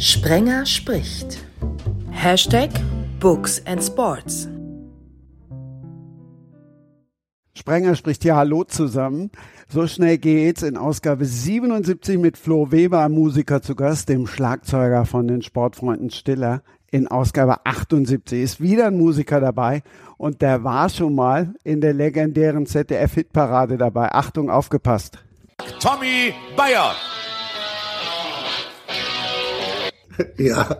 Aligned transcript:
Sprenger 0.00 0.64
spricht. 0.64 1.44
Hashtag 2.12 2.70
Books 3.18 3.60
and 3.66 3.82
Sports. 3.82 4.48
Sprenger 7.52 7.96
spricht 7.96 8.24
ja 8.24 8.36
Hallo 8.36 8.62
zusammen. 8.62 9.32
So 9.68 9.88
schnell 9.88 10.18
geht's 10.18 10.62
in 10.62 10.76
Ausgabe 10.76 11.24
77 11.24 12.16
mit 12.16 12.38
Flo 12.38 12.70
Weber, 12.70 13.08
Musiker 13.08 13.60
zu 13.60 13.74
Gast, 13.74 14.08
dem 14.08 14.28
Schlagzeuger 14.28 15.04
von 15.04 15.26
den 15.26 15.42
Sportfreunden 15.42 16.10
Stiller. 16.10 16.62
In 16.92 17.08
Ausgabe 17.08 17.66
78 17.66 18.40
ist 18.40 18.60
wieder 18.60 18.86
ein 18.86 18.96
Musiker 18.96 19.40
dabei 19.40 19.82
und 20.16 20.42
der 20.42 20.62
war 20.62 20.90
schon 20.90 21.16
mal 21.16 21.54
in 21.64 21.80
der 21.80 21.92
legendären 21.92 22.66
ZDF-Hitparade 22.66 23.76
dabei. 23.76 24.12
Achtung, 24.12 24.48
aufgepasst. 24.48 25.18
Tommy 25.80 26.32
Bayer. 26.56 26.94
Ja, 30.38 30.76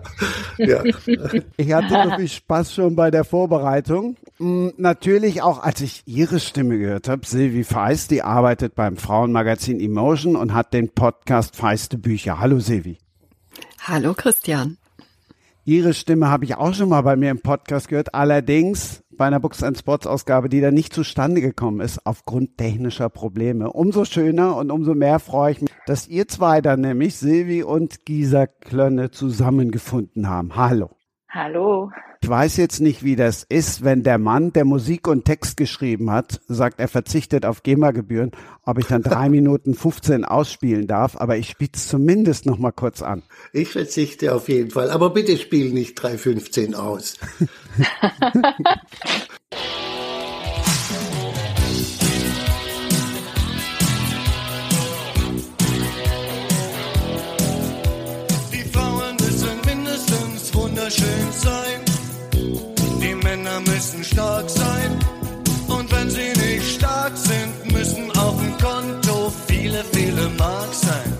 ja. 0.56 0.82
Ich 1.56 1.72
hatte 1.72 2.10
so 2.10 2.16
viel 2.16 2.28
Spaß 2.28 2.74
schon 2.74 2.96
bei 2.96 3.10
der 3.10 3.24
Vorbereitung. 3.24 4.16
Hm, 4.38 4.72
natürlich 4.76 5.42
auch, 5.42 5.62
als 5.62 5.80
ich 5.80 6.02
Ihre 6.06 6.40
Stimme 6.40 6.78
gehört 6.78 7.08
habe. 7.08 7.26
Silvi 7.26 7.64
Feist, 7.64 8.10
die 8.10 8.22
arbeitet 8.22 8.74
beim 8.74 8.96
Frauenmagazin 8.96 9.80
Emotion 9.80 10.36
und 10.36 10.54
hat 10.54 10.72
den 10.72 10.90
Podcast 10.90 11.56
Feiste 11.56 11.98
Bücher. 11.98 12.40
Hallo 12.40 12.60
Silvi. 12.60 12.98
Hallo 13.80 14.14
Christian. 14.14 14.78
Ihre 15.64 15.92
Stimme 15.92 16.28
habe 16.28 16.44
ich 16.44 16.56
auch 16.56 16.74
schon 16.74 16.88
mal 16.88 17.02
bei 17.02 17.16
mir 17.16 17.30
im 17.30 17.40
Podcast 17.40 17.88
gehört. 17.88 18.14
Allerdings 18.14 19.02
bei 19.18 19.26
einer 19.26 19.40
Books 19.40 19.62
and 19.62 19.76
Sports 19.76 20.06
Ausgabe, 20.06 20.48
die 20.48 20.60
da 20.62 20.70
nicht 20.70 20.94
zustande 20.94 21.42
gekommen 21.42 21.80
ist 21.80 22.06
aufgrund 22.06 22.56
technischer 22.56 23.10
Probleme. 23.10 23.70
Umso 23.72 24.04
schöner 24.04 24.56
und 24.56 24.70
umso 24.70 24.94
mehr 24.94 25.18
freue 25.18 25.52
ich 25.52 25.60
mich, 25.60 25.70
dass 25.86 26.08
ihr 26.08 26.28
zwei 26.28 26.62
dann 26.62 26.80
nämlich 26.80 27.16
Silvi 27.16 27.62
und 27.62 28.06
Gisa 28.06 28.46
Klönne 28.46 29.10
zusammengefunden 29.10 30.28
haben. 30.28 30.56
Hallo. 30.56 30.90
Hallo. 31.28 31.90
Ich 32.20 32.28
weiß 32.28 32.56
jetzt 32.56 32.80
nicht, 32.80 33.04
wie 33.04 33.16
das 33.16 33.46
ist, 33.48 33.84
wenn 33.84 34.02
der 34.02 34.18
Mann, 34.18 34.52
der 34.52 34.64
Musik 34.64 35.06
und 35.06 35.24
Text 35.24 35.56
geschrieben 35.56 36.10
hat, 36.10 36.40
sagt, 36.48 36.80
er 36.80 36.88
verzichtet 36.88 37.46
auf 37.46 37.62
GEMA-Gebühren, 37.62 38.32
ob 38.64 38.78
ich 38.78 38.86
dann 38.86 39.02
drei 39.02 39.28
Minuten 39.30 39.74
15 39.74 40.24
ausspielen 40.24 40.86
darf, 40.86 41.16
aber 41.16 41.36
ich 41.36 41.50
spiele 41.50 41.70
es 41.74 41.86
zumindest 41.88 42.44
noch 42.44 42.58
mal 42.58 42.72
kurz 42.72 43.02
an. 43.02 43.22
Ich 43.52 43.68
verzichte 43.68 44.34
auf 44.34 44.48
jeden 44.48 44.70
Fall, 44.70 44.90
aber 44.90 45.10
bitte 45.10 45.36
spiel 45.36 45.72
nicht 45.72 45.98
3,15 45.98 46.74
aus. 46.74 47.14
Die 58.52 58.64
Müssen 63.66 64.04
stark 64.04 64.48
sein. 64.48 64.98
Und 65.68 65.90
wenn 65.92 66.08
sie 66.10 66.32
nicht 66.32 66.76
stark 66.76 67.12
sind, 67.16 67.72
müssen 67.72 68.10
auf 68.16 68.36
dem 68.40 68.56
Konto 68.58 69.32
viele, 69.46 69.84
viele 69.92 70.28
Mark 70.38 70.72
sein. 70.72 71.12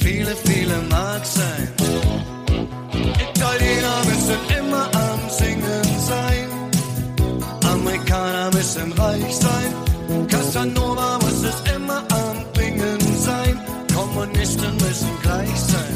Viele, 0.00 0.36
viele 0.44 0.76
Mark 0.90 1.24
sein. 1.24 1.68
Italiener 3.34 3.98
müssen 4.04 4.58
immer 4.58 4.84
am 4.94 5.30
Singen 5.30 5.84
sein. 6.06 6.48
Amerikaner 7.64 8.50
müssen 8.52 8.92
reich 8.92 9.34
sein. 9.34 10.28
Casanova 10.28 11.18
muss 11.18 11.44
es 11.44 11.74
immer 11.74 12.02
am 12.10 12.36
Bringen 12.52 12.98
sein. 13.18 13.58
Kommunisten 13.94 14.76
müssen 14.76 15.10
gleich 15.22 15.60
sein. 15.60 15.94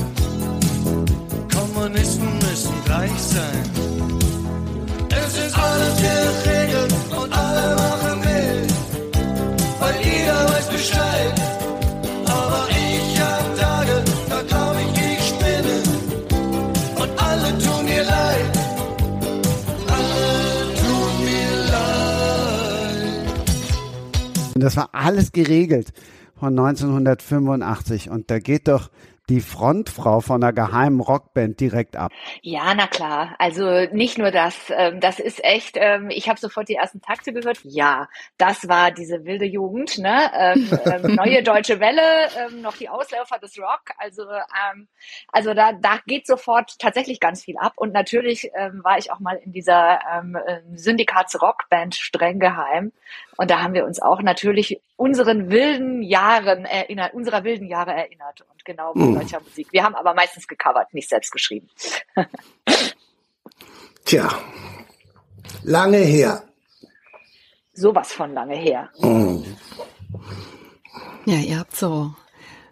Kommunisten 1.54 2.38
müssen 2.38 2.74
gleich 2.84 3.20
sein. 3.20 3.65
Das 24.66 24.76
war 24.76 24.88
alles 24.92 25.30
geregelt 25.30 25.92
von 26.34 26.58
1985 26.58 28.10
und 28.10 28.32
da 28.32 28.40
geht 28.40 28.66
doch 28.66 28.90
die 29.28 29.40
Frontfrau 29.40 30.20
von 30.20 30.42
einer 30.42 30.52
geheimen 30.52 31.00
Rockband 31.00 31.58
direkt 31.58 31.96
ab. 31.96 32.12
Ja, 32.42 32.74
na 32.74 32.86
klar. 32.86 33.34
Also 33.38 33.86
nicht 33.92 34.18
nur 34.18 34.30
das. 34.30 34.56
Ähm, 34.70 35.00
das 35.00 35.18
ist 35.18 35.42
echt. 35.44 35.76
Ähm, 35.80 36.10
ich 36.10 36.28
habe 36.28 36.38
sofort 36.38 36.68
die 36.68 36.76
ersten 36.76 37.00
Takte 37.00 37.32
gehört. 37.32 37.58
Ja, 37.64 38.08
das 38.38 38.68
war 38.68 38.92
diese 38.92 39.24
wilde 39.24 39.44
Jugend. 39.44 39.98
Ne? 39.98 40.30
Ähm, 40.34 40.68
neue 41.16 41.42
deutsche 41.42 41.80
Welle, 41.80 42.02
noch 42.62 42.76
die 42.76 42.88
Ausläufer 42.88 43.38
des 43.38 43.58
Rock. 43.58 43.92
Also 43.98 44.24
also 45.32 45.54
da 45.54 45.72
da 45.72 45.98
geht 46.06 46.26
sofort 46.26 46.78
tatsächlich 46.78 47.20
ganz 47.20 47.44
viel 47.44 47.56
ab. 47.58 47.72
Und 47.76 47.92
natürlich 47.92 48.50
war 48.54 48.98
ich 48.98 49.10
auch 49.10 49.18
mal 49.18 49.36
in 49.36 49.52
dieser 49.52 50.00
ähm, 50.12 50.36
ähm, 50.46 50.76
Syndikats 50.76 51.40
Rockband 51.40 51.94
streng 51.94 52.38
geheim. 52.38 52.92
Und 53.36 53.50
da 53.50 53.62
haben 53.62 53.74
wir 53.74 53.84
uns 53.84 54.00
auch 54.00 54.22
natürlich 54.22 54.80
unseren 54.96 55.50
wilden 55.50 56.02
Jahren 56.02 56.64
erinnert, 56.64 57.14
unserer 57.14 57.44
wilden 57.44 57.66
Jahre 57.66 57.92
erinnert. 57.92 58.44
Genau 58.66 58.92
mit 58.94 59.22
deutscher 59.22 59.40
Musik. 59.40 59.68
Wir 59.70 59.84
haben 59.84 59.94
aber 59.94 60.12
meistens 60.12 60.48
gecovert, 60.48 60.92
nicht 60.92 61.08
selbst 61.08 61.30
geschrieben. 61.30 61.68
Tja, 64.04 64.28
lange 65.62 65.98
her. 65.98 66.42
Sowas 67.72 68.12
von 68.12 68.34
lange 68.34 68.56
her. 68.56 68.90
Ja, 71.26 71.36
ihr 71.36 71.58
habt 71.60 71.76
so, 71.76 72.12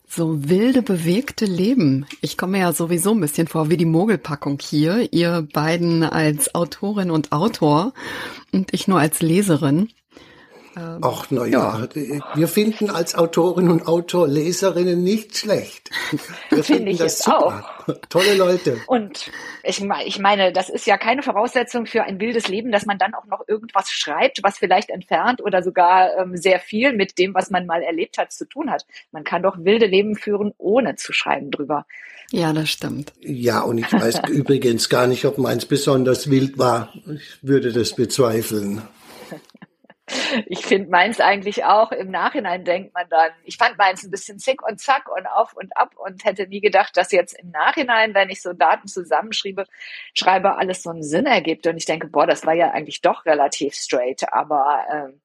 so 0.07 0.49
wilde, 0.49 0.83
bewegte 0.83 1.45
Leben. 1.45 2.07
Ich 2.21 2.37
komme 2.37 2.53
mir 2.53 2.65
ja 2.65 2.73
sowieso 2.73 3.13
ein 3.13 3.21
bisschen 3.21 3.47
vor 3.47 3.71
wie 3.71 3.77
die 3.77 3.85
Mogelpackung 3.85 4.59
hier. 4.61 5.13
Ihr 5.13 5.47
beiden 5.53 6.03
als 6.03 6.55
Autorin 6.57 7.13
und 7.13 7.31
Autor 7.31 7.93
und 8.53 8.75
ich 8.75 8.89
nur 8.89 8.99
als 8.99 9.23
Leserin. 9.23 9.91
Ach, 10.77 11.27
na 11.31 11.47
ja. 11.47 11.87
wir 12.35 12.49
finden 12.49 12.91
als 12.91 13.15
Autorin 13.15 13.69
und 13.71 13.87
Autor 13.87 14.27
Leserinnen 14.27 15.03
nicht 15.03 15.37
schlecht. 15.37 15.91
Wir 16.51 16.63
Finde 16.63 16.65
finden 16.65 16.89
ich 16.89 16.99
das 16.99 17.19
super. 17.19 17.65
Tolle 18.09 18.35
Leute. 18.35 18.81
Und 18.87 19.31
ich, 19.63 19.85
ich 20.07 20.19
meine, 20.19 20.53
das 20.53 20.69
ist 20.69 20.87
ja 20.87 20.97
keine 20.97 21.23
Voraussetzung 21.23 21.87
für 21.87 22.05
ein 22.05 22.21
wildes 22.21 22.49
Leben, 22.49 22.73
dass 22.73 22.87
man 22.87 22.99
dann 22.99 23.15
auch 23.15 23.27
noch 23.27 23.47
irgendwas 23.47 23.91
schreibt, 23.91 24.43
was 24.43 24.59
vielleicht 24.59 24.91
entfernt 24.91 25.43
oder 25.43 25.63
sogar 25.63 26.17
ähm, 26.19 26.37
sehr 26.37 26.59
viel 26.59 26.93
mit 26.93 27.19
dem, 27.19 27.35
was 27.35 27.51
man 27.51 27.67
mal 27.67 27.83
erlebt 27.83 28.19
hat, 28.19 28.33
zu 28.33 28.45
tun 28.45 28.71
hat. 28.71 28.87
Man 29.13 29.25
kann 29.25 29.43
doch 29.43 29.57
wilde 29.59 29.87
Leben 29.87 30.17
führen, 30.17 30.53
ohne 30.59 30.97
zu 30.97 31.13
schreiben 31.13 31.51
drüber. 31.51 31.87
Ja, 32.31 32.53
das 32.53 32.71
stimmt. 32.71 33.13
Ja, 33.21 33.61
und 33.61 33.79
ich 33.79 33.93
weiß 33.93 34.23
übrigens 34.29 34.89
gar 34.89 35.07
nicht, 35.07 35.25
ob 35.25 35.39
meins 35.39 35.67
besonders 35.67 36.31
wild 36.31 36.59
war. 36.59 36.93
Ich 37.07 37.39
würde 37.43 37.73
das 37.73 37.95
bezweifeln. 37.95 38.83
Ich 40.47 40.67
finde 40.67 40.91
meins 40.91 41.19
eigentlich 41.21 41.65
auch, 41.65 41.91
im 41.91 42.11
Nachhinein 42.11 42.65
denkt 42.65 42.93
man 42.93 43.09
dann, 43.09 43.31
ich 43.45 43.57
fand 43.57 43.79
meins 43.79 44.05
ein 44.05 44.11
bisschen 44.11 44.39
zick 44.39 44.63
und 44.67 44.79
zack 44.79 45.09
und 45.09 45.27
auf 45.27 45.55
und 45.55 45.75
ab 45.77 45.95
und 45.97 46.25
hätte 46.25 46.47
nie 46.47 46.61
gedacht, 46.61 46.97
dass 46.97 47.11
jetzt 47.11 47.33
im 47.39 47.51
Nachhinein, 47.51 48.15
wenn 48.15 48.29
ich 48.29 48.43
so 48.43 48.53
Daten 48.53 48.87
zusammenschreibe, 48.87 49.65
schreibe, 50.15 50.57
alles 50.57 50.83
so 50.83 50.91
einen 50.91 51.03
Sinn 51.03 51.25
ergibt. 51.25 51.67
Und 51.67 51.79
ich 51.79 51.87
denke, 51.87 52.09
boah, 52.09 52.27
das 52.27 52.45
war 52.45 52.53
ja 52.53 52.71
eigentlich 52.73 53.01
doch 53.01 53.25
relativ 53.25 53.75
straight, 53.75 54.31
aber 54.31 54.85
ähm, 54.93 55.21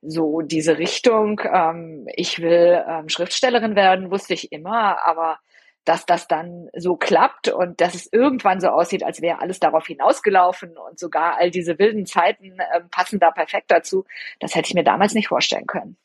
so 0.00 0.40
diese 0.40 0.78
Richtung, 0.78 1.40
ähm, 1.52 2.08
ich 2.14 2.40
will 2.40 2.84
ähm, 2.88 3.08
Schriftstellerin 3.08 3.76
werden, 3.76 4.10
wusste 4.10 4.34
ich 4.34 4.50
immer, 4.50 5.04
aber 5.04 5.38
dass 5.84 6.06
das 6.06 6.28
dann 6.28 6.68
so 6.76 6.96
klappt 6.96 7.48
und 7.48 7.80
dass 7.80 7.94
es 7.94 8.12
irgendwann 8.12 8.60
so 8.60 8.68
aussieht, 8.68 9.02
als 9.02 9.20
wäre 9.20 9.40
alles 9.40 9.58
darauf 9.58 9.86
hinausgelaufen 9.86 10.76
und 10.76 10.98
sogar 10.98 11.38
all 11.38 11.50
diese 11.50 11.78
wilden 11.78 12.06
Zeiten 12.06 12.58
ähm, 12.74 12.88
passen 12.90 13.18
da 13.18 13.30
perfekt 13.30 13.70
dazu, 13.70 14.04
das 14.40 14.54
hätte 14.54 14.68
ich 14.68 14.74
mir 14.74 14.84
damals 14.84 15.14
nicht 15.14 15.28
vorstellen 15.28 15.66
können. 15.66 15.96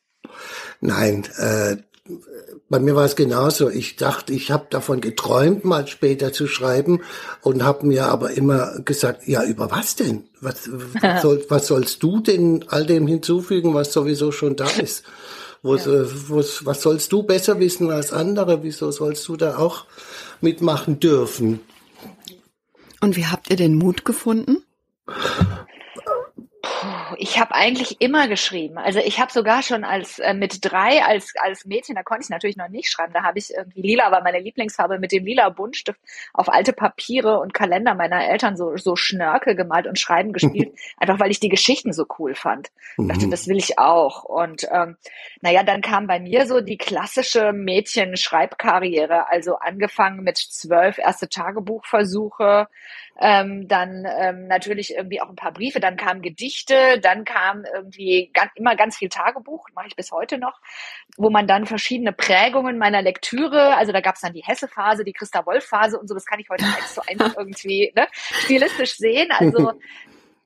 Nein, 0.81 1.27
äh, 1.37 1.77
bei 2.69 2.79
mir 2.79 2.95
war 2.95 3.05
es 3.05 3.15
genauso. 3.15 3.69
Ich 3.69 3.95
dachte, 3.95 4.33
ich 4.33 4.51
habe 4.51 4.67
davon 4.69 5.01
geträumt, 5.01 5.65
mal 5.65 5.87
später 5.87 6.31
zu 6.31 6.47
schreiben 6.47 7.01
und 7.41 7.63
habe 7.63 7.85
mir 7.85 8.05
aber 8.05 8.31
immer 8.31 8.79
gesagt, 8.79 9.27
ja, 9.27 9.43
über 9.43 9.71
was 9.71 9.95
denn? 9.95 10.23
Was, 10.41 10.69
was, 11.01 11.21
soll, 11.21 11.45
was 11.49 11.67
sollst 11.67 12.03
du 12.03 12.19
denn 12.19 12.65
all 12.69 12.85
dem 12.85 13.07
hinzufügen, 13.07 13.73
was 13.73 13.93
sowieso 13.93 14.31
schon 14.31 14.55
da 14.55 14.69
ist? 14.69 15.03
Wo's, 15.63 15.87
äh, 15.87 16.05
wo's, 16.29 16.65
was 16.65 16.81
sollst 16.81 17.11
du 17.11 17.23
besser 17.23 17.59
wissen 17.59 17.89
als 17.91 18.13
andere? 18.13 18.63
Wieso 18.63 18.91
sollst 18.91 19.27
du 19.27 19.35
da 19.35 19.57
auch 19.57 19.85
mitmachen 20.41 20.99
dürfen? 20.99 21.59
Und 23.01 23.15
wie 23.15 23.25
habt 23.25 23.49
ihr 23.49 23.55
den 23.55 23.75
Mut 23.75 24.05
gefunden? 24.05 24.63
Ich 27.19 27.39
habe 27.39 27.53
eigentlich 27.55 27.99
immer 27.99 28.27
geschrieben. 28.27 28.77
Also 28.77 28.99
ich 28.99 29.19
habe 29.19 29.31
sogar 29.31 29.63
schon 29.63 29.83
als 29.83 30.19
äh, 30.19 30.33
mit 30.33 30.59
drei 30.61 31.03
als 31.03 31.33
als 31.41 31.65
Mädchen, 31.65 31.95
da 31.95 32.03
konnte 32.03 32.23
ich 32.23 32.29
natürlich 32.29 32.57
noch 32.57 32.69
nicht 32.69 32.91
schreiben. 32.91 33.13
Da 33.13 33.23
habe 33.23 33.39
ich 33.39 33.53
irgendwie 33.53 33.81
lila, 33.81 34.11
war 34.11 34.23
meine 34.23 34.39
Lieblingsfarbe 34.39 34.99
mit 34.99 35.11
dem 35.11 35.25
lila 35.25 35.49
Buntstift 35.49 35.99
auf 36.33 36.49
alte 36.49 36.73
Papiere 36.73 37.39
und 37.39 37.53
Kalender 37.53 37.95
meiner 37.95 38.27
Eltern 38.27 38.55
so 38.55 38.77
so 38.77 38.95
Schnörkel 38.95 39.55
gemalt 39.55 39.87
und 39.87 39.99
Schreiben 39.99 40.33
gespielt, 40.33 40.73
einfach 40.97 41.19
weil 41.19 41.31
ich 41.31 41.39
die 41.39 41.49
Geschichten 41.49 41.93
so 41.93 42.05
cool 42.19 42.35
fand. 42.35 42.69
Ich 42.97 43.07
dachte, 43.07 43.29
das 43.29 43.47
will 43.47 43.57
ich 43.57 43.77
auch. 43.79 44.23
Und 44.23 44.67
ähm, 44.71 44.97
naja, 45.41 45.63
dann 45.63 45.81
kam 45.81 46.07
bei 46.07 46.19
mir 46.19 46.47
so 46.47 46.61
die 46.61 46.77
klassische 46.77 47.53
Mädchen-Schreibkarriere. 47.53 49.29
Also 49.29 49.55
angefangen 49.57 50.23
mit 50.23 50.37
zwölf 50.37 50.97
erste 50.97 51.29
Tagebuchversuche, 51.29 52.67
ähm, 53.19 53.67
dann 53.67 54.05
ähm, 54.19 54.47
natürlich 54.47 54.95
irgendwie 54.95 55.21
auch 55.21 55.29
ein 55.29 55.35
paar 55.35 55.51
Briefe, 55.51 55.79
dann 55.79 55.97
kamen 55.97 56.21
Gedichte, 56.21 56.99
dann 57.01 57.25
kam 57.25 57.65
irgendwie 57.73 58.31
ganz, 58.33 58.51
immer 58.55 58.75
ganz 58.75 58.97
viel 58.97 59.09
Tagebuch, 59.09 59.67
mache 59.73 59.87
ich 59.87 59.95
bis 59.95 60.11
heute 60.11 60.37
noch, 60.37 60.59
wo 61.17 61.29
man 61.29 61.47
dann 61.47 61.65
verschiedene 61.65 62.13
Prägungen 62.13 62.77
meiner 62.77 63.01
Lektüre, 63.01 63.75
also 63.75 63.91
da 63.91 64.01
gab 64.01 64.15
es 64.15 64.21
dann 64.21 64.33
die 64.33 64.43
Hesse-Phase, 64.43 65.03
die 65.03 65.13
Christa-Wolf-Phase 65.13 65.99
und 65.99 66.07
so, 66.07 66.13
das 66.13 66.25
kann 66.25 66.39
ich 66.39 66.49
heute 66.49 66.65
eins 66.65 66.93
zu 66.93 67.01
eins 67.07 67.33
irgendwie 67.37 67.91
ne, 67.95 68.07
stilistisch 68.43 68.97
sehen. 68.97 69.29
Also 69.31 69.73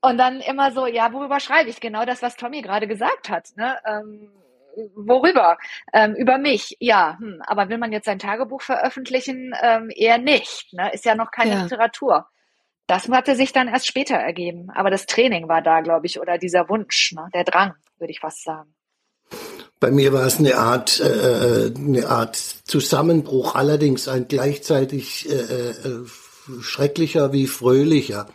und 0.02 0.18
dann 0.18 0.42
immer 0.42 0.72
so, 0.72 0.88
ja, 0.88 1.14
worüber 1.14 1.40
schreibe 1.40 1.70
ich? 1.70 1.80
Genau 1.80 2.06
das, 2.06 2.22
was 2.24 2.36
Tommy 2.36 2.62
gerade 2.62 2.88
gesagt 2.88 3.30
hat. 3.30 3.50
Ne? 3.56 3.78
Ähm, 3.86 4.32
worüber? 4.96 5.58
Ähm, 5.94 6.16
über 6.16 6.40
mich, 6.40 6.76
ja. 6.80 7.18
Hm, 7.20 7.42
aber 7.46 7.70
will 7.70 7.78
man 7.78 7.92
jetzt 7.92 8.06
sein 8.06 8.18
Tagebuch 8.18 8.64
veröffentlichen? 8.64 9.54
Ähm, 9.62 9.92
eher 9.96 10.18
nicht. 10.18 10.74
Ne? 10.74 10.92
Ist 10.92 11.06
ja 11.06 11.14
noch 11.14 11.30
keine 11.30 11.52
Ja. 11.52 11.64
Literatur. 11.64 12.28
Das 12.88 13.08
hatte 13.08 13.36
sich 13.36 13.54
dann 13.54 13.68
erst 13.68 13.88
später 13.88 14.16
ergeben. 14.16 14.70
Aber 14.74 14.90
das 14.90 15.06
Training 15.06 15.48
war 15.48 15.62
da, 15.62 15.82
glaube 15.82 16.06
ich, 16.06 16.20
oder 16.20 16.38
dieser 16.38 16.68
Wunsch, 16.70 17.14
ne? 17.14 17.28
der 17.34 17.44
Drang, 17.44 17.74
würde 17.98 18.12
ich 18.12 18.20
fast 18.20 18.44
sagen. 18.44 18.74
Bei 19.80 19.90
mir 19.90 20.14
war 20.14 20.28
es 20.28 20.38
eine 20.38 20.58
Art, 20.58 21.00
äh, 21.00 21.72
eine 21.76 22.08
Art 22.08 22.36
Zusammenbruch, 22.36 23.56
allerdings 23.56 24.08
ein 24.08 24.28
gleichzeitig 24.28 25.28
äh, 25.28 25.70
äh, 25.70 26.06
schrecklicher 26.62 27.34
wie 27.34 27.48
fröhlicher. 27.48 28.28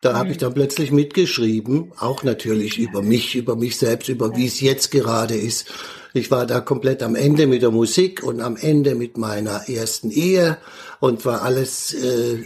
Da 0.00 0.14
habe 0.14 0.30
ich 0.30 0.38
dann 0.38 0.54
plötzlich 0.54 0.92
mitgeschrieben, 0.92 1.92
auch 1.98 2.22
natürlich 2.22 2.78
über 2.78 3.02
mich, 3.02 3.34
über 3.34 3.56
mich 3.56 3.76
selbst, 3.76 4.08
über 4.08 4.36
wie 4.36 4.46
es 4.46 4.60
jetzt 4.60 4.92
gerade 4.92 5.34
ist. 5.34 5.66
Ich 6.14 6.30
war 6.30 6.46
da 6.46 6.60
komplett 6.60 7.02
am 7.02 7.16
Ende 7.16 7.48
mit 7.48 7.62
der 7.62 7.72
Musik 7.72 8.22
und 8.22 8.40
am 8.40 8.56
Ende 8.56 8.94
mit 8.94 9.18
meiner 9.18 9.68
ersten 9.68 10.12
Ehe 10.12 10.58
und 11.00 11.24
war 11.24 11.42
alles 11.42 11.92
äh, 11.94 12.44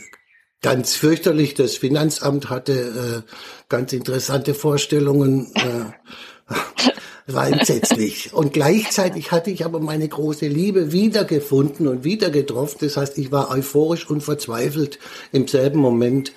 ganz 0.62 0.94
fürchterlich. 0.94 1.54
Das 1.54 1.76
Finanzamt 1.76 2.48
hatte 2.48 2.72
äh, 2.72 3.32
ganz 3.68 3.92
interessante 3.92 4.54
Vorstellungen. 4.54 5.52
Äh, 5.54 6.52
war 7.26 7.48
entsetzlich. 7.48 8.32
Und 8.32 8.52
gleichzeitig 8.52 9.30
hatte 9.30 9.50
ich 9.50 9.64
aber 9.64 9.80
meine 9.80 10.08
große 10.08 10.46
Liebe 10.48 10.92
wiedergefunden 10.92 11.86
und 11.86 12.04
wieder 12.04 12.30
getroffen. 12.30 12.78
Das 12.80 12.96
heißt, 12.96 13.18
ich 13.18 13.30
war 13.30 13.50
euphorisch 13.50 14.08
und 14.08 14.22
verzweifelt 14.22 14.98
im 15.30 15.46
selben 15.46 15.80
Moment. 15.80 16.32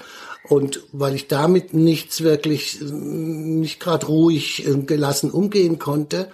Und 0.47 0.83
weil 0.91 1.15
ich 1.15 1.27
damit 1.27 1.73
nichts 1.73 2.21
wirklich, 2.21 2.81
äh, 2.81 2.85
nicht 2.85 3.79
gerade 3.79 4.05
ruhig 4.07 4.67
äh, 4.67 4.77
gelassen 4.81 5.31
umgehen 5.31 5.79
konnte, 5.79 6.29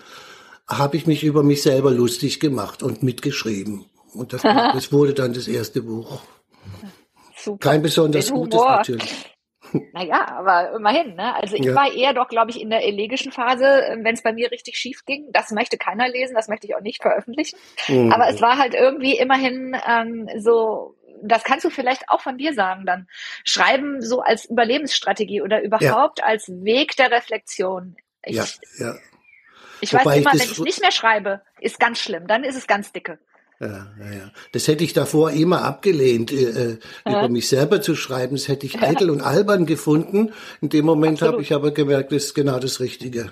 habe 0.68 0.98
ich 0.98 1.08
mich 1.08 1.24
über 1.24 1.44
mich 1.44 1.62
selber 1.62 1.92
lustig 1.92 2.40
gemacht 2.40 2.84
und 2.84 3.04
mitgeschrieben. 3.04 3.86
Und 4.14 4.34
das, 4.34 4.42
das 4.74 4.92
wurde 4.92 5.14
dann 5.14 5.34
das 5.34 5.48
erste 5.48 5.82
Buch. 5.82 6.22
Super. 7.44 7.70
Kein 7.70 7.82
besonders 7.82 8.28
Den 8.28 8.36
gutes 8.36 8.60
Humor. 8.60 8.76
natürlich. 8.78 9.26
Naja, 9.94 10.26
aber 10.28 10.74
immerhin, 10.76 11.16
ne? 11.16 11.34
Also 11.36 11.56
ich 11.56 11.64
Ja. 11.64 11.74
war 11.76 11.94
eher 11.94 12.14
doch, 12.14 12.28
glaube 12.28 12.52
ich, 12.52 12.60
in 12.60 12.70
der 12.70 12.84
elegischen 12.86 13.32
Phase, 13.32 13.64
wenn 14.02 14.14
es 14.16 14.22
bei 14.22 14.34
mir 14.34 14.52
richtig 14.52 14.76
schief 14.76 15.06
ging. 15.06 15.28
Das 15.32 15.52
möchte 15.52 15.78
keiner 15.78 16.10
lesen, 16.10 16.34
das 16.36 16.50
möchte 16.50 16.68
ich 16.68 16.76
auch 16.76 16.82
nicht 16.82 17.02
veröffentlichen. 17.02 17.58
Mhm. 17.88 18.12
Aber 18.12 18.28
es 18.28 18.42
war 18.42 18.58
halt 18.58 18.74
irgendwie 18.74 19.18
immerhin 19.18 19.78
ähm, 19.88 20.28
so, 20.40 20.96
das 21.24 21.46
kannst 21.46 21.64
du 21.64 21.70
vielleicht 21.70 22.10
auch 22.10 22.20
von 22.20 22.38
dir 22.38 22.54
sagen 22.54 22.86
dann. 22.86 23.08
Schreiben 23.46 24.02
so 24.02 24.20
als 24.20 24.44
Überlebensstrategie 24.44 25.42
oder 25.42 25.62
überhaupt 25.64 26.22
als 26.22 26.50
Weg 26.50 26.98
der 26.98 27.10
Reflexion. 27.12 27.96
Ich, 28.26 28.36
Ja, 28.36 28.46
ja. 28.80 28.96
ich 29.80 29.94
Wobei 29.94 30.04
weiß 30.06 30.16
ich 30.18 30.22
immer, 30.24 30.32
das 30.32 30.42
wenn 30.42 30.52
ich 30.52 30.60
nicht 30.60 30.82
mehr 30.82 30.92
schreibe, 30.92 31.44
ist 31.62 31.80
ganz 31.80 32.00
schlimm. 32.00 32.28
Dann 32.28 32.44
ist 32.44 32.58
es 32.58 32.68
ganz 32.68 32.92
dicke. 32.92 33.20
Ja, 33.62 33.68
ja, 34.00 34.12
ja. 34.12 34.32
Das 34.54 34.68
hätte 34.68 34.84
ich 34.84 34.94
davor 34.94 35.30
immer 35.32 35.64
abgelehnt, 35.64 36.32
äh, 36.32 36.72
äh, 36.72 36.78
über 37.06 37.30
mich 37.30 37.48
selber 37.48 37.80
zu 37.80 37.96
schreiben. 37.96 38.36
Das 38.36 38.48
hätte 38.48 38.66
ich 38.66 38.82
eitel 38.82 39.12
und 39.12 39.22
albern 39.22 39.68
gefunden. 39.68 40.32
In 40.62 40.70
dem 40.70 40.86
Moment 40.86 41.22
habe 41.22 41.44
ich 41.44 41.54
aber 41.54 41.70
gemerkt, 41.70 42.12
das 42.12 42.26
ist 42.26 42.34
genau 42.34 42.58
das 42.58 42.80
Richtige. 42.80 43.32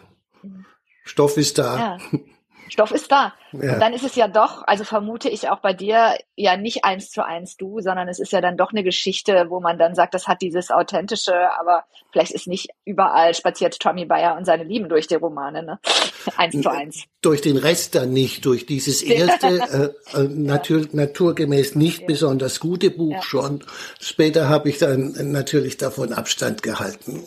Stoff 1.04 1.38
ist 1.38 1.58
da. 1.58 1.98
Ja. 2.12 2.20
Stoff 2.70 2.92
ist 2.92 3.12
da. 3.12 3.34
Ja. 3.52 3.74
Und 3.74 3.80
dann 3.80 3.94
ist 3.94 4.04
es 4.04 4.16
ja 4.16 4.28
doch, 4.28 4.64
also 4.68 4.84
vermute 4.84 5.30
ich 5.30 5.50
auch 5.50 5.60
bei 5.60 5.74
dir, 5.74 6.16
ja 6.36 6.58
nicht 6.58 6.86
eins 6.86 7.12
zu 7.12 7.26
eins 7.26 7.58
du, 7.58 7.80
sondern 7.80 8.08
es 8.08 8.20
ist 8.20 8.32
ja 8.32 8.42
dann 8.42 8.58
doch 8.58 8.72
eine 8.72 8.84
Geschichte, 8.84 9.48
wo 9.50 9.60
man 9.60 9.78
dann 9.78 9.96
sagt, 9.96 10.14
das 10.14 10.28
hat 10.28 10.42
dieses 10.42 10.72
Authentische, 10.72 11.36
aber 11.60 11.84
vielleicht 12.12 12.32
ist 12.32 12.48
nicht 12.48 12.70
überall 12.86 13.34
spaziert 13.34 13.80
Tommy 13.80 14.06
Bayer 14.06 14.38
und 14.38 14.46
seine 14.46 14.64
Lieben 14.64 14.90
durch 14.90 15.08
die 15.08 15.16
Romane, 15.16 15.64
ne? 15.64 15.80
Eins 16.38 16.62
zu 16.62 16.70
eins. 16.70 17.04
Durch 17.22 17.42
den 17.42 17.58
Rest 17.58 17.96
dann 17.96 18.12
nicht, 18.12 18.46
durch 18.46 18.66
dieses 18.66 19.02
erste, 19.02 19.94
äh, 20.14 20.18
äh, 20.18 20.28
natur, 20.28 20.86
naturgemäß 20.92 21.76
nicht 21.76 22.06
besonders 22.06 22.60
gute 22.60 22.92
Buch 22.92 23.14
Ja. 23.14 23.22
schon. 23.22 23.64
Später 24.00 24.50
habe 24.50 24.70
ich 24.70 24.78
dann 24.78 25.16
natürlich 25.32 25.78
davon 25.78 26.14
Abstand 26.14 26.62
gehalten. 26.62 27.24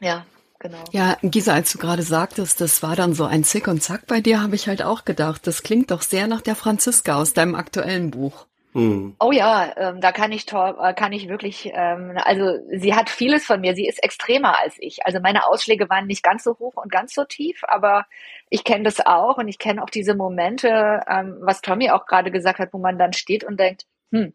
Ja, 0.00 0.24
genau. 0.62 0.82
Ja, 0.92 1.18
Gisa, 1.22 1.52
als 1.52 1.72
du 1.72 1.78
gerade 1.78 2.02
sagtest, 2.02 2.60
das 2.60 2.82
war 2.82 2.96
dann 2.96 3.12
so 3.12 3.24
ein 3.24 3.44
Zick 3.44 3.68
und 3.68 3.82
Zack 3.82 4.06
bei 4.06 4.20
dir, 4.20 4.40
habe 4.42 4.54
ich 4.54 4.68
halt 4.68 4.82
auch 4.82 5.04
gedacht, 5.04 5.46
das 5.46 5.62
klingt 5.62 5.90
doch 5.90 6.02
sehr 6.02 6.26
nach 6.26 6.40
der 6.40 6.56
Franziska 6.56 7.16
aus 7.16 7.34
deinem 7.34 7.54
aktuellen 7.54 8.10
Buch. 8.10 8.46
Hm. 8.74 9.16
Oh 9.20 9.32
ja, 9.32 9.70
ähm, 9.76 10.00
da 10.00 10.12
kann 10.12 10.32
ich 10.32 10.46
äh, 10.50 10.94
kann 10.94 11.12
ich 11.12 11.28
wirklich, 11.28 11.70
ähm, 11.74 12.16
also 12.24 12.58
sie 12.70 12.94
hat 12.94 13.10
vieles 13.10 13.44
von 13.44 13.60
mir. 13.60 13.74
Sie 13.74 13.86
ist 13.86 14.02
extremer 14.02 14.58
als 14.58 14.76
ich. 14.78 15.04
Also 15.04 15.20
meine 15.20 15.46
Ausschläge 15.46 15.90
waren 15.90 16.06
nicht 16.06 16.22
ganz 16.22 16.42
so 16.42 16.58
hoch 16.58 16.76
und 16.76 16.90
ganz 16.90 17.12
so 17.12 17.24
tief, 17.24 17.62
aber 17.68 18.06
ich 18.48 18.64
kenne 18.64 18.84
das 18.84 19.04
auch 19.04 19.36
und 19.36 19.48
ich 19.48 19.58
kenne 19.58 19.82
auch 19.82 19.90
diese 19.90 20.14
Momente, 20.14 21.00
ähm, 21.06 21.36
was 21.40 21.60
Tommy 21.60 21.90
auch 21.90 22.06
gerade 22.06 22.30
gesagt 22.30 22.60
hat, 22.60 22.72
wo 22.72 22.78
man 22.78 22.98
dann 22.98 23.12
steht 23.12 23.44
und 23.44 23.60
denkt, 23.60 23.84
hm. 24.10 24.32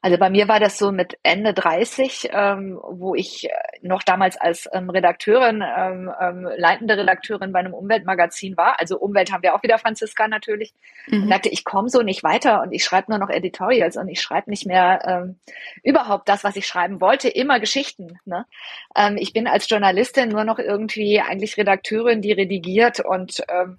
Also 0.00 0.16
bei 0.16 0.30
mir 0.30 0.46
war 0.46 0.60
das 0.60 0.78
so 0.78 0.92
mit 0.92 1.18
Ende 1.24 1.52
30, 1.52 2.28
ähm, 2.32 2.78
wo 2.82 3.16
ich 3.16 3.50
äh, 3.50 3.50
noch 3.82 4.04
damals 4.04 4.36
als 4.36 4.68
ähm, 4.72 4.90
Redakteurin, 4.90 5.62
ähm, 5.62 6.10
ähm, 6.20 6.48
leitende 6.56 6.96
Redakteurin 6.96 7.52
bei 7.52 7.58
einem 7.58 7.74
Umweltmagazin 7.74 8.56
war. 8.56 8.78
Also 8.78 8.98
Umwelt 8.98 9.32
haben 9.32 9.42
wir 9.42 9.56
auch 9.56 9.62
wieder 9.64 9.78
Franziska 9.78 10.28
natürlich 10.28 10.72
und 11.10 11.30
dachte, 11.30 11.48
ich 11.48 11.64
komme 11.64 11.88
so 11.88 12.02
nicht 12.02 12.22
weiter 12.22 12.62
und 12.62 12.72
ich 12.72 12.84
schreibe 12.84 13.10
nur 13.10 13.18
noch 13.18 13.30
Editorials 13.30 13.96
und 13.96 14.08
ich 14.08 14.20
schreibe 14.20 14.50
nicht 14.50 14.66
mehr 14.66 15.00
ähm, 15.04 15.40
überhaupt 15.82 16.28
das, 16.28 16.44
was 16.44 16.54
ich 16.54 16.66
schreiben 16.66 17.00
wollte, 17.00 17.28
immer 17.28 17.58
Geschichten. 17.58 18.20
Ne? 18.24 18.46
Ähm, 18.94 19.16
ich 19.18 19.32
bin 19.32 19.48
als 19.48 19.68
Journalistin 19.68 20.28
nur 20.28 20.44
noch 20.44 20.60
irgendwie 20.60 21.20
eigentlich 21.20 21.56
Redakteurin, 21.56 22.22
die 22.22 22.32
redigiert 22.32 23.00
und 23.00 23.42
ähm, 23.48 23.78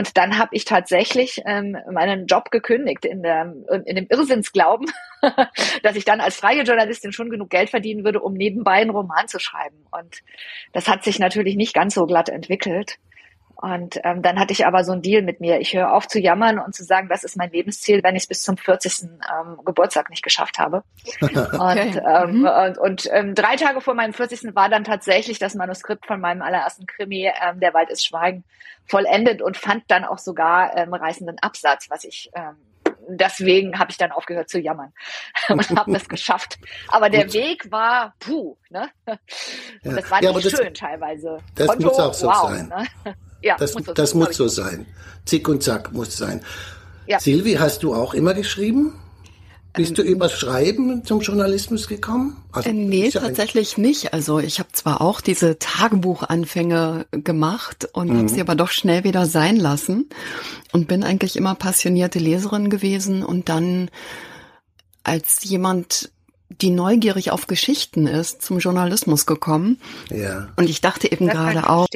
und 0.00 0.16
dann 0.16 0.38
habe 0.38 0.56
ich 0.56 0.64
tatsächlich 0.64 1.42
ähm, 1.44 1.76
meinen 1.92 2.24
Job 2.24 2.50
gekündigt 2.50 3.04
in, 3.04 3.22
der, 3.22 3.52
in 3.84 3.96
dem 3.96 4.06
Irrsinnsglauben, 4.08 4.90
dass 5.82 5.94
ich 5.94 6.06
dann 6.06 6.22
als 6.22 6.36
freie 6.36 6.62
Journalistin 6.62 7.12
schon 7.12 7.28
genug 7.28 7.50
Geld 7.50 7.68
verdienen 7.68 8.02
würde, 8.02 8.20
um 8.20 8.32
nebenbei 8.32 8.76
einen 8.76 8.88
Roman 8.88 9.28
zu 9.28 9.38
schreiben. 9.38 9.76
Und 9.90 10.22
das 10.72 10.88
hat 10.88 11.04
sich 11.04 11.18
natürlich 11.18 11.54
nicht 11.54 11.74
ganz 11.74 11.96
so 11.96 12.06
glatt 12.06 12.30
entwickelt. 12.30 12.96
Und 13.62 14.00
ähm, 14.04 14.22
dann 14.22 14.38
hatte 14.38 14.52
ich 14.52 14.66
aber 14.66 14.84
so 14.84 14.92
einen 14.92 15.02
Deal 15.02 15.22
mit 15.22 15.40
mir. 15.40 15.60
Ich 15.60 15.74
höre 15.74 15.92
auf 15.92 16.08
zu 16.08 16.18
jammern 16.18 16.58
und 16.58 16.74
zu 16.74 16.82
sagen, 16.82 17.08
das 17.08 17.24
ist 17.24 17.36
mein 17.36 17.50
Lebensziel, 17.50 18.02
wenn 18.02 18.16
ich 18.16 18.22
es 18.22 18.26
bis 18.28 18.42
zum 18.42 18.56
40. 18.56 19.02
Ähm, 19.02 19.58
Geburtstag 19.64 20.08
nicht 20.08 20.22
geschafft 20.22 20.58
habe. 20.58 20.82
Und, 21.20 22.00
ähm, 22.06 22.46
und, 22.46 22.78
und 22.78 23.08
ähm, 23.12 23.34
drei 23.34 23.56
Tage 23.56 23.80
vor 23.80 23.94
meinem 23.94 24.14
40. 24.14 24.54
war 24.54 24.68
dann 24.68 24.84
tatsächlich 24.84 25.38
das 25.38 25.54
Manuskript 25.54 26.06
von 26.06 26.20
meinem 26.20 26.40
allerersten 26.42 26.86
Krimi, 26.86 27.30
ähm, 27.42 27.60
Der 27.60 27.74
Wald 27.74 27.90
ist 27.90 28.04
Schweigen, 28.06 28.44
vollendet 28.86 29.42
und 29.42 29.56
fand 29.56 29.84
dann 29.88 30.04
auch 30.04 30.18
sogar 30.18 30.76
ähm, 30.76 30.94
reißenden 30.94 31.38
Absatz, 31.40 31.90
was 31.90 32.04
ich 32.04 32.30
ähm, 32.34 32.56
deswegen 33.08 33.78
habe 33.78 33.90
ich 33.90 33.96
dann 33.98 34.12
aufgehört 34.12 34.48
zu 34.48 34.58
jammern 34.60 34.92
und 35.48 35.68
habe 35.70 35.94
es 35.96 36.08
geschafft. 36.08 36.58
Aber 36.88 37.10
der 37.10 37.32
Weg 37.32 37.70
war 37.70 38.14
puh, 38.20 38.56
ne? 38.70 38.88
Und 39.84 39.96
das 39.96 40.10
war 40.10 40.22
Ja, 40.22 40.32
nicht 40.32 40.46
das- 40.46 40.52
schön 40.60 40.74
teilweise. 40.74 41.38
das 41.56 41.66
Konto, 41.66 41.88
muss 41.88 41.98
auch 41.98 42.14
so 42.14 42.26
wow, 42.28 42.50
sein. 42.50 42.68
Ne? 42.68 43.14
Ja, 43.42 43.56
Das, 43.58 43.74
muss 43.74 43.84
so, 43.86 43.92
das 43.92 44.14
muss 44.14 44.36
so 44.36 44.48
sein. 44.48 44.86
Zick 45.24 45.48
und 45.48 45.62
Zack 45.62 45.92
muss 45.92 46.16
sein. 46.16 46.40
Ja. 47.06 47.18
Silvi, 47.20 47.54
hast 47.54 47.82
du 47.82 47.94
auch 47.94 48.14
immer 48.14 48.34
geschrieben? 48.34 48.94
Bist 49.72 49.90
Ähm, 49.90 49.94
du 49.96 50.02
über 50.02 50.28
Schreiben 50.28 51.04
zum 51.04 51.20
Journalismus 51.20 51.86
gekommen? 51.86 52.36
Also, 52.50 52.70
Äh, 52.70 52.72
nee, 52.72 53.08
ja 53.08 53.20
tatsächlich 53.20 53.78
nicht. 53.78 54.12
Also 54.12 54.40
ich 54.40 54.58
habe 54.58 54.70
zwar 54.72 55.00
auch 55.00 55.20
diese 55.20 55.58
Tagebuchanfänge 55.58 57.06
gemacht 57.12 57.88
und 57.92 58.16
habe 58.16 58.28
sie 58.28 58.40
aber 58.40 58.54
doch 58.56 58.70
schnell 58.70 59.04
wieder 59.04 59.26
sein 59.26 59.56
lassen 59.56 60.08
und 60.72 60.88
bin 60.88 61.04
eigentlich 61.04 61.36
immer 61.36 61.54
passionierte 61.54 62.18
Leserin 62.18 62.68
gewesen 62.68 63.22
und 63.22 63.48
dann 63.48 63.90
als 65.04 65.44
jemand 65.44 66.10
die 66.48 66.70
neugierig 66.70 67.30
auf 67.30 67.46
Geschichten 67.46 68.08
ist, 68.08 68.42
zum 68.42 68.58
Journalismus 68.58 69.24
gekommen. 69.24 69.80
Ja. 70.10 70.48
Und 70.56 70.68
ich 70.68 70.80
dachte 70.80 71.10
eben 71.10 71.26
Das 71.26 71.36
gerade 71.36 71.70
auch, 71.70 71.86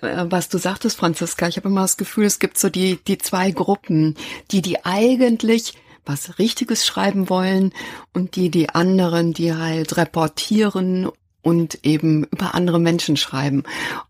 was 0.00 0.48
du 0.48 0.58
sagtest, 0.58 0.98
Franziska, 0.98 1.48
ich 1.48 1.56
habe 1.56 1.68
immer 1.68 1.82
das 1.82 1.96
Gefühl, 1.96 2.24
es 2.24 2.38
gibt 2.38 2.58
so 2.58 2.68
die, 2.68 2.98
die 3.06 3.18
zwei 3.18 3.50
Gruppen, 3.50 4.16
die, 4.50 4.62
die 4.62 4.84
eigentlich 4.84 5.74
was 6.04 6.38
Richtiges 6.38 6.86
schreiben 6.86 7.28
wollen 7.28 7.72
und 8.12 8.36
die, 8.36 8.50
die 8.50 8.68
anderen, 8.70 9.32
die 9.32 9.54
halt 9.54 9.96
reportieren 9.96 11.08
und 11.42 11.84
eben 11.84 12.24
über 12.24 12.54
andere 12.54 12.78
Menschen 12.78 13.16
schreiben. 13.16 13.62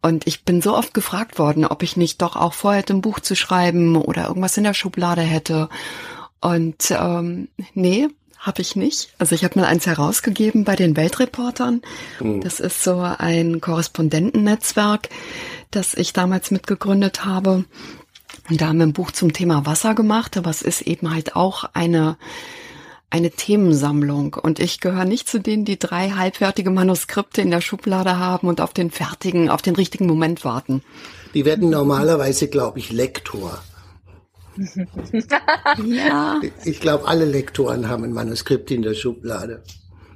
Und 0.03 0.27
ich 0.27 0.45
bin 0.45 0.63
so 0.63 0.77
oft 0.77 0.95
gefragt 0.95 1.39
worden, 1.39 1.65
ob 1.67 1.83
ich 1.83 1.97
nicht 1.97 2.23
doch 2.23 2.37
auch 2.37 2.55
vorhätte, 2.55 2.95
ein 2.95 3.03
Buch 3.03 3.21
zu 3.21 3.35
schreiben 3.37 3.97
oder 3.97 4.29
irgendwas 4.29 4.57
in 4.57 4.65
der 4.65 4.75
Schublade 4.75 5.23
hätte. 5.23 5.69
Und 6.41 6.91
ähm, 6.91 7.49
nee, 7.75 8.09
habe 8.39 8.63
ich 8.63 8.77
nicht. 8.77 9.11
Also 9.19 9.35
ich 9.35 9.45
habe 9.45 9.59
mal 9.59 9.67
eins 9.67 9.87
herausgegeben 9.87 10.65
bei 10.65 10.77
den 10.77 10.97
Weltreportern. 10.97 11.83
Das 12.41 12.61
ist 12.61 12.83
so 12.83 13.01
ein 13.01 13.61
Korrespondentennetzwerk, 13.61 15.09
das 15.71 15.95
ich 15.95 16.13
damals 16.13 16.51
mitgegründet 16.51 17.25
habe. 17.25 17.65
Und 18.49 18.61
da 18.61 18.69
haben 18.69 18.79
wir 18.79 18.87
ein 18.87 18.93
Buch 18.93 19.11
zum 19.11 19.33
Thema 19.33 19.67
Wasser 19.67 19.95
gemacht, 19.95 20.37
aber 20.37 20.51
es 20.51 20.63
ist 20.63 20.83
eben 20.83 21.13
halt 21.13 21.37
auch 21.37 21.65
eine 21.75 22.17
eine 23.09 23.31
Themensammlung 23.31 24.35
und 24.35 24.59
ich 24.59 24.81
gehöre 24.81 25.05
nicht 25.05 25.29
zu 25.29 25.39
denen, 25.39 25.65
die 25.65 25.79
drei 25.79 26.11
halbfertige 26.11 26.71
Manuskripte 26.71 27.41
in 27.41 27.51
der 27.51 27.61
Schublade 27.61 28.19
haben 28.19 28.49
und 28.49 28.61
auf 28.61 28.73
den 28.73 28.91
fertigen, 28.91 29.49
auf 29.49 29.63
den 29.63 29.77
richtigen 29.77 30.07
Moment 30.07 30.45
warten. 30.45 30.83
Die 31.33 31.45
werden 31.45 31.71
normalerweise, 31.71 32.49
glaube 32.49 32.79
ich, 32.79 32.93
Lektor. 32.93 33.59
Ja, 35.85 36.41
Ich 36.65 36.81
glaube, 36.81 37.07
alle 37.07 37.27
Lektoren 37.27 37.89
haben 37.91 38.05
ein 38.05 38.13
Manuskript 38.13 38.71
in 38.71 38.81
der 38.81 38.95
Schublade. 38.95 39.63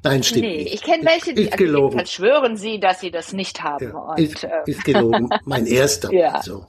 Nein, 0.02 0.22
stimmt 0.22 0.44
Nee, 0.46 0.56
nicht. 0.64 0.74
ich 0.74 0.82
kenne 0.82 1.04
welche, 1.04 1.34
die 1.34 1.42
Ist 1.42 1.52
also 1.52 1.64
gelogen. 1.64 2.06
schwören 2.06 2.56
sie, 2.56 2.80
dass 2.80 3.00
sie 3.00 3.10
das 3.10 3.32
nicht 3.32 3.62
haben. 3.62 3.88
Ja, 3.88 3.98
Und, 3.98 4.18
ist, 4.18 4.44
äh, 4.44 4.48
ist 4.66 4.84
gelogen. 4.84 5.28
Mein 5.44 5.66
erster. 5.66 6.12
Ja. 6.12 6.40
So. 6.42 6.64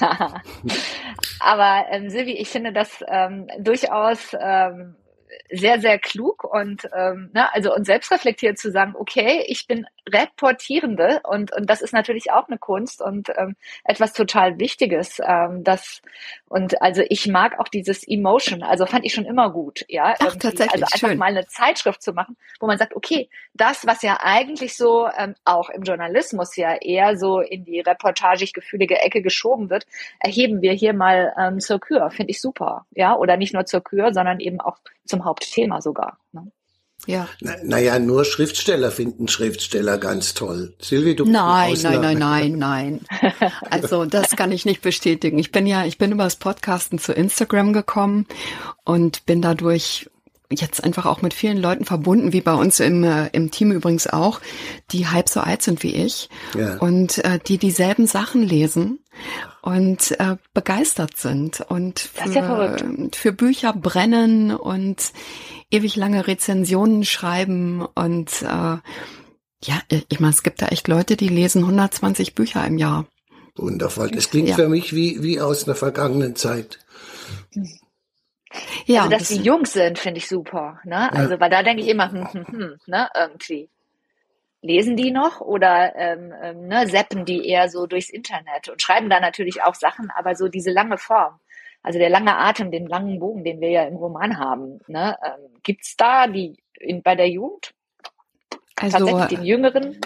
Aber 1.40 1.84
ähm, 1.90 2.10
Silvi, 2.10 2.32
ich 2.32 2.48
finde 2.48 2.72
das 2.72 3.02
ähm, 3.08 3.46
durchaus 3.58 4.34
ähm, 4.40 4.96
sehr, 5.50 5.80
sehr 5.80 5.98
klug 5.98 6.44
und 6.44 6.88
ähm, 6.96 7.30
ne, 7.34 7.52
also 7.54 7.74
und 7.74 7.84
selbstreflektiert 7.86 8.58
zu 8.58 8.70
sagen, 8.70 8.94
okay, 8.98 9.44
ich 9.46 9.66
bin 9.66 9.86
Reportierende 10.08 11.20
und 11.24 11.52
und 11.54 11.70
das 11.70 11.80
ist 11.80 11.92
natürlich 11.92 12.32
auch 12.32 12.48
eine 12.48 12.58
Kunst 12.58 13.00
und 13.00 13.28
ähm, 13.36 13.56
etwas 13.84 14.12
total 14.12 14.58
Wichtiges. 14.58 15.20
Ähm, 15.24 15.62
das 15.64 16.02
und 16.48 16.82
also 16.82 17.02
ich 17.08 17.28
mag 17.28 17.58
auch 17.60 17.68
dieses 17.68 18.06
Emotion, 18.06 18.62
also 18.62 18.86
fand 18.86 19.04
ich 19.04 19.14
schon 19.14 19.24
immer 19.24 19.50
gut, 19.50 19.84
ja. 19.88 20.14
Ach, 20.18 20.34
tatsächlich, 20.36 20.72
also 20.72 20.84
einfach 20.84 21.08
schön. 21.08 21.18
mal 21.18 21.26
eine 21.26 21.46
Zeitschrift 21.46 22.02
zu 22.02 22.12
machen, 22.12 22.36
wo 22.60 22.66
man 22.66 22.78
sagt, 22.78 22.96
okay, 22.96 23.28
das, 23.54 23.86
was 23.86 24.02
ja 24.02 24.18
eigentlich 24.22 24.76
so 24.76 25.08
ähm, 25.16 25.34
auch 25.44 25.70
im 25.70 25.82
Journalismus 25.82 26.56
ja 26.56 26.74
eher 26.74 27.16
so 27.16 27.40
in 27.40 27.64
die 27.64 27.80
reportagig 27.80 28.52
gefühlige 28.52 29.00
Ecke 29.00 29.22
geschoben 29.22 29.70
wird, 29.70 29.86
erheben 30.18 30.62
wir 30.62 30.72
hier 30.72 30.94
mal 30.94 31.32
ähm, 31.38 31.60
zur 31.60 31.78
Kür. 31.78 32.10
Finde 32.10 32.30
ich 32.30 32.40
super, 32.40 32.86
ja. 32.90 33.16
Oder 33.16 33.36
nicht 33.36 33.54
nur 33.54 33.66
zur 33.66 33.82
Kür, 33.82 34.12
sondern 34.12 34.40
eben 34.40 34.60
auch 34.60 34.78
zum 35.04 35.24
Hauptthema 35.24 35.80
sogar. 35.80 36.18
Ne? 36.32 36.50
Ja. 37.06 37.28
Na, 37.40 37.52
naja, 37.64 37.98
nur 37.98 38.24
Schriftsteller 38.24 38.90
finden 38.90 39.28
Schriftsteller 39.28 39.98
ganz 39.98 40.34
toll. 40.34 40.74
Silvi, 40.80 41.16
du 41.16 41.24
Nein, 41.24 41.76
nein, 41.82 42.00
nein, 42.00 42.18
nein, 42.18 42.58
nein. 42.58 43.00
Also 43.70 44.04
das 44.04 44.30
kann 44.36 44.52
ich 44.52 44.64
nicht 44.64 44.82
bestätigen. 44.82 45.38
Ich 45.38 45.50
bin 45.52 45.66
ja, 45.66 45.84
ich 45.84 45.98
bin 45.98 46.12
über 46.12 46.24
das 46.24 46.36
Podcasten 46.36 46.98
zu 46.98 47.12
Instagram 47.12 47.72
gekommen 47.72 48.26
und 48.84 49.26
bin 49.26 49.42
dadurch 49.42 50.08
jetzt 50.50 50.84
einfach 50.84 51.06
auch 51.06 51.22
mit 51.22 51.32
vielen 51.34 51.56
Leuten 51.56 51.84
verbunden, 51.84 52.32
wie 52.32 52.42
bei 52.42 52.54
uns 52.54 52.78
im, 52.78 53.04
äh, 53.04 53.28
im 53.32 53.50
Team 53.50 53.72
übrigens 53.72 54.06
auch, 54.06 54.40
die 54.90 55.08
halb 55.08 55.28
so 55.28 55.40
alt 55.40 55.62
sind 55.62 55.82
wie 55.82 55.94
ich 55.94 56.28
Ja. 56.54 56.76
und 56.76 57.24
äh, 57.24 57.38
die 57.46 57.58
dieselben 57.58 58.06
Sachen 58.06 58.42
lesen 58.42 58.98
und 59.62 60.12
äh, 60.20 60.36
begeistert 60.54 61.16
sind 61.16 61.62
und 61.68 62.08
ja 62.18 62.24
für, 62.26 62.32
verrückt. 62.32 63.16
für 63.16 63.32
Bücher 63.32 63.72
brennen 63.72 64.54
und 64.54 65.12
ewig 65.72 65.96
lange 65.96 66.26
Rezensionen 66.26 67.04
schreiben 67.04 67.84
und 67.94 68.42
äh, 68.42 68.76
ja, 69.64 69.80
ich 69.88 70.18
meine, 70.20 70.32
es 70.32 70.42
gibt 70.42 70.60
da 70.60 70.66
echt 70.68 70.88
Leute, 70.88 71.16
die 71.16 71.28
lesen 71.28 71.62
120 71.62 72.34
Bücher 72.34 72.66
im 72.66 72.78
Jahr. 72.78 73.06
Wundervoll. 73.54 74.10
Das 74.10 74.30
klingt 74.30 74.48
Ja. 74.48 74.54
für 74.56 74.68
mich 74.68 74.94
wie, 74.94 75.22
wie 75.22 75.40
aus 75.40 75.64
einer 75.66 75.76
vergangenen 75.76 76.34
Zeit. 76.36 76.78
Ja, 78.86 79.00
also, 79.02 79.10
dass 79.10 79.20
das- 79.20 79.28
die 79.28 79.42
jung 79.44 79.64
sind, 79.66 79.98
finde 79.98 80.18
ich 80.18 80.28
super. 80.28 80.80
Ne? 80.84 81.10
Also, 81.12 81.40
weil 81.40 81.50
da 81.50 81.62
denke 81.62 81.82
ich 81.82 81.88
immer, 81.88 82.10
hm, 82.10 82.28
hm, 82.32 82.46
hm, 82.46 82.78
ne, 82.86 83.08
irgendwie. 83.18 83.68
Lesen 84.64 84.96
die 84.96 85.10
noch 85.10 85.40
oder 85.40 85.96
ähm, 85.96 86.32
ähm, 86.40 86.68
ne, 86.68 86.86
seppen 86.88 87.24
die 87.24 87.48
eher 87.48 87.68
so 87.68 87.86
durchs 87.86 88.10
Internet 88.10 88.68
und 88.68 88.80
schreiben 88.80 89.10
da 89.10 89.18
natürlich 89.18 89.62
auch 89.62 89.74
Sachen, 89.74 90.10
aber 90.16 90.36
so 90.36 90.46
diese 90.48 90.70
lange 90.70 90.98
Form, 90.98 91.40
also 91.82 91.98
der 91.98 92.10
lange 92.10 92.36
Atem, 92.36 92.70
den 92.70 92.86
langen 92.86 93.18
Bogen, 93.18 93.44
den 93.44 93.60
wir 93.60 93.70
ja 93.70 93.84
im 93.84 93.96
Roman 93.96 94.38
haben, 94.38 94.80
ne, 94.86 95.16
ähm, 95.24 95.50
gibt's 95.62 95.96
da 95.96 96.26
die 96.26 96.56
in, 96.78 97.02
bei 97.02 97.14
der 97.14 97.28
Jugend 97.28 97.74
also, 98.76 98.98
tatsächlich 98.98 99.38
den 99.38 99.44
Jüngeren? 99.46 99.96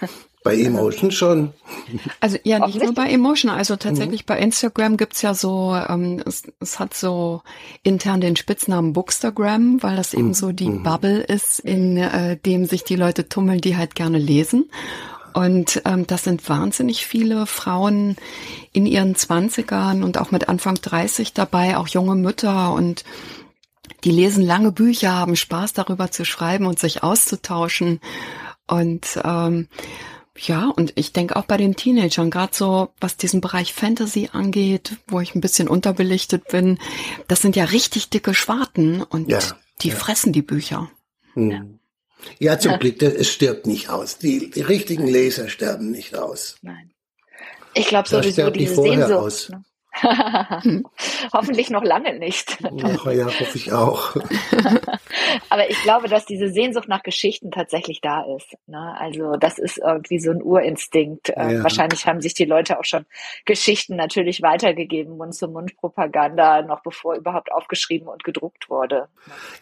Bei 0.44 0.54
Emotion 0.54 1.10
schon. 1.10 1.52
also 2.20 2.38
ja, 2.44 2.64
nicht 2.64 2.80
nur 2.80 2.94
bei 2.94 3.10
Emotion, 3.10 3.50
also 3.50 3.74
tatsächlich 3.74 4.24
bei 4.24 4.38
Instagram 4.38 4.96
gibt's 4.96 5.20
ja 5.20 5.34
so, 5.34 5.74
ähm, 5.74 6.22
es, 6.24 6.44
es 6.60 6.78
hat 6.78 6.94
so 6.94 7.42
intern 7.82 8.20
den 8.20 8.36
Spitznamen 8.36 8.92
Bookstagram, 8.92 9.82
weil 9.82 9.96
das 9.96 10.14
eben 10.14 10.34
so 10.34 10.52
die 10.52 10.70
Bubble 10.70 11.20
ist, 11.20 11.58
in 11.58 11.96
äh, 11.96 12.36
dem 12.36 12.66
sich 12.66 12.84
die 12.84 12.94
Leute 12.94 13.28
tummeln, 13.28 13.60
die 13.60 13.76
halt 13.76 13.96
gerne 13.96 14.18
lesen. 14.18 14.70
Und 15.38 15.82
ähm, 15.84 16.04
das 16.04 16.24
sind 16.24 16.48
wahnsinnig 16.48 17.06
viele 17.06 17.46
Frauen 17.46 18.16
in 18.72 18.86
ihren 18.86 19.14
Zwanzigern 19.14 20.02
und 20.02 20.18
auch 20.18 20.32
mit 20.32 20.48
Anfang 20.48 20.74
30 20.74 21.32
dabei, 21.32 21.76
auch 21.76 21.86
junge 21.86 22.16
Mütter 22.16 22.72
und 22.72 23.04
die 24.02 24.10
lesen 24.10 24.44
lange 24.44 24.72
Bücher, 24.72 25.12
haben 25.12 25.36
Spaß 25.36 25.74
darüber 25.74 26.10
zu 26.10 26.24
schreiben 26.24 26.66
und 26.66 26.80
sich 26.80 27.04
auszutauschen. 27.04 28.00
Und 28.66 29.20
ähm, 29.22 29.68
ja, 30.36 30.72
und 30.74 30.92
ich 30.96 31.12
denke 31.12 31.36
auch 31.36 31.44
bei 31.44 31.56
den 31.56 31.76
Teenagern, 31.76 32.32
gerade 32.32 32.56
so 32.56 32.88
was 33.00 33.16
diesen 33.16 33.40
Bereich 33.40 33.72
Fantasy 33.72 34.30
angeht, 34.32 34.96
wo 35.06 35.20
ich 35.20 35.36
ein 35.36 35.40
bisschen 35.40 35.68
unterbelichtet 35.68 36.48
bin, 36.48 36.80
das 37.28 37.42
sind 37.42 37.54
ja 37.54 37.66
richtig 37.66 38.10
dicke 38.10 38.34
Schwarten 38.34 39.02
und 39.04 39.28
Ja, 39.28 39.38
die 39.82 39.92
fressen 39.92 40.32
die 40.32 40.42
Bücher. 40.42 40.90
Hm. 41.34 41.77
Ja, 42.38 42.58
zum 42.58 42.78
Glück, 42.78 42.98
das- 42.98 43.14
es 43.14 43.28
stirbt 43.32 43.66
nicht 43.66 43.88
aus. 43.90 44.18
Die, 44.18 44.50
die 44.50 44.60
richtigen 44.62 45.06
Leser 45.06 45.48
sterben 45.48 45.90
nicht 45.90 46.16
aus. 46.16 46.56
Nein. 46.62 46.90
Ich 47.74 47.86
glaube 47.86 48.08
sowieso 48.08 48.50
die 48.50 48.60
diese 48.60 48.74
vorher 48.74 49.06
Sehnsucht. 49.06 49.12
aus. 49.18 49.48
Ne? 49.50 49.62
Hoffentlich 51.32 51.70
noch 51.70 51.84
lange 51.84 52.18
nicht. 52.18 52.58
Ach 52.62 53.06
ja, 53.10 53.26
hoffe 53.26 53.56
ich 53.56 53.72
auch. 53.72 54.16
Aber 55.50 55.70
ich 55.70 55.80
glaube, 55.82 56.08
dass 56.08 56.26
diese 56.26 56.48
Sehnsucht 56.50 56.88
nach 56.88 57.02
Geschichten 57.02 57.50
tatsächlich 57.50 58.00
da 58.00 58.24
ist. 58.36 58.56
Ne? 58.66 58.96
Also 58.98 59.36
das 59.36 59.58
ist 59.58 59.78
irgendwie 59.78 60.18
so 60.20 60.30
ein 60.30 60.42
Urinstinkt. 60.42 61.30
Äh, 61.30 61.54
Ja. 61.54 61.62
Wahrscheinlich 61.62 62.06
haben 62.06 62.20
sich 62.20 62.34
die 62.34 62.44
Leute 62.44 62.78
auch 62.78 62.84
schon 62.84 63.06
Geschichten 63.44 63.96
natürlich 63.96 64.42
weitergegeben, 64.42 65.16
Mund-zu-Mund-Propaganda, 65.16 66.62
noch 66.62 66.82
bevor 66.82 67.14
überhaupt 67.16 67.50
aufgeschrieben 67.52 68.08
und 68.08 68.24
gedruckt 68.24 68.68
wurde. 68.70 69.08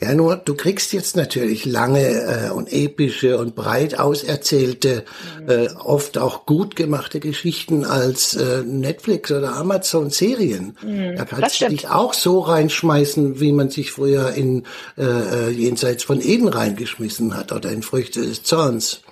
Ja, 0.00 0.14
nur 0.14 0.36
du 0.36 0.54
kriegst 0.54 0.92
jetzt 0.92 1.16
natürlich 1.16 1.64
lange 1.64 2.00
äh, 2.00 2.50
und 2.50 2.72
epische 2.72 3.38
und 3.38 3.54
breit 3.54 3.98
auserzählte, 3.98 5.04
äh, 5.48 5.68
oft 5.84 6.18
auch 6.18 6.46
gut 6.46 6.76
gemachte 6.76 7.20
Geschichten 7.20 7.84
als 7.84 8.34
äh, 8.34 8.62
Netflix 8.64 9.30
oder 9.30 9.54
Amazon 9.56 10.10
Serien. 10.26 10.76
da 11.16 11.24
das 11.24 11.28
kannst 11.28 11.60
du 11.60 11.68
dich 11.68 11.88
auch 11.88 12.14
so 12.14 12.40
reinschmeißen, 12.40 13.40
wie 13.40 13.52
man 13.52 13.70
sich 13.70 13.92
früher 13.92 14.32
in 14.32 14.64
äh, 14.96 15.04
äh, 15.04 15.50
Jenseits 15.50 16.04
von 16.04 16.20
Eden 16.20 16.48
reingeschmissen 16.48 17.36
hat 17.36 17.52
oder 17.52 17.70
in 17.70 17.82
Früchte 17.82 18.20
des 18.22 18.42
Zorns. 18.42 19.02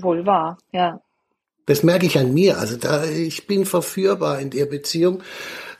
Wohl 0.00 0.26
wahr, 0.26 0.58
ja. 0.72 1.00
Das 1.66 1.82
merke 1.82 2.06
ich 2.06 2.16
an 2.18 2.32
mir. 2.32 2.58
Also 2.58 2.76
da, 2.76 3.04
ich 3.04 3.46
bin 3.46 3.66
verführbar 3.66 4.40
in 4.40 4.50
der 4.50 4.66
Beziehung. 4.66 5.22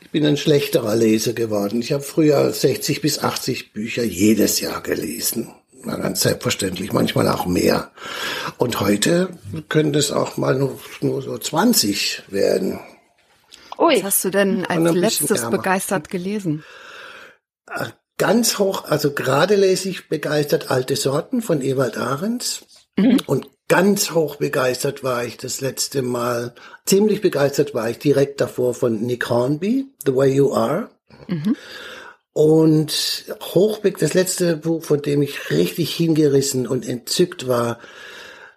Ich 0.01 0.11
bin 0.11 0.27
ein 0.27 0.37
schlechterer 0.37 0.97
Leser 0.97 1.33
geworden. 1.33 1.81
Ich 1.81 1.93
habe 1.93 2.03
früher 2.03 2.53
60 2.53 3.01
bis 3.01 3.21
80 3.21 3.73
Bücher 3.73 4.03
jedes 4.03 4.61
Jahr 4.61 4.83
gelesen. 4.83 5.53
Na, 5.85 5.97
ganz 5.97 6.23
selbstverständlich, 6.23 6.93
manchmal 6.93 7.29
auch 7.29 7.47
mehr. 7.47 7.93
Und 8.59 8.81
heute 8.81 9.29
können 9.69 9.93
das 9.93 10.11
auch 10.11 10.37
mal 10.37 10.57
nur, 10.57 10.79
nur 11.01 11.23
so 11.23 11.39
20 11.39 12.25
werden. 12.29 12.81
Ui, 13.79 13.95
Äh, 13.95 13.99
Was 13.99 14.05
hast 14.05 14.25
du 14.25 14.31
denn 14.31 14.65
als 14.67 14.71
ein 14.71 14.85
bisschen 14.85 15.01
letztes 15.01 15.51
begeistert 15.51 16.11
gelesen? 16.11 16.65
Ganz 18.19 18.59
hoch, 18.59 18.85
also 18.85 19.13
gerade 19.13 19.57
lese 19.57 19.91
ich 19.91 20.09
begeistert 20.09 20.71
Alte 20.71 20.97
Sorten 20.97 21.43
von 21.43 21.61
Ewald 21.61 21.99
Ahrens. 21.99 22.65
Und 23.27 23.51
ganz 23.69 24.13
hoch 24.13 24.37
begeistert 24.37 25.05
war 25.05 25.25
ich 25.27 25.37
das 25.37 25.61
letzte 25.61 26.01
Mal, 26.01 26.55
ziemlich 26.87 27.21
begeistert 27.21 27.75
war 27.75 27.91
ich 27.91 27.99
direkt 27.99 28.41
davor 28.41 28.73
von 28.73 29.03
Nick 29.03 29.29
Hornby, 29.29 29.87
The 30.07 30.15
Way 30.15 30.33
You 30.35 30.55
Are. 30.55 30.89
Und 32.33 33.25
Hochbeck, 33.55 33.99
das 33.99 34.15
letzte 34.15 34.57
Buch, 34.57 34.83
von 34.85 35.03
dem 35.03 35.21
ich 35.21 35.51
richtig 35.51 35.95
hingerissen 35.95 36.67
und 36.67 36.87
entzückt 36.89 37.49
war, 37.49 37.79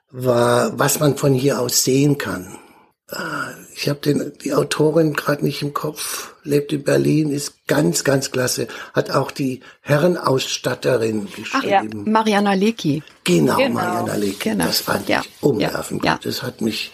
war, 0.10 0.78
was 0.80 1.00
man 1.00 1.18
von 1.18 1.34
hier 1.34 1.60
aus 1.60 1.84
sehen 1.84 2.18
kann. 2.18 2.58
Ich 3.82 3.88
habe 3.88 4.00
den 4.02 4.34
die 4.44 4.54
Autorin 4.54 5.14
gerade 5.14 5.46
nicht 5.46 5.62
im 5.62 5.74
Kopf, 5.74 6.34
lebt 6.44 6.74
in 6.74 6.84
Berlin, 6.84 7.30
ist 7.32 7.66
ganz, 7.66 8.04
ganz 8.04 8.30
klasse. 8.30 8.68
Hat 8.94 9.12
auch 9.12 9.32
die 9.32 9.62
Herrenausstatterin 9.80 11.28
geschrieben. 11.34 12.12
Mariana 12.12 12.54
Lecki. 12.54 13.04
Genau, 13.24 13.56
Genau. 13.58 13.76
Mariana 13.76 14.16
Lecki. 14.16 14.50
Genau. 14.50 14.66
Das 14.66 14.80
fand 14.82 15.08
Ja. 15.08 15.22
ich 15.24 15.30
umwerfend. 15.44 16.04
Ja. 16.04 16.16
gut. 16.16 16.26
Das 16.26 16.44
hat 16.44 16.62
mich 16.62 16.92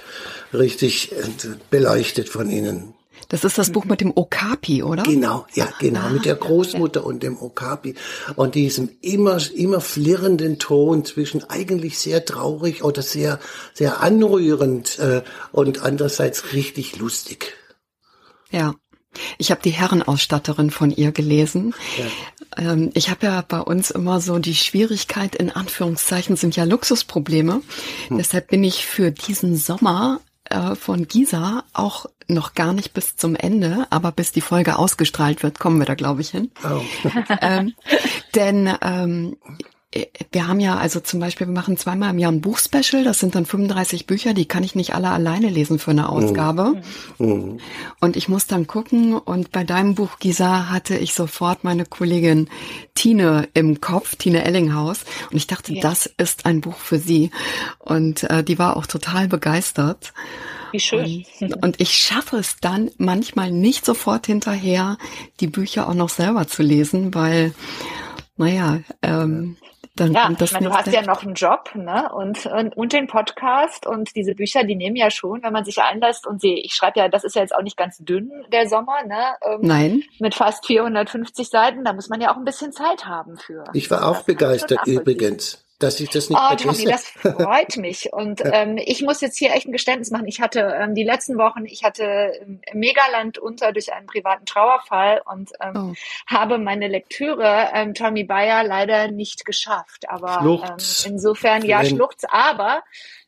richtig 0.54 1.12
äh, 1.12 1.16
beleuchtet 1.70 2.30
von 2.30 2.50
Ihnen. 2.50 2.94
Das 3.30 3.44
ist 3.44 3.58
das 3.58 3.72
Buch 3.72 3.86
mit 3.86 4.02
dem 4.02 4.12
Okapi, 4.16 4.84
oder? 4.84 5.04
Genau, 5.04 5.46
ja, 5.54 5.68
genau, 5.80 6.10
mit 6.10 6.26
der 6.26 6.36
Großmutter 6.36 7.04
und 7.04 7.24
dem 7.24 7.38
Okapi 7.38 7.96
und 8.36 8.56
diesem 8.56 8.90
immer, 9.02 9.40
immer 9.56 9.82
flirrenden 9.82 10.60
Ton 10.60 11.06
zwischen 11.06 11.44
eigentlich 11.50 11.98
sehr 11.98 12.24
traurig 12.26 12.84
oder 12.84 13.02
sehr, 13.02 13.40
sehr 13.74 14.02
anrührend 14.02 15.00
äh, 15.00 15.24
und 15.52 15.82
andererseits 15.82 16.54
richtig 16.54 16.98
lustig. 16.98 17.54
Ja. 18.52 18.76
Ich 19.38 19.50
habe 19.50 19.62
die 19.64 19.72
Herrenausstatterin 19.72 20.72
von 20.72 20.92
ihr 20.92 21.14
gelesen. 21.14 21.74
Ähm, 22.58 22.92
ich 22.94 23.10
habe 23.10 23.26
ja 23.28 23.46
bei 23.48 23.62
uns 23.62 23.90
immer 23.92 24.20
so 24.20 24.40
die 24.40 24.56
Schwierigkeit, 24.56 25.36
in 25.36 25.50
Anführungszeichen 25.50 26.36
sind 26.36 26.56
ja 26.56 26.66
Luxusprobleme. 26.66 27.62
Deshalb 28.10 28.50
bin 28.50 28.64
ich 28.66 28.86
für 28.86 29.12
diesen 29.12 29.56
Sommer 29.56 30.20
äh, 30.50 30.76
von 30.76 31.08
Gisa 31.08 31.64
auch 31.74 32.06
noch 32.28 32.54
gar 32.54 32.74
nicht 32.74 32.94
bis 32.94 33.16
zum 33.16 33.36
Ende, 33.36 33.88
aber 33.90 34.12
bis 34.12 34.32
die 34.32 34.42
Folge 34.42 34.78
ausgestrahlt 34.78 35.44
wird, 35.44 35.60
kommen 35.60 35.80
wir 35.80 35.86
da, 35.86 35.96
glaube 35.96 36.22
ich, 36.22 36.30
hin. 36.30 36.52
Oh. 36.64 36.82
ähm, 37.42 37.74
denn 38.36 38.74
ähm, 38.82 39.38
wir 40.32 40.48
haben 40.48 40.60
ja 40.60 40.78
also 40.78 41.00
zum 41.00 41.20
Beispiel, 41.20 41.48
wir 41.48 41.54
machen 41.54 41.78
zweimal 41.78 42.10
im 42.10 42.20
Jahr 42.20 42.32
ein 42.32 42.42
Buchspecial, 42.42 43.04
das 43.04 43.20
sind 43.20 43.36
dann 43.36 43.46
35 43.46 44.06
Bücher, 44.08 44.34
die 44.34 44.46
kann 44.46 44.64
ich 44.64 44.76
nicht 44.76 44.94
alle 44.94 45.10
alleine 45.10 45.50
lesen 45.50 45.80
für 45.80 45.92
eine 45.92 46.10
Ausgabe. 46.10 46.82
Mhm. 47.18 47.60
Und 48.02 48.18
ich 48.18 48.28
muss 48.28 48.46
dann 48.46 48.68
gucken 48.68 49.14
und 49.14 49.52
bei 49.52 49.64
deinem 49.64 49.96
Buch, 49.96 50.20
Gisa, 50.20 50.70
hatte 50.70 50.98
ich 50.98 51.14
sofort 51.14 51.64
meine 51.64 51.86
Kollegin 51.86 52.50
Tine 52.94 53.48
im 53.54 53.80
Kopf, 53.80 54.16
Tine 54.16 54.44
Ellinghaus. 54.44 55.06
Und 55.32 55.38
ich 55.38 55.48
dachte, 55.48 55.74
das 55.82 56.08
ist 56.18 56.46
ein 56.46 56.62
Buch 56.62 56.78
für 56.78 57.00
sie. 57.00 57.32
Und 57.80 58.24
äh, 58.24 58.44
die 58.44 58.60
war 58.60 58.78
auch 58.78 58.88
total 58.88 59.28
begeistert. 59.28 60.14
Wie 60.72 60.80
schön. 60.80 61.26
Und, 61.40 61.64
und 61.64 61.82
ich 61.82 61.96
schaffe 61.96 62.38
es 62.38 62.58
dann 62.60 62.92
manchmal 62.98 63.52
nicht 63.52 63.86
sofort 63.86 64.26
hinterher, 64.26 64.98
die 65.40 65.48
Bücher 65.48 65.88
auch 65.88 65.94
noch 65.94 66.10
selber 66.10 66.48
zu 66.48 66.64
lesen, 66.64 67.14
weil, 67.14 67.54
naja, 68.36 68.82
ähm, 69.02 69.56
dann 69.96 70.14
Ja, 70.14 70.26
kommt 70.26 70.42
das 70.42 70.50
ich 70.50 70.54
meine, 70.54 70.70
du 70.70 70.76
hast 70.76 70.88
ja 70.88 71.02
noch 71.02 71.24
einen 71.24 71.36
Job, 71.36 71.72
ne? 71.76 72.12
Und, 72.14 72.46
und, 72.46 72.76
und 72.76 72.94
den 72.94 73.08
Podcast 73.08 73.88
und 73.88 74.16
diese 74.16 74.36
Bücher, 74.36 74.64
die 74.64 74.76
nehmen 74.76 74.96
ja 74.96 75.10
schon, 75.10 75.42
wenn 75.44 75.54
man 75.54 75.64
sich 75.64 75.82
einlässt 75.82 76.28
und 76.28 76.42
sie, 76.42 76.54
ich 76.60 76.76
schreibe 76.76 77.00
ja, 77.00 77.08
das 77.08 77.24
ist 77.24 77.36
ja 77.36 77.42
jetzt 77.42 77.56
auch 77.56 77.62
nicht 77.62 77.78
ganz 77.78 77.98
dünn, 78.00 78.32
der 78.52 78.68
Sommer, 78.68 79.04
ne? 79.06 79.36
Ähm, 79.42 79.60
Nein. 79.62 80.04
Mit 80.20 80.36
fast 80.36 80.66
450 80.66 81.50
Seiten, 81.50 81.84
da 81.84 81.94
muss 81.94 82.10
man 82.10 82.20
ja 82.22 82.32
auch 82.32 82.38
ein 82.38 82.46
bisschen 82.46 82.72
Zeit 82.72 83.06
haben 83.06 83.38
für. 83.38 83.64
Ich 83.74 83.90
war 83.90 84.08
auch 84.08 84.24
begeistert 84.24 84.86
übrigens, 84.86 85.65
dass 85.80 86.00
ich 86.00 86.10
das 86.10 86.30
nicht 86.30 86.40
Oh, 86.40 86.56
Tommy, 86.56 86.86
das 86.86 87.06
freut 87.10 87.78
mich. 87.78 88.14
Und 88.14 88.42
ähm, 88.46 88.78
ich 88.78 89.02
muss 89.02 89.22
jetzt 89.22 89.38
hier 89.38 89.54
echt 89.54 89.68
ein 89.68 89.72
Geständnis 89.72 90.10
machen. 90.12 90.28
Ich 90.28 90.40
hatte 90.42 90.60
ähm, 90.80 90.96
die 90.96 91.04
letzten 91.04 91.38
Wochen, 91.38 91.66
ich 91.66 91.84
hatte 91.84 92.32
ähm, 92.42 92.62
Megaland 92.74 93.38
unter 93.38 93.72
durch 93.74 93.92
einen 93.94 94.08
privaten 94.08 94.46
Trauerfall 94.46 95.22
und 95.26 95.52
ähm, 95.62 95.74
Oh. 95.76 95.94
habe 96.28 96.58
meine 96.58 96.88
Lektüre 96.88 97.70
ähm, 97.74 97.94
Tommy 97.94 98.24
Bayer 98.24 98.64
leider 98.64 99.10
nicht 99.12 99.46
geschafft. 99.46 100.10
Aber 100.10 100.40
Schluchz. 100.42 101.06
ähm, 101.06 101.12
insofern 101.14 101.66
ja 101.66 101.84
Schluchz, 101.84 102.24
aber 102.30 102.84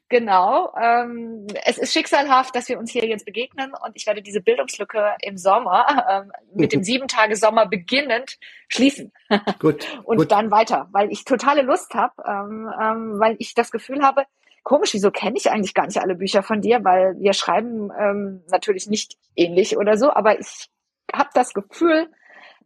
Genau. 0.09 0.73
Ähm, 0.81 1.47
es 1.65 1.77
ist 1.77 1.91
schicksalhaft, 1.91 2.55
dass 2.55 2.69
wir 2.69 2.79
uns 2.79 2.91
hier 2.91 3.05
jetzt 3.05 3.25
begegnen 3.25 3.73
und 3.85 3.91
ich 3.95 4.07
werde 4.07 4.21
diese 4.21 4.39
Bildungslücke 4.39 5.15
im 5.21 5.37
Sommer 5.37 6.05
ähm, 6.09 6.31
mit 6.53 6.71
dem 6.71 6.83
sieben 6.83 7.09
Tage 7.09 7.35
Sommer 7.35 7.65
beginnend 7.65 8.37
schließen 8.69 9.11
Gut, 9.59 9.85
und 10.03 10.17
gut. 10.17 10.31
dann 10.31 10.49
weiter, 10.49 10.87
weil 10.91 11.11
ich 11.11 11.25
totale 11.25 11.61
Lust 11.61 11.93
habe, 11.93 12.13
ähm, 12.25 12.71
ähm, 12.81 13.19
weil 13.19 13.35
ich 13.39 13.53
das 13.53 13.69
Gefühl 13.69 14.01
habe, 14.01 14.23
komisch, 14.63 14.93
wieso 14.93 15.11
kenne 15.11 15.37
ich 15.37 15.51
eigentlich 15.51 15.73
gar 15.73 15.85
nicht 15.85 15.99
alle 15.99 16.15
Bücher 16.15 16.41
von 16.41 16.61
dir, 16.61 16.83
weil 16.85 17.19
wir 17.19 17.33
schreiben 17.33 17.91
ähm, 17.99 18.43
natürlich 18.49 18.87
nicht 18.87 19.17
ähnlich 19.35 19.77
oder 19.77 19.97
so, 19.97 20.13
aber 20.13 20.39
ich 20.39 20.69
habe 21.13 21.29
das 21.33 21.53
Gefühl, 21.53 22.09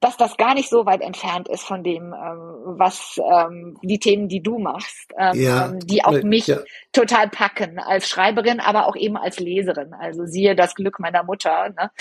dass 0.02 0.18
das 0.18 0.36
gar 0.36 0.56
nicht 0.56 0.70
so 0.70 0.86
weit 0.86 1.02
entfernt 1.02 1.48
ist 1.48 1.64
von 1.64 1.84
dem, 1.84 2.14
ähm, 2.14 2.56
was 2.66 3.22
ähm, 3.24 3.78
die 3.84 4.00
Themen, 4.00 4.28
die 4.28 4.42
du 4.42 4.58
machst, 4.58 5.14
ähm, 5.18 5.40
Ja, 5.40 5.68
ähm, 5.68 5.80
die 5.80 6.04
auch 6.04 6.12
ne, 6.12 6.24
mich 6.24 6.48
ja. 6.48 6.58
total 6.92 7.30
packen 7.30 7.78
als 7.80 8.10
Schreiberin, 8.10 8.60
aber 8.60 8.88
auch 8.88 8.96
eben 8.96 9.16
als 9.16 9.40
Leserin. 9.40 9.94
Also 9.94 10.26
siehe 10.26 10.56
das 10.56 10.74
Glück 10.74 11.00
meiner 11.00 11.24
Mutter. 11.24 11.70
Ne? 11.70 11.92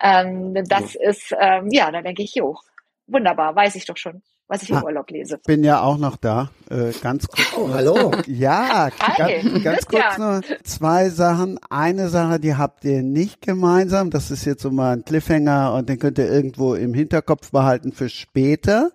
Ähm, 0.00 0.54
das 0.68 0.94
ist, 0.94 1.34
ähm, 1.38 1.68
ja, 1.72 1.90
da 1.90 2.00
denke 2.00 2.22
ich, 2.22 2.36
jo, 2.36 2.56
wunderbar, 3.08 3.56
weiß 3.56 3.74
ich 3.74 3.86
doch 3.86 3.96
schon, 3.96 4.22
was 4.48 4.62
ich 4.62 4.70
im 4.70 4.76
Ah. 4.78 4.82
Urlaub 4.82 5.10
lese. 5.10 5.38
Bin 5.46 5.62
ja 5.62 5.82
auch 5.82 5.98
noch 5.98 6.16
da. 6.16 6.50
Äh, 6.70 6.92
ganz 7.02 7.28
kurz. 7.28 7.46
Oh, 7.56 7.68
hallo. 7.72 8.10
Ja, 8.26 8.88
Hi, 9.00 9.42
ganz, 9.42 9.62
ganz 9.64 9.86
kurz 9.86 10.18
nur 10.18 10.40
zwei 10.64 11.10
Sachen. 11.10 11.58
Eine 11.70 12.08
Sache, 12.08 12.40
die 12.40 12.56
habt 12.56 12.84
ihr 12.84 13.02
nicht 13.02 13.40
gemeinsam. 13.42 14.10
Das 14.10 14.30
ist 14.30 14.44
jetzt 14.44 14.62
so 14.62 14.70
mal 14.70 14.92
ein 14.96 15.04
Cliffhanger 15.04 15.74
und 15.74 15.88
den 15.88 15.98
könnt 15.98 16.18
ihr 16.18 16.30
irgendwo 16.30 16.74
im 16.74 16.94
Hinterkopf 16.94 17.50
behalten 17.50 17.92
für 17.92 18.08
später. 18.08 18.90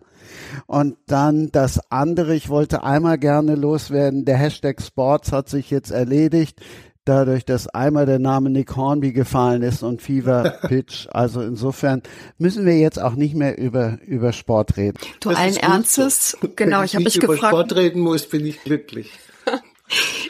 Und 0.66 0.98
dann 1.08 1.50
das 1.52 1.80
andere, 1.92 2.34
ich 2.36 2.50
wollte 2.50 2.84
einmal 2.84 3.18
gerne 3.20 3.56
loswerden. 3.56 4.26
Der 4.26 4.38
Hashtag 4.38 4.82
Sports 4.82 5.32
hat 5.32 5.50
sich 5.50 5.70
jetzt 5.70 5.92
erledigt. 5.92 6.60
Dadurch, 7.06 7.44
dass 7.44 7.68
einmal 7.68 8.06
der 8.06 8.20
Name 8.20 8.50
Nick 8.50 8.78
Hornby 8.78 9.12
gefallen 9.12 9.62
ist 9.62 9.84
und 9.84 10.02
Fever 10.02 10.58
Pitch. 10.68 11.08
Also 11.12 11.42
insofern 11.42 12.02
müssen 12.38 12.66
wir 12.66 12.78
jetzt 12.80 12.98
auch 12.98 13.16
nicht 13.16 13.36
mehr 13.36 13.58
über, 13.58 13.98
über 14.06 14.32
Sport 14.32 14.78
reden. 14.78 14.98
Du 15.20 15.30
Das 15.30 15.38
allen 15.38 15.58
Ernstes, 15.58 16.38
so. 16.40 16.48
genau, 16.56 16.80
Wenn 16.80 16.86
ich 16.86 16.96
habe 16.96 17.04
mich 17.04 17.18
über 17.18 17.28
gefragt, 17.28 17.54
Sport 17.54 17.76
reden 17.76 18.02
muss, 18.02 18.28
bin 18.28 18.46
ich 18.46 18.64
glücklich. 18.64 19.12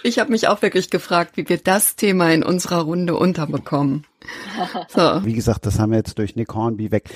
ich 0.04 0.18
habe 0.18 0.32
mich 0.32 0.48
auch 0.48 0.64
wirklich 0.64 0.90
gefragt, 0.90 1.38
wie 1.38 1.48
wir 1.48 1.58
das 1.58 1.96
Thema 1.96 2.34
in 2.34 2.44
unserer 2.44 2.82
Runde 2.82 3.16
unterbekommen. 3.16 4.06
So. 4.88 5.26
Wie 5.26 5.34
gesagt, 5.34 5.66
das 5.66 5.78
haben 5.78 5.92
wir 5.92 5.98
jetzt 5.98 6.18
durch 6.18 6.36
Nick 6.36 6.54
Hornby 6.56 6.92
weg. 6.92 7.10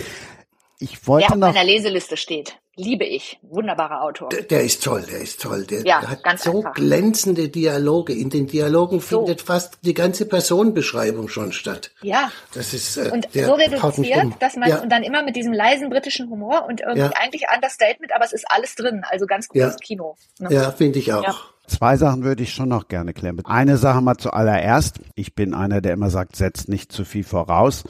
Ich 0.80 1.08
wollte 1.08 1.28
Der 1.28 1.36
auf 1.36 1.40
noch 1.40 1.54
meiner 1.54 1.64
Leseliste 1.66 2.18
steht. 2.18 2.60
Liebe 2.78 3.06
ich. 3.06 3.40
Wunderbarer 3.42 4.04
Autor. 4.04 4.30
Der, 4.30 4.44
der 4.44 4.64
ist 4.64 4.84
toll, 4.84 5.04
der 5.10 5.20
ist 5.20 5.42
toll. 5.42 5.66
Der, 5.66 5.80
Ja, 5.86 6.00
der 6.00 6.12
hat 6.12 6.24
ganz 6.24 6.44
so 6.44 6.58
einfach. 6.60 6.74
glänzende 6.74 7.50
Dialoge. 7.50 8.14
In 8.14 8.30
den 8.30 8.46
Dialogen 8.48 9.00
So. 9.00 9.20
findet 9.26 9.42
fast 9.42 9.80
die 9.82 9.94
ganze 9.96 10.26
Personenbeschreibung 10.28 11.28
schon 11.28 11.52
statt. 11.52 11.92
Ja. 12.02 12.32
Das 12.54 12.74
ist 12.74 12.98
äh, 12.98 13.10
Und 13.12 13.34
der 13.34 13.46
so 13.48 13.54
reduziert, 13.54 14.24
um. 14.26 14.36
dass 14.40 14.56
man 14.56 14.70
ja, 14.70 14.80
und 14.82 14.90
dann 14.92 15.04
immer 15.04 15.24
mit 15.24 15.36
diesem 15.36 15.54
leisen 15.54 15.90
britischen 15.90 16.30
Humor 16.30 16.66
und 16.68 16.82
irgendwie 16.82 17.00
Ja. 17.02 17.12
eigentlich 17.16 17.44
Understatement, 17.54 18.14
aber 18.14 18.26
es 18.26 18.34
ist 18.34 18.46
alles 18.50 18.76
drin. 18.76 19.02
Also 19.10 19.26
ganz 19.26 19.48
gutes 19.48 19.74
Ja. 19.74 19.78
Kino. 19.82 20.16
Ne? 20.40 20.54
ja 20.54 20.72
finde 20.72 21.00
ich 21.00 21.12
auch. 21.14 21.24
Ja. 21.24 21.36
Zwei 21.66 21.98
Sachen 21.98 22.24
würde 22.24 22.44
ich 22.44 22.54
schon 22.54 22.70
noch 22.70 22.88
gerne 22.88 23.14
klären. 23.14 23.42
Eine 23.44 23.78
Sache 23.78 24.02
mal 24.02 24.18
zuallererst. 24.18 25.00
Ich 25.16 25.36
bin 25.36 25.54
einer, 25.54 25.82
der 25.82 25.94
immer 25.94 26.10
sagt, 26.10 26.36
setzt 26.36 26.70
nicht 26.70 26.92
zu 26.94 27.04
viel 27.06 27.24
voraus. 27.26 27.84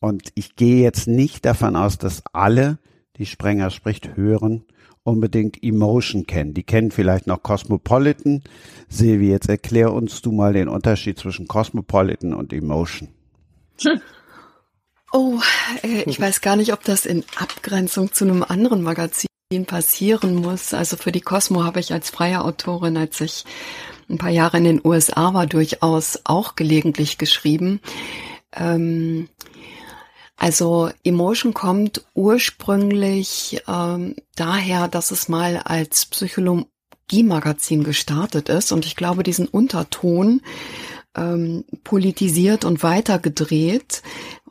Und 0.00 0.30
ich 0.34 0.56
gehe 0.56 0.82
jetzt 0.82 1.06
nicht 1.08 1.46
davon 1.46 1.76
aus, 1.76 1.96
dass 1.96 2.22
alle, 2.32 2.78
die 3.18 3.26
Sprenger 3.26 3.70
spricht, 3.70 4.16
hören, 4.16 4.64
unbedingt 5.02 5.62
Emotion 5.62 6.26
kennen. 6.26 6.54
Die 6.54 6.64
kennen 6.64 6.90
vielleicht 6.90 7.26
noch 7.26 7.42
Cosmopolitan. 7.42 8.42
Silvi, 8.88 9.30
jetzt 9.30 9.48
erklär 9.48 9.92
uns 9.92 10.20
du 10.22 10.32
mal 10.32 10.52
den 10.52 10.68
Unterschied 10.68 11.18
zwischen 11.18 11.46
Cosmopolitan 11.46 12.34
und 12.34 12.52
Emotion. 12.52 13.08
Oh, 15.12 15.38
äh, 15.82 16.02
ich 16.06 16.20
weiß 16.20 16.40
gar 16.40 16.56
nicht, 16.56 16.72
ob 16.72 16.82
das 16.84 17.06
in 17.06 17.24
Abgrenzung 17.36 18.12
zu 18.12 18.24
einem 18.24 18.42
anderen 18.42 18.82
Magazin 18.82 19.28
passieren 19.66 20.34
muss. 20.34 20.74
Also 20.74 20.96
für 20.96 21.12
die 21.12 21.20
Cosmo 21.20 21.62
habe 21.62 21.80
ich 21.80 21.92
als 21.92 22.10
freie 22.10 22.44
Autorin, 22.44 22.96
als 22.96 23.20
ich 23.20 23.44
ein 24.08 24.18
paar 24.18 24.30
Jahre 24.30 24.58
in 24.58 24.64
den 24.64 24.80
USA 24.84 25.34
war, 25.34 25.46
durchaus 25.46 26.20
auch 26.24 26.56
gelegentlich 26.56 27.18
geschrieben. 27.18 27.80
Ähm, 28.52 29.28
also 30.36 30.90
Emotion 31.02 31.54
kommt 31.54 32.04
ursprünglich 32.14 33.62
ähm, 33.66 34.16
daher, 34.34 34.86
dass 34.88 35.10
es 35.10 35.28
mal 35.28 35.56
als 35.58 36.06
Psychologie-Magazin 36.06 37.84
gestartet 37.84 38.48
ist 38.48 38.70
und 38.70 38.84
ich 38.84 38.96
glaube, 38.96 39.22
diesen 39.22 39.48
Unterton 39.48 40.42
ähm, 41.16 41.64
politisiert 41.84 42.64
und 42.64 42.82
weitergedreht, 42.82 44.02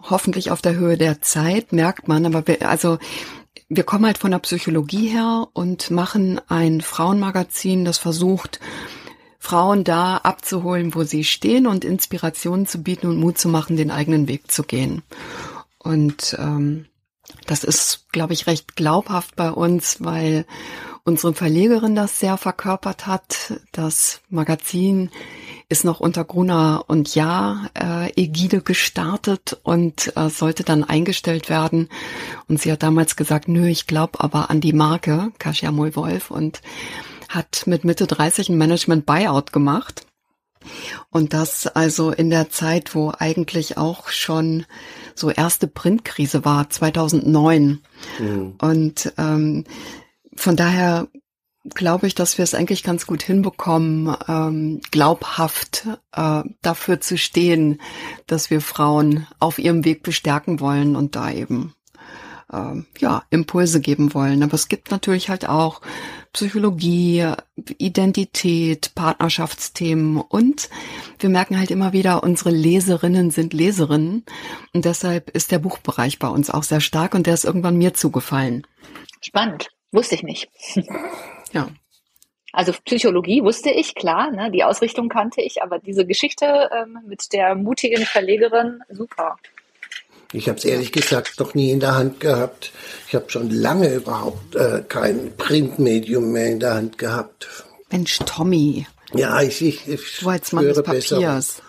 hoffentlich 0.02 0.52
auf 0.52 0.62
der 0.62 0.76
Höhe 0.76 0.98
der 0.98 1.22
Zeit, 1.22 1.72
merkt 1.72 2.08
man, 2.08 2.26
aber 2.26 2.48
wir, 2.48 2.68
also 2.68 2.98
wir 3.70 3.84
kommen 3.84 4.06
halt 4.06 4.18
von 4.18 4.32
der 4.32 4.40
Psychologie 4.40 5.10
her 5.10 5.48
und 5.54 5.92
machen 5.92 6.42
ein 6.48 6.82
Frauenmagazin, 6.82 7.86
das 7.86 8.00
versucht, 8.00 8.60
Frauen 9.40 9.84
da 9.84 10.18
abzuholen, 10.18 10.96
wo 10.96 11.04
sie 11.04 11.24
stehen 11.24 11.68
und 11.68 11.86
Inspirationen 11.86 12.66
zu 12.66 12.82
bieten 12.82 13.08
und 13.08 13.18
Mut 13.18 13.38
zu 13.38 13.48
machen, 13.48 13.78
den 13.78 13.92
eigenen 13.92 14.28
Weg 14.28 14.52
zu 14.52 14.64
gehen. 14.64 15.04
Und 15.86 16.36
ähm, 16.40 16.88
Das 17.46 17.64
ist, 17.64 18.08
glaube 18.12 18.34
ich, 18.34 18.48
recht 18.48 18.76
glaubhaft 18.76 19.36
bei 19.36 19.52
uns, 19.52 19.98
weil 20.04 20.46
unsere 21.04 21.34
Verlegerin 21.34 21.96
das 21.96 22.20
sehr 22.20 22.38
verkörpert 22.38 23.06
hat. 23.06 23.62
Das 23.72 24.22
Magazin 24.30 25.12
ist 25.70 25.86
noch 25.86 26.00
unter 26.00 26.24
Gruner 26.24 26.86
und 26.88 27.16
Ja 27.16 27.70
äh, 27.80 28.12
Ägide 28.20 28.62
gestartet 28.62 29.60
und 29.64 30.16
äh, 30.16 30.30
sollte 30.30 30.64
dann 30.64 30.84
eingestellt 30.84 31.50
werden. 31.50 31.90
Und 32.48 32.60
sie 32.62 32.72
hat 32.72 32.84
damals 32.84 33.16
gesagt, 33.16 33.48
nö, 33.48 33.68
ich 33.68 33.88
glaube 33.88 34.20
aber 34.20 34.50
an 34.50 34.62
die 34.62 34.74
Marke 34.74 35.32
Kasia 35.40 35.72
Moll-Wolf 35.72 36.32
und 36.32 36.62
hat 37.30 37.64
mit 37.66 37.84
Mitte 37.84 38.08
30 38.08 38.50
ein 38.50 38.58
Management 38.58 39.06
Buyout 39.06 39.52
gemacht. 39.52 40.06
Und 41.10 41.34
das 41.34 41.68
also 41.68 42.12
in 42.12 42.30
der 42.30 42.50
Zeit, 42.50 42.96
wo 42.96 43.12
eigentlich 43.18 43.78
auch 43.78 44.10
schon 44.10 44.66
so 45.16 45.30
erste 45.30 45.68
Printkrise 45.68 46.46
war, 46.46 46.70
2009. 46.70 47.80
Mhm. 48.20 48.56
Und 48.60 49.14
ähm, 49.18 49.66
von 50.36 50.56
daher 50.56 51.08
glaube 51.74 52.08
ich, 52.08 52.16
dass 52.16 52.38
wir 52.38 52.44
es 52.44 52.54
eigentlich 52.54 52.84
ganz 52.84 53.08
gut 53.08 53.24
hinbekommen, 53.24 54.16
ähm, 54.28 54.82
glaubhaft 54.92 55.88
äh, 56.12 56.44
dafür 56.62 57.02
zu 57.02 57.18
stehen, 57.18 57.82
dass 58.28 58.50
wir 58.50 58.62
Frauen 58.62 59.26
auf 59.40 59.58
ihrem 59.58 59.84
Weg 59.84 60.04
bestärken 60.04 60.60
wollen 60.60 60.96
und 60.96 61.16
da 61.16 61.32
eben 61.32 61.74
äh, 62.52 62.82
ja 63.00 63.24
Impulse 63.30 63.82
geben 63.82 64.14
wollen. 64.14 64.44
Aber 64.44 64.54
es 64.54 64.68
gibt 64.68 64.92
natürlich 64.92 65.30
halt 65.30 65.48
auch 65.48 65.82
Psychologie, 66.34 67.32
Identität, 67.78 68.94
Partnerschaftsthemen 68.96 70.18
und 70.18 70.70
wir 71.20 71.30
merken 71.30 71.58
halt 71.58 71.72
immer 71.72 71.94
wieder, 71.94 72.24
unsere 72.24 72.52
Leserinnen 72.52 73.32
sind 73.32 73.54
Leserinnen 73.54 74.26
und 74.74 74.86
deshalb 74.86 75.30
ist 75.30 75.52
der 75.52 75.60
Buchbereich 75.60 76.20
bei 76.20 76.28
uns 76.28 76.50
auch 76.50 76.64
sehr 76.64 76.82
stark 76.82 77.14
und 77.16 77.26
der 77.26 77.34
ist 77.34 77.46
irgendwann 77.46 77.78
mir 77.78 77.94
zugefallen. 77.94 78.68
Spannend, 79.22 79.70
wusste 79.92 80.16
ich 80.16 80.24
nicht. 80.24 80.50
Ja. 81.54 81.70
Also 82.52 82.74
Psychologie 82.84 83.44
wusste 83.44 83.70
ich, 83.70 83.96
klar, 83.96 84.32
ne, 84.32 84.52
die 84.52 84.64
Ausrichtung 84.64 85.08
kannte 85.08 85.42
ich, 85.42 85.62
aber 85.62 85.80
diese 85.80 86.06
Geschichte 86.06 86.70
ähm, 86.74 87.00
mit 87.06 87.32
der 87.32 87.56
mutigen 87.56 88.06
Verlegerin, 88.06 88.82
super. 88.90 89.38
Ich 90.34 90.50
habe 90.50 90.58
es 90.58 90.66
ehrlich 90.66 90.92
gesagt 90.92 91.40
noch 91.40 91.54
nie 91.54 91.72
in 91.72 91.80
der 91.80 91.96
Hand 91.96 92.20
gehabt. 92.20 92.72
Ich 93.08 93.16
habe 93.16 93.30
schon 93.30 93.50
lange 93.50 93.94
überhaupt 93.94 94.56
äh, 94.56 94.84
kein 94.88 95.36
Printmedium 95.38 96.32
mehr 96.32 96.48
in 96.48 96.60
der 96.60 96.74
Hand 96.76 96.98
gehabt. 96.98 97.48
Mensch, 97.92 98.20
Tommy. 98.26 98.88
Ja, 99.14 99.42
ich, 99.42 99.62
ich, 99.62 99.88
ich 99.88 100.20
du 100.20 100.30
als 100.30 100.52
Mann 100.52 100.66
des 100.66 100.82
Papiers. 100.82 101.10
Besser. 101.12 101.62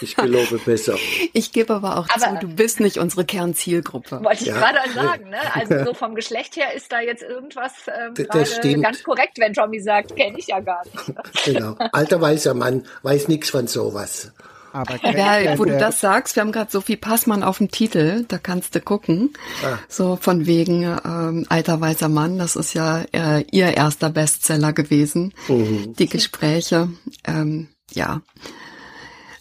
Ich 0.00 0.16
gelobe 0.16 0.58
besser. 0.58 0.96
Ich 1.32 1.52
gebe 1.52 1.74
aber 1.74 1.98
auch 1.98 2.06
aber, 2.10 2.40
zu, 2.40 2.46
du 2.46 2.54
bist 2.54 2.80
nicht 2.80 2.98
unsere 2.98 3.24
Kernzielgruppe. 3.24 4.22
Wollte 4.22 4.42
ich 4.42 4.48
ja. 4.48 4.58
gerade 4.58 4.92
sagen, 4.92 5.30
ne? 5.30 5.38
Also 5.54 5.84
so 5.84 5.94
vom 5.94 6.14
Geschlecht 6.14 6.56
her 6.56 6.74
ist 6.74 6.92
da 6.92 7.00
jetzt 7.00 7.22
irgendwas 7.22 7.72
ähm, 7.88 8.14
gerade 8.14 8.80
ganz 8.80 9.02
korrekt, 9.02 9.38
wenn 9.38 9.52
Tommy 9.54 9.80
sagt, 9.80 10.14
kenne 10.16 10.38
ich 10.38 10.48
ja 10.48 10.60
gar 10.60 10.84
nicht. 10.84 11.08
Ne? 11.08 11.22
Genau. 11.44 11.76
Alter 11.92 12.20
weißer 12.20 12.54
Mann 12.54 12.84
weiß 13.02 13.28
nichts 13.28 13.50
von 13.50 13.66
sowas. 13.66 14.32
Aber 14.74 14.96
ja, 15.16 15.56
wo 15.56 15.64
du 15.64 15.78
das 15.78 16.00
sagst, 16.00 16.34
wir 16.34 16.40
haben 16.40 16.50
gerade 16.50 16.68
Sophie 16.68 16.96
Passmann 16.96 17.44
auf 17.44 17.58
dem 17.58 17.70
Titel, 17.70 18.24
da 18.26 18.38
kannst 18.38 18.74
du 18.74 18.80
gucken. 18.80 19.32
Ah. 19.64 19.78
So 19.88 20.16
von 20.20 20.46
wegen 20.46 20.82
ähm, 20.82 21.46
alter 21.48 21.80
weißer 21.80 22.08
Mann, 22.08 22.38
das 22.38 22.56
ist 22.56 22.74
ja 22.74 23.04
äh, 23.12 23.44
ihr 23.52 23.76
erster 23.76 24.10
Bestseller 24.10 24.72
gewesen. 24.72 25.32
Mhm. 25.46 25.94
Die 25.94 26.08
Gespräche, 26.08 26.88
ähm, 27.24 27.68
ja. 27.92 28.22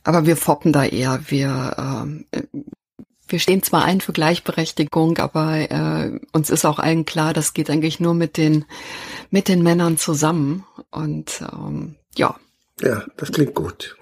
Aber 0.04 0.28
wir 0.28 0.38
foppen 0.38 0.72
da 0.72 0.86
eher. 0.86 1.20
Wir, 1.26 1.78
ähm, 1.80 2.26
wir 3.28 3.40
stehen 3.40 3.64
zwar 3.64 3.86
ein 3.86 4.02
für 4.02 4.14
Gleichberechtigung, 4.14 5.18
aber 5.18 5.56
äh, 5.56 6.20
uns 6.32 6.52
ist 6.52 6.64
auch 6.64 6.78
allen 6.78 7.06
klar, 7.06 7.34
das 7.34 7.56
geht 7.56 7.72
eigentlich 7.72 8.00
nur 8.00 8.14
mit 8.14 8.38
den 8.38 8.66
mit 9.32 9.48
den 9.48 9.64
Männern 9.64 9.98
zusammen. 9.98 10.64
Und 10.92 11.42
ähm, 11.52 11.96
ja. 12.16 12.36
Ja, 12.82 13.04
das 13.18 13.32
klingt 13.32 13.56
gut. 13.56 13.98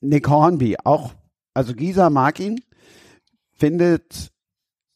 Nick 0.00 0.28
Hornby, 0.28 0.76
auch, 0.84 1.12
also 1.54 1.74
Gisa 1.74 2.10
mag 2.10 2.40
ihn. 2.40 2.60
Findet 3.52 4.30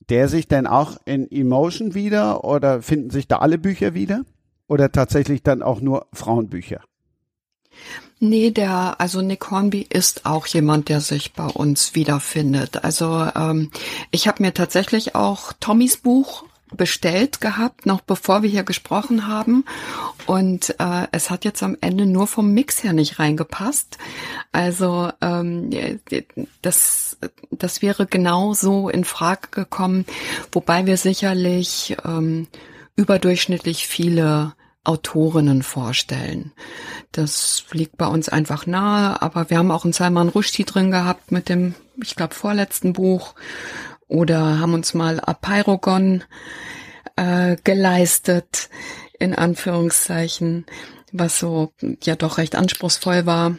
der 0.09 0.29
sich 0.29 0.49
denn 0.49 0.67
auch 0.67 0.97
in 1.05 1.31
Emotion 1.31 1.95
wieder 1.95 2.45
oder 2.45 2.83
finden 2.83 3.11
sich 3.11 3.29
da 3.29 3.39
alle 3.39 3.59
Bücher 3.59 3.95
wieder? 3.95 4.25
Oder 4.67 4.93
tatsächlich 4.93 5.43
dann 5.43 5.63
auch 5.63 5.81
nur 5.81 6.07
Frauenbücher? 6.13 6.83
Nee, 8.21 8.51
der, 8.51 9.01
also 9.01 9.21
Nick 9.21 9.51
Hornby 9.51 9.87
ist 9.89 10.25
auch 10.25 10.47
jemand, 10.47 10.89
der 10.89 11.01
sich 11.01 11.35
bei 11.35 11.47
uns 11.47 11.95
wiederfindet. 11.95 12.83
Also 12.85 13.29
ähm, 13.35 13.71
ich 14.11 14.27
habe 14.29 14.43
mir 14.43 14.55
tatsächlich 14.55 15.15
auch 15.15 15.53
Tommys 15.61 15.99
Buch 15.99 16.45
bestellt 16.75 17.41
gehabt, 17.41 17.87
noch 17.87 18.01
bevor 18.01 18.43
wir 18.43 18.51
hier 18.51 18.65
gesprochen 18.65 19.27
haben. 19.27 19.65
Und 20.27 20.75
äh, 20.79 21.07
es 21.13 21.31
hat 21.31 21.45
jetzt 21.45 21.63
am 21.63 21.77
Ende 21.81 22.07
nur 22.07 22.27
vom 22.27 22.53
Mix 22.53 22.83
her 22.83 22.93
nicht 22.93 23.19
reingepasst. 23.19 23.99
Also 24.53 25.11
ähm, 25.21 25.71
das, 26.63 27.17
das 27.51 27.83
wäre 27.83 28.07
genau 28.07 28.55
so 28.55 28.89
in 28.89 29.05
Frage 29.05 29.49
gekommen, 29.51 30.05
wobei 30.53 30.87
wir 30.87 30.97
sicherlich 30.97 31.97
ähm, 32.05 32.49
überdurchschnittlich 32.97 33.87
viele 33.87 34.55
Autorinnen 34.85 35.63
vorstellen. 35.63 36.53
Das 37.11 37.65
liegt 37.73 37.97
bei 37.97 38.07
uns 38.07 38.29
einfach 38.29 38.67
nahe, 38.67 39.21
aber 39.23 39.49
wir 39.49 39.59
haben 39.59 39.71
auch 39.71 39.85
einen 39.85 39.95
Salman 39.95 40.29
Rushdie 40.29 40.65
drin 40.65 40.91
gehabt 40.91 41.33
mit 41.33 41.49
dem, 41.49 41.75
ich 42.03 42.17
glaube, 42.17 42.35
vorletzten 42.35 42.93
Buch 42.93 43.35
oder 44.09 44.59
haben 44.59 44.75
uns 44.75 44.95
mal 44.95 45.21
Apeirogon 45.21 46.25
äh, 47.17 47.57
geleistet, 47.65 48.69
in 49.19 49.35
Anführungszeichen, 49.35 50.67
was 51.13 51.39
so 51.39 51.73
ja 52.03 52.17
doch 52.17 52.39
recht 52.39 52.57
anspruchsvoll 52.57 53.27
war. 53.27 53.59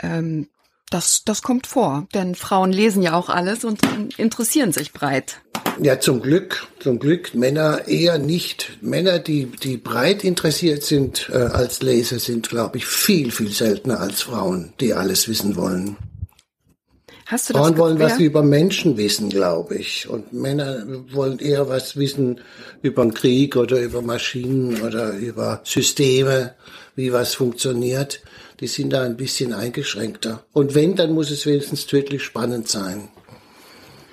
Ähm, 0.00 0.48
das, 0.90 1.22
das 1.24 1.42
kommt 1.42 1.66
vor, 1.66 2.06
denn 2.14 2.34
Frauen 2.34 2.72
lesen 2.72 3.02
ja 3.02 3.14
auch 3.14 3.28
alles 3.28 3.64
und 3.64 3.80
interessieren 4.16 4.72
sich 4.72 4.92
breit. 4.92 5.42
Ja, 5.80 6.00
zum 6.00 6.22
Glück, 6.22 6.66
zum 6.80 6.98
Glück 6.98 7.34
Männer 7.34 7.86
eher 7.86 8.18
nicht. 8.18 8.78
Männer, 8.80 9.18
die, 9.18 9.46
die 9.46 9.76
breit 9.76 10.24
interessiert 10.24 10.82
sind 10.82 11.30
äh, 11.32 11.36
als 11.36 11.82
Leser, 11.82 12.18
sind, 12.18 12.48
glaube 12.48 12.78
ich, 12.78 12.86
viel, 12.86 13.30
viel 13.30 13.52
seltener 13.52 14.00
als 14.00 14.22
Frauen, 14.22 14.72
die 14.80 14.94
alles 14.94 15.28
wissen 15.28 15.56
wollen. 15.56 15.96
Hast 17.28 17.48
du 17.48 17.52
das 17.52 17.62
Frauen 17.62 17.78
wollen 17.78 17.98
was 17.98 18.18
über 18.18 18.42
Menschen 18.42 18.96
wissen, 18.96 19.28
glaube 19.30 19.76
ich. 19.76 20.08
Und 20.08 20.32
Männer 20.32 20.84
wollen 21.12 21.38
eher 21.38 21.68
was 21.68 21.96
wissen 21.96 22.40
über 22.82 23.02
den 23.02 23.14
Krieg 23.14 23.56
oder 23.56 23.80
über 23.80 24.02
Maschinen 24.02 24.80
oder 24.82 25.12
über 25.12 25.60
Systeme, 25.64 26.54
wie 26.96 27.12
was 27.12 27.34
funktioniert. 27.34 28.20
Die 28.60 28.66
sind 28.66 28.92
da 28.92 29.02
ein 29.02 29.16
bisschen 29.16 29.52
eingeschränkter. 29.52 30.44
Und 30.52 30.74
wenn, 30.74 30.96
dann 30.96 31.12
muss 31.12 31.30
es 31.30 31.46
wenigstens 31.46 31.86
tödlich 31.86 32.22
spannend 32.24 32.68
sein 32.68 33.08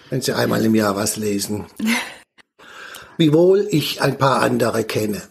wenn 0.10 0.22
Sie 0.22 0.34
einmal 0.34 0.64
im 0.64 0.76
Jahr 0.76 0.96
was 0.96 1.18
lesen. 1.18 1.66
Wiewohl 3.18 3.68
ich 3.70 4.02
ein 4.02 4.18
paar 4.18 4.42
andere 4.42 4.84
kenne, 4.84 5.22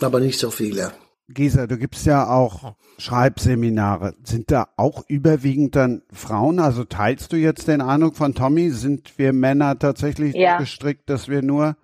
aber 0.00 0.20
nicht 0.20 0.38
so 0.38 0.50
viele. 0.50 0.92
Gisa, 1.28 1.66
du 1.66 1.76
gibst 1.76 2.06
ja 2.06 2.28
auch 2.28 2.74
Schreibseminare. 2.98 4.14
Sind 4.24 4.50
da 4.50 4.68
auch 4.76 5.04
überwiegend 5.08 5.76
dann 5.76 6.02
Frauen? 6.12 6.58
Also 6.58 6.84
teilst 6.84 7.32
du 7.32 7.36
jetzt 7.36 7.68
den 7.68 7.80
Eindruck 7.80 8.16
von 8.16 8.34
Tommy? 8.34 8.70
Sind 8.70 9.18
wir 9.18 9.32
Männer 9.32 9.78
tatsächlich 9.78 10.34
ja. 10.34 10.58
gestrickt, 10.58 11.08
dass 11.08 11.28
wir 11.28 11.42
nur 11.42 11.76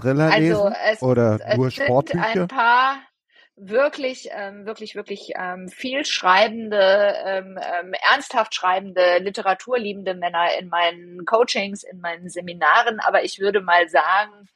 Thriller 0.00 0.32
also 0.32 0.38
lesen? 0.38 0.76
Es, 0.90 1.02
oder 1.02 1.38
es 1.44 1.56
nur 1.56 1.70
Sportbücher? 1.70 2.42
Ein 2.42 2.48
paar 2.48 2.96
wirklich, 3.56 4.28
ähm, 4.32 4.66
wirklich, 4.66 4.94
wirklich 4.94 5.32
ähm, 5.38 5.68
viel 5.68 6.04
schreibende, 6.04 7.14
ähm, 7.24 7.58
ähm, 7.58 7.92
ernsthaft 8.10 8.54
schreibende, 8.54 9.18
literaturliebende 9.18 10.14
Männer 10.14 10.48
in 10.58 10.68
meinen 10.68 11.24
Coachings, 11.24 11.84
in 11.84 12.00
meinen 12.00 12.28
Seminaren. 12.28 13.00
Aber 13.00 13.22
ich 13.22 13.38
würde 13.38 13.60
mal 13.60 13.88
sagen, 13.88 14.48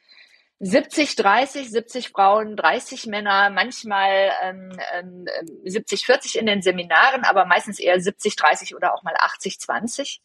70, 0.61 1.15
30, 1.15 1.71
70 1.71 2.09
Frauen, 2.11 2.57
30 2.57 3.07
Männer, 3.07 3.51
manchmal 3.51 4.33
ähm, 4.43 4.73
ähm, 4.95 5.27
70, 5.65 6.05
40 6.05 6.39
in 6.39 6.47
den 6.47 6.63
Seminaren, 6.63 7.25
aber 7.25 7.45
meistens 7.45 7.79
eher 7.79 8.01
70, 8.01 8.35
30 8.35 8.75
oder 8.75 8.95
auch 8.95 9.05
mal 9.05 9.15
80, 9.17 9.61
20. 9.61 10.21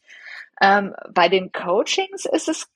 Ähm, 0.60 0.94
bei 1.10 1.28
den 1.28 1.52
Coachings 1.52 2.24
ist 2.24 2.48
es 2.48 2.66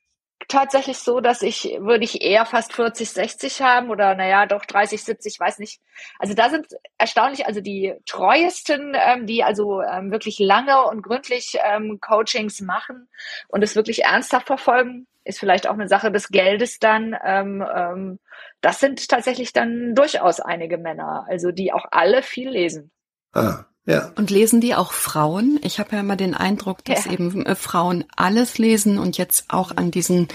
tatsächlich 0.47 0.97
so, 0.97 1.19
dass 1.19 1.41
ich, 1.41 1.77
würde 1.79 2.05
ich 2.05 2.21
eher 2.21 2.45
fast 2.45 2.73
40, 2.73 3.09
60 3.09 3.61
haben 3.61 3.89
oder 3.89 4.15
naja, 4.15 4.45
doch 4.45 4.65
30, 4.65 5.03
70, 5.03 5.39
weiß 5.39 5.59
nicht. 5.59 5.81
Also 6.17 6.33
da 6.33 6.49
sind 6.49 6.67
erstaunlich, 6.97 7.45
also 7.45 7.61
die 7.61 7.93
treuesten, 8.05 8.95
ähm, 8.95 9.27
die 9.27 9.43
also 9.43 9.81
ähm, 9.81 10.11
wirklich 10.11 10.39
lange 10.39 10.81
und 10.85 11.01
gründlich 11.01 11.57
ähm, 11.63 11.99
Coachings 11.99 12.61
machen 12.61 13.09
und 13.49 13.63
es 13.63 13.75
wirklich 13.75 14.05
ernsthaft 14.05 14.47
verfolgen, 14.47 15.07
ist 15.29 15.39
vielleicht 15.39 15.67
auch 15.67 15.73
eine 15.73 15.87
Sache 15.87 16.11
des 16.11 16.29
Geldes 16.29 16.79
dann. 16.79 17.15
Ähm, 17.23 17.63
ähm, 17.75 18.19
das 18.61 18.79
sind 18.79 19.07
tatsächlich 19.07 19.53
dann 19.53 19.95
durchaus 19.95 20.39
einige 20.39 20.77
Männer, 20.77 21.25
also 21.29 21.51
die 21.51 21.71
auch 21.71 21.85
alle 21.91 22.21
viel 22.23 22.49
lesen. 22.49 22.91
Ah. 23.33 23.65
Ja. 23.85 24.11
Und 24.15 24.29
lesen 24.29 24.61
die 24.61 24.75
auch 24.75 24.91
Frauen? 24.91 25.59
Ich 25.63 25.79
habe 25.79 25.95
ja 25.95 26.01
immer 26.01 26.15
den 26.15 26.35
Eindruck, 26.35 26.83
dass 26.85 27.05
ja. 27.05 27.13
eben 27.13 27.45
äh, 27.45 27.55
Frauen 27.55 28.05
alles 28.15 28.57
lesen 28.59 28.99
und 28.99 29.17
jetzt 29.17 29.45
auch 29.47 29.75
an 29.75 29.89
diesen 29.89 30.27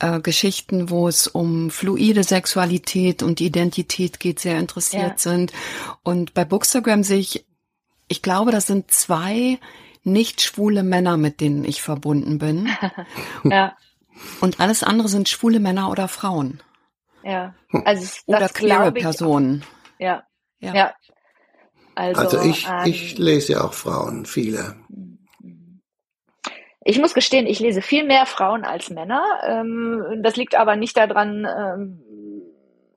äh, 0.00 0.18
Geschichten, 0.20 0.90
wo 0.90 1.06
es 1.06 1.28
um 1.28 1.70
fluide 1.70 2.24
Sexualität 2.24 3.22
und 3.22 3.40
Identität 3.40 4.18
geht, 4.18 4.40
sehr 4.40 4.58
interessiert 4.58 5.02
Ja. 5.02 5.18
sind. 5.18 5.52
Und 6.02 6.34
bei 6.34 6.44
Bookstagram 6.44 7.04
sehe 7.04 7.18
ich, 7.18 7.44
ich 8.08 8.22
glaube, 8.22 8.50
das 8.50 8.66
sind 8.66 8.90
zwei 8.90 9.58
nicht 10.02 10.40
schwule 10.40 10.82
Männer, 10.82 11.16
mit 11.16 11.40
denen 11.40 11.64
ich 11.64 11.82
verbunden 11.82 12.38
bin. 12.38 12.68
Ja, 13.44 13.76
Und 14.40 14.60
alles 14.60 14.82
andere 14.82 15.08
sind 15.08 15.28
schwule 15.28 15.60
Männer 15.60 15.90
oder 15.90 16.08
Frauen. 16.08 16.62
ja. 17.22 17.54
Also 17.84 18.02
es- 18.02 18.22
Oder 18.26 18.40
das 18.40 18.54
queere. 18.54 18.90
Personen. 18.92 19.64
Ja, 19.98 20.24
Ja. 20.58 20.74
ja. 20.74 20.94
Also, 21.94 22.20
Also 22.22 22.40
ich, 22.42 22.66
ähm, 22.66 22.80
ich 22.86 23.18
lese 23.18 23.62
auch 23.62 23.74
Frauen, 23.74 24.24
viele. 24.26 24.76
Ich 26.82 26.98
muss 26.98 27.12
gestehen, 27.14 27.46
ich 27.46 27.60
lese 27.60 27.82
viel 27.82 28.04
mehr 28.04 28.24
Frauen 28.26 28.64
als 28.64 28.90
Männer. 28.90 29.22
Ähm, 29.46 30.20
das 30.22 30.36
liegt 30.36 30.54
aber 30.54 30.76
nicht 30.76 30.96
daran, 30.96 31.44
ähm, 31.46 32.02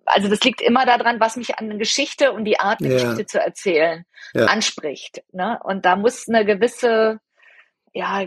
also 0.05 0.29
das 0.29 0.41
liegt 0.43 0.61
immer 0.61 0.85
daran, 0.85 1.19
was 1.19 1.35
mich 1.35 1.59
an 1.59 1.77
Geschichte 1.77 2.31
und 2.31 2.45
die 2.45 2.59
Art, 2.59 2.79
eine 2.81 2.89
Ja. 2.89 2.95
Geschichte 2.95 3.25
zu 3.25 3.39
erzählen, 3.41 4.05
Ja. 4.33 4.45
anspricht. 4.45 5.21
Ne? 5.33 5.59
Und 5.63 5.85
da 5.85 5.95
muss 5.97 6.27
eine 6.29 6.45
gewisse, 6.45 7.19
ja, 7.93 8.25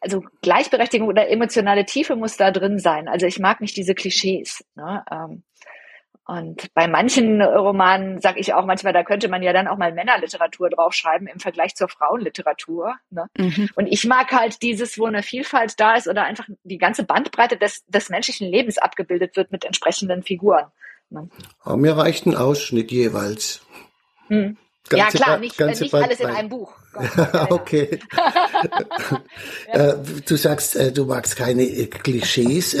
also 0.00 0.24
Gleichberechtigung 0.42 1.08
oder 1.08 1.28
emotionale 1.28 1.84
Tiefe 1.84 2.16
muss 2.16 2.36
da 2.36 2.50
drin 2.50 2.78
sein. 2.78 3.08
Also 3.08 3.26
ich 3.26 3.38
mag 3.38 3.60
nicht 3.60 3.76
diese 3.76 3.94
Klischees. 3.94 4.64
Ne? 4.74 5.04
Ähm, 5.10 5.42
und 6.26 6.72
bei 6.74 6.86
manchen 6.86 7.42
Romanen 7.42 8.20
sage 8.20 8.38
ich 8.38 8.54
auch 8.54 8.64
manchmal, 8.64 8.92
da 8.92 9.02
könnte 9.02 9.28
man 9.28 9.42
ja 9.42 9.52
dann 9.52 9.66
auch 9.66 9.76
mal 9.76 9.92
Männerliteratur 9.92 10.70
draufschreiben 10.70 11.26
im 11.26 11.40
Vergleich 11.40 11.74
zur 11.74 11.88
Frauenliteratur. 11.88 12.94
Ne? 13.10 13.26
Mhm. 13.36 13.68
Und 13.74 13.86
ich 13.86 14.06
mag 14.06 14.30
halt 14.30 14.62
dieses, 14.62 14.96
wo 14.96 15.06
eine 15.06 15.24
Vielfalt 15.24 15.78
da 15.78 15.96
ist 15.96 16.06
oder 16.06 16.22
einfach 16.22 16.46
die 16.62 16.78
ganze 16.78 17.04
Bandbreite 17.04 17.56
des, 17.56 17.84
des 17.86 18.10
menschlichen 18.10 18.48
Lebens 18.48 18.78
abgebildet 18.78 19.36
wird 19.36 19.50
mit 19.50 19.64
entsprechenden 19.64 20.22
Figuren. 20.22 20.66
Ne? 21.10 21.28
Aber 21.62 21.76
mir 21.76 21.96
reicht 21.96 22.26
ein 22.26 22.36
Ausschnitt 22.36 22.92
jeweils. 22.92 23.62
Hm. 24.28 24.56
Ja, 24.92 25.08
klar, 25.08 25.38
nicht, 25.38 25.58
nicht 25.58 25.94
alles 25.94 26.20
in 26.20 26.28
einem 26.28 26.48
Buch. 26.48 26.72
Gott, 26.92 27.10
ja, 27.16 27.50
okay. 27.50 27.98
äh, 29.72 29.94
du 30.26 30.36
sagst, 30.36 30.76
äh, 30.76 30.92
du 30.92 31.04
magst 31.04 31.36
keine 31.36 31.62
äh, 31.62 31.86
Klischees. 31.86 32.76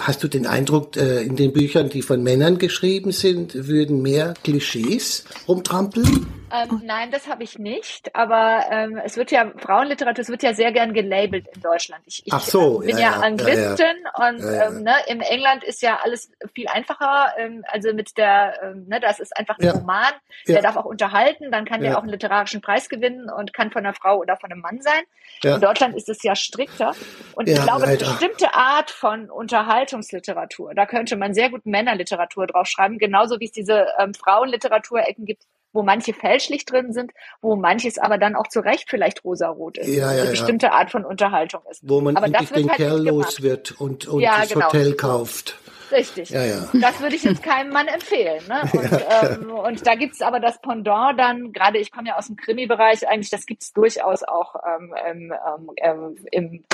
Hast 0.00 0.22
du 0.22 0.28
den 0.28 0.46
Eindruck, 0.46 0.96
in 0.96 1.36
den 1.36 1.52
Büchern, 1.52 1.88
die 1.88 2.02
von 2.02 2.22
Männern 2.22 2.58
geschrieben 2.58 3.12
sind, 3.12 3.68
würden 3.68 4.02
mehr 4.02 4.34
Klischees 4.42 5.24
rumtrampeln? 5.48 6.43
Ähm, 6.54 6.82
nein, 6.84 7.10
das 7.10 7.28
habe 7.28 7.42
ich 7.42 7.58
nicht. 7.58 8.14
Aber 8.14 8.64
ähm, 8.70 9.00
es 9.04 9.16
wird 9.16 9.30
ja, 9.30 9.52
Frauenliteratur, 9.58 10.22
es 10.22 10.28
wird 10.28 10.42
ja 10.42 10.54
sehr 10.54 10.72
gern 10.72 10.94
gelabelt 10.94 11.46
in 11.54 11.60
Deutschland. 11.60 12.02
Ich, 12.06 12.22
ich 12.24 12.32
Ach 12.32 12.40
so, 12.40 12.80
ähm, 12.80 12.86
bin 12.86 12.98
ja, 12.98 13.02
ja, 13.02 13.10
ja, 13.10 13.20
Anglistin 13.20 13.96
und 14.14 14.38
Ja, 14.38 14.52
ja. 14.52 14.68
Ähm, 14.68 14.82
ne, 14.82 14.94
in 15.08 15.20
England 15.20 15.64
ist 15.64 15.82
ja 15.82 15.98
alles 16.02 16.30
viel 16.54 16.68
einfacher. 16.68 17.34
Ähm, 17.38 17.64
also 17.68 17.92
mit 17.92 18.16
der, 18.16 18.60
ähm, 18.62 18.86
ne, 18.88 19.00
das 19.00 19.20
ist 19.20 19.36
einfach 19.36 19.58
ein. 19.58 19.74
Roman, 19.74 20.12
der 20.46 20.62
darf 20.62 20.76
auch 20.76 20.84
unterhalten, 20.84 21.50
dann 21.50 21.64
kann 21.64 21.82
Ja. 21.82 21.90
der 21.90 21.98
auch 21.98 22.02
einen 22.02 22.12
literarischen 22.12 22.60
Preis 22.60 22.88
gewinnen 22.88 23.28
und 23.30 23.52
kann 23.52 23.70
von 23.70 23.84
einer 23.84 23.94
Frau 23.94 24.18
oder 24.18 24.36
von 24.36 24.52
einem 24.52 24.60
Mann 24.60 24.80
sein. 24.80 25.02
In 25.42 25.60
Deutschland 25.60 25.96
ist 25.96 26.08
es 26.08 26.22
ja 26.22 26.36
strikter. 26.36 26.94
Und 27.34 27.48
ich 27.48 27.60
glaube, 27.60 27.84
eine 27.84 27.96
bestimmte 27.96 28.54
Art 28.54 28.90
von 28.90 29.30
Unterhaltungsliteratur, 29.30 30.74
da 30.74 30.86
könnte 30.86 31.16
man 31.16 31.34
sehr 31.34 31.50
gut 31.50 31.66
Männerliteratur 31.66 32.46
draufschreiben, 32.46 32.98
genauso 32.98 33.40
wie 33.40 33.46
es 33.46 33.52
diese 33.52 33.88
ähm, 33.98 34.14
Frauenliteraturecken 34.14 35.24
gibt, 35.26 35.44
wo 35.74 35.82
manche 35.82 36.14
fälschlich 36.14 36.64
drin 36.64 36.92
sind, 36.92 37.12
wo 37.42 37.56
manches 37.56 37.98
aber 37.98 38.16
dann 38.16 38.36
auch 38.36 38.46
zu 38.46 38.60
Recht 38.60 38.88
vielleicht 38.88 39.24
rosarot 39.24 39.76
ist. 39.76 39.88
Ja, 39.88 40.04
ja, 40.04 40.08
eine 40.10 40.24
ja. 40.24 40.30
bestimmte 40.30 40.72
Art 40.72 40.90
von 40.90 41.04
Unterhaltung 41.04 41.60
ist. 41.70 41.80
Wo 41.82 42.00
man 42.00 42.16
aber 42.16 42.26
endlich 42.26 42.50
den 42.50 42.68
halt 42.68 42.78
Kerl 42.78 43.04
los 43.06 43.42
wird 43.42 43.72
und, 43.78 44.06
und 44.06 44.20
Ja, 44.20 44.40
das 44.40 44.50
genau. 44.50 44.66
Hotel 44.66 44.94
kauft. 44.94 45.58
Richtig. 45.92 46.30
Ja, 46.30 46.44
ja. 46.44 46.68
Das 46.80 47.00
würde 47.00 47.16
ich 47.16 47.22
jetzt 47.24 47.42
keinem 47.42 47.72
Mann 47.72 47.86
empfehlen. 47.88 48.42
Ne? 48.48 48.62
Und, 48.72 49.44
ähm, 49.44 49.50
und 49.50 49.86
da 49.86 49.94
gibt's 49.94 50.22
aber 50.22 50.40
das 50.40 50.60
Pendant 50.60 51.18
dann, 51.18 51.52
gerade 51.52 51.78
ich 51.78 51.90
komme 51.92 52.08
ja 52.08 52.16
aus 52.16 52.26
dem 52.26 52.36
Krimi-Bereich, 52.36 53.06
eigentlich, 53.08 53.30
das 53.30 53.46
gibt's 53.46 53.72
durchaus 53.72 54.22
auch 54.22 54.54
ähm, 54.66 54.94
ähm, 55.06 55.34
ähm, 55.76 56.16
im 56.30 56.64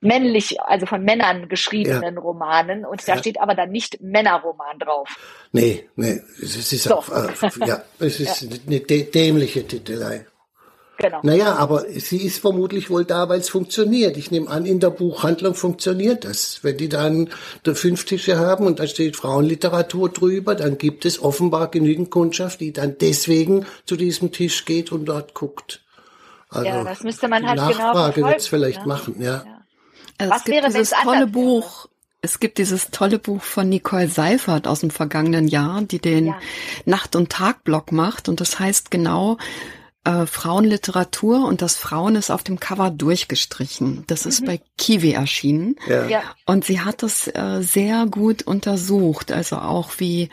männlich, 0.00 0.60
also 0.62 0.86
von 0.86 1.02
Männern 1.04 1.48
geschriebenen 1.48 2.18
Romanen. 2.18 2.84
Und 2.84 3.06
da 3.06 3.12
Ja. 3.14 3.18
steht 3.18 3.40
aber 3.40 3.54
dann 3.54 3.70
nicht 3.70 4.00
Männerroman 4.00 4.78
drauf. 4.78 5.08
Nee, 5.52 5.88
nee, 5.96 6.20
es 6.40 6.72
ist 6.72 6.84
So. 6.84 6.96
auch, 6.96 7.08
äh, 7.10 7.28
ja, 7.66 7.82
es 7.98 8.20
ist 8.20 8.42
eine 8.66 8.78
dä- 8.78 9.10
dämliche 9.10 9.66
Titelei. 9.66 10.26
Genau. 11.00 11.20
Naja, 11.22 11.56
aber 11.56 11.86
sie 11.88 12.18
ist 12.18 12.40
vermutlich 12.40 12.90
wohl 12.90 13.06
da, 13.06 13.28
weil 13.30 13.40
es 13.40 13.48
funktioniert. 13.48 14.18
Ich 14.18 14.30
nehme 14.30 14.50
an, 14.50 14.66
in 14.66 14.80
der 14.80 14.90
Buchhandlung 14.90 15.54
funktioniert 15.54 16.24
das. 16.26 16.60
Wenn 16.62 16.76
die 16.76 16.90
dann 16.90 17.30
da 17.62 17.72
fünf 17.74 18.04
Tische 18.04 18.38
haben 18.38 18.66
und 18.66 18.78
da 18.80 18.86
steht 18.86 19.16
Frauenliteratur 19.16 20.10
drüber, 20.10 20.54
dann 20.54 20.76
gibt 20.76 21.06
es 21.06 21.22
offenbar 21.22 21.68
genügend 21.70 22.10
Kundschaft, 22.10 22.60
die 22.60 22.72
dann 22.74 22.96
deswegen 23.00 23.64
zu 23.86 23.96
diesem 23.96 24.30
Tisch 24.30 24.66
geht 24.66 24.92
und 24.92 25.06
dort 25.06 25.32
guckt. 25.32 25.80
Also 26.50 26.66
Ja, 26.68 26.84
das 26.84 27.02
müsste 27.02 27.28
man 27.28 27.42
die 27.42 27.48
halt 27.48 27.58
genau 27.58 27.70
Nachfrage 27.70 27.94
verfolgen, 27.94 28.28
wird's 28.28 28.46
vielleicht 28.46 28.80
ne? 28.80 28.86
machen, 28.86 29.14
ja. 29.20 29.44
Ja. 29.46 29.62
Also 30.18 30.32
Was 30.32 30.38
es 30.40 30.44
gibt 30.44 30.56
wäre, 30.56 30.66
dieses 30.66 30.90
tolle 30.90 31.02
anders 31.22 31.34
wäre? 31.34 31.44
Buch, 31.46 31.86
es 32.20 32.40
gibt 32.40 32.58
dieses 32.58 32.90
tolle 32.90 33.18
Buch 33.18 33.42
von 33.42 33.70
Nicole 33.70 34.08
Seifert 34.08 34.66
aus 34.66 34.80
dem 34.80 34.90
vergangenen 34.90 35.48
Jahr, 35.48 35.80
die 35.80 35.98
den 35.98 36.26
Ja. 36.26 36.38
Nacht- 36.84 37.16
und 37.16 37.30
Tag-Blog 37.30 37.90
macht 37.92 38.28
und 38.28 38.42
das 38.42 38.58
heißt 38.58 38.90
genau 38.90 39.38
äh, 40.04 40.26
Frauenliteratur 40.26 41.44
und 41.46 41.62
das 41.62 41.76
Frauen 41.76 42.16
ist 42.16 42.30
auf 42.30 42.42
dem 42.42 42.58
Cover 42.58 42.90
durchgestrichen. 42.90 44.04
Das 44.06 44.26
ist 44.26 44.44
bei 44.46 44.60
Kiwi 44.78 45.12
erschienen. 45.12 45.76
Ja. 45.86 46.06
Ja. 46.06 46.22
Und 46.46 46.64
sie 46.64 46.80
hat 46.80 47.02
es 47.02 47.28
äh, 47.28 47.60
sehr 47.60 48.06
gut 48.06 48.42
untersucht, 48.42 49.30
also 49.32 49.56
auch 49.56 49.92
wie 49.98 50.30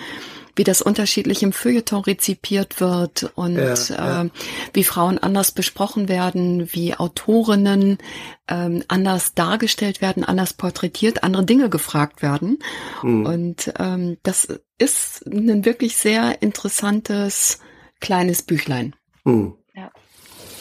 wie 0.58 0.64
das 0.64 0.82
unterschiedlich 0.82 1.44
im 1.44 1.54
Feuilleton 1.54 2.02
rezipiert 2.02 2.82
wird 2.82 3.32
und 3.36 3.58
Ja, 3.58 3.76
ja. 3.76 4.24
Äh, 4.24 4.30
wie 4.74 4.84
Frauen 4.84 5.20
anders 5.20 5.52
besprochen 5.52 6.10
werden, 6.10 6.68
wie 6.74 6.96
Autorinnen 6.96 8.00
ähm, 8.48 8.84
anders 8.88 9.36
dargestellt 9.36 10.02
werden, 10.02 10.24
anders 10.24 10.54
porträtiert, 10.54 11.24
andere 11.24 11.46
Dinge 11.46 11.70
gefragt 11.70 12.22
werden. 12.22 12.58
Hm. 13.02 13.26
Und 13.26 13.74
ähm, 13.78 14.18
das 14.24 14.48
ist 14.80 15.26
ein 15.28 15.64
wirklich 15.64 15.96
sehr 15.96 16.42
interessantes 16.42 17.60
kleines 18.00 18.42
Büchlein. 18.42 18.96
Hm. 19.28 19.54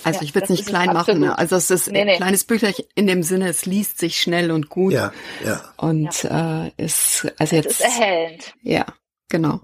Also 0.04 0.18
Ja, 0.20 0.22
ich 0.24 0.34
will 0.36 0.42
es 0.42 0.50
nicht 0.50 0.60
es 0.60 0.66
klein 0.66 0.92
machen. 0.92 1.18
Ne? 1.20 1.36
Also 1.36 1.56
es 1.56 1.68
ist 1.70 1.90
Nee, 1.90 2.02
ein 2.02 2.06
nee. 2.06 2.16
kleines 2.16 2.44
Büchlein 2.44 2.74
in 2.94 3.06
dem 3.08 3.22
Sinne, 3.24 3.48
es 3.48 3.66
liest 3.66 3.98
sich 3.98 4.20
schnell 4.20 4.50
und 4.52 4.68
gut. 4.68 4.92
Ja, 4.92 5.12
ja. 5.44 5.60
Und 5.76 6.24
äh, 6.24 6.70
ist 6.76 7.26
also 7.38 7.56
Es 7.56 7.64
jetzt 7.64 7.66
ist 7.72 7.80
erhellend. 7.80 8.54
ja 8.62 8.84
genau. 9.28 9.60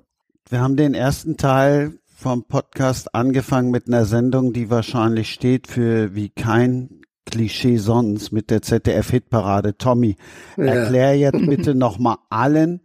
Wir 0.49 0.61
haben 0.61 0.77
den 0.77 0.95
ersten 0.95 1.37
Teil 1.37 1.99
vom 2.17 2.45
Podcast 2.45 3.15
angefangen 3.15 3.71
mit 3.71 3.87
einer 3.87 4.05
Sendung, 4.05 4.53
die 4.53 4.69
wahrscheinlich 4.69 5.33
steht 5.33 5.67
für 5.69 6.15
wie 6.15 6.29
kein 6.31 7.03
Klischee 7.25 7.77
sonst 7.77 8.33
mit 8.33 8.51
der 8.51 8.63
ZDF-Hitparade. 8.63 9.79
Tommy, 9.79 10.17
Ja. 10.57 10.65
erklär 10.65 11.17
jetzt 11.17 11.39
bitte 11.47 11.75
nochmal 11.77 12.17
allen, 12.31 12.81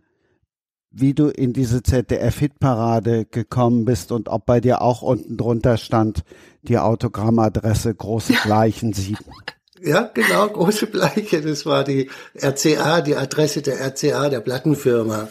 wie 0.92 1.14
du 1.14 1.28
in 1.28 1.54
diese 1.54 1.84
ZDF-Hitparade 1.84 3.26
gekommen 3.26 3.86
bist 3.86 4.12
und 4.12 4.30
ob 4.30 4.46
bei 4.46 4.60
dir 4.60 4.82
auch 4.82 5.02
unten 5.02 5.38
drunter 5.38 5.78
stand, 5.78 6.24
die 6.64 6.78
Autogrammadresse 6.78 7.94
große 7.94 8.34
Gleichen 8.44 8.94
sieben. 8.94 9.26
Ja, 9.80 10.10
genau, 10.12 10.48
große 10.48 10.88
Bleiche. 10.88 11.40
Das 11.40 11.68
war 11.68 11.84
die 11.84 12.10
RCA, 12.34 13.02
die 13.02 13.16
Adresse 13.16 13.62
der 13.62 13.80
RCA, 13.80 14.28
der 14.28 14.40
Plattenfirma. 14.40 15.28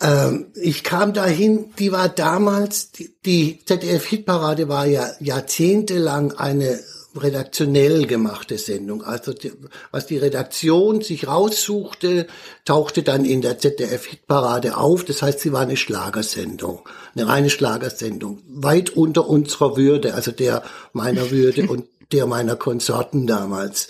Ähm, 0.00 0.46
ich 0.54 0.82
kam 0.82 1.12
dahin, 1.12 1.72
die 1.78 1.92
war 1.92 2.08
damals, 2.08 2.90
die, 2.90 3.14
die 3.24 3.64
ZDF-Hitparade 3.64 4.68
war 4.68 4.86
ja 4.86 5.08
jahrzehntelang 5.20 6.32
eine 6.32 6.80
redaktionell 7.16 8.06
gemachte 8.06 8.58
Sendung. 8.58 9.02
Also 9.02 9.32
die, 9.32 9.52
was 9.90 10.06
die 10.06 10.18
Redaktion 10.18 11.00
sich 11.00 11.26
raussuchte, 11.26 12.26
tauchte 12.64 13.02
dann 13.02 13.24
in 13.24 13.40
der 13.40 13.58
ZDF-Hitparade 13.58 14.76
auf. 14.76 15.04
Das 15.04 15.22
heißt, 15.22 15.40
sie 15.40 15.52
war 15.52 15.62
eine 15.62 15.76
Schlagersendung, 15.76 16.88
eine 17.14 17.28
reine 17.28 17.50
Schlagersendung, 17.50 18.42
weit 18.48 18.90
unter 18.90 19.28
unserer 19.28 19.76
Würde, 19.76 20.14
also 20.14 20.32
der 20.32 20.62
meiner 20.92 21.30
Würde 21.30 21.66
und 21.68 21.86
der 22.12 22.26
meiner 22.26 22.56
Konsorten 22.56 23.26
damals 23.26 23.88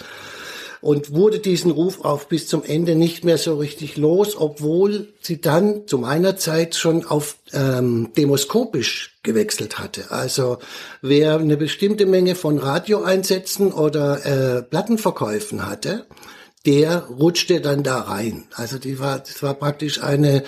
und 0.84 1.14
wurde 1.14 1.38
diesen 1.38 1.70
Ruf 1.70 2.04
auf 2.04 2.28
bis 2.28 2.46
zum 2.46 2.62
Ende 2.62 2.94
nicht 2.94 3.24
mehr 3.24 3.38
so 3.38 3.56
richtig 3.56 3.96
los, 3.96 4.36
obwohl 4.36 5.14
sie 5.22 5.40
dann 5.40 5.86
zu 5.86 5.96
meiner 5.96 6.36
Zeit 6.36 6.74
schon 6.74 7.06
auf 7.06 7.38
ähm, 7.54 8.10
demoskopisch 8.18 9.16
gewechselt 9.22 9.78
hatte. 9.78 10.10
Also 10.10 10.58
wer 11.00 11.38
eine 11.38 11.56
bestimmte 11.56 12.04
Menge 12.04 12.34
von 12.34 12.58
Radioeinsätzen 12.58 13.72
oder 13.72 14.26
äh, 14.26 14.62
Plattenverkäufen 14.62 15.66
hatte, 15.66 16.04
der 16.66 17.04
rutschte 17.04 17.62
dann 17.62 17.82
da 17.82 18.00
rein. 18.00 18.44
Also 18.52 18.76
die 18.76 18.98
war, 18.98 19.20
das 19.20 19.42
war 19.42 19.54
praktisch 19.54 20.02
eine 20.02 20.42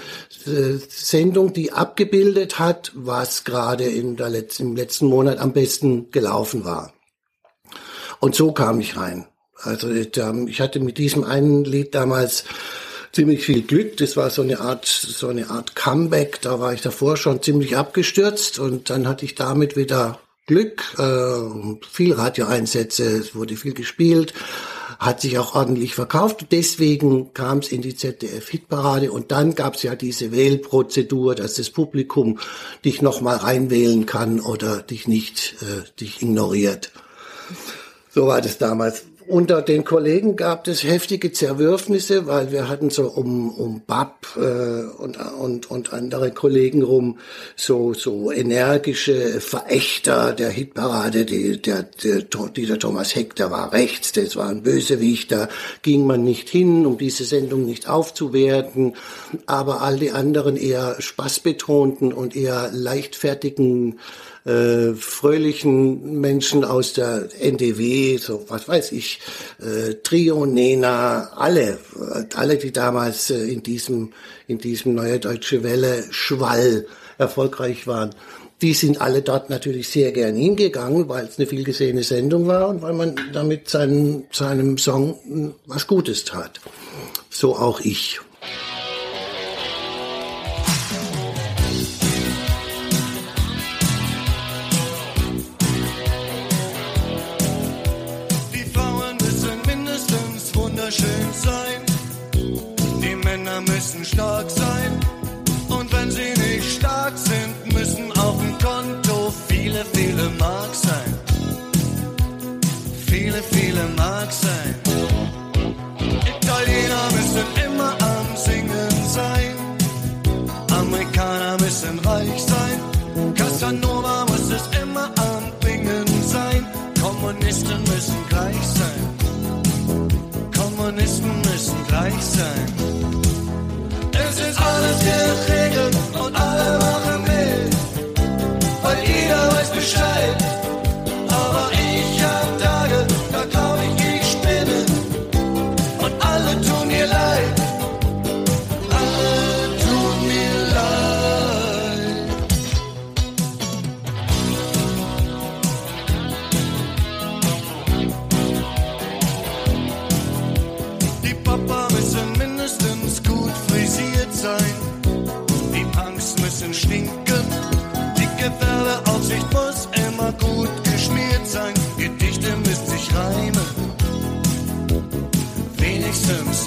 äh, 0.44 0.74
Sendung, 0.86 1.54
die 1.54 1.72
abgebildet 1.72 2.58
hat, 2.58 2.92
was 2.94 3.44
gerade 3.44 3.84
in 3.84 4.16
der 4.16 4.28
letzten, 4.28 4.64
im 4.64 4.76
letzten 4.76 5.06
Monat 5.06 5.38
am 5.38 5.54
besten 5.54 6.10
gelaufen 6.10 6.66
war. 6.66 6.92
Und 8.20 8.34
so 8.34 8.52
kam 8.52 8.80
ich 8.80 8.98
rein. 8.98 9.26
Also 9.62 9.90
ich 9.90 10.60
hatte 10.60 10.80
mit 10.80 10.98
diesem 10.98 11.24
einen 11.24 11.64
Lied 11.64 11.94
damals 11.94 12.44
ziemlich 13.12 13.44
viel 13.44 13.62
Glück. 13.62 13.96
Das 13.96 14.16
war 14.16 14.30
so 14.30 14.42
eine 14.42 14.60
Art, 14.60 14.84
so 14.86 15.28
eine 15.28 15.48
Art 15.48 15.74
Comeback. 15.74 16.40
Da 16.42 16.60
war 16.60 16.74
ich 16.74 16.82
davor 16.82 17.16
schon 17.16 17.42
ziemlich 17.42 17.76
abgestürzt 17.76 18.58
und 18.58 18.90
dann 18.90 19.08
hatte 19.08 19.24
ich 19.24 19.34
damit 19.34 19.76
wieder 19.76 20.20
Glück, 20.46 20.94
äh, 20.98 21.76
viel 21.90 22.12
Radioeinsätze, 22.12 23.04
es 23.04 23.34
wurde 23.34 23.56
viel 23.56 23.74
gespielt, 23.74 24.32
hat 25.00 25.20
sich 25.20 25.38
auch 25.38 25.56
ordentlich 25.56 25.96
verkauft. 25.96 26.46
Deswegen 26.52 27.34
kam 27.34 27.58
es 27.58 27.72
in 27.72 27.82
die 27.82 27.96
ZDF-Hitparade 27.96 29.10
und 29.10 29.32
dann 29.32 29.56
gab 29.56 29.74
es 29.74 29.82
ja 29.82 29.96
diese 29.96 30.30
Wählprozedur, 30.30 31.34
dass 31.34 31.54
das 31.54 31.70
Publikum 31.70 32.38
dich 32.84 33.02
nochmal 33.02 33.38
reinwählen 33.38 34.06
kann 34.06 34.38
oder 34.38 34.82
dich 34.82 35.08
nicht, 35.08 35.56
äh, 35.62 35.82
dich 36.00 36.22
ignoriert. 36.22 36.92
So 38.14 38.28
war 38.28 38.40
das 38.40 38.58
damals 38.58 39.02
unter 39.28 39.62
den 39.62 39.84
Kollegen 39.84 40.36
gab 40.36 40.68
es 40.68 40.84
heftige 40.84 41.32
Zerwürfnisse, 41.32 42.26
weil 42.26 42.52
wir 42.52 42.68
hatten 42.68 42.90
so 42.90 43.08
um, 43.08 43.50
um 43.50 43.82
Bab 43.86 44.26
äh, 44.36 44.40
und, 44.40 45.16
und, 45.16 45.70
und 45.70 45.92
andere 45.92 46.30
Kollegen 46.30 46.82
rum 46.82 47.18
so, 47.56 47.94
so 47.94 48.30
energische 48.32 49.40
Verächter 49.40 50.32
der 50.32 50.50
Hitparade. 50.50 51.24
Die, 51.24 51.60
der, 51.60 51.82
der, 51.82 52.22
dieser 52.22 52.78
Thomas 52.78 53.14
Heck, 53.14 53.36
der 53.36 53.50
war 53.50 53.72
rechts, 53.72 54.12
das 54.12 54.36
war 54.36 54.48
ein 54.48 54.62
Bösewicht, 54.62 55.32
da 55.32 55.48
ging 55.82 56.06
man 56.06 56.24
nicht 56.24 56.48
hin, 56.48 56.86
um 56.86 56.98
diese 56.98 57.24
Sendung 57.24 57.64
nicht 57.64 57.88
aufzuwerten. 57.88 58.94
Aber 59.46 59.82
all 59.82 59.98
die 59.98 60.10
anderen 60.10 60.56
eher 60.56 60.96
spaßbetonten 61.00 62.12
und 62.12 62.36
eher 62.36 62.70
leichtfertigen 62.72 63.98
äh, 64.46 64.94
fröhlichen 64.94 66.20
Menschen 66.20 66.64
aus 66.64 66.92
der 66.92 67.28
NDW, 67.40 68.16
so 68.16 68.44
was 68.48 68.68
weiß 68.68 68.92
ich, 68.92 69.20
äh, 69.60 69.94
Trio, 70.04 70.46
Nena, 70.46 71.32
alle, 71.34 71.78
alle, 72.34 72.56
die 72.56 72.70
damals 72.70 73.30
äh, 73.30 73.44
in 73.44 73.62
diesem, 73.62 74.12
in 74.46 74.58
diesem 74.58 74.94
Neue 74.94 75.18
Deutsche 75.18 75.64
Welle 75.64 76.04
Schwall 76.10 76.86
erfolgreich 77.18 77.86
waren. 77.86 78.10
Die 78.62 78.72
sind 78.72 79.00
alle 79.00 79.20
dort 79.20 79.50
natürlich 79.50 79.88
sehr 79.88 80.12
gern 80.12 80.36
hingegangen, 80.36 81.08
weil 81.08 81.26
es 81.26 81.38
eine 81.38 81.46
viel 81.46 81.64
gesehene 81.64 82.04
Sendung 82.04 82.46
war 82.46 82.68
und 82.68 82.80
weil 82.82 82.94
man 82.94 83.16
damit 83.32 83.68
seinen, 83.68 84.24
seinem 84.30 84.78
Song 84.78 85.54
was 85.66 85.86
Gutes 85.86 86.24
tat. 86.24 86.60
So 87.28 87.56
auch 87.56 87.80
ich. 87.80 88.20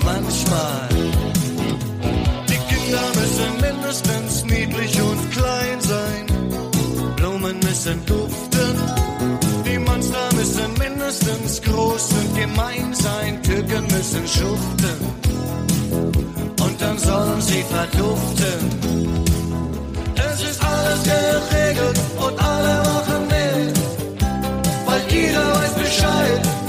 Manchmal. 0.09 0.89
Die 2.49 2.61
Kinder 2.69 3.05
müssen 3.19 3.51
mindestens 3.67 4.31
niedlich 4.45 5.01
und 5.01 5.21
klein 5.31 5.79
sein. 5.91 6.23
Blumen 7.15 7.57
müssen 7.67 7.97
duften. 8.05 8.73
Die 9.65 9.79
Monster 9.79 10.27
müssen 10.35 10.71
mindestens 10.83 11.61
groß 11.61 12.05
und 12.19 12.29
gemein 12.35 12.93
sein. 12.93 13.41
Türken 13.43 13.85
müssen 13.95 14.25
schuften. 14.35 14.97
Und 16.65 16.75
dann 16.81 16.97
sollen 16.97 17.41
sie 17.41 17.63
verduften. 17.75 18.59
Es 20.31 20.39
ist 20.49 20.59
alles 20.63 21.01
geregelt 21.03 21.99
und 22.25 22.35
alle 22.51 22.75
machen 22.89 23.21
mit. 23.33 23.77
Weil 24.85 25.01
jeder 25.09 25.45
weiß 25.55 25.73
Bescheid. 25.83 26.68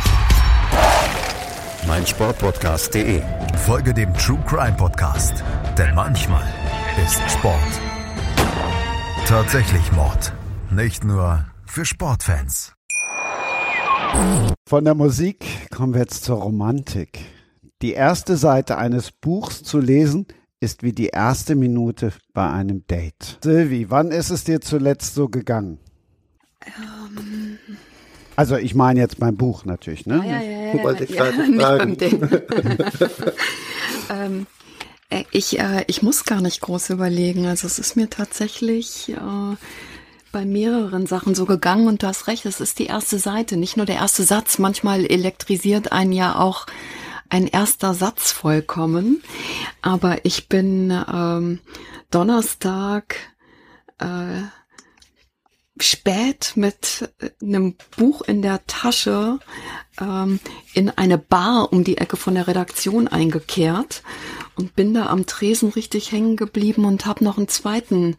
meinsportpodcast.de. 1.87 3.21
Folge 3.65 3.93
dem 3.93 4.13
True 4.13 4.39
Crime 4.47 4.75
Podcast, 4.77 5.43
denn 5.77 5.93
manchmal 5.95 6.47
ist 7.03 7.19
Sport 7.31 7.81
tatsächlich 9.31 9.93
Mord. 9.93 10.33
Nicht 10.71 11.05
nur 11.05 11.45
für 11.65 11.85
Sportfans. 11.85 12.73
Von 14.67 14.83
der 14.83 14.93
Musik 14.93 15.45
kommen 15.69 15.93
wir 15.93 16.01
jetzt 16.01 16.25
zur 16.25 16.41
Romantik. 16.41 17.19
Die 17.81 17.93
erste 17.93 18.35
Seite 18.35 18.77
eines 18.77 19.13
Buchs 19.13 19.63
zu 19.63 19.79
lesen 19.79 20.27
ist 20.59 20.83
wie 20.83 20.91
die 20.91 21.07
erste 21.07 21.55
Minute 21.55 22.11
bei 22.33 22.51
einem 22.51 22.85
Date. 22.87 23.39
Silvi, 23.41 23.89
wann 23.89 24.11
ist 24.11 24.31
es 24.31 24.43
dir 24.43 24.59
zuletzt 24.59 25.15
so 25.15 25.29
gegangen? 25.29 25.79
Ähm, 26.65 27.57
Also 28.35 28.55
ich 28.55 28.75
meine 28.75 28.99
jetzt 28.99 29.19
mein 29.19 29.35
Buch 29.35 29.65
natürlich, 29.65 30.05
ne? 30.05 30.23
ja, 30.25 30.41
ja, 30.41 30.75
ja, 30.75 30.83
Wollte 30.83 31.03
ich 31.03 31.11
ja, 31.11 31.25
fragen. 31.59 31.97
ähm, 34.09 34.47
äh, 35.09 35.23
ich, 35.31 35.59
äh, 35.59 35.83
ich 35.87 36.01
muss 36.01 36.23
gar 36.23 36.41
nicht 36.41 36.61
groß 36.61 36.91
überlegen. 36.91 37.45
Also 37.45 37.67
es 37.67 37.77
ist 37.77 37.95
mir 37.95 38.09
tatsächlich 38.09 39.09
äh, 39.09 39.55
bei 40.31 40.45
mehreren 40.45 41.05
Sachen 41.05 41.35
so 41.35 41.45
gegangen 41.45 41.87
und 41.87 42.03
du 42.03 42.07
hast 42.07 42.27
recht, 42.27 42.45
es 42.45 42.61
ist 42.61 42.79
die 42.79 42.85
erste 42.85 43.19
Seite, 43.19 43.57
nicht 43.57 43.77
nur 43.77 43.85
der 43.85 43.97
erste 43.97 44.23
Satz. 44.23 44.57
Manchmal 44.57 45.05
elektrisiert 45.05 45.91
einen 45.91 46.13
ja 46.13 46.39
auch 46.39 46.65
ein 47.29 47.47
erster 47.47 47.93
Satz 47.93 48.31
vollkommen. 48.31 49.21
Aber 49.81 50.25
ich 50.25 50.47
bin 50.47 50.91
ähm, 51.13 51.59
Donnerstag 52.09 53.15
äh, 53.99 54.43
spät 55.83 56.53
mit 56.55 57.09
einem 57.41 57.75
Buch 57.97 58.21
in 58.21 58.41
der 58.41 58.65
Tasche 58.67 59.39
ähm, 59.99 60.39
in 60.73 60.89
eine 60.89 61.17
Bar 61.17 61.71
um 61.71 61.83
die 61.83 61.97
Ecke 61.97 62.17
von 62.17 62.35
der 62.35 62.47
Redaktion 62.47 63.07
eingekehrt 63.07 64.03
und 64.55 64.75
bin 64.75 64.93
da 64.93 65.07
am 65.07 65.25
Tresen 65.25 65.69
richtig 65.69 66.11
hängen 66.11 66.35
geblieben 66.35 66.85
und 66.85 67.05
habe 67.05 67.23
noch 67.23 67.37
einen 67.37 67.47
zweiten 67.47 68.15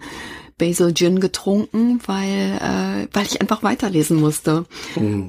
Basil 0.58 0.92
Gin 0.94 1.18
getrunken, 1.18 2.00
weil 2.06 2.58
äh, 2.60 3.08
weil 3.12 3.26
ich 3.26 3.40
einfach 3.40 3.62
weiterlesen 3.62 4.20
musste. 4.20 4.64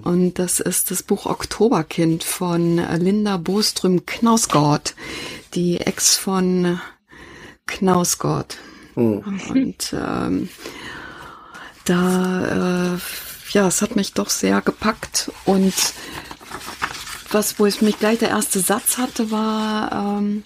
Und 0.03 0.33
das 0.35 0.59
ist 0.59 0.91
das 0.91 1.01
Buch 1.01 1.25
Oktoberkind 1.25 2.23
von 2.23 2.77
Linda 2.99 3.37
Boström 3.37 4.05
Knausgård, 4.05 4.95
die 5.55 5.79
Ex 5.79 6.17
von 6.17 6.79
Knausgård. 7.65 8.57
Und 8.95 9.95
ähm, 9.97 10.49
da, 11.85 12.95
äh, 12.95 12.99
ja, 13.51 13.67
es 13.67 13.81
hat 13.81 13.95
mich 13.95 14.13
doch 14.13 14.29
sehr 14.29 14.61
gepackt 14.61 15.31
und 15.45 15.73
was, 17.31 17.59
wo 17.59 17.65
es 17.65 17.81
mich 17.81 17.97
gleich 17.99 18.19
der 18.19 18.29
erste 18.29 18.59
Satz 18.59 18.97
hatte, 18.97 19.31
war, 19.31 19.91
ähm, 20.19 20.43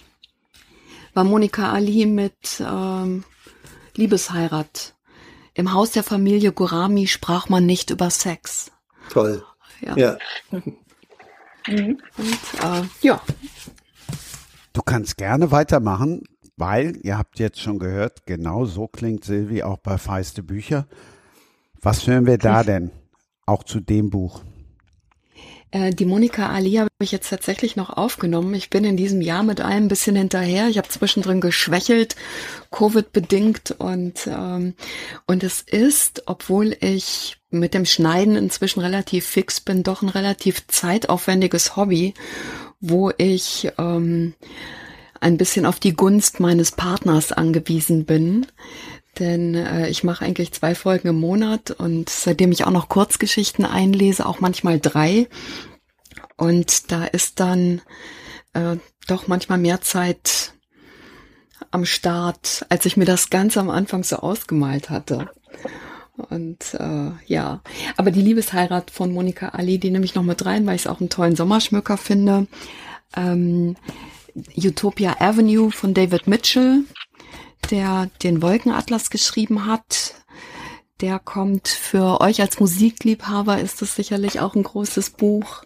war 1.14 1.24
Monika 1.24 1.72
Ali 1.74 2.06
mit 2.06 2.62
ähm, 2.62 3.24
Liebesheirat. 3.96 4.96
Im 5.54 5.74
Haus 5.74 5.92
der 5.92 6.04
Familie 6.04 6.52
Gurami 6.52 7.08
sprach 7.08 7.50
man 7.50 7.66
nicht 7.66 7.90
über 7.90 8.10
Sex. 8.10 8.72
Toll. 9.10 9.44
Ja. 9.82 9.98
Ja. 9.98 10.18
Und 10.52 10.78
äh, 11.68 12.84
ja, 13.02 13.22
Du 14.78 14.84
kannst 14.84 15.18
gerne 15.18 15.50
weitermachen, 15.50 16.22
weil 16.56 17.00
ihr 17.02 17.18
habt 17.18 17.40
jetzt 17.40 17.60
schon 17.60 17.80
gehört, 17.80 18.28
genau 18.28 18.66
so 18.66 18.88
klingt 18.88 19.26
Silvi 19.26 19.64
auch 19.64 19.80
bei 19.80 19.98
Feiste 19.98 20.44
Bücher. 20.44 20.86
Was 21.82 22.08
hören 22.08 22.26
wir 22.26 22.38
da 22.38 22.64
denn? 22.64 22.92
Auch 23.46 23.64
zu 23.64 23.80
dem 23.80 24.10
Buch. 24.10 24.42
Äh, 25.72 25.92
die 25.92 26.06
Monika 26.06 26.50
Ali 26.50 26.74
habe 26.74 26.90
ich 27.02 27.12
jetzt 27.12 27.30
tatsächlich 27.30 27.76
noch 27.76 27.90
aufgenommen. 27.90 28.54
Ich 28.54 28.70
bin 28.70 28.84
in 28.84 28.98
diesem 28.98 29.22
Jahr 29.22 29.44
mit 29.44 29.62
allem 29.62 29.86
ein 29.86 29.90
bisschen 29.90 30.16
hinterher. 30.16 30.70
Ich 30.70 30.78
habe 30.78 30.88
zwischendrin 30.88 31.42
geschwächelt, 31.42 32.16
Covid-bedingt 32.72 33.76
und 33.78 34.28
ähm, 34.28 34.76
und 35.26 35.44
es 35.44 35.62
ist, 35.62 36.24
obwohl 36.26 36.76
ich 36.80 37.38
mit 37.50 37.74
dem 37.74 37.86
Schneiden 37.86 38.36
inzwischen 38.36 38.82
relativ 38.82 39.26
fix 39.26 39.60
bin, 39.60 39.84
doch 39.84 40.02
ein 40.02 40.10
relativ 40.10 40.68
zeitaufwendiges 40.68 41.76
Hobby, 41.76 42.14
wo 42.80 43.12
ich 43.18 43.70
ähm, 43.78 44.34
ein 45.20 45.38
bisschen 45.38 45.66
auf 45.66 45.80
die 45.80 45.94
Gunst 45.94 46.40
meines 46.40 46.72
Partners 46.72 47.32
angewiesen 47.32 48.06
bin. 48.06 48.46
Denn 49.20 49.56
äh, 49.56 49.90
ich 49.90 50.04
mache 50.04 50.26
eigentlich 50.26 50.52
zwei 50.54 50.76
Folgen 50.76 51.08
im 51.08 51.20
Monat 51.20 51.72
und 51.72 52.10
seitdem 52.10 52.52
ich 52.52 52.66
auch 52.66 52.72
noch 52.72 52.90
Kurzgeschichten 52.90 53.66
einlese, 53.66 54.26
auch 54.26 54.40
manchmal 54.40 54.80
drei. 54.80 55.28
Und 56.36 56.92
da 56.92 57.06
ist 57.06 57.40
dann 57.40 57.82
äh, 58.54 58.78
doch 59.08 59.28
manchmal 59.28 59.58
mehr 59.58 59.82
Zeit 59.82 60.54
am 61.72 61.86
Start, 61.86 62.66
als 62.70 62.86
ich 62.86 62.98
mir 62.98 63.06
das 63.06 63.30
ganz 63.30 63.58
am 63.58 63.70
Anfang 63.70 64.04
so 64.04 64.18
ausgemalt 64.18 64.90
hatte. 64.90 65.30
Und 66.16 66.74
äh, 66.74 67.12
ja, 67.26 67.62
aber 67.96 68.12
die 68.12 68.22
Liebesheirat 68.22 68.90
von 68.92 69.14
Monika 69.14 69.50
Ali, 69.50 69.78
die 69.78 69.92
nehme 69.92 70.06
ich 70.06 70.16
noch 70.16 70.24
mit 70.24 70.46
rein, 70.46 70.66
weil 70.66 70.76
ich 70.76 70.84
es 70.84 70.88
auch 70.88 71.00
einen 71.00 71.10
tollen 71.10 71.36
Sommerschmücker 71.36 71.98
finde. 71.98 72.48
Ähm, 73.16 73.76
Utopia 74.56 75.16
Avenue 75.20 75.72
von 75.72 75.94
David 75.94 76.28
Mitchell, 76.28 76.84
der 77.72 78.10
den 78.24 78.42
Wolkenatlas 78.42 79.10
geschrieben 79.10 79.66
hat. 79.66 80.16
Der 81.02 81.20
kommt 81.20 81.68
für 81.68 82.22
euch 82.22 82.42
als 82.42 82.60
Musikliebhaber, 82.60 83.60
ist 83.60 83.82
es 83.82 83.96
sicherlich 83.96 84.40
auch 84.40 84.56
ein 84.56 84.64
großes 84.64 85.12
Buch. 85.12 85.64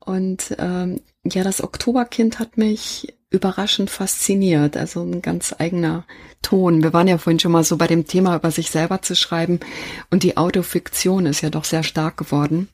Und 0.00 0.56
ähm, 0.58 1.00
ja, 1.24 1.44
das 1.44 1.62
Oktoberkind 1.62 2.38
hat 2.38 2.56
mich 2.56 3.14
überraschend 3.30 3.90
fasziniert. 3.90 4.76
Also 4.76 5.02
ein 5.02 5.22
ganz 5.22 5.54
eigener 5.58 6.04
Ton. 6.42 6.82
Wir 6.82 6.92
waren 6.92 7.08
ja 7.08 7.18
vorhin 7.18 7.38
schon 7.38 7.52
mal 7.52 7.64
so 7.64 7.76
bei 7.76 7.86
dem 7.86 8.06
Thema, 8.06 8.36
über 8.36 8.50
sich 8.50 8.70
selber 8.70 9.02
zu 9.02 9.14
schreiben. 9.14 9.60
Und 10.10 10.22
die 10.22 10.36
Autofiktion 10.36 11.26
ist 11.26 11.42
ja 11.42 11.50
doch 11.50 11.64
sehr 11.64 11.82
stark 11.82 12.16
geworden. 12.16 12.68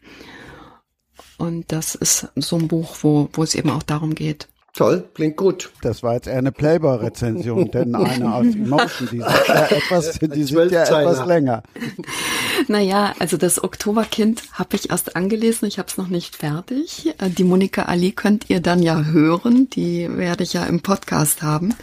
Und 1.38 1.72
das 1.72 1.94
ist 1.94 2.28
so 2.36 2.57
ein 2.57 2.68
Buch, 2.68 2.98
wo, 3.02 3.28
wo 3.32 3.42
es 3.42 3.55
eben 3.55 3.70
auch 3.70 3.82
darum 3.82 4.14
geht. 4.14 4.48
Toll, 4.76 5.08
klingt 5.14 5.36
gut. 5.36 5.70
Das 5.82 6.02
war 6.02 6.14
jetzt 6.14 6.26
eher 6.26 6.38
eine 6.38 6.50
Playboy-Rezension, 6.50 7.70
denn 7.70 7.94
eine 7.94 8.34
aus 8.34 8.46
Emotion, 8.46 9.08
die 9.12 9.18
sind 9.20 9.20
ja 9.20 9.66
etwas, 9.70 10.18
die 10.18 10.42
sind 10.42 10.72
ja 10.72 10.82
etwas 10.82 11.24
länger. 11.26 11.62
Naja, 12.66 13.14
also 13.20 13.36
das 13.36 13.62
Oktoberkind 13.62 14.42
habe 14.54 14.74
ich 14.74 14.90
erst 14.90 15.14
angelesen, 15.14 15.68
ich 15.68 15.78
habe 15.78 15.88
es 15.88 15.96
noch 15.96 16.08
nicht 16.08 16.34
fertig. 16.34 17.14
Äh, 17.20 17.30
Die 17.30 17.44
Monika 17.44 17.82
Ali 17.82 18.10
könnt 18.10 18.50
ihr 18.50 18.58
dann 18.58 18.82
ja 18.82 19.04
hören, 19.04 19.70
die 19.70 20.08
werde 20.10 20.42
ich 20.42 20.54
ja 20.54 20.64
im 20.64 20.80
Podcast 20.80 21.42
haben. 21.42 21.74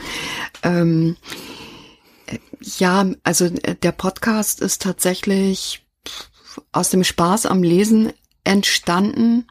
Ähm, 0.61 1.15
äh, 2.25 2.39
ja, 2.59 3.05
also 3.23 3.45
äh, 3.45 3.75
der 3.81 3.93
Podcast 3.93 4.59
ist 4.59 4.81
tatsächlich 4.81 5.85
aus 6.73 6.89
dem 6.89 7.05
Spaß 7.05 7.45
am 7.45 7.63
Lesen 7.63 8.11
entstanden 8.43 9.47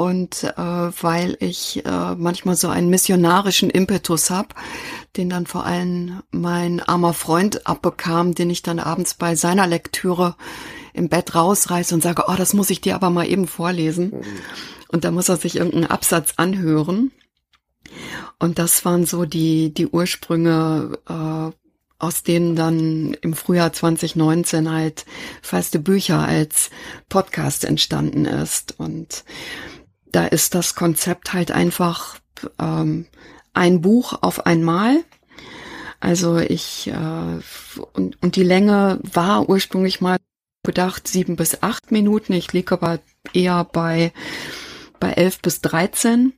und 0.00 0.44
äh, 0.44 0.56
weil 0.56 1.36
ich 1.40 1.84
äh, 1.84 2.14
manchmal 2.14 2.56
so 2.56 2.68
einen 2.68 2.88
missionarischen 2.88 3.68
Impetus 3.68 4.30
hab, 4.30 4.54
den 5.18 5.28
dann 5.28 5.44
vor 5.46 5.66
allem 5.66 6.22
mein 6.30 6.80
armer 6.80 7.12
Freund 7.12 7.66
abbekam, 7.66 8.34
den 8.34 8.48
ich 8.48 8.62
dann 8.62 8.78
abends 8.78 9.12
bei 9.12 9.36
seiner 9.36 9.66
Lektüre 9.66 10.36
im 10.94 11.10
Bett 11.10 11.34
rausreiße 11.34 11.94
und 11.94 12.02
sage, 12.02 12.24
oh, 12.28 12.34
das 12.34 12.54
muss 12.54 12.70
ich 12.70 12.80
dir 12.80 12.94
aber 12.94 13.10
mal 13.10 13.28
eben 13.28 13.46
vorlesen. 13.46 14.24
Und 14.88 15.04
da 15.04 15.10
muss 15.10 15.28
er 15.28 15.36
sich 15.36 15.56
irgendeinen 15.56 15.90
Absatz 15.90 16.32
anhören. 16.38 17.12
Und 18.38 18.58
das 18.58 18.82
waren 18.86 19.04
so 19.04 19.26
die, 19.26 19.74
die 19.74 19.86
Ursprünge, 19.86 20.98
äh, 21.10 21.52
aus 21.98 22.22
denen 22.22 22.56
dann 22.56 23.12
im 23.20 23.34
Frühjahr 23.34 23.74
2019 23.74 24.70
halt 24.70 25.04
feste 25.42 25.78
Bücher 25.78 26.20
als 26.20 26.70
Podcast 27.10 27.66
entstanden 27.66 28.24
ist. 28.24 28.76
Und 28.78 29.24
da 30.12 30.26
ist 30.26 30.54
das 30.54 30.74
Konzept 30.74 31.32
halt 31.32 31.50
einfach 31.50 32.18
ähm, 32.58 33.06
ein 33.52 33.80
Buch 33.80 34.18
auf 34.22 34.46
einmal. 34.46 35.02
Also 36.00 36.38
ich 36.38 36.88
äh, 36.88 37.80
und, 37.92 38.22
und 38.22 38.36
die 38.36 38.44
Länge 38.44 39.00
war 39.02 39.48
ursprünglich 39.48 40.00
mal 40.00 40.16
gedacht 40.62 41.08
sieben 41.08 41.36
bis 41.36 41.62
acht 41.62 41.90
Minuten. 41.92 42.32
Ich 42.32 42.52
liege 42.52 42.74
aber 42.74 43.00
eher 43.32 43.64
bei 43.64 44.12
bei 44.98 45.12
elf 45.12 45.40
bis 45.40 45.60
dreizehn. 45.60 46.34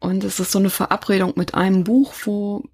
Und 0.00 0.22
es 0.22 0.38
ist 0.38 0.52
so 0.52 0.58
eine 0.58 0.70
Verabredung 0.70 1.32
mit 1.36 1.54
einem 1.54 1.84
Buch, 1.84 2.14
wo 2.24 2.64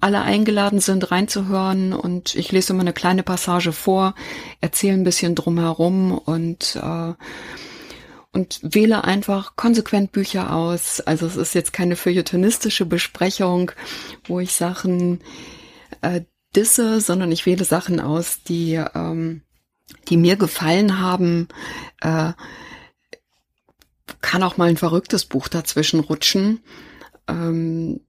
alle 0.00 0.20
eingeladen 0.20 0.80
sind, 0.80 1.10
reinzuhören 1.10 1.92
und 1.92 2.34
ich 2.34 2.52
lese 2.52 2.72
immer 2.72 2.82
eine 2.82 2.92
kleine 2.92 3.22
Passage 3.22 3.72
vor, 3.72 4.14
erzähle 4.60 4.94
ein 4.94 5.02
bisschen 5.02 5.34
drumherum 5.34 6.16
und 6.16 6.76
äh, 6.76 7.14
und 8.38 8.60
wähle 8.62 9.02
einfach 9.02 9.56
konsequent 9.56 10.12
Bücher 10.12 10.54
aus. 10.54 11.00
Also 11.00 11.26
es 11.26 11.34
ist 11.34 11.54
jetzt 11.54 11.72
keine 11.72 11.96
feuilletonistische 11.96 12.86
Besprechung, 12.86 13.72
wo 14.26 14.38
ich 14.38 14.52
Sachen 14.52 15.20
äh, 16.02 16.20
disse, 16.54 17.00
sondern 17.00 17.32
ich 17.32 17.46
wähle 17.46 17.64
Sachen 17.64 17.98
aus, 17.98 18.44
die 18.44 18.74
ähm, 18.94 19.42
die 20.08 20.16
mir 20.16 20.36
gefallen 20.36 21.00
haben, 21.00 21.48
äh, 22.00 22.32
kann 24.20 24.42
auch 24.44 24.56
mal 24.56 24.68
ein 24.68 24.76
verrücktes 24.76 25.24
Buch 25.24 25.48
dazwischen 25.48 25.98
rutschen. 25.98 26.60
Ähm, 27.26 28.00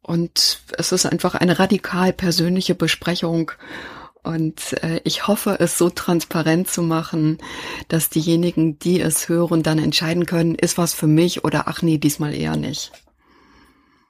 und 0.00 0.60
es 0.78 0.92
ist 0.92 1.04
einfach 1.04 1.34
eine 1.34 1.58
radikal 1.58 2.14
persönliche 2.14 2.74
Besprechung. 2.74 3.52
Und 4.24 4.82
äh, 4.82 5.00
ich 5.04 5.28
hoffe, 5.28 5.58
es 5.60 5.76
so 5.76 5.90
transparent 5.90 6.68
zu 6.68 6.82
machen, 6.82 7.38
dass 7.88 8.08
diejenigen, 8.08 8.78
die 8.78 9.00
es 9.00 9.28
hören, 9.28 9.62
dann 9.62 9.78
entscheiden 9.78 10.24
können, 10.24 10.54
ist 10.54 10.78
was 10.78 10.94
für 10.94 11.06
mich 11.06 11.44
oder 11.44 11.68
ach 11.68 11.82
nee, 11.82 11.98
diesmal 11.98 12.34
eher 12.34 12.56
nicht. 12.56 12.90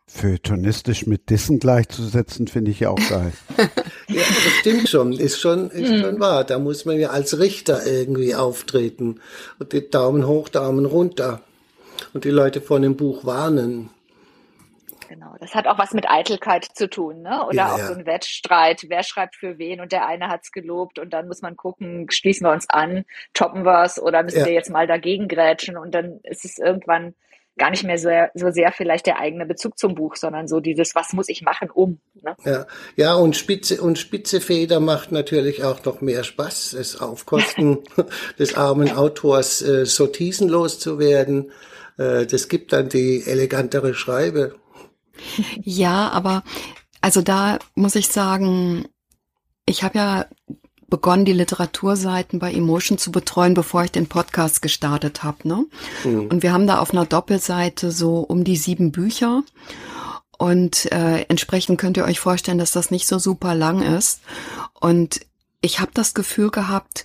Feuilletonistisch 0.07 1.07
mit 1.07 1.31
Dissen 1.31 1.59
gleichzusetzen, 1.59 2.47
finde 2.47 2.71
ich 2.71 2.81
ja 2.81 2.91
auch 2.91 3.09
geil. 3.09 3.33
ja, 3.59 4.23
das 4.23 4.53
stimmt 4.61 4.89
schon, 4.89 5.13
ist 5.15 5.41
schon, 5.41 5.71
ist 5.71 5.91
mhm. 5.91 6.01
schon 6.01 6.21
wahr. 6.21 6.45
Da 6.45 6.61
muss 6.61 6.85
man 6.85 7.01
ja 7.01 7.11
als 7.11 7.41
Richter 7.41 7.85
irgendwie 7.85 8.37
auftreten 8.37 9.21
und 9.59 9.73
die 9.73 9.91
Daumen 9.91 10.29
hoch, 10.29 10.49
Daumen 10.49 10.85
runter 10.85 11.43
und 12.13 12.25
die 12.25 12.31
Leute 12.31 12.61
vor 12.61 12.79
dem 12.79 12.97
Buch 12.97 13.25
warnen. 13.25 13.91
Genau, 15.09 15.35
das 15.41 15.55
hat 15.55 15.67
auch 15.67 15.79
was 15.79 15.93
mit 15.93 16.09
Eitelkeit 16.09 16.65
zu 16.65 16.89
tun, 16.89 17.23
ne? 17.23 17.47
Oder 17.47 17.57
ja, 17.57 17.73
auch 17.73 17.79
ja. 17.79 17.87
so 17.87 17.95
ein 17.95 18.07
Wettstreit, 18.07 18.85
wer 18.89 19.03
schreibt 19.03 19.37
für 19.37 19.59
wen 19.59 19.81
und 19.81 19.93
der 19.93 20.07
eine 20.07 20.29
hat's 20.29 20.53
gelobt 20.53 20.99
und 20.99 21.11
dann 21.13 21.29
muss 21.29 21.43
man 21.43 21.57
gucken, 21.57 22.11
schließen 22.11 22.47
wir 22.47 22.53
uns 22.53 22.69
an, 22.69 23.05
toppen 23.33 23.65
wir's 23.65 24.01
oder 24.01 24.23
müssen 24.23 24.41
ja. 24.41 24.47
wir 24.47 24.53
jetzt 24.53 24.71
mal 24.71 24.87
dagegen 24.87 25.29
grätschen 25.29 25.77
und 25.77 25.95
dann 25.95 26.21
ist 26.23 26.45
es 26.45 26.59
irgendwann 26.59 27.15
gar 27.57 27.71
nicht 27.71 27.85
mehr 27.85 27.99
so, 27.99 28.09
so 28.35 28.51
sehr 28.51 28.73
vielleicht 28.73 29.07
der 29.07 29.19
eigene 29.19 29.47
Bezug 29.47 29.79
zum 29.79 29.95
Buch, 29.95 30.17
sondern 30.17 30.49
so 30.49 30.61
dieses, 30.61 30.95
was 30.95 31.13
muss 31.13 31.29
ich 31.29 31.43
machen, 31.43 31.71
um. 31.71 32.01
Ne? 32.21 32.35
Ja, 32.45 32.67
ja, 32.97 33.15
und 33.15 33.37
Spitze 33.37 33.81
und 33.81 33.99
Spitze 33.99 34.41
Feder 34.41 34.81
macht 34.81 35.13
natürlich 35.13 35.63
auch 35.63 35.85
noch 35.85 36.01
mehr 36.01 36.25
Spaß, 36.25 36.73
es 36.73 37.01
auf 37.01 37.27
Kosten 37.27 37.79
des 38.39 38.57
armen 38.57 38.91
Autors 38.93 39.63
äh, 39.63 39.87
Sortisen 39.87 40.49
loszuwerden. 40.49 41.53
Äh, 41.97 42.27
das 42.27 42.49
gibt 42.49 42.73
dann 42.73 42.89
die 42.89 43.23
elegantere 43.25 43.95
Schreibe. 43.95 44.57
Ja, 45.63 46.11
aber 46.11 46.43
also 47.01 47.23
da 47.23 47.59
muss 47.75 47.97
ich 47.97 48.09
sagen, 48.09 48.87
ich 49.67 49.83
habe 49.83 49.99
ja 49.99 50.27
begonnen, 50.89 51.25
die 51.25 51.33
Literaturseiten 51.33 52.39
bei 52.39 52.53
Emotion 52.53 52.99
zu 52.99 53.11
betreuen, 53.11 53.55
bevor 53.55 53.85
ich 53.85 53.91
den 53.91 54.07
Podcast 54.07 54.63
gestartet 54.63 55.23
habe. 55.23 55.49
Ne? 55.49 55.67
Mhm. 56.05 56.27
Und 56.29 56.43
wir 56.43 56.53
haben 56.53 56.67
da 56.67 56.79
auf 56.79 56.93
einer 56.93 57.07
Doppelseite 57.07 57.91
so 57.91 58.21
um 58.21 58.45
die 58.45 58.57
sieben 58.57 58.93
Bücher. 58.93 59.43
Und 60.39 60.91
äh, 60.93 61.23
entsprechend 61.29 61.81
könnt 61.81 61.97
ihr 61.97 62.05
euch 62.05 62.21
vorstellen, 62.21 62.59
dass 62.59 62.73
das 62.73 62.91
nicht 62.91 63.07
so 63.07 63.19
super 63.19 63.55
lang 63.55 63.83
ist. 63.83 64.21
Und 64.79 65.21
ich 65.61 65.81
habe 65.81 65.91
das 65.95 66.15
Gefühl 66.15 66.51
gehabt, 66.51 67.05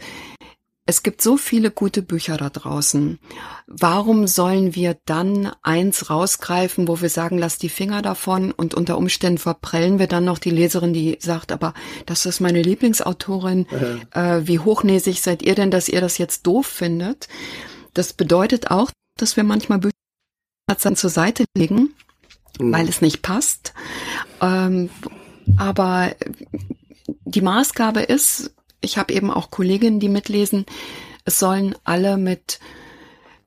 es 0.89 1.03
gibt 1.03 1.21
so 1.21 1.37
viele 1.37 1.69
gute 1.69 2.01
Bücher 2.01 2.35
da 2.35 2.49
draußen. 2.49 3.19
Warum 3.67 4.25
sollen 4.25 4.73
wir 4.73 4.97
dann 5.05 5.51
eins 5.61 6.09
rausgreifen, 6.09 6.87
wo 6.87 6.99
wir 6.99 7.09
sagen, 7.09 7.37
lass 7.37 7.59
die 7.59 7.69
Finger 7.69 8.01
davon 8.01 8.51
und 8.51 8.73
unter 8.73 8.97
Umständen 8.97 9.37
verprellen 9.37 9.99
wir 9.99 10.07
dann 10.07 10.25
noch 10.25 10.39
die 10.39 10.49
Leserin, 10.49 10.91
die 10.91 11.19
sagt, 11.21 11.51
aber 11.51 11.75
das 12.07 12.25
ist 12.25 12.39
meine 12.39 12.63
Lieblingsautorin. 12.63 13.67
Mhm. 13.69 14.01
Äh, 14.19 14.47
wie 14.47 14.57
hochnäsig 14.57 15.21
seid 15.21 15.43
ihr 15.43 15.53
denn, 15.53 15.69
dass 15.69 15.89
ihr 15.89 16.01
das 16.01 16.17
jetzt 16.17 16.47
doof 16.47 16.65
findet? 16.65 17.27
Das 17.93 18.13
bedeutet 18.13 18.71
auch, 18.71 18.89
dass 19.15 19.37
wir 19.37 19.43
manchmal 19.43 19.77
Bücher 19.77 19.93
dann 20.65 20.95
zur 20.95 21.11
Seite 21.11 21.45
legen, 21.55 21.93
mhm. 22.59 22.73
weil 22.73 22.89
es 22.89 23.01
nicht 23.01 23.21
passt. 23.21 23.75
Ähm, 24.41 24.89
aber 25.55 26.15
die 27.25 27.41
Maßgabe 27.41 28.01
ist, 28.01 28.55
ich 28.81 28.97
habe 28.97 29.13
eben 29.13 29.31
auch 29.31 29.51
Kolleginnen, 29.51 29.99
die 29.99 30.09
mitlesen, 30.09 30.65
es 31.25 31.39
sollen 31.39 31.75
alle 31.83 32.17
mit 32.17 32.59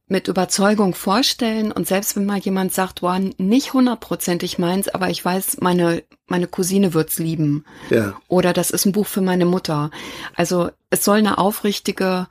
mit 0.08 0.28
Überzeugung 0.28 0.94
vorstellen 0.94 1.72
und 1.72 1.88
selbst 1.88 2.16
wenn 2.16 2.26
mal 2.26 2.38
jemand 2.38 2.74
sagt, 2.74 3.00
wow, 3.00 3.18
nicht 3.38 3.72
hundertprozentig 3.72 4.58
meins, 4.58 4.88
aber 4.88 5.08
ich 5.08 5.24
weiß, 5.24 5.58
meine 5.60 6.02
meine 6.26 6.46
Cousine 6.46 6.92
wird's 6.92 7.18
lieben. 7.18 7.64
Ja. 7.88 8.20
Oder 8.28 8.52
das 8.52 8.70
ist 8.70 8.84
ein 8.84 8.92
Buch 8.92 9.06
für 9.06 9.22
meine 9.22 9.46
Mutter. 9.46 9.90
Also 10.34 10.70
es 10.90 11.04
soll 11.04 11.18
eine 11.18 11.38
aufrichtige 11.38 12.26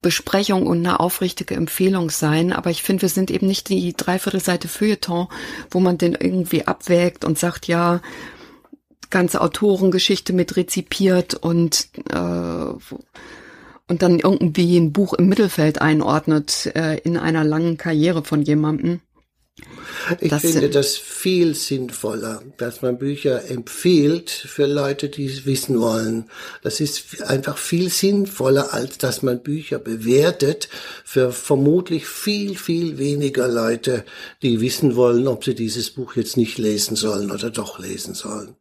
Besprechung 0.00 0.66
und 0.66 0.78
eine 0.78 1.00
aufrichtige 1.00 1.54
Empfehlung 1.54 2.10
sein, 2.10 2.52
aber 2.52 2.70
ich 2.70 2.82
finde, 2.82 3.02
wir 3.02 3.08
sind 3.08 3.30
eben 3.30 3.46
nicht 3.46 3.68
die 3.68 3.94
Dreiviertelseite 3.94 4.68
Feuilleton, 4.68 5.28
wo 5.70 5.80
man 5.80 5.98
den 5.98 6.14
irgendwie 6.14 6.66
abwägt 6.66 7.24
und 7.24 7.38
sagt, 7.38 7.66
ja, 7.66 8.00
ganze 9.14 9.40
Autorengeschichte 9.40 10.32
mit 10.32 10.56
rezipiert 10.56 11.34
und 11.34 11.88
äh, 12.10 12.94
und 13.86 14.02
dann 14.02 14.18
irgendwie 14.18 14.76
ein 14.76 14.92
Buch 14.92 15.14
im 15.14 15.28
Mittelfeld 15.28 15.80
einordnet 15.80 16.72
äh, 16.74 16.98
in 16.98 17.16
einer 17.16 17.44
langen 17.44 17.76
Karriere 17.76 18.24
von 18.24 18.42
jemandem. 18.42 19.00
Ich 20.20 20.30
das 20.30 20.42
finde 20.42 20.68
das 20.68 20.96
viel 20.96 21.54
sinnvoller, 21.54 22.42
dass 22.56 22.82
man 22.82 22.98
Bücher 22.98 23.48
empfiehlt 23.48 24.30
für 24.30 24.66
Leute, 24.66 25.08
die 25.08 25.26
es 25.26 25.46
wissen 25.46 25.80
wollen. 25.80 26.28
Das 26.62 26.80
ist 26.80 27.22
einfach 27.22 27.56
viel 27.56 27.88
sinnvoller, 27.88 28.74
als 28.74 28.98
dass 28.98 29.22
man 29.22 29.44
Bücher 29.44 29.78
bewertet 29.78 30.68
für 31.04 31.30
vermutlich 31.30 32.06
viel, 32.06 32.58
viel 32.58 32.98
weniger 32.98 33.46
Leute, 33.46 34.04
die 34.42 34.60
wissen 34.60 34.96
wollen, 34.96 35.28
ob 35.28 35.44
sie 35.44 35.54
dieses 35.54 35.90
Buch 35.90 36.16
jetzt 36.16 36.36
nicht 36.36 36.58
lesen 36.58 36.96
sollen 36.96 37.30
oder 37.30 37.50
doch 37.50 37.78
lesen 37.78 38.14
sollen 38.14 38.56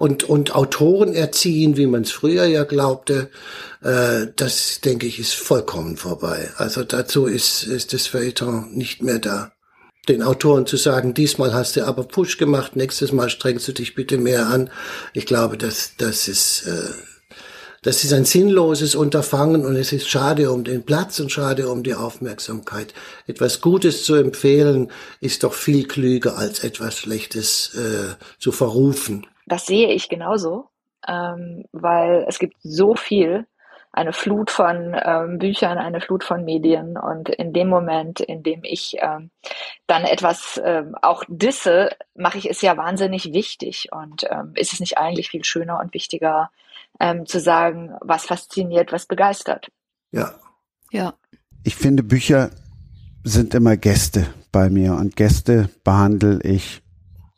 und, 0.00 0.24
und 0.24 0.54
Autoren 0.54 1.12
erziehen, 1.12 1.76
wie 1.76 1.86
man 1.86 2.02
es 2.02 2.10
früher 2.10 2.46
ja 2.46 2.64
glaubte, 2.64 3.28
äh, 3.82 4.28
das 4.34 4.80
denke 4.80 5.06
ich 5.06 5.18
ist 5.18 5.34
vollkommen 5.34 5.98
vorbei. 5.98 6.48
Also 6.56 6.84
dazu 6.84 7.26
ist, 7.26 7.64
ist 7.64 7.92
das 7.92 8.06
Feuilleton 8.06 8.70
nicht 8.72 9.02
mehr 9.02 9.18
da. 9.18 9.52
Den 10.08 10.22
Autoren 10.22 10.64
zu 10.64 10.78
sagen, 10.78 11.12
diesmal 11.12 11.52
hast 11.52 11.76
du 11.76 11.86
aber 11.86 12.04
Push 12.04 12.38
gemacht, 12.38 12.76
nächstes 12.76 13.12
Mal 13.12 13.28
strengst 13.28 13.68
du 13.68 13.72
dich 13.72 13.94
bitte 13.94 14.16
mehr 14.16 14.46
an. 14.46 14.70
Ich 15.12 15.26
glaube, 15.26 15.58
das, 15.58 15.92
das 15.98 16.28
ist, 16.28 16.66
äh, 16.66 17.34
das 17.82 18.02
ist 18.02 18.14
ein 18.14 18.24
sinnloses 18.24 18.94
Unterfangen 18.94 19.66
und 19.66 19.76
es 19.76 19.92
ist 19.92 20.08
schade 20.08 20.50
um 20.50 20.64
den 20.64 20.82
Platz 20.82 21.20
und 21.20 21.30
schade 21.30 21.68
um 21.68 21.82
die 21.82 21.94
Aufmerksamkeit. 21.94 22.94
Etwas 23.26 23.60
Gutes 23.60 24.04
zu 24.04 24.14
empfehlen 24.14 24.90
ist 25.20 25.44
doch 25.44 25.52
viel 25.52 25.86
klüger 25.86 26.38
als 26.38 26.64
etwas 26.64 26.96
Schlechtes 26.96 27.74
äh, 27.74 28.14
zu 28.38 28.50
verrufen 28.50 29.26
das 29.50 29.66
sehe 29.66 29.88
ich 29.88 30.08
genauso, 30.08 30.68
ähm, 31.06 31.64
weil 31.72 32.24
es 32.28 32.38
gibt 32.38 32.56
so 32.62 32.94
viel, 32.94 33.46
eine 33.92 34.12
Flut 34.12 34.50
von 34.50 34.96
ähm, 35.04 35.38
Büchern, 35.38 35.76
eine 35.78 36.00
Flut 36.00 36.22
von 36.22 36.44
Medien 36.44 36.96
und 36.96 37.28
in 37.28 37.52
dem 37.52 37.68
Moment, 37.68 38.20
in 38.20 38.42
dem 38.44 38.62
ich 38.62 38.96
ähm, 39.00 39.30
dann 39.88 40.04
etwas 40.04 40.60
ähm, 40.64 40.94
auch 41.02 41.24
disse, 41.26 41.90
mache 42.14 42.38
ich 42.38 42.48
es 42.48 42.62
ja 42.62 42.76
wahnsinnig 42.76 43.32
wichtig 43.32 43.88
und 43.90 44.24
ähm, 44.30 44.52
ist 44.54 44.72
es 44.72 44.80
nicht 44.80 44.96
eigentlich 44.98 45.30
viel 45.30 45.44
schöner 45.44 45.80
und 45.80 45.92
wichtiger 45.92 46.50
ähm, 47.00 47.26
zu 47.26 47.40
sagen, 47.40 47.92
was 48.00 48.26
fasziniert, 48.26 48.92
was 48.92 49.06
begeistert. 49.06 49.72
Ja. 50.12 50.34
Ja. 50.92 51.14
Ich 51.64 51.74
finde, 51.74 52.04
Bücher 52.04 52.50
sind 53.24 53.54
immer 53.54 53.76
Gäste 53.76 54.26
bei 54.52 54.70
mir 54.70 54.94
und 54.94 55.16
Gäste 55.16 55.68
behandle 55.82 56.40
ich, 56.42 56.80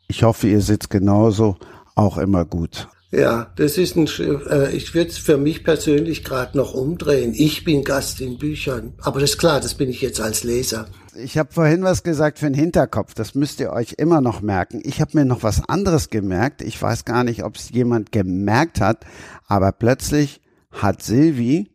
ich 0.07 0.23
hoffe, 0.23 0.47
ihr 0.47 0.61
sitzt 0.61 0.89
genauso, 0.91 1.57
auch 1.95 2.17
immer 2.17 2.45
gut. 2.45 2.87
Ja, 3.11 3.51
das 3.57 3.77
ist 3.77 3.95
ein, 3.95 4.07
äh, 4.07 4.71
ich 4.71 4.95
würde 4.95 5.11
es 5.11 5.19
für 5.19 5.37
mich 5.37 5.63
persönlich 5.63 6.23
gerade 6.23 6.57
noch 6.57 6.73
umdrehen. 6.73 7.33
Ich 7.35 7.63
bin 7.63 7.83
Gast 7.83 8.19
in 8.21 8.39
Büchern, 8.39 8.93
aber 8.99 9.19
das 9.19 9.31
ist 9.31 9.37
klar, 9.37 9.59
das 9.59 9.75
bin 9.75 9.89
ich 9.89 10.01
jetzt 10.01 10.19
als 10.19 10.43
Leser. 10.43 10.87
Ich 11.15 11.37
habe 11.37 11.53
vorhin 11.53 11.83
was 11.83 12.01
gesagt 12.01 12.39
für 12.39 12.47
den 12.47 12.55
Hinterkopf, 12.55 13.13
das 13.13 13.35
müsst 13.35 13.59
ihr 13.59 13.71
euch 13.71 13.93
immer 13.99 14.19
noch 14.19 14.41
merken. 14.41 14.81
Ich 14.83 14.99
habe 14.99 15.11
mir 15.15 15.25
noch 15.25 15.43
was 15.43 15.61
anderes 15.69 16.09
gemerkt. 16.09 16.63
Ich 16.63 16.81
weiß 16.81 17.05
gar 17.05 17.23
nicht, 17.23 17.43
ob 17.43 17.55
es 17.55 17.69
jemand 17.69 18.11
gemerkt 18.11 18.81
hat, 18.81 19.05
aber 19.47 19.71
plötzlich 19.71 20.41
hat 20.71 21.03
Silvi 21.03 21.69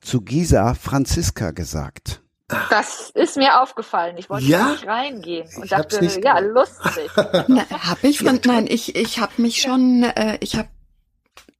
zu 0.00 0.20
Gisa 0.20 0.74
Franziska 0.74 1.50
gesagt. 1.50 2.23
Das 2.48 3.10
ist 3.14 3.36
mir 3.36 3.62
aufgefallen. 3.62 4.16
Ich 4.18 4.28
wollte 4.28 4.44
ja? 4.44 4.70
nicht 4.70 4.86
reingehen 4.86 5.48
und 5.56 5.64
ich 5.64 5.70
dachte, 5.70 6.04
ja, 6.22 6.38
lustig. 6.40 7.10
Na, 7.48 7.64
hab 7.70 8.04
ich 8.04 8.18
von, 8.18 8.38
nein, 8.44 8.66
ich, 8.68 8.94
ich 8.96 9.18
habe 9.18 9.32
mich 9.38 9.62
schon, 9.62 10.02
äh, 10.02 10.36
ich 10.40 10.56
habe 10.56 10.68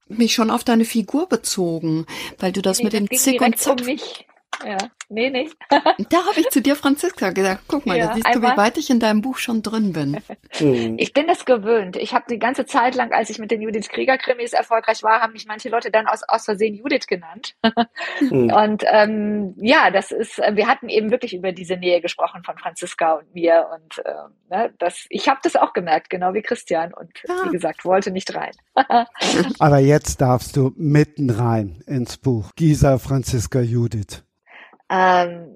mich 0.07 0.35
schon 0.35 0.51
auf 0.51 0.63
deine 0.63 0.85
Figur 0.85 1.27
bezogen, 1.27 2.05
weil 2.37 2.51
du 2.51 2.61
das 2.61 2.77
nee, 2.77 2.85
mit 2.85 2.93
dem 2.93 3.09
Zick 3.09 3.41
und 3.41 3.57
Zack. 3.57 3.81
Um 3.81 3.97
ja, 4.63 4.77
nee, 5.09 5.29
nee. 5.29 5.49
da 5.69 6.25
habe 6.25 6.39
ich 6.39 6.49
zu 6.49 6.61
dir, 6.61 6.75
Franziska, 6.75 7.31
gesagt, 7.31 7.63
guck 7.67 7.85
mal, 7.85 7.97
ja, 7.97 8.07
da 8.07 8.13
siehst 8.13 8.27
du, 8.33 8.41
wie 8.41 8.57
weit 8.57 8.77
ich 8.77 8.89
in 8.89 8.99
deinem 8.99 9.21
Buch 9.21 9.37
schon 9.37 9.61
drin 9.61 9.93
bin. 9.93 10.17
Mhm. 10.59 10.95
Ich 10.97 11.13
bin 11.13 11.27
das 11.27 11.45
gewöhnt. 11.45 11.95
Ich 11.97 12.13
habe 12.13 12.25
die 12.29 12.39
ganze 12.39 12.65
Zeit 12.65 12.95
lang, 12.95 13.11
als 13.11 13.29
ich 13.29 13.39
mit 13.39 13.51
den 13.51 13.61
Judith 13.61 13.89
Krieger-Krimis 13.89 14.53
erfolgreich 14.53 15.03
war, 15.03 15.21
haben 15.21 15.33
mich 15.33 15.45
manche 15.47 15.69
Leute 15.69 15.91
dann 15.91 16.07
aus, 16.07 16.21
aus 16.27 16.45
Versehen 16.45 16.75
Judith 16.75 17.07
genannt. 17.07 17.55
Mhm. 18.21 18.51
Und 18.53 18.83
ähm, 18.87 19.55
ja, 19.57 19.91
das 19.91 20.11
ist, 20.11 20.39
äh, 20.39 20.55
wir 20.55 20.67
hatten 20.67 20.89
eben 20.89 21.11
wirklich 21.11 21.33
über 21.33 21.51
diese 21.51 21.77
Nähe 21.77 22.01
gesprochen 22.01 22.43
von 22.43 22.57
Franziska 22.57 23.13
und 23.13 23.33
mir. 23.33 23.67
Und 23.73 23.99
äh, 24.05 24.11
ne, 24.49 24.73
das, 24.77 25.05
ich 25.09 25.27
habe 25.27 25.39
das 25.43 25.55
auch 25.55 25.73
gemerkt, 25.73 26.09
genau 26.09 26.33
wie 26.33 26.41
Christian. 26.41 26.93
Und 26.93 27.11
ja. 27.27 27.45
wie 27.45 27.51
gesagt, 27.51 27.85
wollte 27.85 28.11
nicht 28.11 28.35
rein. 28.35 28.53
Aber 29.59 29.79
jetzt 29.79 30.21
darfst 30.21 30.55
du 30.55 30.73
mitten 30.75 31.29
rein 31.29 31.81
ins 31.87 32.17
Buch. 32.17 32.51
Gisa, 32.55 32.97
Franziska, 32.97 33.59
Judith. 33.59 34.24
Ähm, 34.89 35.55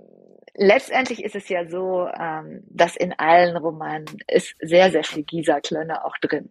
letztendlich 0.55 1.23
ist 1.23 1.35
es 1.35 1.49
ja 1.49 1.67
so, 1.67 2.07
ähm, 2.07 2.63
dass 2.69 2.95
in 2.95 3.13
allen 3.13 3.57
Romanen 3.57 4.05
ist 4.27 4.55
sehr, 4.59 4.91
sehr 4.91 5.03
viel 5.03 5.23
Gisa-Klönne 5.23 6.05
auch 6.05 6.17
drin. 6.17 6.49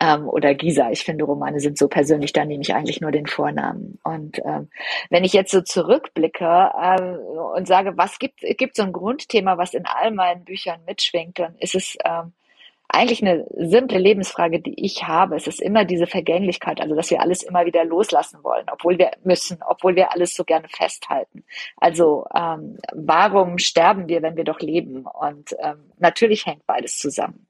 Ähm, 0.00 0.28
oder 0.28 0.54
Gisa. 0.54 0.90
Ich 0.90 1.04
finde, 1.04 1.24
Romane 1.24 1.60
sind 1.60 1.78
so 1.78 1.88
persönlich, 1.88 2.32
da 2.32 2.44
nehme 2.44 2.62
ich 2.62 2.74
eigentlich 2.74 3.00
nur 3.00 3.12
den 3.12 3.26
Vornamen. 3.26 3.98
Und 4.02 4.38
ähm, 4.44 4.68
wenn 5.10 5.24
ich 5.24 5.32
jetzt 5.32 5.52
so 5.52 5.60
zurückblicke 5.60 6.70
ähm, 6.82 7.16
und 7.54 7.68
sage, 7.68 7.96
was 7.96 8.18
gibt, 8.18 8.40
gibt 8.40 8.76
so 8.76 8.82
ein 8.82 8.92
Grundthema, 8.92 9.56
was 9.56 9.74
in 9.74 9.86
all 9.86 10.10
meinen 10.10 10.44
Büchern 10.44 10.80
mitschwingt, 10.86 11.38
dann 11.38 11.56
ist 11.58 11.74
es 11.74 11.96
ähm, 12.04 12.32
eigentlich 12.88 13.22
eine 13.22 13.46
simple 13.56 13.98
Lebensfrage, 13.98 14.60
die 14.60 14.84
ich 14.84 15.04
habe. 15.04 15.36
Es 15.36 15.46
ist 15.46 15.60
immer 15.60 15.84
diese 15.84 16.06
Vergänglichkeit, 16.06 16.80
also 16.80 16.94
dass 16.94 17.10
wir 17.10 17.20
alles 17.20 17.42
immer 17.42 17.64
wieder 17.64 17.84
loslassen 17.84 18.42
wollen, 18.42 18.66
obwohl 18.70 18.98
wir 18.98 19.10
müssen, 19.24 19.58
obwohl 19.66 19.96
wir 19.96 20.12
alles 20.12 20.34
so 20.34 20.44
gerne 20.44 20.68
festhalten. 20.68 21.44
Also 21.76 22.26
ähm, 22.34 22.78
warum 22.92 23.58
sterben 23.58 24.08
wir, 24.08 24.22
wenn 24.22 24.36
wir 24.36 24.44
doch 24.44 24.60
leben? 24.60 25.06
Und 25.06 25.56
ähm, 25.60 25.92
natürlich 25.98 26.46
hängt 26.46 26.66
beides 26.66 26.98
zusammen. 26.98 27.46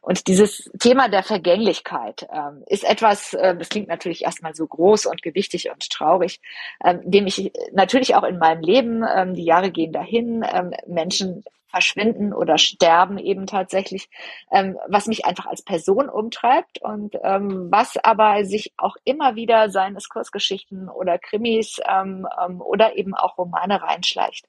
Und 0.00 0.26
dieses 0.26 0.70
Thema 0.78 1.08
der 1.08 1.22
Vergänglichkeit 1.22 2.26
ähm, 2.32 2.62
ist 2.66 2.84
etwas, 2.84 3.34
äh, 3.34 3.56
das 3.56 3.68
klingt 3.68 3.88
natürlich 3.88 4.24
erstmal 4.24 4.54
so 4.54 4.66
groß 4.66 5.06
und 5.06 5.22
gewichtig 5.22 5.70
und 5.70 5.88
traurig, 5.90 6.40
ähm, 6.84 7.00
dem 7.04 7.26
ich 7.26 7.52
natürlich 7.72 8.14
auch 8.14 8.24
in 8.24 8.38
meinem 8.38 8.62
Leben, 8.62 9.04
ähm, 9.04 9.34
die 9.34 9.44
Jahre 9.44 9.70
gehen 9.70 9.92
dahin, 9.92 10.44
ähm, 10.52 10.72
Menschen 10.86 11.44
verschwinden 11.76 12.32
oder 12.32 12.56
sterben 12.56 13.18
eben 13.18 13.46
tatsächlich, 13.46 14.08
ähm, 14.50 14.78
was 14.88 15.06
mich 15.06 15.26
einfach 15.26 15.44
als 15.44 15.62
Person 15.62 16.08
umtreibt 16.08 16.80
und 16.80 17.16
ähm, 17.22 17.68
was 17.70 17.98
aber 18.02 18.44
sich 18.44 18.72
auch 18.78 18.96
immer 19.04 19.34
wieder, 19.34 19.68
seien 19.68 19.94
es 19.94 20.08
Kursgeschichten 20.08 20.88
oder 20.88 21.18
Krimis 21.18 21.78
ähm, 21.86 22.26
ähm, 22.42 22.62
oder 22.62 22.96
eben 22.96 23.14
auch 23.14 23.36
Romane 23.36 23.82
reinschleicht. 23.82 24.46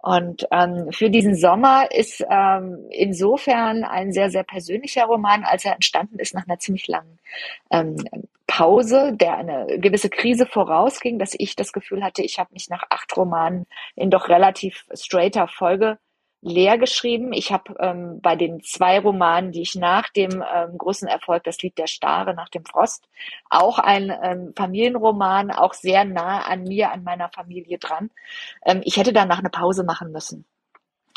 Und 0.00 0.46
ähm, 0.52 0.90
für 0.92 1.10
diesen 1.10 1.34
Sommer 1.34 1.90
ist 1.90 2.24
ähm, 2.30 2.86
insofern 2.90 3.84
ein 3.84 4.12
sehr, 4.12 4.30
sehr 4.30 4.44
persönlicher 4.44 5.04
Roman, 5.04 5.44
als 5.44 5.64
er 5.64 5.74
entstanden 5.74 6.18
ist 6.18 6.34
nach 6.34 6.46
einer 6.46 6.58
ziemlich 6.58 6.86
langen 6.86 7.18
ähm, 7.70 7.96
Pause, 8.46 9.12
der 9.14 9.36
eine 9.36 9.78
gewisse 9.78 10.08
Krise 10.08 10.46
vorausging, 10.46 11.18
dass 11.18 11.34
ich 11.36 11.56
das 11.56 11.72
Gefühl 11.72 12.02
hatte, 12.02 12.22
ich 12.22 12.38
habe 12.38 12.50
mich 12.52 12.68
nach 12.70 12.84
acht 12.90 13.16
Romanen 13.16 13.66
in 13.94 14.10
doch 14.10 14.28
relativ 14.28 14.86
straighter 14.94 15.48
Folge 15.48 15.98
leer 16.40 16.78
geschrieben. 16.78 17.32
Ich 17.32 17.52
habe 17.52 17.74
ähm, 17.80 18.20
bei 18.20 18.36
den 18.36 18.62
zwei 18.62 18.98
Romanen, 19.00 19.52
die 19.52 19.62
ich 19.62 19.74
nach 19.74 20.08
dem 20.10 20.42
ähm, 20.54 20.78
großen 20.78 21.08
Erfolg, 21.08 21.44
das 21.44 21.60
Lied 21.62 21.78
der 21.78 21.86
Stare 21.86 22.34
nach 22.34 22.48
dem 22.48 22.64
Frost, 22.64 23.08
auch 23.50 23.78
ein 23.78 24.12
ähm, 24.22 24.52
Familienroman, 24.56 25.50
auch 25.50 25.74
sehr 25.74 26.04
nah 26.04 26.42
an 26.42 26.64
mir, 26.64 26.92
an 26.92 27.02
meiner 27.02 27.28
Familie 27.30 27.78
dran. 27.78 28.10
Ähm, 28.64 28.80
ich 28.84 28.96
hätte 28.96 29.12
danach 29.12 29.38
eine 29.40 29.50
Pause 29.50 29.84
machen 29.84 30.12
müssen. 30.12 30.44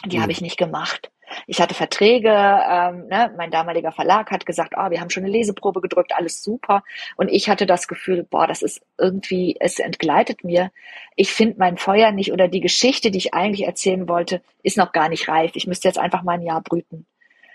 Die 0.06 0.18
mhm. 0.18 0.22
habe 0.22 0.32
ich 0.32 0.42
nicht 0.42 0.58
gemacht. 0.58 1.12
Ich 1.48 1.62
hatte 1.62 1.74
Verträge, 1.74 2.30
ähm, 2.30 3.08
ne, 3.08 3.34
mein 3.38 3.52
damaliger 3.52 3.92
Verlag 3.92 4.32
hat 4.32 4.46
gesagt, 4.46 4.74
oh, 4.78 4.90
wir 4.90 5.00
haben 5.00 5.10
schon 5.10 5.24
eine 5.24 5.32
Leseprobe 5.32 5.82
gedrückt, 5.82 6.14
alles 6.14 6.44
super. 6.44 6.84
Und 7.16 7.30
ich 7.30 7.50
hatte 7.50 7.66
das 7.66 7.88
Gefühl, 7.88 8.24
boah, 8.24 8.48
das 8.48 8.62
ist 8.62 8.82
irgendwie, 8.98 9.56
es 9.60 9.80
entgleitet 9.80 10.44
mir. 10.44 10.72
Ich 11.16 11.32
finde 11.32 11.56
mein 11.60 11.78
Feuer 11.78 12.12
nicht 12.12 12.32
oder 12.34 12.48
die 12.48 12.62
Geschichte, 12.62 13.12
die 13.12 13.18
ich 13.18 13.34
eigentlich 13.34 13.66
erzählen 13.66 14.08
wollte, 14.10 14.42
ist 14.64 14.78
noch 14.78 14.92
gar 14.92 15.10
nicht 15.10 15.28
reif. 15.30 15.52
Ich 15.56 15.68
müsste 15.68 15.88
jetzt 15.88 16.00
einfach 16.00 16.24
mal 16.24 16.34
ein 16.34 16.42
Jahr 16.42 16.62
brüten. 16.62 17.06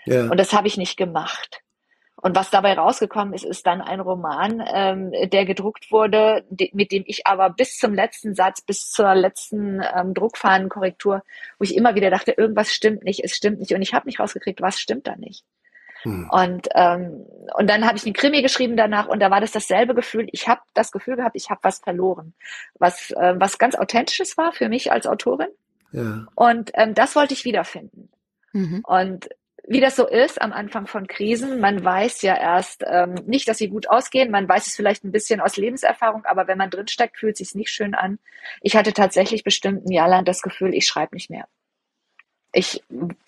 Ja. 0.05 0.23
Und 0.23 0.37
das 0.37 0.53
habe 0.53 0.67
ich 0.67 0.77
nicht 0.77 0.97
gemacht. 0.97 1.61
Und 2.27 2.35
was 2.35 2.49
dabei 2.49 2.73
rausgekommen 2.73 3.33
ist, 3.33 3.45
ist 3.45 3.65
dann 3.65 3.79
ein 3.79 4.01
Roman, 4.01 4.61
ähm, 4.73 5.13
der 5.29 5.45
gedruckt 5.45 5.93
wurde, 5.93 6.43
de 6.49 6.69
mit 6.73 6.91
dem 6.91 7.05
ich 7.07 7.25
aber 7.25 7.49
bis 7.51 7.77
zum 7.77 7.93
letzten 7.93 8.35
Satz, 8.35 8.59
bis 8.59 8.91
zur 8.91 9.15
letzten 9.15 9.81
ähm, 9.95 10.13
Druckfahnenkorrektur, 10.13 11.23
wo 11.57 11.63
ich 11.63 11.73
immer 11.73 11.95
wieder 11.95 12.09
dachte, 12.09 12.33
irgendwas 12.33 12.73
stimmt 12.73 13.05
nicht, 13.05 13.23
es 13.23 13.33
stimmt 13.33 13.59
nicht. 13.59 13.73
Und 13.73 13.81
ich 13.81 13.93
habe 13.93 14.07
nicht 14.07 14.19
rausgekriegt, 14.19 14.61
was 14.61 14.77
stimmt 14.77 15.07
da 15.07 15.15
nicht. 15.15 15.45
Hm. 16.01 16.29
Und, 16.29 16.67
ähm, 16.75 17.25
und 17.57 17.69
dann 17.69 17.87
habe 17.87 17.95
ich 17.95 18.03
einen 18.03 18.13
Krimi 18.13 18.41
geschrieben 18.41 18.75
danach 18.75 19.07
und 19.07 19.21
da 19.21 19.31
war 19.31 19.39
das 19.39 19.53
dasselbe 19.53 19.95
Gefühl. 19.95 20.27
Ich 20.33 20.49
habe 20.49 20.59
das 20.73 20.91
Gefühl 20.91 21.15
gehabt, 21.15 21.37
ich 21.37 21.49
habe 21.49 21.61
was 21.63 21.79
verloren, 21.79 22.33
was, 22.77 23.11
äh, 23.11 23.35
was 23.37 23.57
ganz 23.57 23.75
authentisches 23.75 24.35
war 24.35 24.51
für 24.51 24.67
mich 24.67 24.91
als 24.91 25.07
Autorin. 25.07 25.47
Ja. 25.93 26.25
Und 26.35 26.71
ähm, 26.73 26.93
das 26.93 27.15
wollte 27.15 27.35
ich 27.35 27.45
wiederfinden. 27.45 28.09
Mhm. 28.51 28.83
Und 28.85 29.29
wie 29.67 29.81
das 29.81 29.97
so 29.97 30.07
ist 30.07 30.41
am 30.41 30.53
Anfang 30.53 30.87
von 30.87 31.07
Krisen, 31.07 31.59
man 31.59 31.83
weiß 31.83 32.21
ja 32.21 32.35
erst 32.35 32.85
ähm, 32.87 33.15
nicht, 33.25 33.49
dass 33.49 33.57
sie 33.57 33.67
gut 33.67 33.89
ausgehen. 33.89 34.31
Man 34.31 34.47
weiß 34.47 34.65
es 34.65 34.75
vielleicht 34.75 35.03
ein 35.03 35.11
bisschen 35.11 35.41
aus 35.41 35.57
Lebenserfahrung, 35.57 36.23
aber 36.23 36.47
wenn 36.47 36.57
man 36.57 36.69
drinsteckt, 36.69 37.17
fühlt 37.17 37.33
es 37.33 37.49
sich 37.49 37.55
nicht 37.55 37.69
schön 37.69 37.93
an. 37.93 38.17
Ich 38.61 38.77
hatte 38.77 38.93
tatsächlich 38.93 39.43
bestimmt 39.43 39.85
ein 39.85 39.91
Jahr 39.91 40.07
lang 40.07 40.23
das 40.23 40.41
Gefühl, 40.41 40.73
ich 40.73 40.87
schreibe 40.87 41.15
nicht 41.15 41.29
mehr. 41.29 41.47
Ich 42.53 42.81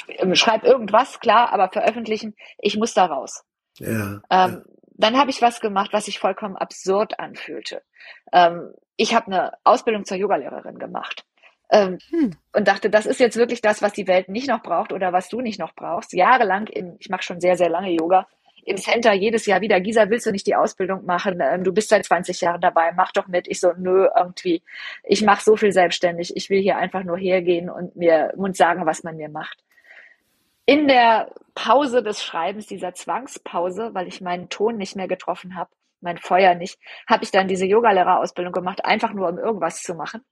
äh, 0.08 0.36
schreibe 0.36 0.66
irgendwas, 0.66 1.20
klar, 1.20 1.52
aber 1.52 1.70
veröffentlichen, 1.70 2.36
ich 2.58 2.78
muss 2.78 2.94
da 2.94 3.06
raus. 3.06 3.44
Ja, 3.78 3.90
ähm, 3.90 4.22
ja. 4.30 4.62
Dann 4.94 5.18
habe 5.18 5.32
ich 5.32 5.42
was 5.42 5.60
gemacht, 5.60 5.92
was 5.92 6.06
sich 6.06 6.20
vollkommen 6.20 6.56
absurd 6.56 7.20
anfühlte. 7.20 7.84
Ähm, 8.32 8.74
ich 8.96 9.14
habe 9.14 9.28
eine 9.28 9.54
Ausbildung 9.66 10.06
zur 10.06 10.18
Yogalehrerin 10.18 10.80
gemacht. 10.80 11.26
Ähm, 11.72 12.00
hm. 12.10 12.32
Und 12.54 12.68
dachte, 12.68 12.90
das 12.90 13.06
ist 13.06 13.20
jetzt 13.20 13.38
wirklich 13.38 13.62
das, 13.62 13.82
was 13.82 13.94
die 13.94 14.08
Welt 14.08 14.28
nicht 14.28 14.48
noch 14.48 14.64
braucht 14.64 14.92
oder 14.92 15.14
was 15.14 15.30
du 15.30 15.42
nicht 15.42 15.60
noch 15.60 15.74
brauchst. 15.76 16.14
Jahrelang, 16.14 16.68
im, 16.68 16.96
ich 17.00 17.10
mache 17.10 17.24
schon 17.24 17.40
sehr, 17.40 17.58
sehr 17.58 17.70
lange 17.70 17.92
Yoga, 17.92 18.28
im 18.66 18.78
Center 18.78 19.14
jedes 19.14 19.46
Jahr 19.46 19.62
wieder, 19.62 19.80
Gisa, 19.80 20.10
willst 20.10 20.26
du 20.26 20.32
nicht 20.32 20.46
die 20.48 20.56
Ausbildung 20.56 21.06
machen? 21.06 21.40
Ähm, 21.42 21.64
du 21.64 21.74
bist 21.74 21.90
seit 21.90 22.06
20 22.06 22.42
Jahren 22.42 22.62
dabei, 22.62 22.92
mach 22.92 23.12
doch 23.12 23.28
mit. 23.28 23.48
Ich 23.48 23.60
so, 23.60 23.74
nö, 23.78 24.08
irgendwie. 24.16 24.62
Ich 25.04 25.24
mache 25.24 25.44
so 25.44 25.56
viel 25.56 25.72
selbstständig. 25.72 26.36
Ich 26.36 26.50
will 26.50 26.62
hier 26.62 26.78
einfach 26.78 27.04
nur 27.04 27.18
hergehen 27.18 27.70
und 27.70 27.96
mir 27.96 28.34
und 28.38 28.56
sagen, 28.56 28.86
was 28.86 29.04
man 29.04 29.18
mir 29.18 29.30
macht. 29.30 29.64
In 30.66 30.88
der 30.88 31.32
Pause 31.56 32.04
des 32.04 32.24
Schreibens, 32.24 32.68
dieser 32.68 32.94
Zwangspause, 32.94 33.90
weil 33.94 34.08
ich 34.08 34.22
meinen 34.22 34.50
Ton 34.50 34.78
nicht 34.78 34.96
mehr 34.96 35.08
getroffen 35.08 35.56
habe, 35.56 35.72
mein 36.02 36.18
Feuer 36.18 36.54
nicht, 36.54 36.80
habe 37.08 37.24
ich 37.24 37.32
dann 37.32 37.48
diese 37.48 37.66
Yogalehrerausbildung 37.66 38.54
gemacht, 38.54 38.86
einfach 38.86 39.14
nur 39.14 39.30
um 39.30 39.40
irgendwas 39.40 39.82
zu 39.82 39.96
machen. 39.96 40.24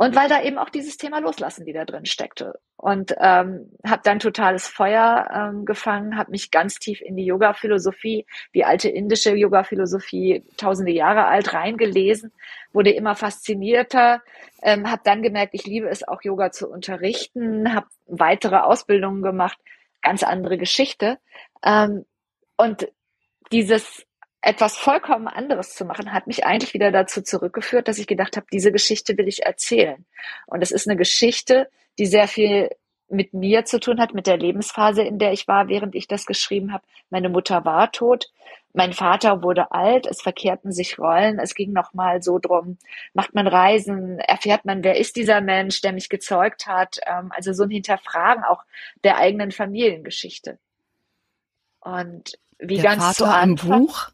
Und 0.00 0.16
weil 0.16 0.30
da 0.30 0.40
eben 0.40 0.56
auch 0.56 0.70
dieses 0.70 0.96
Thema 0.96 1.18
Loslassen 1.18 1.66
wieder 1.66 1.84
drin 1.84 2.06
steckte. 2.06 2.58
Und 2.78 3.14
ähm, 3.20 3.70
habe 3.86 4.00
dann 4.02 4.18
totales 4.18 4.66
Feuer 4.66 5.28
ähm, 5.30 5.66
gefangen, 5.66 6.16
habe 6.16 6.30
mich 6.30 6.50
ganz 6.50 6.78
tief 6.78 7.02
in 7.02 7.18
die 7.18 7.26
Yoga-Philosophie, 7.26 8.24
die 8.54 8.64
alte 8.64 8.88
indische 8.88 9.34
Yoga-Philosophie, 9.34 10.42
tausende 10.56 10.90
Jahre 10.90 11.26
alt, 11.26 11.52
reingelesen, 11.52 12.32
wurde 12.72 12.92
immer 12.92 13.14
faszinierter, 13.14 14.22
ähm, 14.62 14.90
habe 14.90 15.02
dann 15.04 15.20
gemerkt, 15.20 15.52
ich 15.52 15.66
liebe 15.66 15.90
es 15.90 16.08
auch 16.08 16.22
Yoga 16.22 16.50
zu 16.50 16.70
unterrichten, 16.70 17.74
habe 17.74 17.88
weitere 18.06 18.56
Ausbildungen 18.56 19.20
gemacht, 19.20 19.58
ganz 20.00 20.22
andere 20.22 20.56
Geschichte. 20.56 21.18
Ähm, 21.62 22.06
und 22.56 22.88
dieses 23.52 24.06
etwas 24.42 24.76
vollkommen 24.76 25.28
anderes 25.28 25.74
zu 25.74 25.84
machen, 25.84 26.12
hat 26.12 26.26
mich 26.26 26.46
eigentlich 26.46 26.72
wieder 26.72 26.90
dazu 26.90 27.22
zurückgeführt, 27.22 27.88
dass 27.88 27.98
ich 27.98 28.06
gedacht 28.06 28.36
habe, 28.36 28.46
diese 28.52 28.72
Geschichte 28.72 29.16
will 29.18 29.28
ich 29.28 29.44
erzählen. 29.44 30.06
Und 30.46 30.62
es 30.62 30.70
ist 30.70 30.88
eine 30.88 30.96
Geschichte, 30.96 31.68
die 31.98 32.06
sehr 32.06 32.26
viel 32.26 32.70
mit 33.10 33.34
mir 33.34 33.64
zu 33.64 33.80
tun 33.80 34.00
hat, 34.00 34.14
mit 34.14 34.26
der 34.26 34.36
Lebensphase, 34.36 35.02
in 35.02 35.18
der 35.18 35.32
ich 35.32 35.48
war, 35.48 35.68
während 35.68 35.94
ich 35.94 36.06
das 36.06 36.26
geschrieben 36.26 36.72
habe. 36.72 36.84
Meine 37.10 37.28
Mutter 37.28 37.64
war 37.64 37.90
tot, 37.90 38.30
mein 38.72 38.92
Vater 38.92 39.42
wurde 39.42 39.72
alt, 39.72 40.06
es 40.06 40.22
verkehrten 40.22 40.70
sich 40.70 40.98
Rollen, 40.98 41.40
es 41.40 41.54
ging 41.54 41.72
nochmal 41.72 42.22
so 42.22 42.38
drum, 42.38 42.78
macht 43.12 43.34
man 43.34 43.48
Reisen, 43.48 44.20
erfährt 44.20 44.64
man, 44.64 44.84
wer 44.84 44.96
ist 44.96 45.16
dieser 45.16 45.40
Mensch, 45.40 45.80
der 45.80 45.92
mich 45.92 46.08
gezeugt 46.08 46.66
hat, 46.66 46.98
ähm, 47.04 47.32
also 47.34 47.52
so 47.52 47.64
ein 47.64 47.70
Hinterfragen 47.70 48.44
auch 48.44 48.62
der 49.02 49.16
eigenen 49.16 49.50
Familiengeschichte. 49.50 50.58
Und 51.80 52.38
wie 52.58 52.76
der 52.76 52.84
ganz 52.84 53.02
Vater 53.02 53.16
zu 53.16 53.24
Anfang, 53.24 53.80
im 53.80 53.86
Buch 53.86 54.10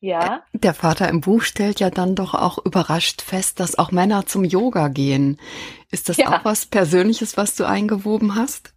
ja. 0.00 0.42
Der 0.52 0.74
Vater 0.74 1.08
im 1.08 1.20
Buch 1.20 1.42
stellt 1.42 1.80
ja 1.80 1.90
dann 1.90 2.14
doch 2.14 2.34
auch 2.34 2.58
überrascht 2.64 3.22
fest, 3.22 3.60
dass 3.60 3.78
auch 3.78 3.90
Männer 3.90 4.26
zum 4.26 4.44
Yoga 4.44 4.88
gehen. 4.88 5.40
Ist 5.90 6.08
das 6.08 6.18
ja. 6.18 6.28
auch 6.28 6.44
was 6.44 6.66
Persönliches, 6.66 7.36
was 7.36 7.56
du 7.56 7.64
eingewoben 7.64 8.34
hast? 8.34 8.74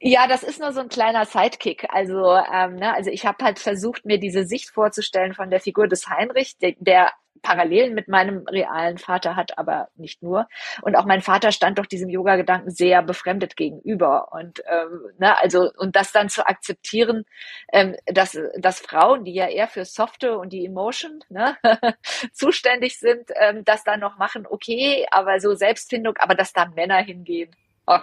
Ja, 0.00 0.26
das 0.26 0.42
ist 0.42 0.60
nur 0.60 0.72
so 0.72 0.80
ein 0.80 0.88
kleiner 0.88 1.24
Sidekick. 1.26 1.86
Also, 1.90 2.34
ähm, 2.52 2.74
ne, 2.76 2.92
also 2.94 3.10
ich 3.10 3.24
habe 3.24 3.44
halt 3.44 3.60
versucht, 3.60 4.04
mir 4.04 4.18
diese 4.18 4.44
Sicht 4.44 4.70
vorzustellen 4.70 5.32
von 5.32 5.48
der 5.48 5.60
Figur 5.60 5.86
des 5.86 6.08
Heinrich, 6.08 6.58
der, 6.58 6.74
der 6.80 7.12
Parallelen 7.40 7.94
mit 7.94 8.08
meinem 8.08 8.46
realen 8.46 8.98
Vater 8.98 9.36
hat, 9.36 9.58
aber 9.58 9.88
nicht 9.96 10.22
nur. 10.22 10.48
Und 10.82 10.96
auch 10.96 11.04
mein 11.04 11.22
Vater 11.22 11.52
stand 11.52 11.78
doch 11.78 11.86
diesem 11.86 12.08
Yoga-Gedanken 12.08 12.70
sehr 12.70 13.02
befremdet 13.02 13.56
gegenüber. 13.56 14.32
Und 14.32 14.62
ähm, 14.66 15.00
ne, 15.18 15.38
also 15.40 15.70
und 15.76 15.96
das 15.96 16.12
dann 16.12 16.28
zu 16.28 16.46
akzeptieren, 16.46 17.24
ähm, 17.72 17.96
dass, 18.06 18.38
dass 18.58 18.80
Frauen, 18.80 19.24
die 19.24 19.34
ja 19.34 19.48
eher 19.48 19.68
für 19.68 19.84
Softe 19.84 20.38
und 20.38 20.52
die 20.52 20.66
Emotion 20.66 21.20
ne, 21.30 21.56
zuständig 22.32 22.98
sind, 22.98 23.30
ähm, 23.36 23.64
das 23.64 23.84
dann 23.84 24.00
noch 24.00 24.18
machen, 24.18 24.46
okay, 24.48 25.06
aber 25.10 25.40
so 25.40 25.54
Selbstfindung, 25.54 26.16
aber 26.18 26.34
dass 26.34 26.52
da 26.52 26.66
Männer 26.66 26.98
hingehen. 26.98 27.50
Oh, 27.86 27.98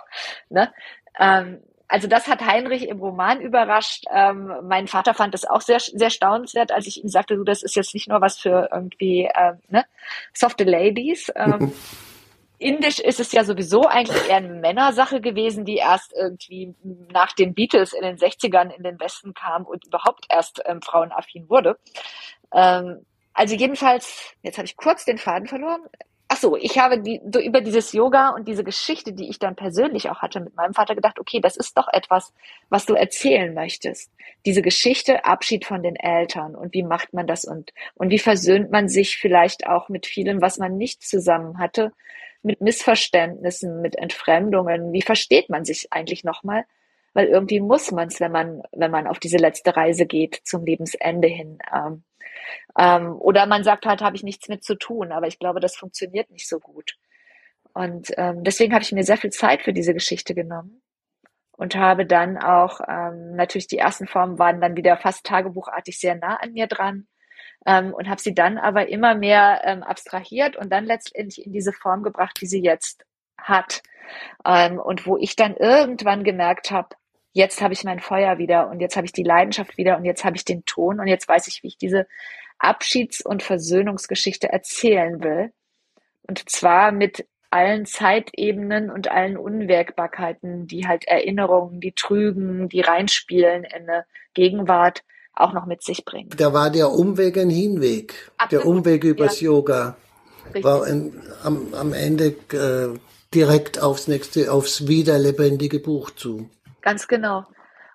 ne? 0.50 0.74
Ähm, 1.20 1.62
also 1.90 2.08
das 2.08 2.28
hat 2.28 2.46
Heinrich 2.46 2.88
im 2.88 3.00
Roman 3.00 3.42
überrascht. 3.42 4.06
Ähm, 4.14 4.54
mein 4.64 4.88
Vater 4.88 5.16
fand 5.16 5.34
es 5.34 5.44
auch 5.44 5.62
sehr, 5.62 5.80
sehr 5.80 6.12
staunenswert, 6.12 6.72
als 6.72 6.86
ich 6.86 7.04
ihm 7.04 7.10
sagte, 7.10 7.36
du, 7.36 7.44
das 7.44 7.64
ist 7.64 7.76
jetzt 7.76 7.96
nicht 7.96 8.08
nur 8.08 8.22
was 8.22 8.40
für 8.40 8.70
irgendwie 8.72 9.24
äh, 9.26 9.54
ne, 9.70 9.86
softe 10.32 10.66
Ladies. 10.66 11.32
Ähm, 11.36 11.74
indisch 12.60 13.00
ist 13.00 13.20
es 13.20 13.32
ja 13.32 13.44
sowieso 13.44 13.88
eigentlich 13.88 14.30
eher 14.30 14.38
eine 14.38 14.50
Männersache 14.50 15.20
gewesen, 15.20 15.66
die 15.66 15.78
erst 15.78 16.14
irgendwie 16.14 16.76
nach 17.12 17.34
den 17.34 17.56
Beatles 17.56 17.94
in 17.94 18.04
den 18.04 18.18
60ern 18.18 18.70
in 18.70 18.84
den 18.84 19.00
Westen 19.00 19.34
kam 19.34 19.66
und 19.66 19.88
überhaupt 19.88 20.26
erst 20.30 20.62
ähm, 20.66 20.84
frauenaffin 20.84 21.50
wurde. 21.50 21.80
Ähm, 22.54 23.04
also 23.34 23.56
jedenfalls, 23.56 24.36
jetzt 24.44 24.58
habe 24.58 24.68
ich 24.68 24.78
kurz 24.78 25.06
den 25.06 25.18
Faden 25.18 25.48
verloren. 25.48 25.82
So, 26.40 26.56
ich 26.56 26.78
habe 26.78 27.02
die, 27.02 27.20
so 27.34 27.42
über 27.42 27.60
dieses 27.60 27.92
Yoga 27.92 28.30
und 28.30 28.48
diese 28.48 28.64
Geschichte, 28.64 29.12
die 29.12 29.30
ich 29.30 29.40
dann 29.40 29.58
persönlich 29.58 30.10
auch 30.10 30.22
hatte 30.22 30.40
mit 30.40 30.56
meinem 30.56 30.74
Vater 30.74 30.96
gedacht, 30.96 31.20
okay, 31.20 31.42
das 31.42 31.58
ist 31.58 31.78
doch 31.78 31.90
etwas, 31.92 32.34
was 32.70 32.86
du 32.86 32.94
erzählen 32.94 33.54
möchtest. 33.54 34.10
Diese 34.46 34.62
Geschichte, 34.62 35.26
Abschied 35.26 35.66
von 35.66 35.84
den 35.84 35.98
Eltern 35.98 36.56
und 36.56 36.74
wie 36.74 36.84
macht 36.84 37.14
man 37.14 37.28
das 37.28 37.44
und, 37.44 37.74
und 37.96 38.10
wie 38.10 38.20
versöhnt 38.20 38.72
man 38.72 38.88
sich 38.88 39.18
vielleicht 39.18 39.68
auch 39.68 39.90
mit 39.90 40.06
vielem, 40.06 40.42
was 40.42 40.58
man 40.58 40.78
nicht 40.78 41.04
zusammen 41.04 41.58
hatte, 41.58 41.92
mit 42.42 42.62
Missverständnissen, 42.62 43.82
mit 43.82 43.98
Entfremdungen. 43.98 44.94
Wie 44.94 45.02
versteht 45.02 45.50
man 45.50 45.66
sich 45.66 45.92
eigentlich 45.92 46.24
nochmal? 46.24 46.64
Weil 47.14 47.28
irgendwie 47.28 47.60
muss 47.60 47.92
man 47.92 48.08
es, 48.08 48.22
wenn 48.22 48.32
man, 48.32 48.62
wenn 48.72 48.92
man 48.92 49.08
auf 49.08 49.20
diese 49.20 49.38
letzte 49.38 49.76
Reise 49.76 50.06
geht 50.06 50.40
zum 50.46 50.64
Lebensende 50.64 51.28
hin. 51.28 51.58
Ähm, 51.76 52.04
ähm, 52.78 53.16
oder 53.20 53.46
man 53.46 53.64
sagt 53.64 53.86
halt, 53.86 54.02
habe 54.02 54.16
ich 54.16 54.24
nichts 54.24 54.48
mit 54.48 54.64
zu 54.64 54.76
tun, 54.76 55.12
aber 55.12 55.28
ich 55.28 55.40
glaube, 55.40 55.60
das 55.60 55.76
funktioniert 55.76 56.30
nicht 56.30 56.48
so 56.48 56.60
gut. 56.60 56.96
Und 57.74 58.12
ähm, 58.18 58.44
deswegen 58.44 58.74
habe 58.74 58.84
ich 58.84 58.92
mir 58.92 59.04
sehr 59.04 59.18
viel 59.18 59.30
Zeit 59.30 59.62
für 59.62 59.74
diese 59.74 59.94
Geschichte 59.94 60.34
genommen 60.34 60.82
und 61.60 61.76
habe 61.76 62.06
dann 62.06 62.38
auch, 62.38 62.80
ähm, 62.88 63.36
natürlich 63.36 63.68
die 63.68 63.78
ersten 63.78 64.08
Formen 64.08 64.40
waren 64.40 64.62
dann 64.62 64.78
wieder 64.78 64.98
fast 64.98 65.26
tagebuchartig 65.26 66.00
sehr 66.00 66.16
nah 66.16 66.38
an 66.38 66.54
mir 66.54 66.68
dran 66.68 67.08
ähm, 67.66 67.94
und 67.94 68.10
habe 68.10 68.22
sie 68.22 68.34
dann 68.34 68.58
aber 68.58 68.88
immer 68.88 69.14
mehr 69.14 69.62
ähm, 69.66 69.84
abstrahiert 69.84 70.56
und 70.56 70.72
dann 70.72 70.86
letztendlich 70.86 71.46
in 71.46 71.52
diese 71.52 71.74
Form 71.74 72.04
gebracht, 72.04 72.38
die 72.42 72.48
sie 72.48 72.62
jetzt 72.62 73.04
hat. 73.38 73.82
Ähm, 74.46 74.80
und 74.80 75.06
wo 75.06 75.18
ich 75.18 75.36
dann 75.36 75.56
irgendwann 75.56 76.24
gemerkt 76.24 76.72
habe, 76.72 76.90
jetzt 77.32 77.62
habe 77.62 77.74
ich 77.74 77.84
mein 77.84 78.00
Feuer 78.00 78.38
wieder 78.38 78.70
und 78.70 78.80
jetzt 78.80 78.96
habe 78.96 79.06
ich 79.06 79.14
die 79.14 79.24
Leidenschaft 79.24 79.78
wieder 79.78 79.98
und 79.98 80.06
jetzt 80.06 80.24
habe 80.26 80.36
ich 80.36 80.46
den 80.46 80.66
Ton 80.66 81.00
und 81.00 81.08
jetzt 81.08 81.28
weiß 81.28 81.48
ich, 81.48 81.64
wie 81.64 81.68
ich 81.68 81.78
diese 81.78 82.08
Abschieds- 82.60 83.22
und 83.22 83.44
Versöhnungsgeschichte 83.44 84.52
erzählen 84.52 85.24
will. 85.24 85.52
Und 86.28 86.50
zwar 86.50 86.92
mit 86.92 87.26
allen 87.52 87.86
Zeitebenen 87.86 88.92
und 88.92 89.10
allen 89.10 89.38
Unwägbarkeiten, 89.38 90.68
die 90.68 90.88
halt 90.88 91.08
Erinnerungen, 91.08 91.80
die 91.80 91.94
trügen, 91.94 92.70
die 92.70 92.82
reinspielen 92.82 93.64
in 93.64 93.90
eine 93.90 94.06
Gegenwart 94.34 95.04
auch 95.34 95.54
noch 95.54 95.66
mit 95.66 95.84
sich 95.84 96.06
bringen. 96.06 96.30
Da 96.36 96.54
war 96.54 96.70
der 96.70 96.92
Umweg 96.92 97.38
ein 97.38 97.50
Hinweg. 97.50 98.14
Absolut. 98.38 98.66
Der 98.66 98.70
Umweg 98.70 99.04
übers 99.04 99.42
ja. 99.42 99.46
Yoga 99.46 99.98
Richtig. 100.46 100.64
war 100.64 100.84
ein, 100.84 101.14
am, 101.44 101.74
am 101.74 101.94
Ende 101.94 102.36
äh, 102.54 103.00
direkt 103.34 103.82
aufs 103.82 104.08
nächste, 104.08 104.52
aufs 104.52 104.88
wieder 104.88 105.18
lebendige 105.18 105.80
Buch 105.80 106.12
zu. 106.12 106.50
Ganz 106.82 107.08
genau. 107.08 107.46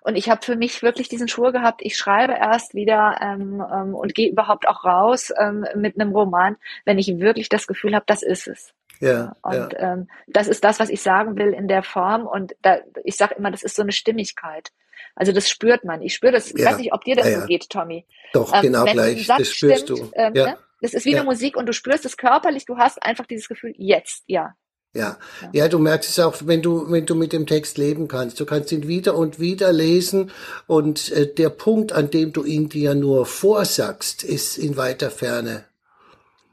Und 0.01 0.15
ich 0.15 0.29
habe 0.29 0.45
für 0.45 0.55
mich 0.55 0.83
wirklich 0.83 1.09
diesen 1.09 1.27
Schwur 1.27 1.51
gehabt, 1.51 1.81
ich 1.83 1.97
schreibe 1.97 2.33
erst 2.33 2.75
wieder 2.75 3.17
ähm, 3.21 3.63
ähm, 3.73 3.95
und 3.95 4.13
gehe 4.13 4.29
überhaupt 4.29 4.67
auch 4.67 4.85
raus 4.85 5.33
ähm, 5.39 5.65
mit 5.75 5.99
einem 5.99 6.11
Roman, 6.11 6.57
wenn 6.85 6.99
ich 6.99 7.19
wirklich 7.19 7.49
das 7.49 7.65
Gefühl 7.65 7.95
habe, 7.95 8.05
das 8.05 8.21
ist 8.21 8.47
es. 8.47 8.73
Ja, 8.99 9.35
und 9.41 9.73
ja. 9.73 9.93
Ähm, 9.93 10.07
das 10.27 10.47
ist 10.47 10.63
das, 10.63 10.79
was 10.79 10.89
ich 10.89 11.01
sagen 11.01 11.37
will 11.37 11.53
in 11.53 11.67
der 11.67 11.81
Form. 11.81 12.27
Und 12.27 12.55
da, 12.61 12.77
ich 13.03 13.15
sage 13.15 13.35
immer, 13.35 13.49
das 13.49 13.63
ist 13.63 13.75
so 13.75 13.81
eine 13.81 13.91
Stimmigkeit. 13.91 14.71
Also 15.15 15.31
das 15.31 15.49
spürt 15.49 15.83
man. 15.83 16.01
Ich 16.01 16.13
spüre 16.13 16.33
das. 16.33 16.51
Ich 16.51 16.59
Ja, 16.59 16.71
weiß 16.71 16.77
nicht, 16.77 16.93
ob 16.93 17.03
dir 17.03 17.15
das 17.15 17.27
ja, 17.27 17.41
so 17.41 17.47
geht, 17.47 17.69
Tommy. 17.69 18.05
Doch, 18.33 18.53
Ähm, 18.53 18.61
genau 18.61 18.85
gleich. 18.85 19.25
Das 19.25 19.49
spürst 19.49 19.85
stimmt, 19.85 19.99
du. 19.99 20.11
Ähm, 20.13 20.33
ne? 20.33 20.57
Das 20.81 20.93
ist 20.93 21.05
wie 21.05 21.15
eine 21.15 21.25
Musik 21.25 21.57
und 21.57 21.65
du 21.67 21.73
spürst 21.73 22.05
es 22.05 22.17
körperlich. 22.17 22.65
Du 22.65 22.77
hast 22.77 23.01
einfach 23.01 23.25
dieses 23.25 23.47
Gefühl, 23.47 23.73
jetzt, 23.77 24.23
ja. 24.27 24.55
Ja. 24.95 25.17
ja, 25.51 25.67
du 25.67 25.77
merkst 25.77 26.09
es 26.09 26.19
auch, 26.19 26.35
wenn 26.45 26.61
du, 26.61 26.89
wenn 26.89 27.05
du 27.05 27.15
mit 27.15 27.33
dem 27.33 27.45
Text 27.45 27.77
leben 27.77 28.07
kannst. 28.07 28.39
Du 28.39 28.45
kannst 28.45 28.71
ihn 28.71 28.87
wieder 28.87 29.15
und 29.15 29.41
wieder 29.41 29.73
lesen 29.73 30.31
und 30.67 31.11
äh, 31.11 31.27
der 31.27 31.49
Punkt, 31.49 31.91
an 31.91 32.09
dem 32.09 32.31
du 32.31 32.45
ihn 32.45 32.69
dir 32.69 32.95
nur 32.95 33.25
vorsagst, 33.25 34.23
ist 34.23 34.57
in 34.57 34.77
weiter 34.77 35.11
Ferne. 35.11 35.65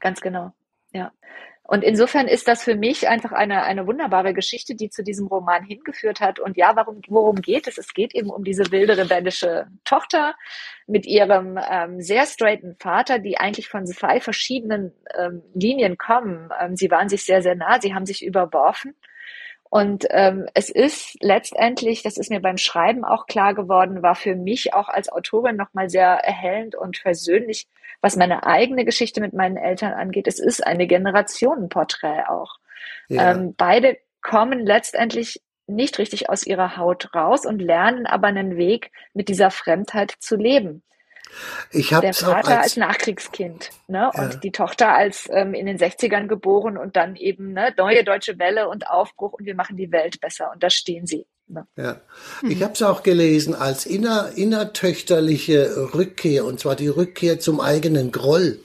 Ganz 0.01 0.19
genau. 0.19 0.53
Ja. 0.91 1.13
Und 1.65 1.81
insofern 1.81 2.27
ist 2.27 2.49
das 2.49 2.61
für 2.61 2.75
mich 2.75 3.07
einfach 3.07 3.31
eine, 3.31 3.63
eine 3.63 3.87
wunderbare 3.87 4.33
Geschichte, 4.33 4.75
die 4.75 4.89
zu 4.89 5.01
diesem 5.01 5.27
Roman 5.27 5.63
hingeführt 5.63 6.19
hat. 6.19 6.39
Und 6.39 6.57
ja, 6.57 6.75
warum, 6.75 7.01
worum 7.07 7.37
geht 7.37 7.67
es? 7.67 7.77
Es 7.77 7.93
geht 7.93 8.13
eben 8.13 8.29
um 8.29 8.43
diese 8.43 8.69
wilde 8.71 8.97
rebellische 8.97 9.67
Tochter 9.85 10.35
mit 10.87 11.05
ihrem 11.05 11.57
ähm, 11.69 12.01
sehr 12.01 12.25
straighten 12.25 12.75
Vater, 12.79 13.17
die 13.17 13.37
eigentlich 13.37 13.69
von 13.69 13.87
zwei 13.87 14.19
verschiedenen 14.19 14.91
ähm, 15.17 15.41
Linien 15.53 15.97
kommen. 15.97 16.49
Ähm, 16.59 16.75
sie 16.75 16.91
waren 16.91 17.07
sich 17.07 17.23
sehr, 17.23 17.41
sehr 17.41 17.55
nah, 17.55 17.79
sie 17.79 17.93
haben 17.93 18.05
sich 18.05 18.25
überworfen. 18.25 18.93
Und 19.69 20.05
ähm, 20.11 20.45
es 20.53 20.69
ist 20.69 21.17
letztendlich, 21.23 22.03
das 22.03 22.17
ist 22.17 22.29
mir 22.29 22.41
beim 22.41 22.57
Schreiben 22.57 23.05
auch 23.05 23.25
klar 23.25 23.55
geworden, 23.55 24.03
war 24.03 24.13
für 24.15 24.35
mich 24.35 24.73
auch 24.73 24.87
als 24.89 25.09
Autorin 25.11 25.55
nochmal 25.55 25.89
sehr 25.89 26.09
erhellend 26.09 26.75
und 26.75 26.97
versöhnlich, 26.97 27.67
was 28.03 28.17
meine 28.17 28.45
eigene 28.45 28.83
Geschichte 28.83 29.21
mit 29.21 29.33
meinen 29.33 29.55
Eltern 29.55 29.93
angeht. 29.93 30.27
Es 30.27 30.37
ist 30.37 30.65
eine 30.67 30.87
Generationenporträt 30.87 32.25
auch. 32.27 32.57
Ja. 33.07 33.31
Ähm, 33.31 33.55
beide 33.57 33.97
kommen 34.21 34.65
letztendlich 34.65 35.41
nicht 35.67 35.97
richtig 35.99 36.29
aus 36.29 36.45
ihrer 36.45 36.75
Haut 36.75 37.15
raus 37.15 37.45
und 37.45 37.59
lernen 37.59 38.05
aber 38.05 38.27
einen 38.27 38.57
Weg, 38.57 38.91
mit 39.13 39.29
dieser 39.29 39.51
Fremdheit 39.51 40.13
zu 40.19 40.35
leben. 40.35 40.83
Ich 41.71 41.89
Der 41.89 41.99
hab's 41.99 42.23
auch 42.25 42.33
Vater 42.33 42.57
als, 42.57 42.63
als, 42.63 42.77
Nachkriegskind 42.77 43.69
ne? 43.87 44.11
Ja. 44.13 44.21
und 44.21 44.43
die 44.43 44.51
Tochter 44.51 44.93
als 44.93 45.29
ähm, 45.31 45.53
in 45.53 45.65
den 45.65 45.77
60ern 45.77 46.27
geboren 46.27 46.77
und 46.77 46.97
dann 46.97 47.15
eben 47.15 47.53
ne, 47.53 47.73
neue 47.77 48.03
deutsche 48.03 48.37
Welle 48.37 48.67
und 48.67 48.89
Aufbruch 48.89 49.31
und 49.31 49.45
wir 49.45 49.55
machen 49.55 49.77
die 49.77 49.93
Welt 49.93 50.19
besser 50.19 50.51
und 50.51 50.61
da 50.61 50.69
stehen 50.69 51.07
sie. 51.07 51.25
Ja. 51.75 52.01
Ich 52.47 52.63
habe 52.63 52.73
es 52.73 52.81
auch 52.81 53.03
gelesen 53.03 53.53
als 53.53 53.85
inner, 53.85 54.31
innertöchterliche 54.35 55.93
Rückkehr, 55.93 56.45
und 56.45 56.59
zwar 56.59 56.75
die 56.75 56.87
Rückkehr 56.87 57.39
zum 57.39 57.59
eigenen 57.59 58.11
Groll. 58.11 58.59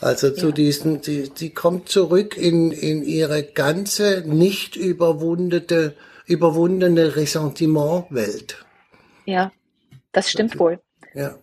Also 0.00 0.30
zu 0.30 0.46
Ja. 0.46 0.52
diesen, 0.52 1.02
sie, 1.02 1.30
sie 1.34 1.50
kommt 1.50 1.88
zurück 1.88 2.36
in, 2.36 2.72
in 2.72 3.02
ihre 3.04 3.42
ganze 3.44 4.24
nicht 4.26 4.76
überwundete, 4.76 5.94
überwundene 6.26 7.16
Ressentimentwelt. 7.16 8.64
Ja, 9.26 9.52
das 10.12 10.30
stimmt 10.30 10.58
wohl. 10.58 10.80
Ja. 11.14 11.36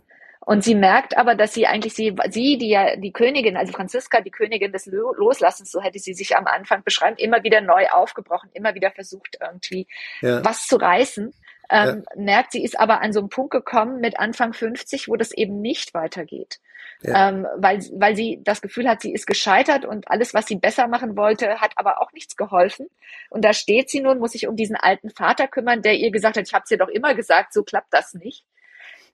Und 0.50 0.64
sie 0.64 0.74
merkt 0.74 1.16
aber, 1.16 1.36
dass 1.36 1.54
sie 1.54 1.68
eigentlich 1.68 1.94
sie, 1.94 2.16
sie, 2.32 2.58
die 2.58 2.70
ja 2.70 2.96
die 2.96 3.12
Königin, 3.12 3.56
also 3.56 3.72
Franziska, 3.72 4.20
die 4.22 4.32
Königin 4.32 4.72
des 4.72 4.88
Lo- 4.88 5.14
Loslassens, 5.14 5.70
so 5.70 5.80
hätte 5.80 6.00
sie 6.00 6.16
sich 6.16 6.36
am 6.36 6.48
Anfang 6.48 6.84
beschreiben, 6.84 7.18
immer 7.18 7.44
wieder 7.44 7.62
neu 7.62 7.86
aufgebrochen, 7.92 8.50
immer 8.54 8.74
wieder 8.74 8.90
versucht, 8.90 9.38
irgendwie 9.40 9.86
Ja. 10.22 10.44
was 10.44 10.66
zu 10.66 10.78
reißen. 10.78 11.36
Ähm, 11.70 12.04
merkt, 12.16 12.54
sie 12.54 12.64
ist 12.64 12.80
aber 12.80 13.02
an 13.02 13.14
so 13.14 13.20
einen 13.20 13.30
Punkt 13.30 13.52
gekommen 13.52 14.00
mit 14.00 14.20
Anfang 14.20 14.54
50, 14.54 15.08
wo 15.08 15.18
das 15.18 15.32
eben 15.34 15.62
nicht 15.62 15.94
weitergeht. 15.94 16.60
Ja. 17.04 17.30
Ähm, 17.30 17.46
weil, 17.58 17.78
weil 17.94 18.16
sie 18.16 18.40
das 18.44 18.64
Gefühl 18.64 18.90
hat, 18.90 19.02
sie 19.04 19.14
ist 19.14 19.28
gescheitert 19.28 19.86
und 19.86 20.10
alles, 20.10 20.34
was 20.34 20.48
sie 20.48 20.56
besser 20.56 20.88
machen 20.88 21.16
wollte, 21.16 21.62
hat 21.62 21.74
aber 21.76 22.02
auch 22.02 22.12
nichts 22.12 22.36
geholfen. 22.36 22.88
Und 23.30 23.46
da 23.46 23.54
steht 23.54 23.92
sie 23.92 24.00
nun, 24.02 24.18
muss 24.18 24.32
sich 24.32 24.48
um 24.48 24.56
diesen 24.56 24.76
alten 24.78 25.12
Vater 25.12 25.48
kümmern, 25.48 25.84
der 25.84 25.94
ihr 25.94 26.10
gesagt 26.10 26.38
hat, 26.38 26.48
ich 26.48 26.54
habe 26.56 26.64
es 26.64 26.70
dir 26.70 26.80
doch 26.80 26.90
immer 26.90 27.14
gesagt, 27.14 27.54
so 27.54 27.62
klappt 27.64 27.94
das 27.94 28.16
nicht. 28.16 28.46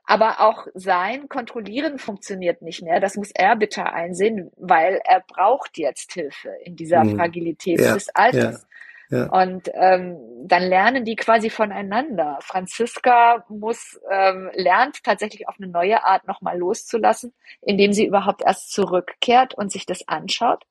Aber 0.07 0.39
auch 0.41 0.67
sein 0.73 1.29
Kontrollieren 1.29 1.97
funktioniert 1.99 2.61
nicht 2.61 2.83
mehr. 2.83 2.99
Das 2.99 3.15
muss 3.15 3.31
er 3.33 3.55
bitte 3.55 3.85
einsehen, 3.91 4.51
weil 4.57 5.01
er 5.03 5.21
braucht 5.21 5.77
jetzt 5.77 6.13
Hilfe 6.13 6.49
in 6.63 6.75
dieser 6.75 7.03
Mhm. 7.03 7.15
Fragilität 7.17 7.79
Ja, 7.79 7.93
des 7.93 8.09
Alters. 8.15 8.67
Ja. 9.09 9.27
Und 9.27 9.69
ähm, 9.73 10.17
dann 10.45 10.63
lernen 10.63 11.05
die 11.05 11.15
quasi 11.15 11.49
voneinander. 11.49 12.39
Franziska 12.41 13.45
muss 13.49 13.99
ähm, 14.09 14.49
lernt 14.53 15.03
tatsächlich 15.03 15.47
auf 15.47 15.55
eine 15.59 15.67
neue 15.67 16.03
Art 16.03 16.27
nochmal 16.27 16.57
loszulassen, 16.57 17.33
indem 17.61 17.93
sie 17.93 18.05
überhaupt 18.05 18.41
erst 18.43 18.73
zurückkehrt 18.73 19.53
und 19.53 19.71
sich 19.71 19.85
das 19.85 20.07
anschaut. 20.07 20.63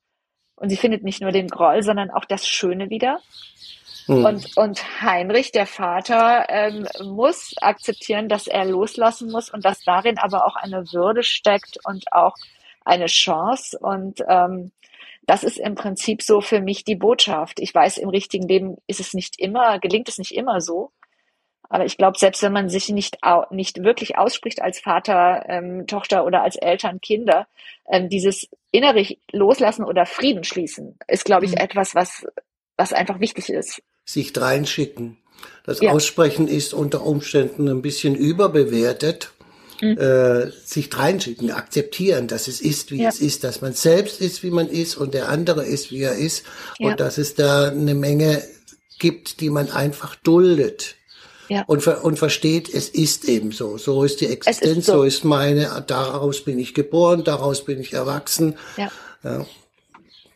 Und 0.56 0.68
sie 0.70 0.76
findet 0.76 1.02
nicht 1.04 1.20
nur 1.20 1.32
den 1.32 1.48
Groll, 1.48 1.82
sondern 1.82 2.10
auch 2.10 2.24
das 2.24 2.46
Schöne 2.46 2.90
wieder. 2.90 3.20
Hm. 4.06 4.24
Und, 4.24 4.56
und 4.56 5.00
Heinrich, 5.02 5.52
der 5.52 5.66
Vater, 5.66 6.46
ähm, 6.48 6.86
muss 7.02 7.54
akzeptieren, 7.60 8.28
dass 8.28 8.46
er 8.46 8.64
loslassen 8.64 9.30
muss 9.30 9.50
und 9.50 9.64
dass 9.64 9.82
darin 9.84 10.18
aber 10.18 10.46
auch 10.46 10.56
eine 10.56 10.92
Würde 10.92 11.22
steckt 11.22 11.78
und 11.84 12.12
auch 12.12 12.34
eine 12.84 13.06
Chance. 13.06 13.78
Und 13.78 14.22
ähm, 14.28 14.72
das 15.26 15.42
ist 15.42 15.58
im 15.58 15.74
Prinzip 15.74 16.22
so 16.22 16.40
für 16.42 16.60
mich 16.60 16.84
die 16.84 16.96
Botschaft. 16.96 17.60
Ich 17.60 17.74
weiß, 17.74 17.98
im 17.98 18.10
richtigen 18.10 18.46
Leben 18.46 18.76
ist 18.86 19.00
es 19.00 19.14
nicht 19.14 19.38
immer, 19.40 19.78
gelingt 19.78 20.08
es 20.08 20.18
nicht 20.18 20.32
immer 20.34 20.60
so. 20.60 20.90
Aber 21.70 21.86
ich 21.86 21.96
glaube, 21.96 22.18
selbst 22.18 22.42
wenn 22.42 22.52
man 22.52 22.68
sich 22.68 22.90
nicht, 22.90 23.18
nicht 23.50 23.82
wirklich 23.82 24.18
ausspricht 24.18 24.60
als 24.62 24.80
Vater, 24.80 25.44
ähm, 25.48 25.86
Tochter 25.86 26.24
oder 26.24 26.42
als 26.42 26.56
Eltern, 26.56 27.00
Kinder, 27.00 27.46
ähm, 27.90 28.08
dieses 28.08 28.48
innere 28.70 29.16
Loslassen 29.32 29.84
oder 29.84 30.04
Frieden 30.06 30.44
schließen 30.44 30.98
ist, 31.08 31.24
glaube 31.24 31.46
ich, 31.46 31.52
Mhm. 31.52 31.58
etwas, 31.58 31.94
was, 31.94 32.26
was 32.76 32.92
einfach 32.92 33.18
wichtig 33.18 33.48
ist. 33.48 33.82
Sich 34.04 34.32
reinschicken. 34.36 35.16
Das 35.64 35.80
Ja. 35.80 35.92
Aussprechen 35.92 36.48
ist 36.48 36.74
unter 36.74 37.04
Umständen 37.04 37.68
ein 37.68 37.82
bisschen 37.82 38.14
überbewertet. 38.14 39.30
äh, 39.80 40.50
sich 40.64 40.96
reinschicken, 40.96 41.50
akzeptieren, 41.50 42.26
dass 42.26 42.48
es 42.48 42.62
ist, 42.62 42.90
wie 42.90 43.02
Ja. 43.02 43.08
es 43.10 43.20
ist, 43.20 43.44
dass 43.44 43.60
man 43.60 43.74
selbst 43.74 44.20
ist, 44.20 44.42
wie 44.42 44.50
man 44.50 44.68
ist 44.68 44.96
und 44.96 45.12
der 45.12 45.28
andere 45.28 45.66
ist, 45.66 45.90
wie 45.90 46.00
er 46.00 46.14
ist 46.14 46.44
Ja. 46.78 46.88
und 46.92 47.00
dass 47.00 47.18
es 47.18 47.34
da 47.34 47.68
eine 47.68 47.94
Menge 47.94 48.42
gibt, 48.98 49.40
die 49.40 49.50
man 49.50 49.70
einfach 49.70 50.14
duldet. 50.14 50.94
Ja. 51.48 51.64
Und, 51.66 51.82
ver 51.82 52.02
und 52.04 52.18
versteht, 52.18 52.72
es 52.72 52.88
ist 52.88 53.26
eben 53.26 53.52
so. 53.52 53.76
So 53.76 54.04
ist 54.04 54.20
die 54.22 54.26
Existenz, 54.28 54.86
so. 54.86 54.92
so. 54.98 55.02
ist 55.02 55.24
meine, 55.24 55.84
daraus 55.86 56.42
bin 56.44 56.58
ich 56.58 56.72
geboren, 56.72 57.22
daraus 57.24 57.64
bin 57.64 57.80
ich 57.80 57.92
erwachsen. 57.92 58.54
Ja. 58.78 58.90
Ja. 59.22 59.44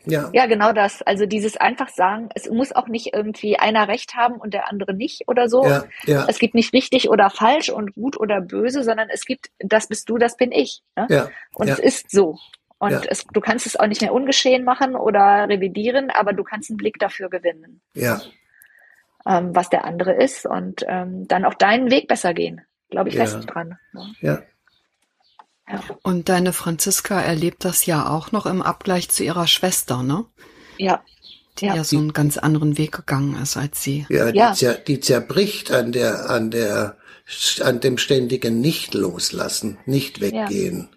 Ja. 0.05 0.29
Ja, 0.33 0.45
genau 0.45 0.71
das. 0.71 1.01
Also 1.01 1.25
dieses 1.25 1.57
einfach 1.57 1.89
sagen, 1.89 2.29
es 2.33 2.49
muss 2.49 2.71
auch 2.71 2.87
nicht 2.87 3.13
irgendwie 3.13 3.59
einer 3.59 3.87
Recht 3.87 4.15
haben 4.15 4.35
und 4.35 4.53
der 4.53 4.69
andere 4.69 4.93
nicht 4.93 5.27
oder 5.27 5.49
so. 5.49 5.65
Ja, 5.65 5.83
ja. 6.05 6.25
Es 6.27 6.39
gibt 6.39 6.55
nicht 6.55 6.73
richtig 6.73 7.09
oder 7.09 7.29
falsch 7.29 7.69
und 7.69 7.93
gut 7.95 8.17
oder 8.19 8.41
böse, 8.41 8.83
sondern 8.83 9.09
es 9.09 9.25
gibt, 9.25 9.49
das 9.59 9.87
bist 9.87 10.09
du, 10.09 10.17
das 10.17 10.37
bin 10.37 10.51
ich. 10.51 10.81
Ne? 10.95 11.07
Ja, 11.09 11.29
Und 11.53 11.67
ja. 11.67 11.73
es 11.73 11.79
ist 11.79 12.11
so. 12.11 12.37
Und 12.77 12.91
Ja. 12.91 13.01
es, 13.09 13.25
du 13.25 13.41
kannst 13.41 13.65
es 13.65 13.75
auch 13.75 13.87
nicht 13.87 14.01
mehr 14.01 14.13
ungeschehen 14.13 14.63
machen 14.63 14.95
oder 14.95 15.49
revidieren, 15.49 16.09
aber 16.09 16.31
du 16.31 16.43
kannst 16.43 16.69
einen 16.69 16.77
Blick 16.77 16.97
dafür 16.97 17.29
gewinnen, 17.29 17.81
Ja, 17.93 18.21
ähm, 19.27 19.53
was 19.53 19.69
der 19.69 19.83
andere 19.83 20.13
ist 20.13 20.45
und 20.45 20.85
ähm, 20.87 21.27
dann 21.27 21.43
auch 21.43 21.55
deinen 21.55 21.91
Weg 21.91 22.07
besser 22.07 22.33
gehen. 22.33 22.61
Glaube 22.89 23.09
ich 23.09 23.17
fest 23.17 23.37
dran. 23.47 23.77
Ne? 23.91 24.13
ja. 24.21 24.41
Und 26.01 26.29
deine 26.29 26.53
Franziska 26.53 27.19
erlebt 27.19 27.65
das 27.65 27.85
ja 27.85 28.09
auch 28.09 28.31
noch 28.31 28.45
im 28.45 28.61
Abgleich 28.61 29.09
zu 29.09 29.23
ihrer 29.23 29.47
Schwester, 29.47 30.03
ne? 30.03 30.25
Ja. 30.77 31.03
Die 31.59 31.65
ja, 31.65 31.83
so 31.83 31.97
einen 31.97 32.13
ganz 32.13 32.37
anderen 32.37 32.77
Weg 32.77 32.93
gegangen 32.93 33.39
ist 33.41 33.57
als 33.57 33.83
sie. 33.83 34.05
Ja, 34.09 34.31
die, 34.31 34.37
Ja. 34.37 34.53
Zer, 34.53 34.75
die 34.75 34.99
zerbricht 34.99 35.71
an 35.71 35.91
der, 35.91 36.29
an 36.29 36.51
der, 36.51 36.97
an 37.61 37.79
dem 37.81 37.97
ständigen 37.97 38.61
Nicht 38.61 38.93
loslassen, 38.93 39.77
nicht 39.85 40.21
weggehen, 40.21 40.89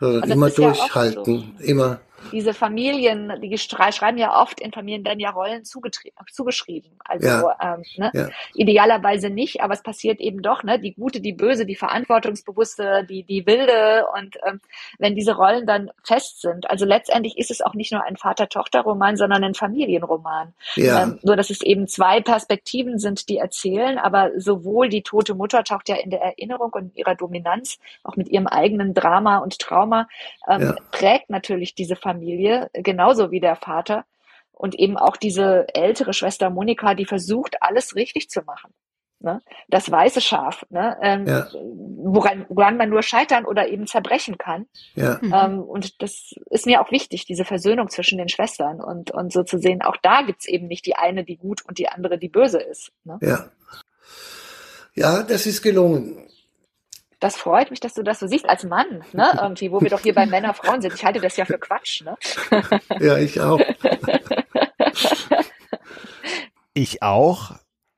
immer 0.00 0.48
ist 0.48 0.58
ja 0.58 0.68
oft 0.68 0.78
durchhalten, 0.78 1.56
immer. 1.58 2.00
Diese 2.32 2.54
Familien, 2.54 3.32
die 3.40 3.56
schreiben 3.58 4.18
ja 4.18 4.40
oft 4.40 4.60
in 4.60 4.72
Familien 4.72 5.04
werden 5.04 5.20
ja 5.20 5.30
Rollen 5.30 5.64
zugeschrieben. 5.64 6.90
Also 7.04 7.26
Ja. 7.26 7.56
ähm, 7.60 7.82
ne? 7.96 8.10
Ja. 8.14 8.28
idealerweise 8.54 9.30
nicht, 9.30 9.60
aber 9.62 9.74
es 9.74 9.82
passiert 9.82 10.20
eben 10.20 10.42
doch, 10.42 10.62
ne? 10.62 10.78
Die 10.78 10.94
gute, 10.94 11.20
die 11.20 11.32
böse, 11.32 11.66
die 11.66 11.76
verantwortungsbewusste, 11.76 13.06
die, 13.08 13.22
die 13.22 13.46
wilde. 13.46 14.06
Und 14.14 14.36
ähm, 14.46 14.60
wenn 14.98 15.14
diese 15.14 15.36
Rollen 15.36 15.66
dann 15.66 15.90
fest 16.02 16.40
sind, 16.40 16.68
also 16.70 16.84
letztendlich 16.84 17.38
ist 17.38 17.50
es 17.50 17.60
auch 17.60 17.74
nicht 17.74 17.92
nur 17.92 18.02
ein 18.04 18.16
Vater-Tochter-Roman, 18.16 19.16
sondern 19.16 19.44
ein 19.44 19.54
Familienroman. 19.54 20.54
Ja. 20.74 21.02
Ähm, 21.02 21.18
nur 21.22 21.36
dass 21.36 21.50
es 21.50 21.62
eben 21.62 21.86
zwei 21.88 22.20
Perspektiven 22.20 22.98
sind, 22.98 23.28
die 23.28 23.38
erzählen, 23.38 23.98
aber 23.98 24.30
sowohl 24.36 24.88
die 24.88 25.02
tote 25.02 25.34
Mutter 25.34 25.64
taucht 25.64 25.88
ja 25.88 25.96
in 25.96 26.10
der 26.10 26.20
Erinnerung 26.22 26.72
und 26.72 26.82
in 26.84 26.94
ihrer 26.96 27.14
Dominanz, 27.14 27.78
auch 28.02 28.16
mit 28.16 28.28
ihrem 28.28 28.46
eigenen 28.46 28.94
Drama 28.94 29.38
und 29.38 29.58
Trauma, 29.58 30.08
ähm, 30.48 30.74
prägt 30.90 31.30
natürlich 31.30 31.74
diese 31.74 31.96
Familie 31.96 32.15
genauso 32.72 33.30
wie 33.30 33.40
der 33.40 33.56
Vater. 33.56 34.04
Und 34.52 34.74
eben 34.74 34.96
auch 34.96 35.16
diese 35.16 35.66
ältere 35.74 36.14
Schwester 36.14 36.48
Monika, 36.48 36.94
die 36.94 37.04
versucht, 37.04 37.56
alles 37.60 37.94
richtig 37.94 38.30
zu 38.30 38.40
machen. 38.42 38.72
Ne? 39.18 39.40
Das 39.68 39.90
weiße 39.90 40.20
Schaf, 40.20 40.64
ne? 40.68 40.96
ähm, 41.02 41.26
Ja. 41.26 41.48
woran, 41.52 42.46
woran 42.48 42.76
man 42.76 42.90
nur 42.90 43.02
scheitern 43.02 43.46
oder 43.46 43.68
eben 43.68 43.86
zerbrechen 43.86 44.36
kann. 44.36 44.66
Ja, 44.94 45.18
Ähm, 45.22 45.60
und 45.60 46.02
das 46.02 46.34
ist 46.50 46.66
mir 46.66 46.82
auch 46.82 46.90
wichtig, 46.90 47.24
diese 47.24 47.44
Versöhnung 47.44 47.88
zwischen 47.88 48.18
den 48.18 48.28
Schwestern 48.28 48.80
und, 48.80 49.10
und 49.10 49.32
so 49.32 49.42
zu 49.42 49.58
sehen, 49.58 49.82
auch 49.82 49.96
da 50.02 50.22
gibt's 50.22 50.46
eben 50.46 50.66
nicht 50.66 50.84
die 50.86 50.96
eine, 50.96 51.24
die 51.24 51.36
gut 51.36 51.64
und 51.66 51.78
die 51.78 51.88
andere, 51.88 52.18
die 52.18 52.28
böse 52.28 52.58
ist. 52.60 52.92
Ne? 53.04 53.18
ja. 53.22 53.50
Ja, 54.94 55.22
das 55.22 55.44
ist 55.44 55.60
gelungen. 55.60 56.25
Das 57.18 57.36
freut 57.36 57.70
mich, 57.70 57.80
dass 57.80 57.94
du 57.94 58.02
das 58.02 58.20
so 58.20 58.26
siehst 58.26 58.48
als 58.48 58.64
Mann, 58.64 59.02
ne? 59.12 59.38
Irgendwie, 59.40 59.72
wo 59.72 59.80
wir 59.80 59.90
doch 59.90 60.00
hier 60.00 60.14
bei 60.14 60.26
Männer 60.26 60.54
Frauen 60.54 60.82
sind. 60.82 60.94
Ich 60.94 61.04
halte 61.04 61.20
das 61.20 61.36
ja 61.36 61.44
für 61.44 61.58
Quatsch, 61.58 62.02
ne? 62.02 62.16
Ja, 63.00 63.18
ich 63.18 63.40
auch. 63.40 63.60
Ich 66.78 67.02
auch. 67.02 67.52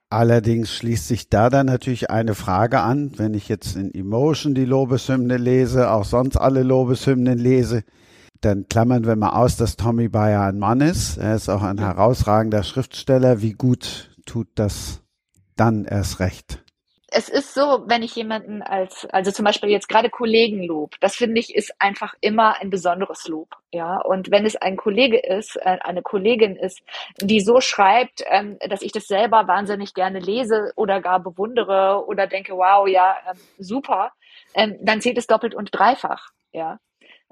Allerdings 0.09 0.73
schließt 0.73 1.09
sich 1.09 1.29
da 1.29 1.51
dann 1.51 1.66
natürlich 1.66 2.11
eine 2.11 2.37
Frage 2.37 2.79
an, 2.79 3.19
wenn 3.19 3.35
ich 3.35 3.49
jetzt 3.49 3.75
in 3.75 3.93
Emotion 3.93 4.55
die 4.55 4.64
Lobeshymne 4.64 5.37
lese, 5.37 5.91
auch 5.91 6.05
sonst 6.05 6.37
alle 6.37 6.62
Lobeshymnen 6.62 7.41
lese, 7.41 7.83
dann 8.41 8.69
klammern 8.69 9.05
wir 9.05 9.16
mal 9.16 9.31
aus, 9.31 9.57
dass 9.57 9.77
Tommy 9.77 10.09
Bayer 10.09 10.43
ein 10.43 10.61
Mann 10.61 10.81
ist. 10.81 11.16
Er 11.16 11.35
ist 11.35 11.49
auch 11.49 11.64
ein 11.64 11.79
herausragender 11.79 12.62
Schriftsteller. 12.62 13.43
Wie 13.43 13.53
gut 13.55 14.16
tut 14.27 14.47
das 14.55 15.03
dann 15.57 15.85
erst 15.85 16.21
recht? 16.21 16.64
Es 17.11 17.29
ist 17.29 17.55
so, 17.55 17.85
wenn 17.87 18.03
ich 18.03 18.15
jemanden 18.17 18.63
als, 18.63 19.07
also 19.07 19.31
zum 19.31 19.45
Beispiel 19.45 19.71
jetzt 19.71 19.89
gerade 19.89 20.11
Kollegen 20.11 20.63
lob, 20.63 20.95
das 21.01 21.17
finde 21.17 21.41
ich 21.41 21.55
ist 21.55 21.73
einfach 21.79 22.15
immer 22.21 22.61
ein 22.61 22.71
besonderes 22.71 23.27
Lob, 23.29 23.49
ja. 23.73 23.99
Und 24.01 24.31
wenn 24.31 24.45
es 24.45 24.57
ein 24.57 24.77
Kollege 24.77 25.19
ist, 25.19 25.57
äh, 25.57 25.79
eine 25.81 26.03
Kollegin 26.03 26.57
ist, 26.57 26.81
die 27.21 27.41
so 27.41 27.61
schreibt, 27.61 28.23
ähm, 28.27 28.59
dass 28.69 28.83
ich 28.83 28.93
das 28.93 29.07
selber 29.07 29.49
wahnsinnig 29.49 29.95
gerne 29.95 30.19
lese 30.19 30.73
oder 30.77 31.01
gar 31.01 31.21
bewundere 31.21 32.05
oder 32.07 32.27
denke, 32.27 32.55
wow, 32.55 32.87
ja, 32.87 33.17
ähm, 33.31 33.39
super, 33.59 34.13
ähm, 34.55 34.77
dann 34.83 35.01
zählt 35.01 35.19
es 35.19 35.27
doppelt 35.27 35.55
und 35.55 35.71
dreifach, 35.73 36.29
ja. 36.53 36.79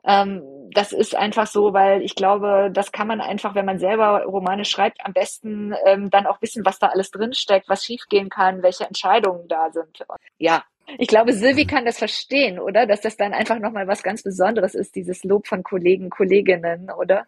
Ähm, 0.07 0.43
das 0.73 0.93
ist 0.93 1.15
einfach 1.15 1.47
so, 1.47 1.73
weil 1.73 2.03
ich 2.03 2.15
glaube, 2.15 2.71
das 2.73 2.93
kann 2.93 3.09
man 3.09 3.21
einfach, 3.21 3.55
wenn 3.55 3.65
man 3.65 3.79
selber 3.79 4.25
Romane 4.25 4.65
schreibt, 4.65 5.05
am 5.05 5.13
besten 5.13 5.75
ähm, 5.87 6.11
dann 6.11 6.27
auch 6.27 6.43
wissen, 6.43 6.65
was 6.67 6.79
da 6.79 6.89
alles 6.89 7.11
drinsteckt, 7.11 7.69
was 7.69 7.85
schiefgehen 7.85 8.29
kann, 8.29 8.63
welche 8.63 8.85
Entscheidungen 8.85 9.49
da 9.49 9.71
sind. 9.71 10.01
Und 10.07 10.19
ja, 10.39 10.65
ich 10.99 11.09
glaube, 11.09 11.33
Sylvie 11.33 11.67
kann 11.67 11.85
das 11.85 11.99
verstehen, 11.99 12.59
oder? 12.59 12.87
Dass 12.87 13.01
das 13.01 13.17
dann 13.17 13.33
einfach 13.33 13.59
nochmal 13.59 13.89
was 13.89 14.03
ganz 14.03 14.23
Besonderes 14.23 14.75
ist, 14.75 14.95
dieses 14.95 15.25
Lob 15.25 15.47
von 15.47 15.63
Kollegen, 15.63 16.11
Kolleginnen, 16.11 16.91
oder? 16.91 17.27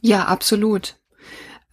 Ja, 0.00 0.24
absolut. 0.24 0.96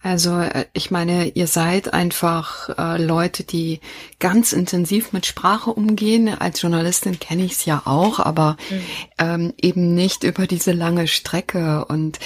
Also 0.02 0.38
äh, 0.38 0.66
ich 0.72 0.90
meine, 0.90 1.28
ihr 1.28 1.46
seid 1.46 1.92
einfach 1.92 2.68
äh, 2.78 3.02
Leute, 3.02 3.44
die 3.44 3.80
ganz 4.18 4.52
intensiv 4.52 5.12
mit 5.12 5.26
Sprache 5.26 5.70
umgehen. 5.70 6.28
Als 6.28 6.62
Journalistin 6.62 7.18
kenne 7.18 7.44
ich 7.44 7.52
es 7.52 7.64
ja 7.64 7.82
auch, 7.86 8.20
aber 8.20 8.56
Mhm. 8.70 8.80
ähm, 9.18 9.54
eben 9.60 9.94
nicht 9.94 10.22
über 10.24 10.46
diese 10.46 10.72
lange 10.72 11.08
Strecke. 11.08 11.84
Und 11.86 12.18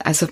also, 0.00 0.26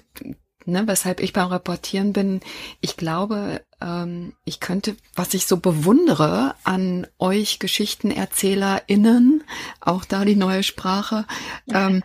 ne, 0.64 0.82
weshalb 0.86 1.20
ich 1.20 1.32
beim 1.32 1.48
Reportieren 1.48 2.12
bin, 2.12 2.40
ich 2.80 2.96
glaube, 2.96 3.62
ähm, 3.80 4.34
ich 4.44 4.60
könnte, 4.60 4.96
was 5.14 5.34
ich 5.34 5.46
so 5.46 5.56
bewundere 5.58 6.54
an 6.64 7.06
euch 7.18 7.58
GeschichtenerzählerInnen, 7.58 9.44
auch 9.80 10.04
da 10.04 10.24
die 10.24 10.36
neue 10.36 10.62
Sprache, 10.62 11.26
ähm, 11.72 12.02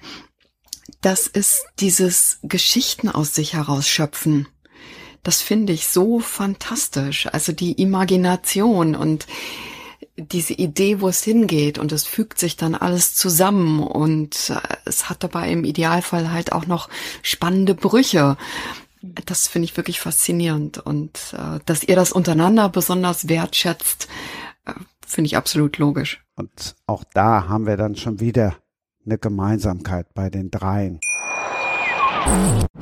das 1.01 1.27
ist 1.27 1.65
dieses 1.79 2.39
Geschichten 2.43 3.09
aus 3.09 3.33
sich 3.33 3.53
herausschöpfen. 3.53 4.47
Das 5.23 5.41
finde 5.41 5.73
ich 5.73 5.87
so 5.87 6.19
fantastisch. 6.19 7.27
Also 7.27 7.51
die 7.51 7.73
Imagination 7.73 8.95
und 8.95 9.27
diese 10.17 10.53
Idee, 10.53 11.01
wo 11.01 11.07
es 11.07 11.23
hingeht 11.23 11.77
und 11.77 11.91
es 11.91 12.05
fügt 12.05 12.37
sich 12.39 12.57
dann 12.57 12.75
alles 12.75 13.15
zusammen 13.15 13.81
und 13.81 14.49
äh, 14.49 14.59
es 14.85 15.09
hat 15.09 15.23
dabei 15.23 15.51
im 15.51 15.63
Idealfall 15.63 16.31
halt 16.31 16.51
auch 16.51 16.65
noch 16.65 16.89
spannende 17.21 17.75
Brüche. 17.75 18.37
Das 19.01 19.47
finde 19.47 19.65
ich 19.65 19.77
wirklich 19.77 19.99
faszinierend 19.99 20.77
und 20.77 21.33
äh, 21.33 21.59
dass 21.65 21.83
ihr 21.83 21.95
das 21.95 22.11
untereinander 22.11 22.69
besonders 22.69 23.29
wertschätzt, 23.29 24.07
äh, 24.65 24.73
finde 25.05 25.27
ich 25.27 25.37
absolut 25.37 25.77
logisch. 25.77 26.23
Und 26.35 26.75
auch 26.85 27.03
da 27.13 27.47
haben 27.47 27.65
wir 27.65 27.77
dann 27.77 27.95
schon 27.95 28.19
wieder 28.19 28.57
eine 29.05 29.17
Gemeinsamkeit 29.17 30.13
bei 30.13 30.29
den 30.29 30.51
dreien. 30.51 30.99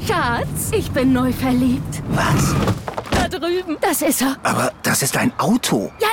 Schatz, 0.05 0.71
ich 0.71 0.91
bin 0.91 1.13
neu 1.13 1.31
verliebt. 1.31 2.03
Was? 2.09 2.55
Da 3.11 3.27
drüben. 3.27 3.77
Das 3.81 4.01
ist 4.01 4.21
er. 4.21 4.35
Aber 4.43 4.71
das 4.83 5.01
ist 5.01 5.17
ein 5.17 5.31
Auto. 5.37 5.91
Ja, 5.99 6.07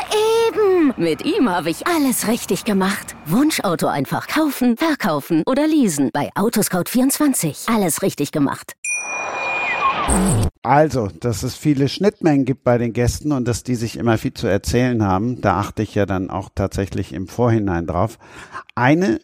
eben. 0.48 0.94
Mit 0.96 1.24
ihm 1.24 1.48
habe 1.48 1.70
ich 1.70 1.86
alles 1.86 2.28
richtig 2.28 2.64
gemacht. 2.64 3.16
Wunschauto 3.26 3.88
einfach 3.88 4.28
kaufen, 4.28 4.76
verkaufen 4.76 5.42
oder 5.46 5.66
leasen. 5.66 6.11
Bei 6.12 6.30
Autoscout24. 6.34 7.74
Alles 7.74 8.02
richtig 8.02 8.32
gemacht. 8.32 8.74
Also, 10.62 11.09
dass 11.20 11.42
es 11.42 11.57
viele 11.57 11.88
Schnittmengen 11.88 12.44
gibt 12.44 12.62
bei 12.62 12.78
den 12.78 12.92
Gästen 12.92 13.32
und 13.32 13.46
dass 13.46 13.64
die 13.64 13.74
sich 13.74 13.96
immer 13.96 14.18
viel 14.18 14.34
zu 14.34 14.46
erzählen 14.46 15.02
haben, 15.04 15.40
da 15.40 15.59
achte 15.59 15.82
ich 15.82 15.94
ja 15.94 16.07
dann 16.07 16.30
auch 16.30 16.48
tatsächlich 16.54 17.12
im 17.12 17.26
Vorhinein 17.26 17.86
drauf. 17.86 18.18
Eine 18.76 19.20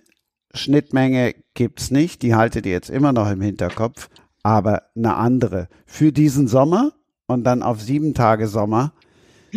Schnittmenge 0.55 1.35
gibt's 1.55 1.91
nicht, 1.91 2.23
die 2.23 2.35
haltet 2.35 2.67
ihr 2.67 2.73
jetzt 2.73 2.91
immer 2.91 3.13
noch 3.13 3.31
im 3.31 3.41
Hinterkopf, 3.41 4.09
aber 4.43 4.83
eine 4.97 5.17
andere. 5.17 5.69
Für 5.87 6.13
diesen 6.13 6.49
Sommer 6.49 6.93
und 7.27 7.45
dann 7.45 7.63
auf 7.63 7.81
sieben 7.81 8.15
Tage 8.15 8.49
Sommer, 8.49 8.93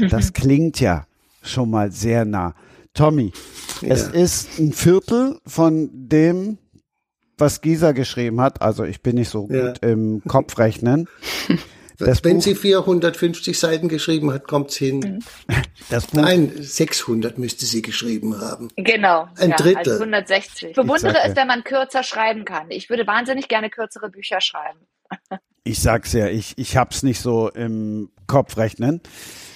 das 0.10 0.34
klingt 0.34 0.80
ja 0.80 1.06
schon 1.42 1.70
mal 1.70 1.92
sehr 1.92 2.26
nah. 2.26 2.54
Tommy, 2.94 3.34
es 3.82 4.08
ist 4.08 4.58
ein 4.58 4.72
Viertel 4.72 5.40
von 5.46 5.90
dem, 5.94 6.58
was 7.38 7.60
Gisa 7.60 7.92
geschrieben 7.92 8.40
hat. 8.40 8.62
Also 8.62 8.86
ich 8.86 9.02
bin 9.02 9.16
nicht 9.16 9.28
so 9.30 9.50
Ja. 9.52 9.68
gut 9.74 9.84
im 9.84 10.22
Kopfrechnen. 10.28 11.08
Das 11.98 12.24
Wenn 12.24 12.38
Buch- 12.38 12.44
sie 12.44 12.56
450 12.56 13.58
Seiten 13.58 13.88
geschrieben 13.88 14.32
hat, 14.34 14.48
kommt's 14.48 14.76
hin. 14.76 15.24
Das 15.90 16.08
Buch, 16.08 16.22
Nein, 16.22 16.52
600 16.58 17.38
müsste 17.38 17.66
sie 17.66 17.82
geschrieben 17.82 18.40
haben. 18.40 18.70
Genau. 18.76 19.28
Ein 19.38 19.52
ja, 19.52 19.56
Drittel. 19.56 19.94
Also 19.94 20.04
160. 20.04 20.70
Ich 20.70 20.76
bewundere 20.76 21.18
es, 21.24 21.36
wenn 21.36 21.48
man 21.48 21.64
kürzer 21.64 22.04
schreiben 22.04 22.46
kann. 22.46 22.70
Ich 22.70 22.90
würde 22.90 23.08
wahnsinnig 23.08 23.48
gerne 23.48 23.70
kürzere 23.70 24.10
Bücher 24.10 24.42
schreiben. 24.42 24.80
ich 25.64 25.82
sag's 25.82 26.14
ja, 26.14 26.28
ich, 26.28 26.58
ich 26.58 26.78
hab's 26.78 27.04
nicht 27.04 27.22
so 27.22 27.50
im 27.50 28.10
Kopf 28.28 28.58
rechnen. 28.58 29.02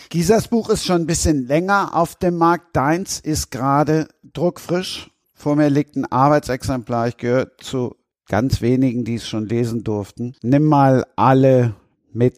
Gisas 0.10 0.48
Buch 0.48 0.70
ist 0.70 0.86
schon 0.86 1.04
ein 1.04 1.08
bisschen 1.08 1.48
länger 1.48 1.92
auf 1.94 2.16
dem 2.16 2.36
Markt. 2.36 2.76
Deins 2.76 3.20
ist 3.20 3.52
gerade 3.52 4.08
druckfrisch. 4.34 5.12
Vor 5.36 5.56
mir 5.56 5.70
liegt 5.70 5.96
ein 5.96 6.12
Arbeitsexemplar. 6.12 7.10
Ich 7.10 7.18
gehöre 7.18 7.56
zu 7.58 7.96
ganz 8.28 8.62
wenigen, 8.62 9.06
die 9.06 9.16
es 9.16 9.28
schon 9.28 9.48
lesen 9.48 9.84
durften. 9.84 10.36
Nimm 10.42 10.66
mal 10.66 11.06
alle 11.16 11.76
mit. 12.14 12.36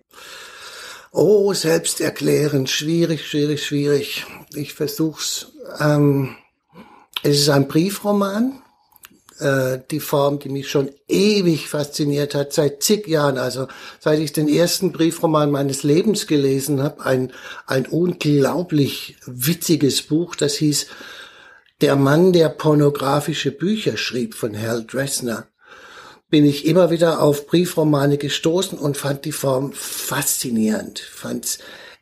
Oh, 1.11 1.53
selbsterklärend, 1.53 2.69
schwierig, 2.69 3.27
schwierig, 3.27 3.65
schwierig. 3.65 4.25
Ich 4.53 4.73
versuch's. 4.73 5.53
Ähm, 5.79 6.35
es 7.23 7.39
ist 7.39 7.49
ein 7.49 7.67
Briefroman. 7.67 8.61
Äh, 9.41 9.79
die 9.89 9.99
Form, 9.99 10.37
die 10.37 10.49
mich 10.49 10.69
schon 10.69 10.91
ewig 11.07 11.67
fasziniert 11.67 12.35
hat, 12.35 12.53
seit 12.53 12.83
zig 12.83 13.07
Jahren. 13.07 13.39
Also 13.39 13.67
seit 13.99 14.19
ich 14.19 14.33
den 14.33 14.47
ersten 14.47 14.91
Briefroman 14.91 15.49
meines 15.49 15.81
Lebens 15.81 16.27
gelesen 16.27 16.83
habe, 16.83 17.03
ein, 17.03 17.33
ein 17.65 17.87
unglaublich 17.87 19.15
witziges 19.25 20.03
Buch, 20.03 20.35
das 20.35 20.55
hieß 20.55 20.85
Der 21.81 21.95
Mann, 21.95 22.31
der 22.31 22.49
pornografische 22.49 23.51
Bücher 23.51 23.97
schrieb 23.97 24.35
von 24.35 24.55
Hal 24.55 24.85
Dressner 24.85 25.47
bin 26.31 26.45
ich 26.45 26.65
immer 26.65 26.89
wieder 26.89 27.21
auf 27.21 27.45
Briefromane 27.45 28.17
gestoßen 28.17 28.79
und 28.79 28.97
fand 28.97 29.25
die 29.25 29.33
Form 29.33 29.73
faszinierend. 29.73 30.99
Fand 30.99 31.59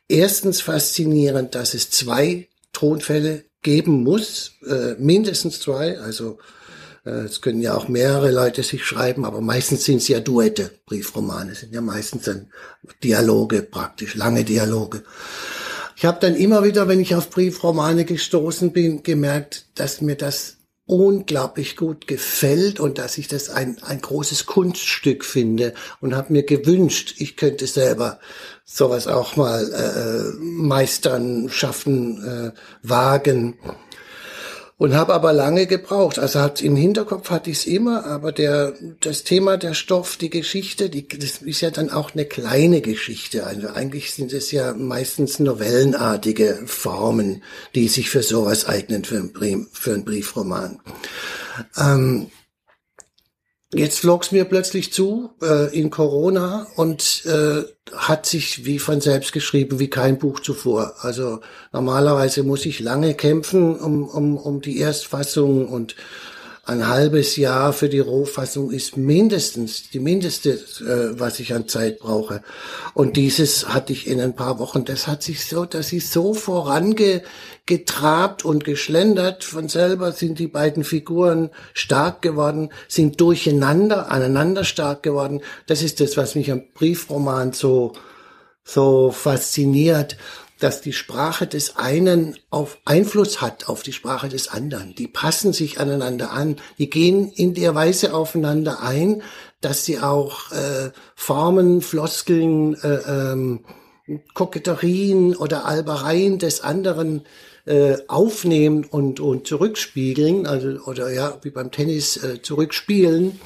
erstens 0.08 0.62
faszinierend, 0.62 1.54
dass 1.54 1.74
es 1.74 1.90
zwei 1.90 2.48
Tonfälle 2.72 3.44
geben 3.60 4.04
muss, 4.04 4.52
äh, 4.66 4.94
mindestens 4.98 5.60
zwei. 5.60 5.98
Also 5.98 6.38
äh, 7.04 7.24
es 7.24 7.40
können 7.40 7.60
ja 7.60 7.74
auch 7.74 7.88
mehrere 7.88 8.30
Leute 8.30 8.62
sich 8.62 8.84
schreiben, 8.84 9.24
aber 9.24 9.40
meistens 9.40 9.84
sind 9.84 9.96
es 9.96 10.08
ja 10.08 10.20
Duette. 10.20 10.70
Briefromane 10.86 11.56
sind 11.56 11.74
ja 11.74 11.80
meistens 11.80 12.22
dann 12.22 12.52
Dialoge 13.02 13.62
praktisch, 13.62 14.14
lange 14.14 14.44
Dialoge. 14.44 15.02
Ich 15.96 16.04
habe 16.04 16.18
dann 16.20 16.36
immer 16.36 16.62
wieder, 16.64 16.86
wenn 16.86 17.00
ich 17.00 17.16
auf 17.16 17.30
Briefromane 17.30 18.04
gestoßen 18.04 18.72
bin, 18.72 19.02
gemerkt, 19.02 19.66
dass 19.74 20.00
mir 20.00 20.16
das 20.16 20.59
unglaublich 20.90 21.76
gut 21.76 22.08
gefällt 22.08 22.80
und 22.80 22.98
dass 22.98 23.16
ich 23.16 23.28
das 23.28 23.48
ein, 23.48 23.76
ein 23.82 24.00
großes 24.00 24.46
Kunststück 24.46 25.24
finde 25.24 25.72
und 26.00 26.16
habe 26.16 26.32
mir 26.32 26.42
gewünscht, 26.42 27.14
ich 27.18 27.36
könnte 27.36 27.68
selber 27.68 28.18
sowas 28.64 29.06
auch 29.06 29.36
mal 29.36 29.72
äh, 29.72 30.36
meistern, 30.42 31.48
schaffen, 31.48 32.52
äh, 32.52 32.52
wagen. 32.82 33.56
Und 34.80 34.94
habe 34.94 35.12
aber 35.12 35.34
lange 35.34 35.66
gebraucht. 35.66 36.18
Also 36.18 36.40
hat 36.40 36.62
im 36.62 36.74
Hinterkopf 36.74 37.28
hatte 37.28 37.50
ich 37.50 37.58
es 37.58 37.66
immer, 37.66 38.06
aber 38.06 38.32
der 38.32 38.72
das 39.00 39.24
Thema, 39.24 39.58
der 39.58 39.74
Stoff, 39.74 40.16
die 40.16 40.30
Geschichte, 40.30 40.88
die, 40.88 41.06
das 41.06 41.42
ist 41.42 41.60
ja 41.60 41.70
dann 41.70 41.90
auch 41.90 42.14
eine 42.14 42.24
kleine 42.24 42.80
Geschichte. 42.80 43.46
Also 43.46 43.68
eigentlich 43.68 44.14
sind 44.14 44.32
es 44.32 44.50
ja 44.52 44.72
meistens 44.72 45.38
novellenartige 45.38 46.62
Formen, 46.64 47.42
die 47.74 47.88
sich 47.88 48.08
für 48.08 48.22
sowas 48.22 48.64
eignen 48.64 49.04
für 49.04 49.18
einen, 49.18 49.34
Brief, 49.34 49.66
für 49.70 49.92
einen 49.92 50.06
Briefroman. 50.06 50.80
Ähm, 51.76 52.30
Jetzt 53.72 54.00
flog's 54.00 54.32
mir 54.32 54.46
plötzlich 54.46 54.92
zu 54.92 55.30
äh, 55.40 55.72
in 55.78 55.90
Corona 55.90 56.66
und 56.74 57.24
äh, 57.24 57.62
hat 57.94 58.26
sich 58.26 58.64
wie 58.64 58.80
von 58.80 59.00
selbst 59.00 59.32
geschrieben, 59.32 59.78
wie 59.78 59.88
kein 59.88 60.18
Buch 60.18 60.40
zuvor. 60.40 60.94
Also 61.00 61.40
normalerweise 61.72 62.42
muss 62.42 62.66
ich 62.66 62.80
lange 62.80 63.14
kämpfen 63.14 63.76
um, 63.76 64.08
um, 64.08 64.36
um 64.36 64.60
die 64.60 64.78
Erstfassung 64.78 65.68
und 65.68 65.94
ein 66.64 66.88
halbes 66.88 67.36
Jahr 67.36 67.72
für 67.72 67.88
die 67.88 68.00
Rohfassung 68.00 68.70
ist 68.70 68.96
mindestens 68.96 69.90
die 69.90 69.98
mindeste, 69.98 70.50
äh, 70.50 71.18
was 71.18 71.40
ich 71.40 71.52
an 71.54 71.66
Zeit 71.68 71.98
brauche. 71.98 72.42
Und 72.94 73.16
dieses 73.16 73.68
hatte 73.68 73.92
ich 73.92 74.06
in 74.06 74.20
ein 74.20 74.36
paar 74.36 74.58
Wochen. 74.58 74.84
Das 74.84 75.06
hat 75.06 75.22
sich 75.22 75.46
so, 75.46 75.64
das 75.64 75.92
ist 75.92 76.12
so 76.12 76.34
vorangetrabt 76.34 78.44
und 78.44 78.64
geschlendert. 78.64 79.44
Von 79.44 79.68
selber 79.68 80.12
sind 80.12 80.38
die 80.38 80.48
beiden 80.48 80.84
Figuren 80.84 81.50
stark 81.72 82.20
geworden, 82.22 82.70
sind 82.88 83.20
durcheinander, 83.20 84.10
aneinander 84.10 84.64
stark 84.64 85.02
geworden. 85.02 85.40
Das 85.66 85.82
ist 85.82 86.00
das, 86.00 86.16
was 86.16 86.34
mich 86.34 86.50
am 86.52 86.62
Briefroman 86.74 87.52
so 87.52 87.92
so 88.62 89.10
fasziniert 89.10 90.18
dass 90.60 90.80
die 90.80 90.92
Sprache 90.92 91.46
des 91.46 91.76
einen 91.76 92.36
auf 92.50 92.78
Einfluss 92.84 93.40
hat 93.40 93.68
auf 93.68 93.82
die 93.82 93.92
Sprache 93.92 94.28
des 94.28 94.48
anderen. 94.48 94.94
Die 94.94 95.08
passen 95.08 95.52
sich 95.52 95.80
aneinander 95.80 96.30
an, 96.30 96.56
die 96.78 96.90
gehen 96.90 97.32
in 97.32 97.54
der 97.54 97.74
Weise 97.74 98.14
aufeinander 98.14 98.82
ein, 98.82 99.22
dass 99.60 99.84
sie 99.84 99.98
auch 99.98 100.52
äh, 100.52 100.90
Formen, 101.14 101.80
Floskeln, 101.82 102.74
äh, 102.82 103.32
ähm, 103.32 103.64
Koketterien 104.34 105.36
oder 105.36 105.66
Albereien 105.66 106.38
des 106.38 106.62
anderen 106.62 107.22
äh, 107.66 107.98
aufnehmen 108.08 108.84
und, 108.84 109.20
und 109.20 109.46
zurückspiegeln, 109.46 110.46
also 110.46 110.80
oder 110.86 111.12
ja, 111.12 111.38
wie 111.42 111.50
beim 111.50 111.70
Tennis 111.70 112.16
äh, 112.16 112.42
zurückspielen. 112.42 113.40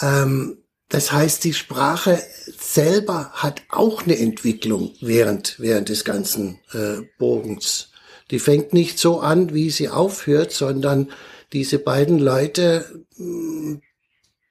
Ähm, 0.00 0.58
das 0.90 1.12
heißt, 1.12 1.44
die 1.44 1.54
Sprache 1.54 2.20
selber 2.58 3.30
hat 3.32 3.62
auch 3.68 4.02
eine 4.02 4.18
Entwicklung 4.18 4.92
während, 5.00 5.54
während 5.60 5.88
des 5.88 6.04
ganzen 6.04 6.58
äh, 6.72 7.02
Bogens. 7.16 7.90
Die 8.32 8.40
fängt 8.40 8.72
nicht 8.72 8.98
so 8.98 9.20
an, 9.20 9.54
wie 9.54 9.70
sie 9.70 9.88
aufhört, 9.88 10.50
sondern 10.50 11.10
diese 11.52 11.78
beiden 11.78 12.18
Leute 12.18 13.04
mh, 13.16 13.78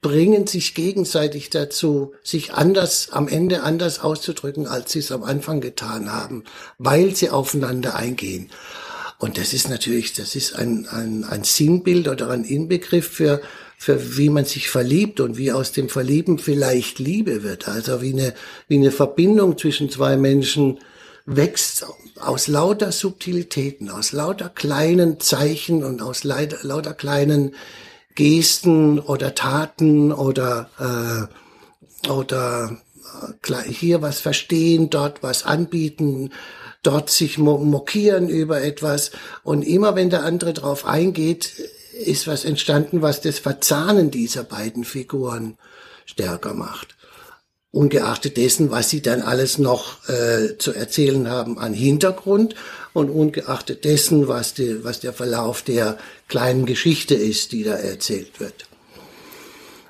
bringen 0.02 0.48
sich 0.48 0.76
gegenseitig 0.76 1.50
dazu, 1.50 2.14
sich 2.24 2.54
anders, 2.54 3.10
am 3.12 3.28
Ende 3.28 3.64
anders 3.64 4.00
auszudrücken, 4.00 4.66
als 4.66 4.94
sie 4.94 5.00
es 5.00 5.12
am 5.12 5.24
Anfang 5.24 5.60
getan 5.60 6.10
haben, 6.10 6.46
weil 6.78 7.16
sie 7.18 7.30
aufeinander 7.30 7.96
eingehen. 7.96 8.50
Und 9.18 9.38
das 9.38 9.52
ist 9.52 9.68
natürlich, 9.68 10.14
das 10.14 10.38
ist 10.38 10.56
ein, 10.56 10.88
ein, 10.88 11.26
ein 11.26 11.44
Sinnbild 11.44 12.08
oder 12.08 12.30
ein 12.30 12.46
Inbegriff 12.46 13.10
für, 13.10 13.42
für 13.82 14.18
wie 14.18 14.30
man 14.30 14.44
sich 14.44 14.70
verliebt 14.70 15.22
und 15.22 15.38
wie 15.38 15.54
aus 15.54 15.72
dem 15.72 15.88
Verlieben 15.88 16.38
vielleicht 16.38 17.00
Liebe 17.00 17.44
wird. 17.44 17.70
Also 17.70 18.02
wie 18.02 18.12
eine, 18.12 18.34
wie 18.68 18.76
eine 18.76 18.92
Verbindung 18.92 19.58
zwischen 19.58 19.90
zwei 19.90 20.18
Menschen 20.18 20.80
wächst 21.26 21.86
aus 22.20 22.50
lauter 22.50 22.92
Subtilitäten, 22.92 23.90
aus 23.90 24.12
lauter 24.12 24.50
kleinen 24.50 25.22
Zeichen 25.22 25.86
und 25.86 26.02
aus 26.02 26.26
lauter, 26.26 26.94
kleinen 26.94 27.56
Gesten 28.16 29.00
oder 29.00 29.34
Taten 29.34 30.12
oder, 30.12 31.30
äh, 32.06 32.10
oder 32.10 32.78
äh, 33.48 33.72
hier 33.72 34.02
was 34.02 34.20
verstehen, 34.20 34.90
dort 34.90 35.24
was 35.24 35.46
anbieten, 35.46 36.32
dort 36.84 37.10
sich 37.10 37.38
mokieren 37.38 38.28
über 38.28 38.62
etwas. 38.62 39.12
Und 39.44 39.62
immer 39.62 39.96
wenn 39.96 40.10
der 40.10 40.26
andere 40.26 40.52
drauf 40.52 40.86
eingeht, 40.86 41.54
ist 42.00 42.28
was 42.28 42.46
entstanden, 42.46 43.02
was 43.02 43.22
das 43.22 43.40
Verzahnen 43.40 44.12
dieser 44.12 44.44
beiden 44.44 44.84
Figuren 44.84 45.58
stärker 46.06 46.54
macht. 46.54 46.96
Ungeachtet 47.72 48.38
dessen, 48.38 48.72
was 48.72 48.90
sie 48.90 49.02
dann 49.02 49.22
alles 49.22 49.60
noch 49.60 50.08
äh, 50.10 50.58
zu 50.58 50.74
erzählen 50.74 51.30
haben 51.30 51.60
an 51.60 51.74
Hintergrund 51.74 52.56
und 52.94 53.10
ungeachtet 53.10 53.86
dessen, 53.86 54.28
was, 54.28 54.56
die, 54.56 54.84
was 54.84 55.00
der 55.00 55.14
Verlauf 55.14 55.62
der 55.62 55.98
kleinen 56.28 56.66
Geschichte 56.66 57.14
ist, 57.14 57.52
die 57.52 57.64
da 57.64 57.74
erzählt 57.74 58.40
wird. 58.40 58.66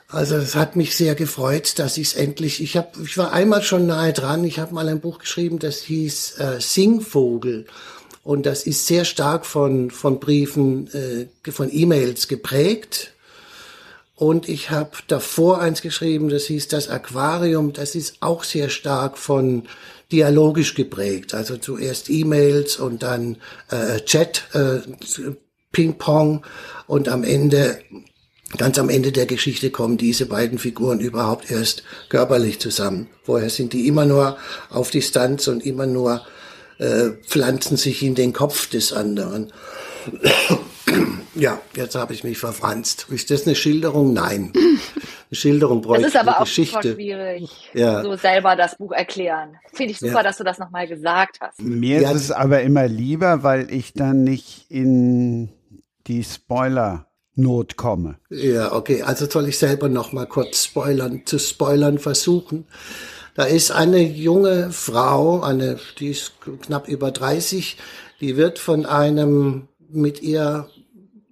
Also 0.09 0.37
es 0.37 0.55
hat 0.55 0.75
mich 0.75 0.95
sehr 0.95 1.13
gefreut, 1.13 1.77
dass 1.77 1.97
ich 1.97 2.07
es 2.07 2.13
endlich, 2.15 2.61
ich 2.61 2.75
habe, 2.75 2.89
ich 3.03 3.17
war 3.17 3.31
einmal 3.31 3.61
schon 3.61 3.85
nahe 3.85 4.11
dran, 4.11 4.43
ich 4.43 4.57
habe 4.57 4.73
mal 4.73 4.89
ein 4.89 5.01
Buch 5.01 5.19
geschrieben, 5.19 5.59
das 5.59 5.81
hieß 5.81 6.39
äh, 6.39 6.59
Singvogel 6.59 7.67
und 8.23 8.45
das 8.45 8.63
ist 8.63 8.87
sehr 8.87 9.05
stark 9.05 9.45
von, 9.45 9.91
von 9.91 10.19
Briefen, 10.19 10.89
äh, 10.93 11.51
von 11.51 11.69
E-Mails 11.71 12.27
geprägt. 12.27 13.13
Und 14.15 14.49
ich 14.49 14.69
habe 14.69 14.91
davor 15.07 15.61
eins 15.61 15.81
geschrieben, 15.81 16.27
das 16.27 16.45
hieß 16.45 16.67
das 16.67 16.89
Aquarium, 16.89 17.71
das 17.71 17.95
ist 17.95 18.17
auch 18.19 18.43
sehr 18.43 18.69
stark 18.69 19.17
von 19.17 19.63
dialogisch 20.11 20.75
geprägt. 20.75 21.33
Also 21.33 21.57
zuerst 21.57 22.09
E-Mails 22.09 22.77
und 22.77 23.03
dann 23.03 23.37
äh, 23.69 24.01
Chat, 24.01 24.43
äh, 24.53 24.79
Ping-Pong 25.71 26.45
und 26.87 27.07
am 27.07 27.23
Ende, 27.23 27.79
ganz 28.57 28.77
am 28.77 28.89
Ende 28.89 29.13
der 29.13 29.27
Geschichte 29.27 29.69
kommen 29.69 29.97
diese 29.97 30.25
beiden 30.25 30.57
Figuren 30.57 30.99
überhaupt 30.99 31.49
erst 31.49 31.83
körperlich 32.09 32.59
zusammen. 32.59 33.07
Vorher 33.23 33.49
sind 33.49 33.71
die 33.71 33.87
immer 33.87 34.05
nur 34.05 34.37
auf 34.69 34.89
Distanz 34.89 35.47
und 35.47 35.65
immer 35.65 35.85
nur 35.85 36.25
äh, 36.79 37.11
pflanzen 37.25 37.77
sich 37.77 38.01
in 38.03 38.15
den 38.15 38.33
Kopf 38.33 38.69
des 38.69 38.91
anderen. 38.93 39.51
Ja, 41.35 41.59
jetzt 41.75 41.95
habe 41.95 42.13
ich 42.13 42.23
mich 42.23 42.37
verfranst. 42.39 43.05
Ist 43.09 43.29
das 43.29 43.45
eine 43.45 43.55
Schilderung? 43.55 44.13
Nein. 44.13 44.51
Eine 44.55 45.35
Schilderung 45.35 45.81
bräuchte 45.81 46.03
Das 46.03 46.13
ist 46.15 46.19
aber 46.19 46.37
auch 46.37 46.45
Geschichte. 46.45 46.93
schwierig, 46.95 47.69
Ja. 47.73 48.01
so 48.03 48.15
selber 48.15 48.55
das 48.55 48.77
Buch 48.77 48.91
erklären. 48.91 49.55
Finde 49.71 49.91
ich 49.91 49.99
super, 49.99 50.13
Ja. 50.13 50.23
dass 50.23 50.37
du 50.37 50.43
das 50.43 50.57
nochmal 50.57 50.87
gesagt 50.87 51.37
hast. 51.39 51.61
Mir 51.61 52.01
Ja. 52.01 52.11
ist 52.11 52.23
es 52.23 52.31
aber 52.31 52.61
immer 52.63 52.87
lieber, 52.87 53.43
weil 53.43 53.71
ich 53.71 53.93
dann 53.93 54.23
nicht 54.23 54.65
in 54.69 55.49
die 56.07 56.23
Spoiler-Not 56.23 57.77
komme. 57.77 58.15
Ja, 58.31 58.73
okay. 58.73 59.03
Also 59.03 59.29
soll 59.29 59.47
ich 59.47 59.59
selber 59.59 59.87
noch 59.87 60.11
mal 60.11 60.25
kurz 60.25 60.63
spoilern, 60.65 61.21
zu 61.25 61.37
spoilern 61.37 61.99
versuchen. 61.99 62.65
Da 63.35 63.43
ist 63.43 63.71
eine 63.71 64.01
junge 64.01 64.71
Frau, 64.71 65.41
eine, 65.41 65.79
die 65.99 66.09
ist 66.09 66.33
knapp 66.61 66.87
über 66.87 67.11
30, 67.11 67.77
die 68.21 68.37
wird 68.37 68.59
von 68.59 68.85
einem 68.85 69.67
mit 69.89 70.21
ihr 70.21 70.69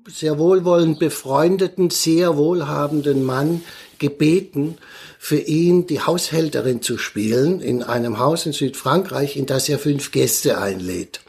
sehr 0.08 0.40
wohlwollend 0.40 1.00
befreundeten, 1.00 1.90
sehr 1.90 2.38
wohlhabenden 2.38 3.26
Mann 3.26 3.62
gebeten, 4.00 4.78
für 5.20 5.40
ihn 5.40 5.88
die 5.88 6.02
Haushälterin 6.02 6.82
zu 6.82 6.98
spielen 6.98 7.60
in 7.60 7.84
einem 7.84 8.20
Haus 8.20 8.46
in 8.46 8.54
Südfrankreich, 8.54 9.36
in 9.36 9.46
das 9.46 9.68
er 9.68 9.80
fünf 9.80 10.12
Gäste 10.12 10.60
einlädt. 10.60 11.22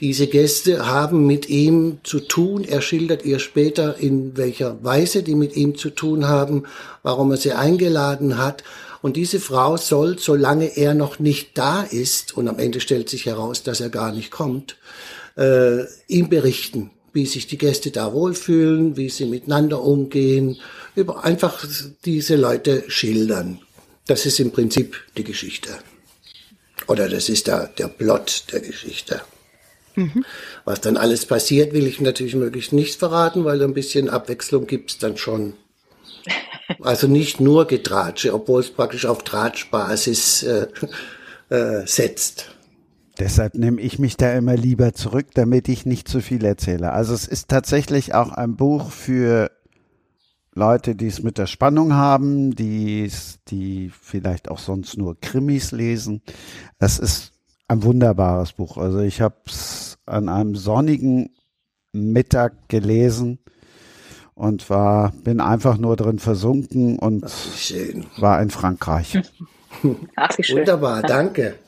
Diese 0.00 0.26
Gäste 0.26 0.86
haben 0.86 1.26
mit 1.26 1.48
ihm 1.48 1.98
zu 2.02 2.18
tun. 2.18 2.64
Er 2.64 2.82
schildert 2.82 3.24
ihr 3.24 3.38
später, 3.38 3.96
in 3.96 4.36
welcher 4.36 4.82
Weise 4.82 5.22
die 5.22 5.36
mit 5.36 5.56
ihm 5.56 5.76
zu 5.76 5.90
tun 5.90 6.26
haben, 6.26 6.64
warum 7.02 7.30
er 7.30 7.36
sie 7.36 7.52
eingeladen 7.52 8.36
hat. 8.38 8.64
Und 9.04 9.18
diese 9.18 9.38
Frau 9.38 9.76
soll, 9.76 10.18
solange 10.18 10.78
er 10.78 10.94
noch 10.94 11.18
nicht 11.18 11.58
da 11.58 11.82
ist, 11.82 12.38
und 12.38 12.48
am 12.48 12.58
Ende 12.58 12.80
stellt 12.80 13.10
sich 13.10 13.26
heraus, 13.26 13.62
dass 13.62 13.82
er 13.82 13.90
gar 13.90 14.12
nicht 14.12 14.30
kommt, 14.30 14.78
äh, 15.36 15.82
ihm 16.08 16.30
berichten, 16.30 16.90
wie 17.12 17.26
sich 17.26 17.46
die 17.46 17.58
Gäste 17.58 17.90
da 17.90 18.14
wohlfühlen, 18.14 18.96
wie 18.96 19.10
sie 19.10 19.26
miteinander 19.26 19.82
umgehen, 19.82 20.56
über 20.96 21.22
einfach 21.22 21.66
diese 22.06 22.36
Leute 22.36 22.84
schildern. 22.88 23.60
Das 24.06 24.24
ist 24.24 24.40
im 24.40 24.52
Prinzip 24.52 24.96
die 25.18 25.24
Geschichte. 25.24 25.68
Oder 26.86 27.10
das 27.10 27.28
ist 27.28 27.46
der, 27.46 27.66
der 27.76 27.88
Plot 27.88 28.44
der 28.52 28.60
Geschichte. 28.60 29.20
Was 30.64 30.80
dann 30.80 30.96
alles 30.96 31.26
passiert, 31.26 31.74
will 31.74 31.86
ich 31.86 32.00
natürlich 32.00 32.36
möglichst 32.36 32.72
nicht 32.72 32.98
verraten, 32.98 33.44
weil 33.44 33.62
ein 33.62 33.74
bisschen 33.74 34.08
Abwechslung 34.08 34.66
gibt's 34.66 34.96
dann 34.96 35.18
schon. 35.18 35.52
Also 36.80 37.08
nicht 37.08 37.40
nur 37.40 37.66
Getratsche, 37.66 38.34
obwohl 38.34 38.60
es 38.60 38.70
praktisch 38.70 39.06
auf 39.06 39.22
Tratschbasis 39.22 40.42
äh, 40.42 40.66
äh, 41.50 41.86
setzt. 41.86 42.54
Deshalb 43.18 43.54
nehme 43.54 43.80
ich 43.80 43.98
mich 43.98 44.16
da 44.16 44.32
immer 44.32 44.56
lieber 44.56 44.92
zurück, 44.92 45.28
damit 45.34 45.68
ich 45.68 45.86
nicht 45.86 46.08
zu 46.08 46.20
viel 46.20 46.44
erzähle. 46.44 46.92
Also 46.92 47.14
es 47.14 47.28
ist 47.28 47.48
tatsächlich 47.48 48.14
auch 48.14 48.32
ein 48.32 48.56
Buch 48.56 48.90
für 48.90 49.50
Leute, 50.54 50.94
die 50.94 51.06
es 51.06 51.22
mit 51.22 51.38
der 51.38 51.46
Spannung 51.46 51.94
haben, 51.94 52.54
die 52.54 53.10
die 53.48 53.90
vielleicht 53.90 54.50
auch 54.50 54.58
sonst 54.58 54.96
nur 54.96 55.20
Krimis 55.20 55.70
lesen. 55.72 56.22
Es 56.78 56.98
ist 56.98 57.32
ein 57.68 57.82
wunderbares 57.82 58.52
Buch. 58.52 58.78
Also 58.78 59.00
ich 59.00 59.20
habe 59.20 59.36
es 59.46 59.98
an 60.06 60.28
einem 60.28 60.56
sonnigen 60.56 61.30
Mittag 61.92 62.68
gelesen 62.68 63.38
und 64.34 64.68
war, 64.70 65.12
bin 65.22 65.40
einfach 65.40 65.78
nur 65.78 65.96
drin 65.96 66.18
versunken 66.18 66.98
und 66.98 67.28
Schön. 67.30 68.06
war 68.18 68.40
in 68.42 68.50
Frankreich. 68.50 69.20
Ach, 70.16 70.38
wie 70.38 70.42
schön. 70.42 70.58
Wunderbar, 70.58 71.02
danke. 71.02 71.58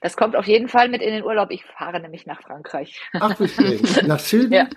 Das 0.00 0.16
kommt 0.16 0.34
auf 0.34 0.46
jeden 0.46 0.68
Fall 0.68 0.88
mit 0.88 1.00
in 1.00 1.12
den 1.12 1.24
Urlaub. 1.24 1.50
Ich 1.50 1.64
fahre 1.64 2.00
nämlich 2.00 2.26
nach 2.26 2.42
Frankreich. 2.42 3.00
Ach, 3.20 3.38
wie 3.38 3.48
schön. 3.48 4.06
Nach 4.06 4.18
Süden? 4.18 4.52
Ja. 4.52 4.68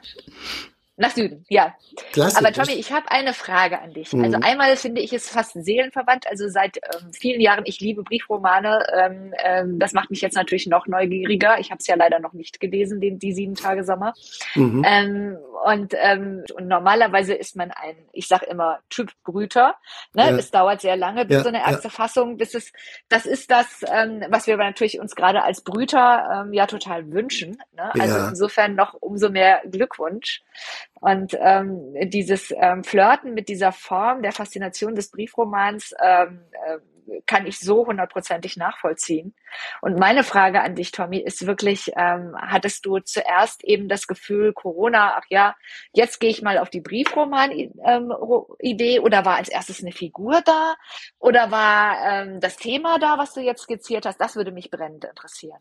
Nach 0.97 1.11
Süden, 1.11 1.45
ja. 1.49 1.75
Klasse. 2.13 2.37
Aber 2.37 2.53
Tommy, 2.53 2.73
ich 2.73 2.93
habe 2.93 3.11
eine 3.11 3.33
Frage 3.33 3.81
an 3.81 3.93
dich. 3.93 4.13
Mhm. 4.13 4.23
Also 4.23 4.37
einmal 4.41 4.77
finde 4.77 5.01
ich 5.01 5.11
es 5.11 5.27
fast 5.27 5.51
seelenverwandt. 5.53 6.25
Also 6.29 6.47
seit 6.47 6.77
ähm, 6.77 7.11
vielen 7.11 7.41
Jahren, 7.41 7.63
ich 7.65 7.81
liebe 7.81 8.01
Briefromane. 8.03 8.85
Ähm, 8.93 9.33
ähm, 9.43 9.79
das 9.79 9.91
macht 9.91 10.09
mich 10.09 10.21
jetzt 10.21 10.35
natürlich 10.35 10.67
noch 10.67 10.87
neugieriger. 10.87 11.59
Ich 11.59 11.69
habe 11.71 11.79
es 11.79 11.87
ja 11.87 11.95
leider 11.95 12.19
noch 12.19 12.31
nicht 12.31 12.61
gelesen, 12.61 13.01
den, 13.01 13.19
die 13.19 13.33
sieben 13.33 13.55
Tage 13.55 13.83
Sommer. 13.83 14.13
Mhm. 14.55 14.85
Und, 15.63 15.93
ähm, 15.97 16.43
und 16.55 16.67
normalerweise 16.67 17.33
ist 17.33 17.55
man 17.55 17.71
ein, 17.71 17.95
ich 18.11 18.27
sag 18.27 18.43
immer, 18.43 18.79
Typ 18.89 19.11
Brüter. 19.23 19.75
Ne? 20.13 20.23
Ja. 20.23 20.37
Es 20.37 20.51
dauert 20.51 20.81
sehr 20.81 20.97
lange 20.97 21.25
bis 21.25 21.37
Ja, 21.37 21.43
so 21.43 21.49
eine 21.49 21.59
ja. 21.59 21.67
erste 21.71 21.89
Fassung, 21.89 22.37
bis 22.37 22.53
es, 22.53 22.71
das 23.09 23.25
ist 23.25 23.49
das, 23.51 23.83
ähm, 23.87 24.23
was 24.29 24.47
wir 24.47 24.55
aber 24.55 24.65
natürlich 24.65 24.99
uns 24.99 25.15
gerade 25.15 25.43
als 25.43 25.61
Brüter 25.61 26.43
ähm, 26.45 26.53
ja 26.53 26.65
total 26.67 27.11
wünschen. 27.11 27.57
Ne? 27.73 27.91
Also 27.99 28.17
Ja. 28.17 28.29
insofern 28.29 28.75
noch 28.75 28.93
umso 28.95 29.29
mehr 29.29 29.61
Glückwunsch. 29.69 30.41
Und 30.99 31.37
ähm, 31.39 31.93
dieses 32.09 32.53
ähm, 32.57 32.83
Flirten 32.83 33.33
mit 33.33 33.47
dieser 33.49 33.71
Form 33.71 34.21
der 34.21 34.31
Faszination 34.31 34.95
des 34.95 35.09
Briefromans 35.11 35.93
ähm, 36.01 36.41
äh, 36.65 36.77
kann 37.25 37.45
ich 37.45 37.59
so 37.59 37.87
hundertprozentig 37.87 38.57
nachvollziehen. 38.57 39.33
Und 39.81 39.99
meine 39.99 40.23
Frage 40.23 40.61
an 40.61 40.75
dich, 40.75 40.91
Tommy, 40.91 41.19
ist 41.19 41.45
wirklich, 41.45 41.91
ähm, 41.95 42.35
hattest 42.37 42.85
du 42.85 42.99
zuerst 42.99 43.63
eben 43.63 43.89
das 43.89 44.07
Gefühl, 44.07 44.53
Corona, 44.53 45.15
ach 45.17 45.25
ja, 45.29 45.55
jetzt 45.93 46.19
gehe 46.19 46.29
ich 46.29 46.41
mal 46.41 46.57
auf 46.57 46.69
die 46.69 46.81
Briefroman-Idee 46.81 48.99
oder 48.99 49.25
war 49.25 49.37
als 49.37 49.49
erstes 49.49 49.81
eine 49.81 49.91
Figur 49.91 50.41
da 50.45 50.75
oder 51.19 51.51
war 51.51 51.97
ähm, 52.05 52.39
das 52.39 52.57
Thema 52.57 52.99
da, 52.99 53.17
was 53.17 53.33
du 53.33 53.41
jetzt 53.41 53.63
skizziert 53.63 54.05
hast? 54.05 54.19
Das 54.19 54.35
würde 54.35 54.51
mich 54.51 54.71
brennend 54.71 55.05
interessieren. 55.05 55.59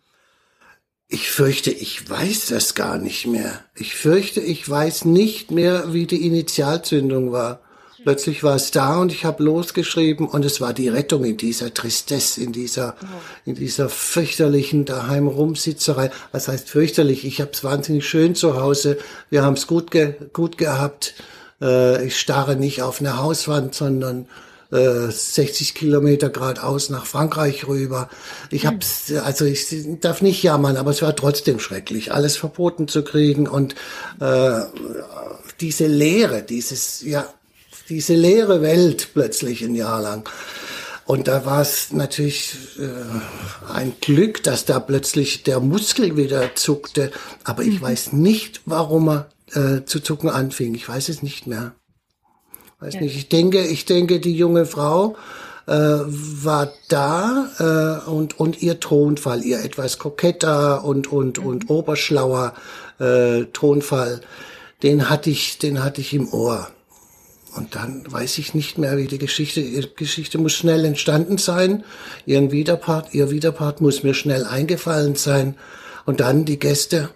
Ich 1.08 1.30
fürchte, 1.30 1.70
ich 1.70 2.08
weiß 2.08 2.46
das 2.46 2.74
gar 2.74 2.98
nicht 2.98 3.26
mehr. 3.26 3.64
Ich 3.74 3.94
fürchte, 3.94 4.40
ich 4.40 4.68
weiß 4.68 5.04
nicht 5.04 5.50
mehr, 5.50 5.92
wie 5.92 6.06
die 6.06 6.26
Initialzündung 6.26 7.30
war. 7.30 7.60
Plötzlich 8.04 8.44
war 8.44 8.54
es 8.54 8.70
da 8.70 8.98
und 8.98 9.10
ich 9.10 9.24
habe 9.24 9.42
losgeschrieben 9.42 10.28
und 10.28 10.44
es 10.44 10.60
war 10.60 10.74
die 10.74 10.88
Rettung 10.88 11.24
in 11.24 11.38
dieser 11.38 11.72
Tristesse, 11.72 12.42
in 12.42 12.52
dieser, 12.52 12.96
in 13.46 13.54
dieser 13.54 13.88
fürchterlichen 13.88 14.84
daheim 14.84 15.26
Rumsitzerei. 15.26 16.10
Was 16.30 16.48
heißt 16.48 16.68
fürchterlich? 16.68 17.24
Ich 17.24 17.40
habe 17.40 17.52
es 17.52 17.64
wahnsinnig 17.64 18.06
schön 18.06 18.34
zu 18.34 18.60
Hause. 18.60 18.98
Wir 19.30 19.42
haben 19.42 19.54
es 19.54 19.66
gut, 19.66 19.90
ge 19.90 20.14
gut 20.34 20.58
gehabt. 20.58 21.14
Äh, 21.62 22.06
ich 22.06 22.20
starre 22.20 22.56
nicht 22.56 22.82
auf 22.82 23.00
eine 23.00 23.16
Hauswand, 23.16 23.74
sondern 23.74 24.28
äh, 24.70 25.10
60 25.10 25.74
Kilometer 25.74 26.28
geradeaus 26.28 26.90
nach 26.90 27.06
Frankreich 27.06 27.66
rüber. 27.66 28.10
Ich 28.50 28.66
hab's, 28.66 29.12
also 29.12 29.46
ich 29.46 29.66
darf 30.00 30.20
nicht 30.20 30.42
jammern, 30.42 30.76
aber 30.76 30.90
es 30.90 31.00
war 31.00 31.16
trotzdem 31.16 31.58
schrecklich, 31.58 32.12
alles 32.12 32.36
verboten 32.36 32.86
zu 32.86 33.02
kriegen 33.02 33.48
und 33.48 33.74
äh, 34.20 34.60
diese 35.60 35.86
Leere, 35.86 36.42
dieses, 36.42 37.02
ja, 37.02 37.26
diese 37.88 38.14
leere 38.14 38.62
Welt 38.62 39.08
plötzlich 39.14 39.62
ein 39.62 39.74
Jahr 39.74 40.00
lang. 40.00 40.28
Und 41.06 41.28
da 41.28 41.44
war 41.44 41.60
es 41.60 41.92
natürlich 41.92 42.56
äh, 42.78 43.72
ein 43.72 43.94
Glück, 44.00 44.42
dass 44.42 44.64
da 44.64 44.80
plötzlich 44.80 45.42
der 45.42 45.60
Muskel 45.60 46.16
wieder 46.16 46.54
zuckte. 46.54 47.10
Aber 47.44 47.62
ich 47.62 47.80
weiß 47.80 48.12
nicht, 48.14 48.62
warum 48.64 49.08
er 49.08 49.28
äh, 49.52 49.84
zu 49.84 50.00
zucken 50.00 50.30
anfing. 50.30 50.74
Ich 50.74 50.88
weiß 50.88 51.10
es 51.10 51.22
nicht 51.22 51.46
mehr. 51.46 51.74
Weiß 52.80 52.94
Ja. 52.94 53.00
nicht. 53.02 53.16
Ich 53.16 53.28
denke, 53.28 53.62
ich 53.66 53.84
denke, 53.84 54.18
die 54.18 54.34
junge 54.34 54.64
Frau 54.64 55.16
äh, 55.66 55.72
war 55.72 56.72
da 56.88 58.02
äh, 58.06 58.08
und 58.10 58.38
und 58.40 58.62
ihr 58.62 58.80
Tonfall, 58.80 59.42
ihr 59.44 59.62
etwas 59.62 59.98
koketter 59.98 60.84
und 60.84 61.10
und 61.12 61.38
und 61.38 61.68
oberschlauer 61.70 62.54
äh, 62.98 63.44
Tonfall, 63.52 64.20
den 64.82 65.08
hatte 65.10 65.30
ich, 65.30 65.58
den 65.58 65.82
hatte 65.84 66.00
ich 66.00 66.12
im 66.14 66.32
Ohr. 66.32 66.68
Und 67.56 67.76
dann 67.76 68.04
weiß 68.10 68.38
ich 68.38 68.54
nicht 68.54 68.78
mehr, 68.78 68.96
wie 68.96 69.06
die 69.06 69.18
Geschichte, 69.18 69.60
ihre 69.60 69.88
Geschichte 69.88 70.38
muss 70.38 70.54
schnell 70.54 70.84
entstanden 70.84 71.38
sein. 71.38 71.84
Ihren 72.26 72.50
Widerpart, 72.50 73.14
ihr 73.14 73.30
Widerpart 73.30 73.80
muss 73.80 74.02
mir 74.02 74.14
schnell 74.14 74.44
eingefallen 74.44 75.14
sein. 75.14 75.56
Und 76.04 76.20
dann 76.20 76.44
die 76.44 76.58
Gäste, 76.58 77.10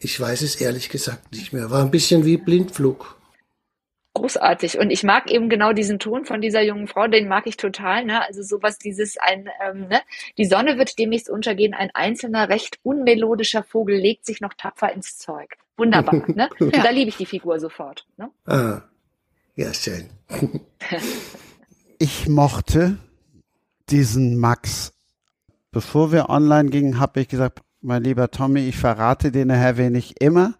ich 0.00 0.18
weiß 0.18 0.42
es 0.42 0.60
ehrlich 0.60 0.88
gesagt 0.88 1.32
nicht 1.32 1.52
mehr. 1.52 1.70
War 1.70 1.82
ein 1.82 1.92
bisschen 1.92 2.24
wie 2.24 2.36
Blindflug. 2.36 3.16
Großartig. 4.14 4.78
Und 4.78 4.90
ich 4.90 5.04
mag 5.04 5.30
eben 5.30 5.48
genau 5.48 5.72
diesen 5.72 6.00
Ton 6.00 6.24
von 6.24 6.40
dieser 6.40 6.62
jungen 6.62 6.88
Frau, 6.88 7.06
den 7.06 7.28
mag 7.28 7.46
ich 7.46 7.56
total. 7.56 8.04
Ne? 8.04 8.26
Also 8.26 8.42
sowas, 8.42 8.78
dieses 8.78 9.16
ein, 9.16 9.48
ähm, 9.64 9.86
ne? 9.86 10.00
die 10.38 10.46
Sonne 10.46 10.76
wird 10.76 10.98
demnächst 10.98 11.30
untergehen, 11.30 11.72
ein 11.72 11.90
einzelner, 11.94 12.48
recht 12.48 12.80
unmelodischer 12.82 13.62
Vogel 13.62 13.96
legt 13.96 14.26
sich 14.26 14.40
noch 14.40 14.54
tapfer 14.54 14.92
ins 14.92 15.18
Zeug. 15.18 15.56
Wunderbar. 15.76 16.24
ne? 16.26 16.48
Und 16.58 16.76
Da 16.76 16.90
liebe 16.90 17.10
ich 17.10 17.16
die 17.16 17.26
Figur 17.26 17.60
sofort. 17.60 18.06
Ne? 18.16 18.30
Ah, 18.46 18.82
ja, 19.58 19.74
schön. 19.74 20.04
Ich 22.00 22.28
mochte 22.28 22.96
diesen 23.90 24.36
Max. 24.36 24.92
Bevor 25.72 26.12
wir 26.12 26.28
online 26.28 26.70
gingen, 26.70 27.00
habe 27.00 27.18
ich 27.20 27.26
gesagt, 27.26 27.60
mein 27.80 28.04
lieber 28.04 28.30
Tommy, 28.30 28.60
ich 28.68 28.76
verrate 28.76 29.32
dir 29.32 29.44
nachher, 29.44 29.76
wen 29.76 29.96
ich 29.96 30.20
immer 30.20 30.54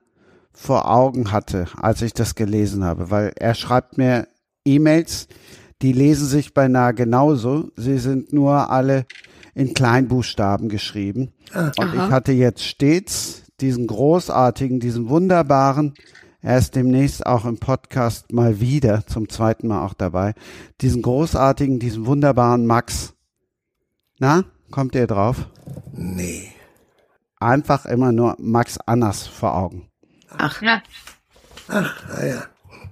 vor 0.53 0.91
Augen 0.91 1.31
hatte, 1.31 1.69
als 1.77 2.03
ich 2.03 2.13
das 2.13 2.35
gelesen 2.35 2.83
habe, 2.83 3.13
weil 3.13 3.33
er 3.37 3.55
schreibt 3.55 3.99
mir 3.99 4.27
E-Mails, 4.65 5.29
die 5.81 5.93
lesen 5.93 6.27
sich 6.27 6.55
beinahe 6.55 6.93
genauso. 6.93 7.71
Sie 7.77 7.99
sind 7.99 8.33
nur 8.33 8.69
alle 8.69 9.07
in 9.55 9.75
Kleinbuchstaben 9.75 10.69
geschrieben. 10.69 11.33
Ah. 11.53 11.71
Und 11.79 11.91
Aha. 11.91 12.07
ich 12.07 12.13
hatte 12.13 12.33
jetzt 12.33 12.65
stets 12.65 13.45
diesen 13.61 13.87
großartigen, 13.87 14.81
diesen 14.81 15.09
wunderbaren 15.09 15.95
Er 16.41 16.59
ist 16.59 16.77
demnächst 16.77 17.27
auch 17.27 17.45
im 17.45 17.59
Podcast 17.59 18.33
mal 18.33 18.61
wieder, 18.61 19.05
zum 19.07 19.29
zweiten 19.29 19.67
Mal 19.67 19.85
auch 19.85 19.95
dabei. 19.95 20.35
Diesen 20.81 21.03
großartigen, 21.03 21.81
diesen 21.81 22.07
wunderbaren 22.07 22.65
Max. 22.65 23.15
Na, 24.21 24.45
kommt 24.71 24.95
ihr 24.95 25.09
drauf? 25.09 25.49
Nee. 25.93 26.53
Einfach 27.41 27.87
immer 27.87 28.13
nur 28.13 28.37
Max 28.39 28.79
Annas 28.87 29.27
vor 29.27 29.55
Augen. 29.55 29.89
Ach. 30.31 30.63
Ja. 30.63 30.83
Ach, 31.69 32.09
naja. 32.09 32.45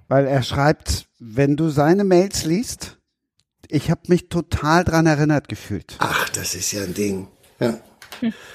Weil 0.09 0.27
er 0.27 0.43
schreibt, 0.43 1.09
wenn 1.19 1.57
du 1.57 1.69
seine 1.69 2.05
Mails 2.05 2.45
liest, 2.45 2.99
ich 3.69 3.91
habe 3.91 4.03
mich 4.09 4.29
total 4.29 4.85
dran 4.85 5.07
erinnert 5.07 5.49
gefühlt. 5.49 5.97
Ach, 5.99 6.29
das 6.31 6.55
ist 6.55 6.73
ja 6.73 6.83
ein 6.83 6.95
Ding. 6.95 7.29
Ja. 7.61 7.79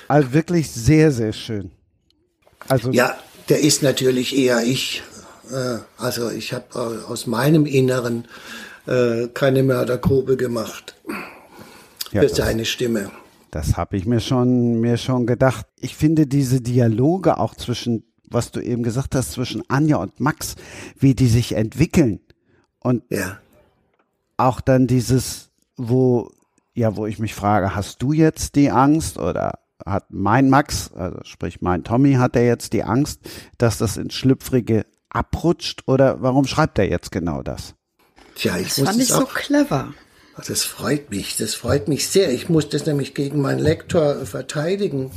Also 0.07 0.33
wirklich 0.33 0.71
sehr, 0.71 1.11
sehr 1.11 1.33
schön. 1.33 1.71
Also 2.67 2.91
Ja, 2.91 3.15
der 3.49 3.59
ist 3.61 3.83
natürlich 3.83 4.35
eher 4.37 4.63
ich. 4.63 5.03
Äh, 5.51 5.79
Also 5.97 6.29
ich 6.29 6.53
habe 6.53 7.03
aus 7.07 7.27
meinem 7.27 7.65
Inneren 7.65 8.25
äh, 8.87 9.27
keine 9.33 9.63
Mördergrube 9.63 10.37
gemacht 10.37 10.95
Ja, 12.11 12.21
für 12.21 12.29
seine 12.29 12.65
Stimme. 12.65 13.11
Das 13.51 13.75
habe 13.75 13.97
ich 13.97 14.05
mir 14.05 14.21
schon, 14.21 14.79
mir 14.79 14.97
schon 14.97 15.27
gedacht. 15.27 15.65
Ich 15.79 15.95
finde 15.95 16.25
diese 16.25 16.61
Dialoge 16.61 17.37
auch 17.37 17.53
zwischen, 17.55 18.05
was 18.29 18.51
du 18.51 18.61
eben 18.61 18.81
gesagt 18.81 19.13
hast, 19.13 19.33
zwischen 19.33 19.61
Anja 19.69 19.97
und 19.97 20.19
Max, 20.21 20.55
wie 20.97 21.15
die 21.15 21.27
sich 21.27 21.53
entwickeln. 21.53 22.21
Und 22.79 23.03
Ja. 23.09 23.39
auch 24.37 24.61
dann 24.61 24.87
dieses, 24.87 25.49
wo, 25.75 26.31
ja, 26.73 26.95
wo 26.95 27.05
ich 27.05 27.19
mich 27.19 27.35
frage, 27.35 27.75
hast 27.75 28.01
du 28.01 28.13
jetzt 28.13 28.55
die 28.55 28.71
Angst 28.71 29.17
oder 29.19 29.59
hat 29.85 30.05
mein 30.09 30.49
Max, 30.49 30.91
also 30.93 31.19
sprich 31.23 31.61
mein 31.61 31.83
Tommy, 31.83 32.13
hat 32.13 32.35
er 32.35 32.45
jetzt 32.45 32.73
die 32.73 32.83
Angst, 32.83 33.21
dass 33.57 33.77
das 33.77 33.97
ins 33.97 34.13
Schlüpfrige 34.13 34.85
abrutscht 35.09 35.83
oder 35.87 36.21
warum 36.21 36.45
schreibt 36.45 36.79
er 36.79 36.89
jetzt 36.89 37.11
genau 37.11 37.41
das? 37.41 37.75
Tja, 38.35 38.57
ich 38.57 38.69
Das 38.69 38.77
muss 38.77 38.87
fand 38.87 39.01
es 39.01 39.09
ich 39.09 39.15
so 39.15 39.25
clever. 39.25 39.93
Das 40.47 40.63
freut 40.63 41.11
mich, 41.11 41.35
das 41.37 41.53
freut 41.53 41.87
mich 41.87 42.07
sehr. 42.07 42.31
Ich 42.31 42.49
muss 42.49 42.69
das 42.69 42.85
nämlich 42.85 43.13
gegen 43.13 43.41
meinen 43.41 43.59
Lektor 43.59 44.25
verteidigen 44.25 45.11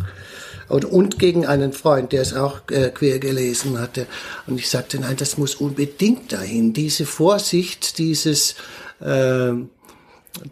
und, 0.69 0.85
und 0.85 1.19
gegen 1.19 1.47
einen 1.47 1.73
Freund, 1.73 2.13
der 2.13 2.23
es 2.23 2.35
auch 2.35 2.61
äh, 2.71 2.91
quer 2.91 3.19
gelesen 3.21 3.79
hatte. 3.79 4.07
Und 4.47 4.59
ich 4.59 4.69
sagte, 4.69 4.99
nein, 4.99 5.17
das 5.17 5.39
muss 5.39 5.55
unbedingt 5.55 6.33
dahin. 6.33 6.73
Diese 6.73 7.07
Vorsicht, 7.07 7.99
dieses, 7.99 8.57
ähm, 9.01 9.71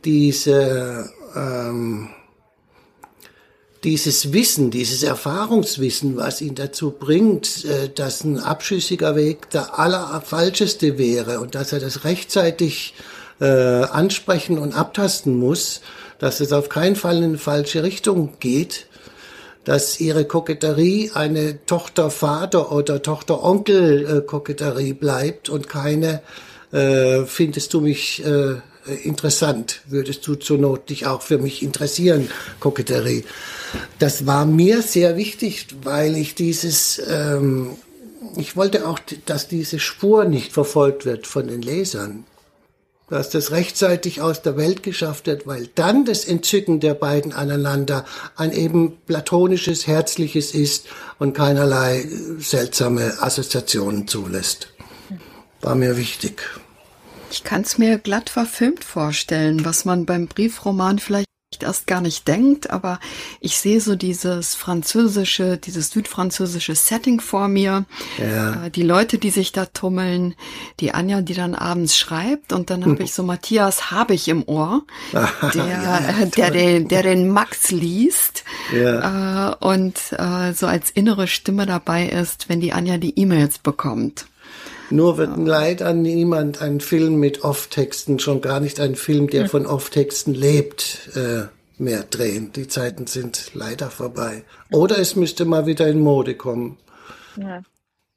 diese, 0.04 1.10
ähm, 1.34 2.10
dieses 3.84 4.32
Wissen, 4.32 4.70
dieses 4.70 5.02
Erfahrungswissen, 5.02 6.16
was 6.16 6.40
ihn 6.40 6.54
dazu 6.54 6.92
bringt, 6.92 7.64
äh, 7.64 7.88
dass 7.88 8.24
ein 8.24 8.38
abschüssiger 8.38 9.16
Weg 9.16 9.50
der 9.50 9.78
allerfalscheste 9.78 10.98
wäre 10.98 11.40
und 11.40 11.54
dass 11.54 11.72
er 11.72 11.80
das 11.80 12.04
rechtzeitig 12.04 12.94
äh, 13.40 13.46
ansprechen 13.46 14.58
und 14.58 14.74
abtasten 14.74 15.36
muss, 15.36 15.80
dass 16.18 16.40
es 16.40 16.52
auf 16.52 16.68
keinen 16.68 16.94
Fall 16.94 17.18
in 17.18 17.24
eine 17.24 17.38
falsche 17.38 17.82
Richtung 17.82 18.34
geht, 18.38 18.86
dass 19.64 20.00
ihre 20.00 20.24
Koketterie 20.24 21.10
eine 21.14 21.64
Tochter-Vater- 21.66 22.70
oder 22.72 23.02
Tochter-Onkel-Koketterie 23.02 24.92
bleibt 24.92 25.48
und 25.48 25.68
keine, 25.68 26.22
äh, 26.72 27.24
findest 27.24 27.74
du 27.74 27.80
mich 27.80 28.24
äh, 28.24 28.56
interessant, 29.04 29.80
würdest 29.86 30.26
du 30.26 30.34
zur 30.34 30.58
Not 30.58 30.90
dich 30.90 31.06
auch 31.06 31.22
für 31.22 31.38
mich 31.38 31.62
interessieren, 31.62 32.28
Koketterie. 32.60 33.24
Das 33.98 34.26
war 34.26 34.44
mir 34.44 34.82
sehr 34.82 35.16
wichtig, 35.16 35.68
weil 35.82 36.16
ich 36.16 36.34
dieses, 36.34 37.00
ähm, 37.08 37.70
ich 38.36 38.56
wollte 38.56 38.86
auch, 38.86 38.98
dass 39.26 39.48
diese 39.48 39.78
Spur 39.78 40.24
nicht 40.24 40.52
verfolgt 40.52 41.04
wird 41.04 41.26
von 41.26 41.48
den 41.48 41.62
Lesern 41.62 42.24
dass 43.12 43.28
das 43.28 43.50
rechtzeitig 43.50 44.22
aus 44.22 44.40
der 44.40 44.56
Welt 44.56 44.82
geschafft 44.82 45.26
wird, 45.26 45.46
weil 45.46 45.68
dann 45.74 46.06
das 46.06 46.24
Entzücken 46.24 46.80
der 46.80 46.94
beiden 46.94 47.34
aneinander 47.34 48.06
ein 48.36 48.52
eben 48.52 48.96
platonisches, 49.06 49.86
herzliches 49.86 50.54
ist 50.54 50.86
und 51.18 51.34
keinerlei 51.34 52.00
äh, 52.00 52.06
seltsame 52.40 53.20
Assoziationen 53.20 54.08
zulässt. 54.08 54.68
War 55.60 55.74
mir 55.74 55.98
wichtig. 55.98 56.42
Ich 57.32 57.44
kann 57.44 57.62
es 57.62 57.78
mir 57.78 57.96
glatt 57.98 58.28
verfilmt 58.28 58.84
vorstellen, 58.84 59.64
was 59.64 59.86
man 59.86 60.04
beim 60.04 60.26
Briefroman 60.26 60.98
vielleicht 60.98 61.26
erst 61.60 61.86
gar 61.86 62.00
nicht 62.00 62.26
denkt, 62.28 62.70
aber 62.70 62.98
ich 63.40 63.56
sehe 63.58 63.80
so 63.80 63.94
dieses 63.94 64.54
französische, 64.54 65.56
dieses 65.58 65.90
südfranzösische 65.90 66.74
Setting 66.74 67.20
vor 67.20 67.46
mir. 67.48 67.84
Ja. 68.18 68.66
Äh, 68.66 68.70
Die 68.70 68.82
Leute, 68.82 69.16
die 69.18 69.30
sich 69.30 69.52
da 69.52 69.66
tummeln, 69.66 70.34
die 70.80 70.92
Anja, 70.92 71.20
die 71.22 71.34
dann 71.34 71.54
abends 71.54 71.96
schreibt 71.96 72.52
und 72.52 72.68
dann 72.68 72.84
habe 72.84 73.02
ich 73.04 73.14
so 73.14 73.22
Matthias 73.22 73.90
Habich 73.90 74.28
im 74.28 74.42
Ohr, 74.46 74.82
der, 75.12 75.66
Ja, 75.66 75.98
äh, 75.98 76.26
der, 76.28 76.50
den, 76.50 76.88
der 76.88 77.02
den 77.02 77.28
Max 77.30 77.70
liest 77.70 78.44
Ja. 78.74 79.52
äh, 79.52 79.56
und 79.64 79.98
so 79.98 80.66
als 80.66 80.90
innere 80.90 81.28
Stimme 81.28 81.64
dabei 81.64 82.08
ist, 82.08 82.48
wenn 82.50 82.60
die 82.60 82.72
Anja 82.72 82.98
die 82.98 83.18
E-Mails 83.18 83.58
bekommt. 83.58 84.26
Nur 84.92 85.16
wird 85.16 85.36
leider 85.38 85.94
niemand 85.94 86.60
einen 86.60 86.80
Film 86.80 87.16
mit 87.16 87.44
Off-Texten, 87.44 88.18
schon 88.18 88.40
gar 88.42 88.60
nicht 88.60 88.78
einen 88.78 88.94
Film, 88.96 89.28
der 89.28 89.48
von 89.48 89.66
Off-Texten 89.66 90.34
lebt, 90.34 91.10
äh, 91.14 91.44
mehr 91.78 92.02
drehen. 92.02 92.52
Die 92.52 92.68
Zeiten 92.68 93.06
sind 93.06 93.52
leider 93.54 93.90
vorbei. 93.90 94.44
Oder 94.70 94.98
es 94.98 95.16
müsste 95.16 95.44
mal 95.46 95.66
wieder 95.66 95.88
in 95.88 96.00
Mode 96.00 96.34
kommen. 96.34 96.78
Ja. 97.36 97.62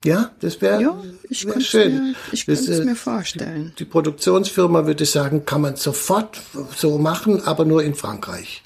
Ja, 0.04 0.32
das 0.42 0.62
wäre 0.62 0.82
Ja, 0.82 1.02
wär 1.30 1.62
schön. 1.62 2.10
mir, 2.10 2.16
ich 2.32 2.46
könnte 2.46 2.72
es 2.72 2.80
äh, 2.80 2.86
mir 2.86 2.96
vorstellen. 2.96 3.74
Die 3.80 3.86
Produktionsfirma 3.86 4.86
würde 4.86 5.06
sagen, 5.06 5.46
kann 5.46 5.62
man 5.62 5.78
sofort 5.78 6.42
so 6.76 7.00
machen, 7.00 7.42
aber 7.42 7.66
nur 7.66 7.84
in 7.84 7.96
Frankreich. 7.96 8.62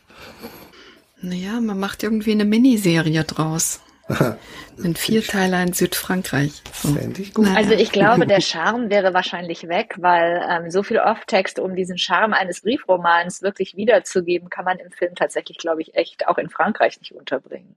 Naja, 1.21 1.61
man 1.61 1.79
macht 1.79 2.03
irgendwie 2.03 2.31
eine 2.31 2.45
Miniserie 2.45 3.23
draus. 3.23 3.79
Ein 4.83 4.95
Vierteiler 4.95 5.61
in 5.61 5.73
Südfrankreich. 5.73 6.61
So. 6.73 6.93
Fände 6.93 7.21
ich 7.21 7.33
gut. 7.33 7.47
Also 7.55 7.73
ich 7.73 7.91
glaube, 7.91 8.25
der 8.25 8.41
Charme 8.41 8.89
wäre 8.89 9.13
wahrscheinlich 9.13 9.67
weg, 9.67 9.95
weil 9.97 10.41
ähm, 10.49 10.71
so 10.71 10.83
viel 10.83 10.99
Off-Text, 10.99 11.59
um 11.59 11.75
diesen 11.75 11.97
Charme 11.97 12.33
eines 12.33 12.61
Briefromans 12.61 13.41
wirklich 13.41 13.75
wiederzugeben, 13.75 14.49
kann 14.49 14.65
man 14.65 14.79
im 14.79 14.91
Film 14.91 15.15
tatsächlich, 15.15 15.57
glaube 15.57 15.81
ich, 15.81 15.95
echt 15.95 16.27
auch 16.27 16.37
in 16.37 16.49
Frankreich 16.49 16.99
nicht 16.99 17.13
unterbringen. 17.13 17.75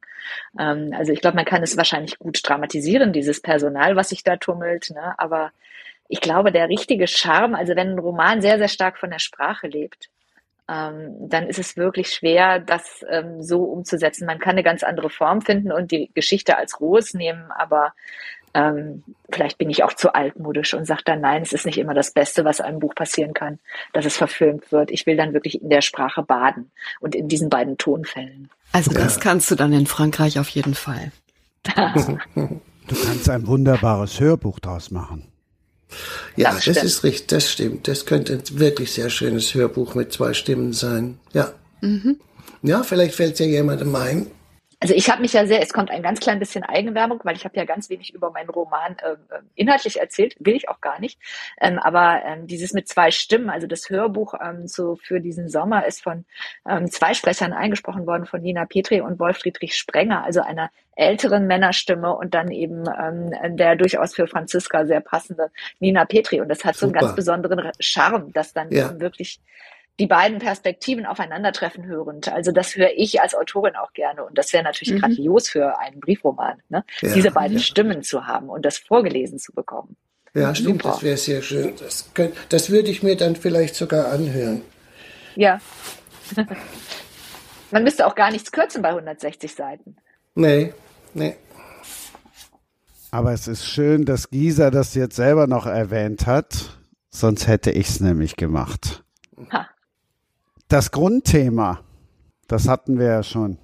Ähm, 0.58 0.94
also 0.96 1.12
ich 1.12 1.20
glaube, 1.20 1.36
man 1.36 1.44
kann 1.44 1.62
es 1.62 1.76
wahrscheinlich 1.76 2.18
gut 2.18 2.40
dramatisieren, 2.42 3.12
dieses 3.12 3.40
Personal, 3.40 3.96
was 3.96 4.08
sich 4.08 4.22
da 4.22 4.36
tummelt, 4.36 4.90
ne? 4.90 5.14
aber 5.18 5.52
ich 6.08 6.20
glaube, 6.20 6.52
der 6.52 6.68
richtige 6.68 7.06
Charme, 7.06 7.54
also 7.54 7.74
wenn 7.74 7.92
ein 7.92 7.98
Roman 7.98 8.42
sehr, 8.42 8.58
sehr 8.58 8.68
stark 8.68 8.98
von 8.98 9.10
der 9.10 9.18
Sprache 9.18 9.66
lebt, 9.66 10.10
ähm, 10.72 11.28
dann 11.28 11.46
ist 11.46 11.58
es 11.58 11.76
wirklich 11.76 12.12
schwer, 12.12 12.58
das 12.58 13.04
ähm, 13.10 13.42
so 13.42 13.64
umzusetzen. 13.64 14.26
Man 14.26 14.38
kann 14.38 14.52
eine 14.52 14.62
ganz 14.62 14.82
andere 14.82 15.10
Form 15.10 15.42
finden 15.42 15.70
und 15.70 15.90
die 15.90 16.10
Geschichte 16.14 16.56
als 16.56 16.80
rohes 16.80 17.12
nehmen, 17.12 17.50
aber 17.50 17.92
ähm, 18.54 19.02
vielleicht 19.30 19.58
bin 19.58 19.70
ich 19.70 19.82
auch 19.82 19.92
zu 19.92 20.14
altmodisch 20.14 20.74
und 20.74 20.86
sage 20.86 21.02
dann, 21.04 21.20
nein, 21.20 21.42
es 21.42 21.52
ist 21.52 21.66
nicht 21.66 21.78
immer 21.78 21.94
das 21.94 22.12
Beste, 22.12 22.44
was 22.44 22.60
einem 22.60 22.78
Buch 22.78 22.94
passieren 22.94 23.34
kann, 23.34 23.58
dass 23.92 24.04
es 24.04 24.16
verfilmt 24.16 24.72
wird. 24.72 24.90
Ich 24.90 25.06
will 25.06 25.16
dann 25.16 25.32
wirklich 25.32 25.60
in 25.60 25.70
der 25.70 25.82
Sprache 25.82 26.22
baden 26.22 26.70
und 27.00 27.14
in 27.14 27.28
diesen 27.28 27.50
beiden 27.50 27.76
Tonfällen. 27.78 28.50
Also 28.72 28.92
das 28.92 29.20
kannst 29.20 29.50
du 29.50 29.54
dann 29.54 29.72
in 29.72 29.86
Frankreich 29.86 30.38
auf 30.38 30.48
jeden 30.48 30.74
Fall. 30.74 31.12
Du 32.88 32.96
kannst 32.96 33.30
ein 33.30 33.46
wunderbares 33.46 34.18
Hörbuch 34.18 34.58
draus 34.58 34.90
machen. 34.90 35.31
Ja, 36.36 36.52
Das 36.52 36.64
das, 36.64 36.84
ist 36.84 37.04
richtig, 37.04 37.28
das 37.28 37.50
stimmt. 37.50 37.88
Das 37.88 38.06
könnte 38.06 38.34
ein 38.34 38.58
wirklich 38.58 38.92
sehr 38.92 39.10
schönes 39.10 39.54
Hörbuch 39.54 39.94
mit 39.94 40.12
zwei 40.12 40.32
Stimmen 40.34 40.72
sein. 40.72 41.18
Ja. 41.32 41.52
Ja, 42.62 42.82
vielleicht 42.84 43.14
fällt 43.14 43.38
ja 43.40 43.46
jemandem 43.46 43.94
ein. 43.96 44.26
Also 44.82 44.94
ich 44.94 45.08
habe 45.08 45.22
mich 45.22 45.32
ja 45.32 45.46
sehr, 45.46 45.62
es 45.62 45.72
kommt 45.72 45.92
ein 45.92 46.02
ganz 46.02 46.18
klein 46.18 46.40
bisschen 46.40 46.64
Eigenwerbung, 46.64 47.20
weil 47.22 47.36
ich 47.36 47.44
habe 47.44 47.56
ja 47.56 47.64
ganz 47.64 47.88
wenig 47.88 48.12
über 48.14 48.32
meinen 48.32 48.50
Roman 48.50 48.96
ähm, 49.04 49.48
inhaltlich 49.54 50.00
erzählt, 50.00 50.34
will 50.40 50.56
ich 50.56 50.68
auch 50.68 50.80
gar 50.80 50.98
nicht. 50.98 51.20
Ähm, 51.60 51.78
aber 51.78 52.20
ähm, 52.26 52.48
dieses 52.48 52.72
mit 52.72 52.88
zwei 52.88 53.12
Stimmen, 53.12 53.48
also 53.48 53.68
das 53.68 53.90
Hörbuch 53.90 54.34
ähm, 54.44 54.66
so 54.66 54.96
für 54.96 55.20
diesen 55.20 55.48
Sommer 55.48 55.86
ist 55.86 56.02
von 56.02 56.24
ähm, 56.68 56.90
zwei 56.90 57.14
Sprechern 57.14 57.52
eingesprochen 57.52 58.08
worden, 58.08 58.26
von 58.26 58.42
Nina 58.42 58.64
Petri 58.64 59.00
und 59.00 59.20
Wolf 59.20 59.38
Friedrich 59.38 59.76
Sprenger, 59.76 60.24
also 60.24 60.40
einer 60.40 60.68
älteren 60.96 61.46
Männerstimme 61.46 62.16
und 62.16 62.34
dann 62.34 62.50
eben 62.50 62.82
ähm, 63.00 63.56
der 63.56 63.76
durchaus 63.76 64.16
für 64.16 64.26
Franziska 64.26 64.84
sehr 64.84 65.00
passende 65.00 65.52
Nina 65.78 66.06
Petri. 66.06 66.40
Und 66.40 66.48
das 66.48 66.64
hat 66.64 66.74
so 66.74 66.86
einen 66.86 66.92
Super. 66.94 67.06
ganz 67.06 67.14
besonderen 67.14 67.70
Charme, 67.78 68.32
dass 68.32 68.52
dann 68.52 68.72
Ja. 68.72 68.98
wirklich 68.98 69.38
die 70.02 70.08
beiden 70.08 70.40
Perspektiven 70.40 71.06
aufeinandertreffen 71.06 71.86
hörend. 71.86 72.28
Also 72.28 72.50
das 72.50 72.74
höre 72.74 72.90
ich 72.96 73.20
als 73.20 73.36
Autorin 73.36 73.76
auch 73.76 73.92
gerne. 73.92 74.24
Und 74.24 74.36
das 74.36 74.52
wäre 74.52 74.64
natürlich 74.64 74.94
Mhm. 74.94 74.98
grandios 74.98 75.48
für 75.48 75.78
einen 75.78 76.00
Briefroman, 76.00 76.60
ne? 76.70 76.84
Ja. 77.02 77.14
diese 77.14 77.30
beiden 77.30 77.60
Stimmen 77.60 78.02
zu 78.02 78.26
haben 78.26 78.48
und 78.48 78.64
das 78.64 78.78
vorgelesen 78.78 79.38
zu 79.38 79.52
bekommen. 79.52 79.96
Ja, 80.34 80.52
stimmt, 80.56 80.82
Super. 80.82 80.94
das 80.94 81.02
wäre 81.04 81.16
sehr 81.16 81.40
schön. 81.40 81.74
Das, 81.78 82.10
könnt, 82.14 82.34
das 82.48 82.68
würde 82.70 82.90
ich 82.90 83.04
mir 83.04 83.16
dann 83.16 83.36
vielleicht 83.36 83.76
sogar 83.76 84.10
anhören. 84.10 84.62
Ja. 85.36 85.60
Man 87.70 87.84
müsste 87.84 88.04
auch 88.04 88.16
gar 88.16 88.32
nichts 88.32 88.50
kürzen 88.50 88.82
bei 88.82 88.88
160 88.88 89.54
Seiten. 89.54 89.94
Nee, 90.34 90.74
nee. 91.14 91.36
Aber 93.12 93.32
es 93.32 93.46
ist 93.46 93.66
schön, 93.68 94.04
dass 94.04 94.30
Gisa 94.30 94.72
das 94.72 94.94
jetzt 94.94 95.14
selber 95.14 95.46
noch 95.46 95.66
erwähnt 95.66 96.26
hat, 96.26 96.76
sonst 97.10 97.46
hätte 97.46 97.70
ich 97.70 97.88
es 97.88 98.00
nämlich 98.00 98.34
gemacht. 98.34 99.04
Ha. 99.52 99.68
Das 100.72 100.90
Grundthema, 100.90 101.80
das 102.48 102.66
hatten 102.66 102.98
wir 102.98 103.04
ja 103.04 103.22
schon 103.22 103.58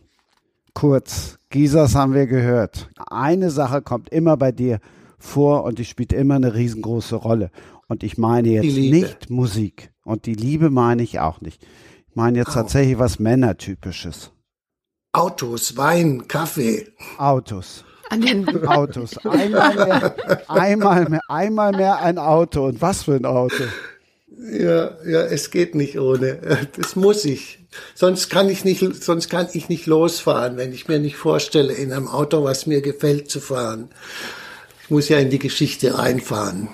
kurz. 0.75 1.39
Gisas 1.49 1.95
haben 1.95 2.13
wir 2.13 2.27
gehört. 2.27 2.91
Eine 3.07 3.51
Sache 3.51 3.81
kommt 3.81 4.11
immer 4.11 4.37
bei 4.37 4.53
dir 4.53 4.79
vor 5.19 5.65
und 5.65 5.79
die 5.79 5.87
spielt 5.87 6.13
immer 6.13 6.35
eine 6.35 6.55
riesengroße 6.55 7.17
Rolle. 7.17 7.51
Und 7.87 8.03
ich 8.03 8.19
meine 8.19 8.49
jetzt 8.49 8.77
nicht 8.77 9.31
Musik. 9.31 9.91
Und 10.05 10.27
die 10.27 10.35
Liebe 10.35 10.69
meine 10.69 11.03
ich 11.03 11.19
auch 11.19 11.41
nicht. 11.41 11.67
Ich 12.11 12.15
meine 12.15 12.37
jetzt 12.37 12.51
Au. 12.51 12.61
tatsächlich 12.61 12.99
was 12.99 13.19
Männertypisches. 13.19 14.31
Autos, 15.13 15.79
Wein, 15.79 16.29
Kaffee. 16.29 16.89
Autos. 17.17 17.87
An 18.11 18.21
den 18.21 18.67
Autos. 18.69 19.17
Einmal 19.25 19.75
mehr, 19.75 20.15
einmal 20.49 21.09
mehr, 21.09 21.21
einmal 21.29 21.73
mehr 21.73 21.99
ein 22.01 22.19
Auto. 22.19 22.67
Und 22.67 22.83
was 22.83 23.05
für 23.05 23.15
ein 23.15 23.25
Auto? 23.25 23.65
Ja, 24.41 24.97
ja, 25.05 25.23
es 25.23 25.51
geht 25.51 25.75
nicht 25.75 25.99
ohne. 25.99 26.39
Das 26.77 26.95
muss 26.97 27.25
ich. 27.25 27.59
Sonst 27.95 28.31
kann 28.31 28.49
ich 28.49 28.65
nicht, 28.65 29.03
sonst 29.03 29.29
kann 29.29 29.49
ich 29.53 29.69
nicht 29.69 29.87
losfahren, 29.87 30.57
wenn 30.57 30.73
ich 30.73 30.89
mir 30.89 30.99
nicht 31.01 31.17
vorstelle, 31.17 31.73
in 31.73 31.93
einem 31.93 32.09
Auto, 32.09 32.45
was 32.45 32.67
mir 32.67 32.81
gefällt, 32.81 33.31
zu 33.31 33.41
fahren. 33.41 33.91
Ich 34.85 34.91
muss 34.91 35.09
ja 35.09 35.19
in 35.19 35.31
die 35.31 35.39
Geschichte 35.41 35.99
reinfahren. 35.99 36.69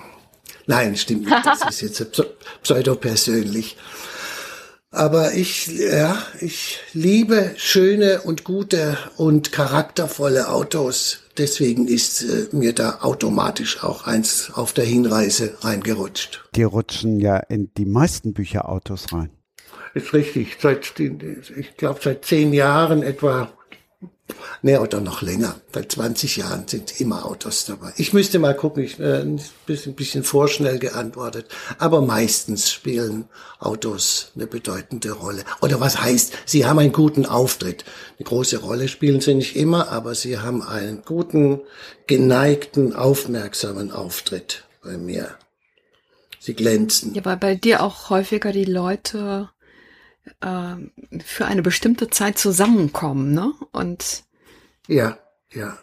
Nein, 0.67 0.95
stimmt 0.95 1.25
nicht. 1.25 1.45
Das 1.45 1.61
ist 1.69 1.81
jetzt 1.81 2.01
pseu- 2.13 2.29
pseudo-persönlich. 2.63 3.77
Aber 4.91 5.33
ich, 5.33 5.67
ja, 5.67 6.23
ich 6.39 6.79
liebe 6.93 7.51
schöne 7.57 8.21
und 8.21 8.43
gute 8.45 8.97
und 9.17 9.51
charaktervolle 9.51 10.49
Autos. 10.49 11.19
Deswegen 11.37 11.87
ist 11.87 12.23
äh, 12.23 12.47
mir 12.55 12.73
da 12.73 12.99
automatisch 13.01 13.83
auch 13.83 14.05
eins 14.07 14.51
auf 14.53 14.71
der 14.73 14.85
Hinreise 14.85 15.57
reingerutscht. 15.61 16.43
Die 16.55 16.63
rutschen 16.63 17.19
ja 17.19 17.37
in 17.37 17.71
die 17.77 17.85
meisten 17.85 18.33
Bücher 18.33 18.69
Autos 18.69 19.11
rein. 19.11 19.29
Ist 19.93 20.13
richtig. 20.13 20.57
Seit, 20.61 20.97
den- 20.99 21.41
ich 21.57 21.75
glaube, 21.77 21.99
seit 22.03 22.25
zehn 22.25 22.53
Jahren 22.53 23.03
etwa, 23.03 23.51
ne, 24.61 24.81
oder 24.81 25.01
noch 25.01 25.21
länger. 25.21 25.55
Seit 25.73 25.91
20 25.91 26.37
Jahren 26.37 26.67
sind 26.67 26.99
immer 26.99 27.25
Autos 27.25 27.65
dabei. 27.65 27.93
Ich 27.97 28.13
müsste 28.13 28.39
mal 28.39 28.55
gucken, 28.55 28.83
ich 28.83 28.99
äh, 28.99 29.21
ein 29.21 29.41
bisschen, 29.65 29.95
bisschen 29.95 30.23
vorschnell 30.23 30.79
geantwortet. 30.79 31.47
Aber 31.77 32.01
meistens 32.01 32.71
spielen 32.71 33.25
Autos 33.59 34.31
eine 34.35 34.47
bedeutende 34.47 35.11
Rolle. 35.11 35.43
Oder 35.61 35.79
was 35.79 36.01
heißt, 36.01 36.33
sie 36.45 36.65
haben 36.65 36.79
einen 36.79 36.91
guten 36.91 37.25
Auftritt. 37.25 37.85
Eine 38.17 38.25
große 38.25 38.57
Rolle 38.57 38.87
spielen 38.87 39.21
sie 39.21 39.35
nicht 39.35 39.55
immer, 39.55 39.89
aber 39.89 40.15
sie 40.15 40.39
haben 40.39 40.61
einen 40.61 41.03
guten, 41.05 41.61
geneigten, 42.07 42.95
aufmerksamen 42.95 43.91
Auftritt 43.91 44.63
bei 44.83 44.97
mir. 44.97 45.35
Sie 46.39 46.53
glänzen. 46.53 47.15
Ja, 47.15 47.25
weil 47.25 47.37
bei 47.37 47.55
dir 47.55 47.81
auch 47.81 48.11
häufiger 48.11 48.51
die 48.51 48.65
Leute 48.65 49.49
ähm, 50.41 50.91
für 51.23 51.45
eine 51.45 51.61
bestimmte 51.61 52.09
Zeit 52.09 52.37
zusammenkommen, 52.37 53.33
ne? 53.33 53.53
Und 53.71 54.23
Ja, 54.87 55.17
ja. 55.51 55.77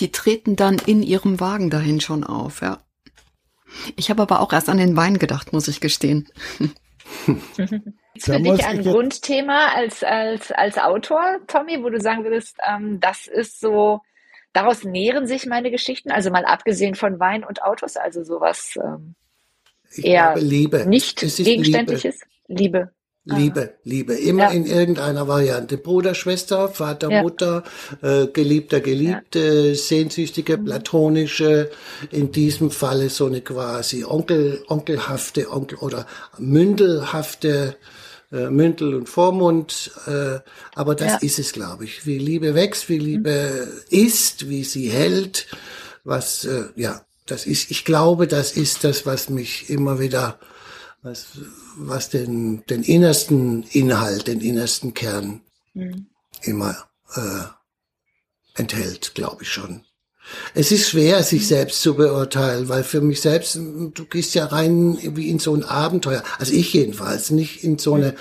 die 0.00 0.12
treten 0.12 0.56
dann 0.56 0.78
in 0.78 1.02
ihrem 1.02 1.40
Wagen 1.40 1.70
dahin 1.70 2.00
schon 2.00 2.24
auf, 2.24 2.60
ja. 2.62 2.80
Ich 3.96 4.10
habe 4.10 4.22
aber 4.22 4.40
auch 4.40 4.52
erst 4.52 4.68
an 4.68 4.78
den 4.78 4.96
Wein 4.96 5.18
gedacht, 5.18 5.52
muss 5.52 5.68
ich 5.68 5.80
gestehen. 5.80 6.28
Ist 8.14 8.26
für 8.26 8.40
dich 8.40 8.64
ein 8.64 8.82
Grundthema 8.82 9.68
als, 9.74 10.04
als, 10.04 10.52
als 10.52 10.78
Autor, 10.78 11.38
Tommy, 11.48 11.82
wo 11.82 11.90
du 11.90 12.00
sagen 12.00 12.22
würdest, 12.24 12.56
ähm, 12.68 13.00
das 13.00 13.26
ist 13.26 13.60
so, 13.60 14.00
daraus 14.52 14.84
nähren 14.84 15.26
sich 15.26 15.46
meine 15.46 15.70
Geschichten, 15.70 16.10
also 16.12 16.30
mal 16.30 16.44
abgesehen 16.44 16.94
von 16.94 17.18
Wein 17.18 17.44
und 17.44 17.62
Autos, 17.62 17.96
also 17.96 18.22
sowas 18.22 18.78
ähm, 18.82 19.16
Ich 19.90 20.04
eher 20.04 20.32
glaube, 20.34 20.40
Liebe. 20.46 20.86
nicht 20.86 21.18
gegenständliches. 21.20 22.20
Liebe. 22.46 22.62
Liebe, 22.80 22.92
Liebe, 23.26 24.14
immer 24.14 24.44
Ja. 24.44 24.50
in 24.50 24.66
irgendeiner 24.66 25.26
Variante. 25.26 25.78
Bruder, 25.78 26.14
Schwester, 26.14 26.68
Vater, 26.68 27.10
Ja. 27.10 27.22
Mutter, 27.22 27.64
äh, 28.02 28.26
Geliebter, 28.26 28.80
Geliebte, 28.80 29.74
sehnsüchtige, 29.74 30.58
Mhm. 30.58 30.64
platonische, 30.66 31.70
in 32.10 32.32
diesem 32.32 32.70
Falle 32.70 33.08
so 33.08 33.24
eine 33.26 33.40
quasi 33.40 34.04
Onkel, 34.04 34.62
onkelhafte, 34.68 35.50
Onkel 35.50 35.78
oder 35.78 36.06
mündelhafte, 36.38 37.76
äh, 38.32 38.50
Mündel 38.50 38.94
und 38.94 39.08
Vormund, 39.08 39.90
äh, 40.06 40.40
aber 40.74 40.94
das 40.94 41.12
Ja. 41.12 41.18
ist 41.22 41.38
es, 41.38 41.52
glaube 41.52 41.84
ich. 41.84 42.04
Wie 42.06 42.18
Liebe 42.18 42.54
wächst, 42.54 42.88
wie 42.90 42.98
Liebe 42.98 43.68
ist, 43.88 44.48
wie 44.50 44.64
sie 44.64 44.88
hält, 44.90 45.46
was, 46.04 46.44
äh, 46.44 46.64
ja, 46.76 47.02
das 47.26 47.46
ist, 47.46 47.70
ich 47.70 47.84
glaube, 47.86 48.26
das 48.26 48.52
ist 48.52 48.84
das, 48.84 49.06
was 49.06 49.30
mich 49.30 49.70
immer 49.70 49.98
wieder 49.98 50.38
was, 51.04 51.26
was 51.76 52.08
den, 52.08 52.64
den 52.66 52.82
innersten 52.82 53.62
Inhalt, 53.64 54.26
den 54.26 54.40
innersten 54.40 54.94
Kern 54.94 55.40
Mhm. 55.76 56.06
immer 56.42 56.76
äh, 57.16 57.44
enthält, 58.54 59.14
glaube 59.16 59.42
ich 59.42 59.48
schon. 59.48 59.82
Es 60.54 60.70
ist 60.70 60.88
schwer, 60.88 61.22
sich 61.24 61.48
selbst 61.48 61.82
zu 61.82 61.94
beurteilen, 61.96 62.68
weil 62.68 62.84
für 62.84 63.00
mich 63.00 63.20
selbst, 63.20 63.56
du 63.56 64.04
gehst 64.08 64.34
ja 64.34 64.46
rein 64.46 64.96
wie 65.16 65.28
in 65.28 65.40
so 65.40 65.54
ein 65.54 65.64
Abenteuer. 65.64 66.22
Also 66.38 66.52
ich 66.52 66.72
jedenfalls, 66.72 67.30
nicht 67.30 67.64
in 67.64 67.78
so 67.78 67.94
eine, 67.94 68.14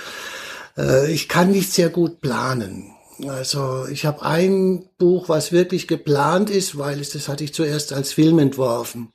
äh, 0.77 1.11
ich 1.11 1.29
kann 1.29 1.51
nicht 1.51 1.71
sehr 1.71 1.89
gut 1.89 2.21
planen. 2.21 2.91
Also 3.27 3.85
ich 3.85 4.05
habe 4.05 4.23
ein 4.23 4.89
Buch, 4.97 5.29
was 5.29 5.51
wirklich 5.51 5.87
geplant 5.87 6.49
ist, 6.49 6.77
weil 6.77 6.99
es, 6.99 7.11
das 7.11 7.29
hatte 7.29 7.43
ich 7.43 7.53
zuerst 7.53 7.93
als 7.93 8.11
Film 8.11 8.39
entworfen. 8.39 9.13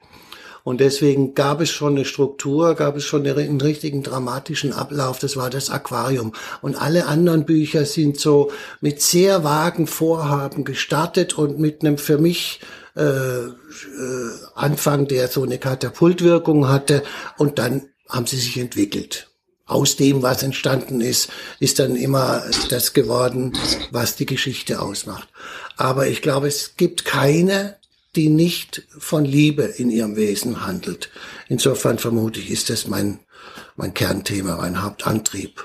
Und 0.68 0.82
deswegen 0.82 1.32
gab 1.34 1.62
es 1.62 1.70
schon 1.70 1.94
eine 1.94 2.04
Struktur, 2.04 2.74
gab 2.74 2.94
es 2.94 3.04
schon 3.06 3.26
einen 3.26 3.58
richtigen 3.58 4.02
dramatischen 4.02 4.74
Ablauf. 4.74 5.18
Das 5.18 5.34
war 5.34 5.48
das 5.48 5.70
Aquarium. 5.70 6.34
Und 6.60 6.76
alle 6.76 7.06
anderen 7.06 7.46
Bücher 7.46 7.86
sind 7.86 8.20
so 8.20 8.50
mit 8.82 9.00
sehr 9.00 9.44
vagen 9.44 9.86
Vorhaben 9.86 10.66
gestartet 10.66 11.38
und 11.38 11.58
mit 11.58 11.80
einem 11.80 11.96
für 11.96 12.18
mich 12.18 12.60
äh, 12.96 13.00
äh, 13.00 13.54
Anfang, 14.54 15.08
der 15.08 15.28
so 15.28 15.42
eine 15.42 15.56
Katapultwirkung 15.56 16.68
hatte. 16.68 17.02
Und 17.38 17.58
dann 17.58 17.88
haben 18.06 18.26
sie 18.26 18.36
sich 18.36 18.58
entwickelt. 18.58 19.30
Aus 19.64 19.96
dem, 19.96 20.20
was 20.20 20.42
entstanden 20.42 21.00
ist, 21.00 21.30
ist 21.60 21.78
dann 21.78 21.96
immer 21.96 22.42
das 22.68 22.92
geworden, 22.92 23.56
was 23.90 24.16
die 24.16 24.26
Geschichte 24.26 24.82
ausmacht. 24.82 25.28
Aber 25.78 26.08
ich 26.08 26.20
glaube, 26.20 26.46
es 26.46 26.76
gibt 26.76 27.06
keine 27.06 27.78
die 28.16 28.28
nicht 28.28 28.86
von 28.98 29.24
Liebe 29.24 29.62
in 29.62 29.90
ihrem 29.90 30.16
Wesen 30.16 30.66
handelt. 30.66 31.10
Insofern 31.48 31.98
vermute 31.98 32.40
ich, 32.40 32.50
ist 32.50 32.70
das 32.70 32.86
mein, 32.86 33.20
mein 33.76 33.94
Kernthema, 33.94 34.56
mein 34.56 34.82
Hauptantrieb. 34.82 35.64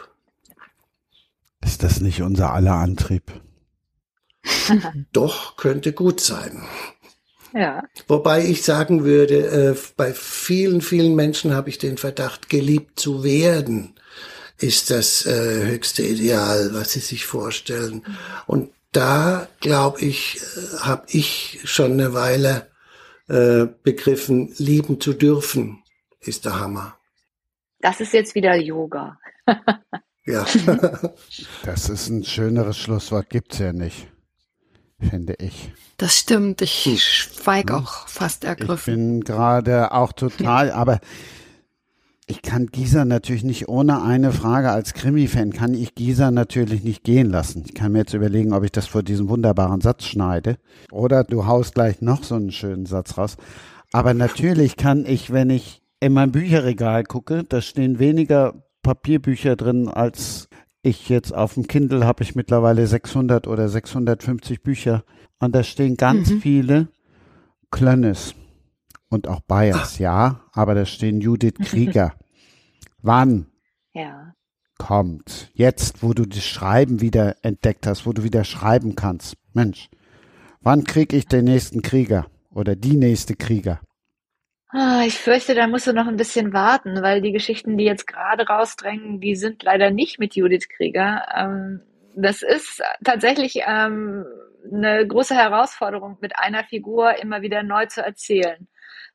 Ist 1.61 1.84
das 1.84 2.02
nicht 2.02 2.22
unser 2.22 2.53
aller 2.53 2.76
Antrieb? 2.76 3.32
Doch, 5.14 5.56
könnte 5.56 5.94
gut 5.94 6.20
sein. 6.20 6.64
Ja. 7.53 7.84
Wobei 8.07 8.45
ich 8.45 8.64
sagen 8.64 9.03
würde, 9.03 9.48
äh, 9.48 9.76
bei 9.95 10.14
vielen, 10.14 10.82
vielen 10.82 11.15
Menschen 11.15 11.53
habe 11.53 11.70
ich 11.70 11.78
den 11.78 11.98
Verdacht, 11.98 12.49
geliebt 12.49 12.99
zu 12.99 13.24
werden, 13.24 13.94
ist 14.57 14.90
das 14.90 15.26
äh, 15.26 15.65
höchste 15.65 16.03
Ideal, 16.03 16.74
was 16.74 16.94
sie 16.94 16.99
sich 16.99 17.26
vorstellen. 17.26 18.03
Und 18.48 18.72
da, 18.94 19.48
glaube 19.60 20.02
ich, 20.02 20.38
äh, 20.38 20.78
habe 20.80 21.03
ich 21.10 21.60
schon 21.65 21.94
eine 21.94 22.14
Weile 22.14 22.72
äh, 23.28 23.65
begriffen, 23.84 24.53
lieben 24.57 24.99
zu 25.02 25.14
dürfen, 25.14 25.84
ist 26.20 26.45
der 26.45 26.60
Hammer. 26.60 26.98
Das 27.80 27.99
ist 27.99 28.14
jetzt 28.14 28.36
wieder 28.36 28.56
Yoga. 28.56 29.18
Ja. 30.26 30.45
Das 31.65 31.90
ist 31.90 32.07
ein 32.07 32.24
schöneres 32.24 32.78
Schlusswort, 32.78 33.30
gibt's 33.30 33.60
ja 33.60 33.74
nicht, 33.74 34.07
finde 34.98 35.36
ich. 35.38 35.74
Das 35.98 36.18
stimmt, 36.18 36.61
ich 36.61 37.03
schweig 37.03 37.72
auch 37.72 38.07
fast 38.07 38.45
Ich 38.45 38.49
ergriffen. 38.49 38.94
bin 39.20 39.24
gerade 39.26 39.91
auch 39.91 40.14
total, 40.14 40.72
aber 40.84 41.02
ich 42.27 42.41
kann 42.41 42.67
Gisa 42.67 43.05
natürlich 43.05 43.43
nicht 43.43 43.67
ohne 43.67 44.01
eine 44.01 44.31
Frage 44.31 44.71
als 44.71 44.93
Krimi-Fan 44.93 45.51
kann 45.51 45.73
ich 45.73 45.93
Gisa 45.95 46.31
natürlich 46.31 46.83
nicht 46.83 47.03
gehen 47.03 47.29
lassen. 47.29 47.63
Ich 47.65 47.73
kann 47.73 47.91
mir 47.91 47.99
jetzt 47.99 48.13
überlegen, 48.13 48.53
ob 48.53 48.63
ich 48.63 48.71
das 48.71 48.87
vor 48.87 49.03
diesem 49.03 49.27
wunderbaren 49.29 49.81
Satz 49.81 50.05
schneide 50.05 50.57
oder 50.91 51.23
du 51.23 51.45
haust 51.45 51.75
gleich 51.75 52.01
noch 52.01 52.23
so 52.23 52.35
einen 52.35 52.51
schönen 52.51 52.85
Satz 52.85 53.17
raus. 53.17 53.35
Aber 53.91 54.13
natürlich 54.13 54.77
kann 54.77 55.05
ich, 55.05 55.31
wenn 55.31 55.49
ich 55.49 55.81
in 55.99 56.13
mein 56.13 56.31
Bücherregal 56.31 57.03
gucke, 57.03 57.43
da 57.47 57.61
stehen 57.61 57.99
weniger 57.99 58.53
Papierbücher 58.81 59.55
drin, 59.55 59.87
als 59.87 60.47
ich 60.81 61.07
jetzt 61.09 61.33
auf 61.33 61.53
dem 61.53 61.67
Kindle 61.67 62.05
habe 62.05 62.23
ich 62.23 62.35
mittlerweile 62.35 62.85
600 62.87 63.47
oder 63.47 63.69
650 63.69 64.63
Bücher 64.63 65.03
und 65.39 65.53
da 65.55 65.63
stehen 65.63 65.95
ganz 65.95 66.29
Mhm. 66.29 66.41
viele 66.41 66.87
Klönnes 67.71 68.35
und 69.14 69.27
auch 69.27 69.41
Bayers, 69.41 69.99
ja, 69.99 70.41
aber 70.52 70.73
da 70.76 70.85
stehen 70.85 71.22
Judith 71.22 71.56
Krieger. 71.64 72.14
Wann 73.02 73.48
Ja. 73.94 74.34
kommt 74.77 75.52
jetzt, 75.53 76.02
wo 76.03 76.14
du 76.14 76.26
das 76.26 76.44
Schreiben 76.44 76.99
wieder 77.02 77.35
entdeckt 77.44 77.85
hast, 77.88 78.06
wo 78.06 78.14
du 78.14 78.23
wieder 78.23 78.44
schreiben 78.44 78.95
kannst? 78.95 79.35
Mensch, 79.53 79.90
wann 80.61 80.84
krieg 80.84 81.14
ich 81.14 81.27
den 81.27 81.45
nächsten 81.45 81.81
Krieger? 81.81 82.27
oder 82.56 82.76
die 82.76 82.95
nächste 82.98 83.35
Krieger? 83.35 83.80
Ah, 84.69 85.02
Ich 85.07 85.18
fürchte, 85.18 85.56
da 85.56 85.65
musst 85.65 85.88
du 85.88 85.94
noch 85.94 86.06
ein 86.07 86.18
bisschen 86.18 86.53
warten, 86.53 87.02
weil 87.02 87.19
die 87.22 87.31
Geschichten, 87.31 87.77
die 87.80 87.84
jetzt 87.84 88.06
gerade 88.06 88.45
rausdrängen, 88.45 89.19
die 89.19 89.35
sind 89.35 89.64
leider 89.64 89.90
nicht 89.90 90.19
mit 90.19 90.35
Judith 90.35 90.69
Krieger. 90.69 91.26
Ähm, 91.35 91.81
Das 92.15 92.44
ist 92.44 92.80
tatsächlich 93.03 93.61
ähm, 93.68 94.23
eine 94.72 95.07
große 95.07 95.34
Herausforderung, 95.35 96.18
mit 96.22 96.38
einer 96.38 96.64
Figur 96.64 97.15
immer 97.19 97.41
wieder 97.41 97.64
neu 97.64 97.88
zu 97.88 98.03
erzählen, 98.06 98.68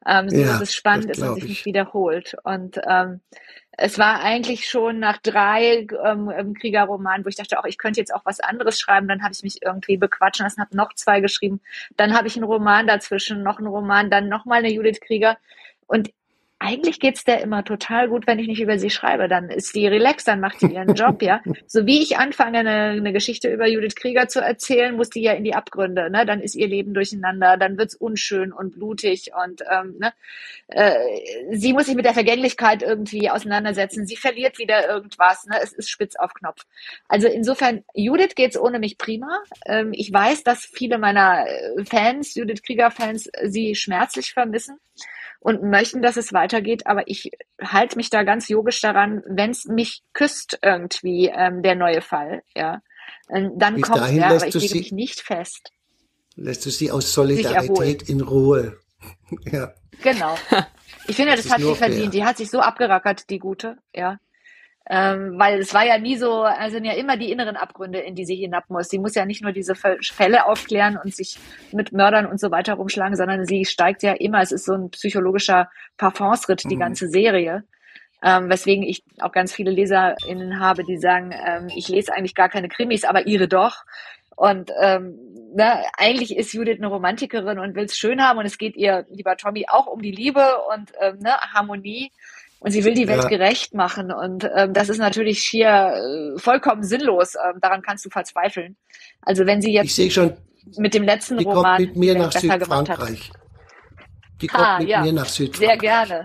ähm, 0.06 0.30
so 0.30 0.36
Ja, 0.36 0.46
dass 0.46 0.60
es 0.60 0.74
spannend 0.74 1.10
ist 1.10 1.20
und 1.22 1.34
sich 1.34 1.44
ich. 1.44 1.48
nicht 1.50 1.64
wiederholt. 1.66 2.36
Und 2.44 2.80
ähm, 2.88 3.20
es 3.80 3.98
war 3.98 4.20
eigentlich 4.20 4.68
schon 4.68 4.98
nach 4.98 5.18
drei 5.18 5.86
ähm, 6.04 6.54
Kriegerromanen, 6.54 7.24
wo 7.24 7.28
ich 7.28 7.36
dachte, 7.36 7.58
auch 7.58 7.64
ich 7.64 7.78
könnte 7.78 8.00
jetzt 8.00 8.12
auch 8.12 8.24
was 8.24 8.40
anderes 8.40 8.80
schreiben. 8.80 9.06
Dann 9.06 9.22
habe 9.22 9.32
ich 9.32 9.42
mich 9.42 9.62
irgendwie 9.62 9.96
bequatschen 9.96 10.44
lassen, 10.44 10.60
habe 10.60 10.76
noch 10.76 10.92
zwei 10.94 11.20
geschrieben. 11.20 11.60
Dann 11.96 12.14
habe 12.16 12.26
ich 12.26 12.36
einen 12.36 12.44
Roman 12.44 12.86
dazwischen, 12.86 13.42
noch 13.42 13.58
einen 13.58 13.68
Roman, 13.68 14.10
dann 14.10 14.28
nochmal 14.28 14.58
eine 14.58 14.72
Judith 14.72 15.00
Krieger. 15.00 15.38
Und 15.86 16.10
eigentlich 16.60 16.98
geht's 16.98 17.22
der 17.22 17.40
immer 17.40 17.64
total 17.64 18.08
gut, 18.08 18.26
wenn 18.26 18.40
ich 18.40 18.48
nicht 18.48 18.60
über 18.60 18.78
sie 18.80 18.90
schreibe. 18.90 19.28
Dann 19.28 19.48
ist 19.48 19.76
die 19.76 19.86
relaxed, 19.86 20.26
dann 20.26 20.40
macht 20.40 20.58
sie 20.58 20.66
ihren 20.66 20.94
Job, 20.94 21.22
ja. 21.22 21.40
So 21.66 21.86
wie 21.86 22.02
ich 22.02 22.18
anfange, 22.18 22.58
eine, 22.58 22.90
eine 22.90 23.12
Geschichte 23.12 23.52
über 23.52 23.68
Judith 23.68 23.94
Krieger 23.94 24.26
zu 24.26 24.40
erzählen, 24.40 24.96
muss 24.96 25.10
die 25.10 25.22
ja 25.22 25.32
in 25.32 25.44
die 25.44 25.54
Abgründe. 25.54 26.10
Ne? 26.10 26.26
Dann 26.26 26.40
ist 26.40 26.56
ihr 26.56 26.66
Leben 26.66 26.94
durcheinander, 26.94 27.56
dann 27.56 27.78
wird's 27.78 27.94
unschön 27.94 28.52
und 28.52 28.74
blutig 28.74 29.30
und 29.44 29.62
ähm, 29.70 29.96
ne? 29.98 30.12
äh, 30.68 30.94
sie 31.52 31.72
muss 31.72 31.86
sich 31.86 31.94
mit 31.94 32.04
der 32.04 32.14
Vergänglichkeit 32.14 32.82
irgendwie 32.82 33.30
auseinandersetzen. 33.30 34.06
Sie 34.06 34.16
verliert 34.16 34.58
wieder 34.58 34.88
irgendwas. 34.88 35.46
Ne? 35.46 35.58
Es 35.62 35.72
ist 35.72 35.90
spitz 35.90 36.16
auf 36.16 36.34
Knopf. 36.34 36.66
Also 37.06 37.28
insofern, 37.28 37.84
Judith 37.94 38.34
geht's 38.34 38.58
ohne 38.58 38.80
mich 38.80 38.98
prima. 38.98 39.42
Ähm, 39.66 39.92
ich 39.92 40.12
weiß, 40.12 40.42
dass 40.42 40.64
viele 40.64 40.98
meiner 40.98 41.46
äh, 41.46 41.84
Fans, 41.84 42.34
Judith 42.34 42.62
Krieger-Fans, 42.62 43.30
sie 43.44 43.76
schmerzlich 43.76 44.32
vermissen 44.32 44.78
und 45.40 45.62
möchten, 45.62 46.02
dass 46.02 46.16
es 46.16 46.32
weitergeht, 46.32 46.86
aber 46.86 47.02
ich 47.06 47.30
halte 47.62 47.96
mich 47.96 48.10
da 48.10 48.22
ganz 48.22 48.48
yogisch 48.48 48.80
daran, 48.80 49.22
wenn 49.26 49.50
es 49.50 49.64
mich 49.66 50.02
küsst 50.12 50.58
irgendwie 50.62 51.30
ähm, 51.32 51.62
der 51.62 51.74
neue 51.74 52.00
Fall, 52.00 52.42
ja, 52.54 52.80
ähm, 53.30 53.52
dann 53.56 53.80
kommt 53.80 53.98
er, 53.98 54.12
lässt 54.12 54.44
aber 54.44 54.46
ich 54.46 54.54
lege 54.54 54.74
mich 54.78 54.92
nicht 54.92 55.20
fest. 55.20 55.70
Lässt 56.36 56.64
du 56.64 56.70
sie 56.70 56.90
aus. 56.90 57.12
Solidarität 57.12 58.02
in 58.08 58.20
Ruhe. 58.20 58.78
Ja. 59.52 59.72
Genau. 60.02 60.36
Ich 61.06 61.14
finde, 61.16 61.32
Das 61.32 61.44
das, 61.44 61.52
hat 61.52 61.60
sie 61.60 61.66
fair. 61.66 61.88
verdient. 61.88 62.14
Die 62.14 62.24
hat 62.24 62.36
sich 62.36 62.50
so 62.50 62.60
abgerackert, 62.60 63.30
die 63.30 63.38
gute, 63.38 63.76
ja. 63.94 64.18
Ähm, 64.90 65.38
weil 65.38 65.58
es 65.58 65.74
war 65.74 65.84
ja 65.84 65.98
nie 65.98 66.16
so, 66.16 66.42
also 66.42 66.76
sind 66.76 66.84
ja 66.86 66.94
immer 66.94 67.18
die 67.18 67.30
inneren 67.30 67.56
Abgründe, 67.56 67.98
in 67.98 68.14
die 68.14 68.24
sie 68.24 68.36
hinab 68.36 68.64
muss. 68.70 68.88
Sie 68.88 68.98
muss 68.98 69.14
ja 69.14 69.26
nicht 69.26 69.42
nur 69.42 69.52
diese 69.52 69.74
Fäll- 69.74 69.98
Fälle 70.02 70.46
aufklären 70.46 70.96
und 71.02 71.14
sich 71.14 71.38
mit 71.72 71.92
Mördern 71.92 72.24
und 72.24 72.40
so 72.40 72.50
weiter 72.50 72.74
rumschlagen, 72.74 73.14
sondern 73.16 73.44
sie 73.44 73.66
steigt 73.66 74.02
ja 74.02 74.12
immer. 74.12 74.40
Es 74.40 74.50
ist 74.52 74.64
so 74.64 74.72
ein 74.72 74.90
psychologischer 74.90 75.68
Parfumsritt, 75.98 76.64
die 76.70 76.76
Mhm. 76.76 76.80
ganze 76.80 77.08
Serie. 77.08 77.64
Ähm, 78.24 78.48
weswegen 78.48 78.82
ich 78.82 79.04
auch 79.20 79.30
ganz 79.32 79.52
viele 79.52 79.70
LeserInnen 79.70 80.58
habe, 80.58 80.84
die 80.84 80.96
sagen, 80.96 81.32
ähm, 81.46 81.68
ich 81.76 81.88
lese 81.88 82.12
eigentlich 82.14 82.34
gar 82.34 82.48
keine 82.48 82.68
Krimis, 82.68 83.04
aber 83.04 83.26
ihre 83.26 83.46
doch. 83.46 83.84
Und 84.36 84.70
ähm, 84.80 85.18
ne, 85.54 85.82
eigentlich 85.96 86.36
ist 86.36 86.52
Judith 86.52 86.78
eine 86.78 86.86
Romantikerin 86.86 87.58
und 87.58 87.74
will 87.76 87.84
es 87.84 87.98
schön 87.98 88.22
haben 88.22 88.38
und 88.38 88.46
es 88.46 88.56
geht 88.56 88.76
ihr, 88.76 89.04
lieber 89.10 89.36
Tommy, 89.36 89.66
auch 89.68 89.86
um 89.86 90.00
die 90.00 90.12
Liebe 90.12 90.44
und 90.72 90.92
ähm, 91.00 91.18
ne, 91.18 91.32
Harmonie. 91.52 92.10
Und 92.60 92.72
sie 92.72 92.84
will 92.84 92.94
die 92.94 93.06
Welt 93.06 93.22
Ja. 93.22 93.28
gerecht 93.28 93.74
machen. 93.74 94.10
Und 94.10 94.48
ähm, 94.56 94.72
das 94.72 94.88
ist 94.88 94.98
natürlich 94.98 95.40
schier 95.42 95.92
äh, 95.94 96.38
vollkommen 96.38 96.82
sinnlos. 96.82 97.34
Ähm, 97.36 97.60
daran 97.60 97.82
kannst 97.82 98.04
du 98.04 98.10
verzweifeln. 98.10 98.76
Also 99.22 99.46
wenn 99.46 99.62
sie 99.62 99.72
jetzt 99.72 100.12
schon, 100.12 100.36
mit 100.76 100.92
dem 100.94 101.04
letzten 101.04 101.38
die 101.38 101.44
kommt 101.44 101.56
Roman 101.58 101.80
mit 101.82 101.96
mir 101.96 102.14
nach. 102.18 102.32
Südfrankreich. 102.32 103.30
Die 104.40 104.46
kommt 104.48 104.64
Ha, 104.66 104.78
mit 104.80 104.88
ja, 104.88 105.02
mir 105.02 105.12
nach 105.12 105.26
sehr 105.26 105.46
Südfrankreich. 105.46 105.78
gerne. 105.80 106.24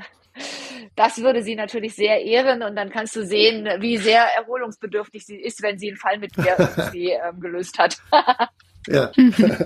Das 0.95 1.17
würde 1.19 1.41
sie 1.43 1.55
natürlich 1.55 1.95
sehr 1.95 2.21
ehren 2.21 2.61
und 2.61 2.75
dann 2.75 2.89
kannst 2.91 3.15
du 3.15 3.25
sehen, 3.25 3.67
wie 3.79 3.97
sehr 3.97 4.23
erholungsbedürftig 4.37 5.25
sie 5.25 5.37
ist, 5.37 5.61
wenn 5.63 5.79
sie 5.79 5.87
einen 5.89 5.97
Fall 5.97 6.19
mit 6.19 6.37
mir 6.37 6.55
ähm, 6.93 7.39
gelöst 7.39 7.77
hat. 7.79 7.97
Ja. 8.87 9.11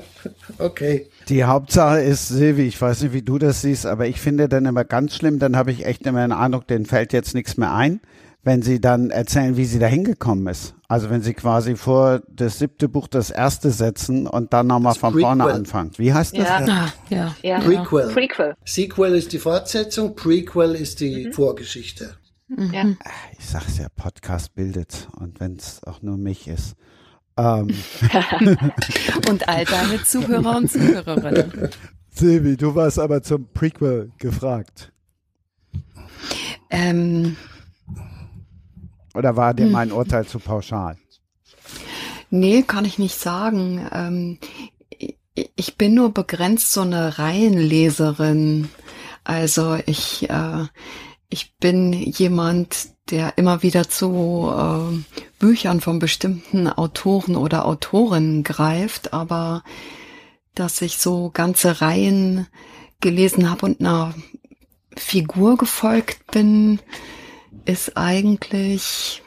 okay. 0.60 1.08
Die 1.30 1.44
Hauptsache 1.44 2.02
ist, 2.02 2.28
Silvi, 2.28 2.64
ich 2.64 2.82
weiß 2.82 3.02
nicht, 3.04 3.14
wie 3.14 3.22
du 3.22 3.38
das 3.38 3.62
siehst, 3.62 3.86
aber 3.86 4.08
ich 4.08 4.20
finde 4.22 4.48
dann 4.48 4.66
immer 4.66 4.84
ganz 4.86 5.16
schlimm, 5.16 5.40
dann 5.40 5.56
habe 5.56 5.72
ich 5.72 5.86
echt 5.86 6.06
immer 6.06 6.22
den 6.22 6.32
Eindruck, 6.32 6.68
denen 6.68 6.86
fällt 6.86 7.14
jetzt 7.14 7.34
nichts 7.34 7.58
mehr 7.58 7.74
ein, 7.74 8.00
wenn 8.44 8.62
sie 8.62 8.80
dann 8.80 9.10
erzählen, 9.10 9.58
wie 9.58 9.66
sie 9.66 9.80
da 9.80 9.88
hingekommen 9.88 10.48
ist. 10.48 10.74
Also 10.88 11.10
wenn 11.10 11.22
sie 11.22 11.34
quasi 11.34 11.76
vor 11.76 12.22
das 12.30 12.60
siebte 12.60 12.88
Buch 12.88 13.08
das 13.10 13.30
erste 13.30 13.72
setzen 13.72 14.26
und 14.26 14.54
dann 14.54 14.68
nochmal 14.68 14.96
von 14.96 15.20
vorne 15.20 15.44
Prequel. 15.44 15.60
anfangen. 15.60 15.92
Wie 15.98 16.14
heißt 16.14 16.38
das? 16.38 16.48
Ja. 16.48 16.66
Ah, 16.70 16.94
ja. 17.10 17.36
Ja. 17.42 17.60
Prequel. 17.60 18.08
Prequel. 18.14 18.56
Sequel 18.64 19.16
ist 19.16 19.34
die 19.34 19.40
Fortsetzung, 19.40 20.16
Prequel 20.16 20.76
ist 20.76 21.02
die 21.02 21.26
Mhm. 21.28 21.34
Vorgeschichte. 21.34 22.12
Ja. 22.72 22.86
Ich 23.38 23.46
sag's 23.46 23.78
ja, 23.78 23.88
Podcast 23.94 24.56
bildet 24.56 25.10
und 25.20 25.42
wenn 25.42 25.58
es 25.58 25.84
auch 25.84 26.02
nur 26.02 26.16
mich 26.18 26.48
ist. 26.48 26.76
Ähm, 27.38 27.68
Und 29.30 29.48
all 29.48 29.66
deine 29.66 30.04
Zuhörer 30.04 30.58
und 30.58 30.72
Zuhörerinnen. 30.72 31.70
Silvi, 32.10 32.58
du 32.58 32.74
warst 32.74 32.98
aber 33.00 33.22
zum 33.22 33.48
Prequel 33.54 34.12
gefragt. 34.18 34.92
Ähm, 36.70 37.36
Oder 39.14 39.36
war 39.36 39.54
dir 39.54 39.68
mein 39.68 39.92
Urteil 39.92 40.26
zu 40.26 40.40
pauschal? 40.40 40.98
nee, 42.30 42.62
kann 42.64 42.84
ich 42.86 43.00
nicht 43.00 43.18
sagen. 43.18 43.88
Ähm, 43.94 44.38
ich- 44.90 45.16
ich 45.56 45.78
bin 45.78 45.94
nur 45.94 46.14
begrenzt 46.14 46.74
so 46.74 46.82
eine 46.82 47.20
Reihenleserin. 47.20 48.70
Also 49.24 49.78
ich, 49.86 50.30
äh, 50.30 50.66
ich 51.30 51.56
bin 51.58 51.94
jemand, 51.94 52.90
der 53.10 53.38
immer 53.38 53.64
wieder 53.64 53.90
zu 53.90 54.52
äh, 54.56 55.16
Büchern 55.40 55.82
von 55.82 56.00
bestimmten 56.00 56.68
Autoren 56.68 57.36
oder 57.36 57.66
Autorinnen 57.66 58.44
greift, 58.44 59.14
aber 59.14 59.64
dass 60.56 60.82
ich 60.82 60.98
so 60.98 61.30
ganze 61.34 61.82
Reihen 61.82 62.48
gelesen 63.00 63.50
habe 63.50 63.66
und 63.66 63.80
einer 63.80 64.14
Figur 64.96 65.58
gefolgt 65.58 66.32
bin, 66.32 66.80
ist 67.66 67.96
eigentlich 67.96 69.22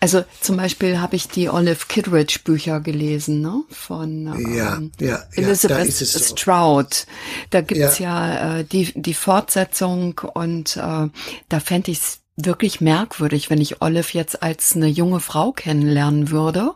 also 0.00 0.24
zum 0.40 0.56
Beispiel 0.56 1.00
habe 1.00 1.16
ich 1.16 1.28
die 1.28 1.48
Olive 1.48 1.86
Kidridge 1.88 2.40
Bücher 2.44 2.80
gelesen, 2.80 3.40
ne? 3.40 3.62
Von 3.70 4.26
Ja, 4.54 4.76
ähm, 4.76 4.92
ja, 5.00 5.06
ja, 5.08 5.22
Elizabeth 5.32 5.78
da 5.78 5.82
ist 5.82 6.02
es 6.02 6.12
so. 6.12 6.36
Stroud. 6.36 7.06
Da 7.50 7.60
gibt's 7.60 7.98
ja, 7.98 8.58
äh, 8.58 8.64
die, 8.64 8.92
die 8.94 9.14
Fortsetzung 9.14 10.20
und 10.34 10.76
äh, 10.76 11.08
da 11.48 11.60
fände 11.60 11.90
ich 11.90 11.98
es 11.98 12.20
wirklich 12.36 12.80
merkwürdig, 12.80 13.50
wenn 13.50 13.60
ich 13.60 13.80
Olive 13.82 14.08
jetzt 14.12 14.42
als 14.42 14.76
eine 14.76 14.88
junge 14.88 15.20
Frau 15.20 15.52
kennenlernen 15.52 16.30
würde. 16.30 16.72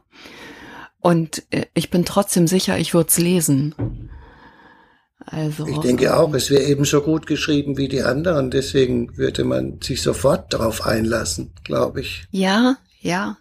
Und 1.00 1.42
äh, 1.50 1.66
ich 1.74 1.90
bin 1.90 2.04
trotzdem 2.04 2.46
sicher, 2.46 2.78
ich 2.78 2.94
würde 2.94 3.08
es 3.08 3.18
lesen. 3.18 4.10
Also 5.26 5.66
Ich 5.66 5.78
denke 5.78 6.16
auch, 6.16 6.32
es 6.34 6.50
wäre 6.50 6.64
ebenso 6.64 7.02
gut 7.02 7.26
geschrieben 7.26 7.76
wie 7.76 7.88
die 7.88 8.02
anderen, 8.02 8.50
deswegen 8.50 9.16
würde 9.16 9.44
man 9.44 9.80
sich 9.80 10.02
sofort 10.02 10.52
darauf 10.52 10.86
einlassen, 10.86 11.52
glaube 11.62 12.00
ich. 12.00 12.24
Ja, 12.30 12.76
ja. 13.00 13.36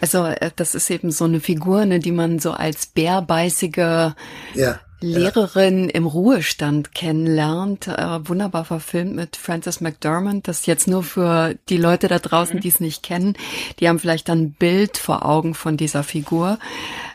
Also 0.00 0.24
äh, 0.24 0.50
das 0.56 0.74
ist 0.74 0.90
eben 0.90 1.10
so 1.10 1.24
eine 1.24 1.40
Figur, 1.40 1.84
ne, 1.86 2.00
die 2.00 2.12
man 2.12 2.38
so 2.38 2.52
als 2.52 2.86
bärbeißige 2.86 4.14
Ja. 4.54 4.80
Lehrerin 5.02 5.88
im 5.88 6.04
Ruhestand 6.06 6.94
kennenlernt. 6.94 7.88
Äh, 7.88 8.28
wunderbar 8.28 8.66
verfilmt 8.66 9.14
mit 9.16 9.36
Frances 9.36 9.80
McDermott. 9.80 10.46
Das 10.46 10.66
jetzt 10.66 10.88
nur 10.88 11.02
für 11.02 11.54
die 11.70 11.78
Leute 11.78 12.08
da 12.08 12.18
draußen, 12.18 12.60
die 12.60 12.68
es 12.68 12.80
nicht 12.80 13.02
kennen. 13.02 13.34
Die 13.78 13.88
haben 13.88 13.98
vielleicht 13.98 14.28
dann 14.28 14.42
ein 14.42 14.52
Bild 14.52 14.98
vor 14.98 15.24
Augen 15.24 15.54
von 15.54 15.78
dieser 15.78 16.02
Figur. 16.02 16.58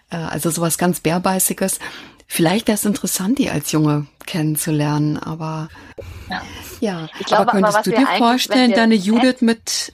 Äh, 0.09 0.15
also 0.15 0.49
sowas 0.49 0.79
ganz 0.79 0.99
bärbeißiges. 0.99 1.79
Vielleicht 2.27 2.67
wäre 2.67 2.75
es 2.75 2.85
interessant, 2.85 3.37
die 3.37 3.51
als 3.51 3.71
Junge 3.71 4.07
kennenzulernen, 4.25 5.17
aber 5.17 5.69
Ja. 6.27 6.41
ja. 6.79 7.09
Ich 7.19 7.27
glaube 7.27 7.43
aber 7.43 7.51
aber, 7.51 7.51
könntest 7.51 7.77
was 7.77 7.83
du 7.83 7.91
dir 7.91 8.07
vorstellen, 8.17 8.71
deine 8.71 8.95
Judith 8.95 9.41
mit, 9.41 9.93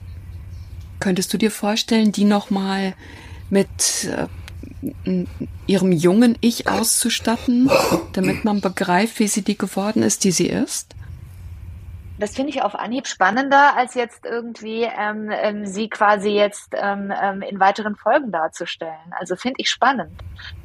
könntest 1.02 1.32
du 1.32 1.38
dir 1.38 1.50
vorstellen, 1.50 2.12
die 2.12 2.24
nochmal 2.24 2.94
mit 3.50 3.68
äh, 4.04 5.26
ihrem 5.66 5.92
jungen 5.92 6.38
Ich 6.40 6.68
auszustatten, 6.68 7.70
damit 8.12 8.44
man 8.44 8.60
begreift, 8.60 9.18
wie 9.18 9.28
sie 9.28 9.42
die 9.42 9.58
geworden 9.58 10.02
ist, 10.02 10.24
die 10.24 10.30
sie 10.30 10.46
ist? 10.46 10.94
Das 12.18 12.36
finde 12.36 12.50
ich 12.50 12.62
auf 12.62 12.76
Anhieb 12.76 13.08
spannender, 13.08 13.76
als 13.76 13.94
jetzt 13.94 14.24
irgendwie 14.24 14.82
ähm, 14.82 15.28
ähm, 15.32 15.66
sie 15.66 15.88
quasi 15.88 16.28
jetzt 16.28 16.72
ähm, 16.72 17.12
ähm, 17.20 17.42
in 17.42 17.58
weiteren 17.58 17.96
Folgen 17.96 18.30
darzustellen. 18.30 19.12
Also 19.18 19.34
finde 19.34 19.56
ich 19.58 19.70
spannend, 19.70 20.12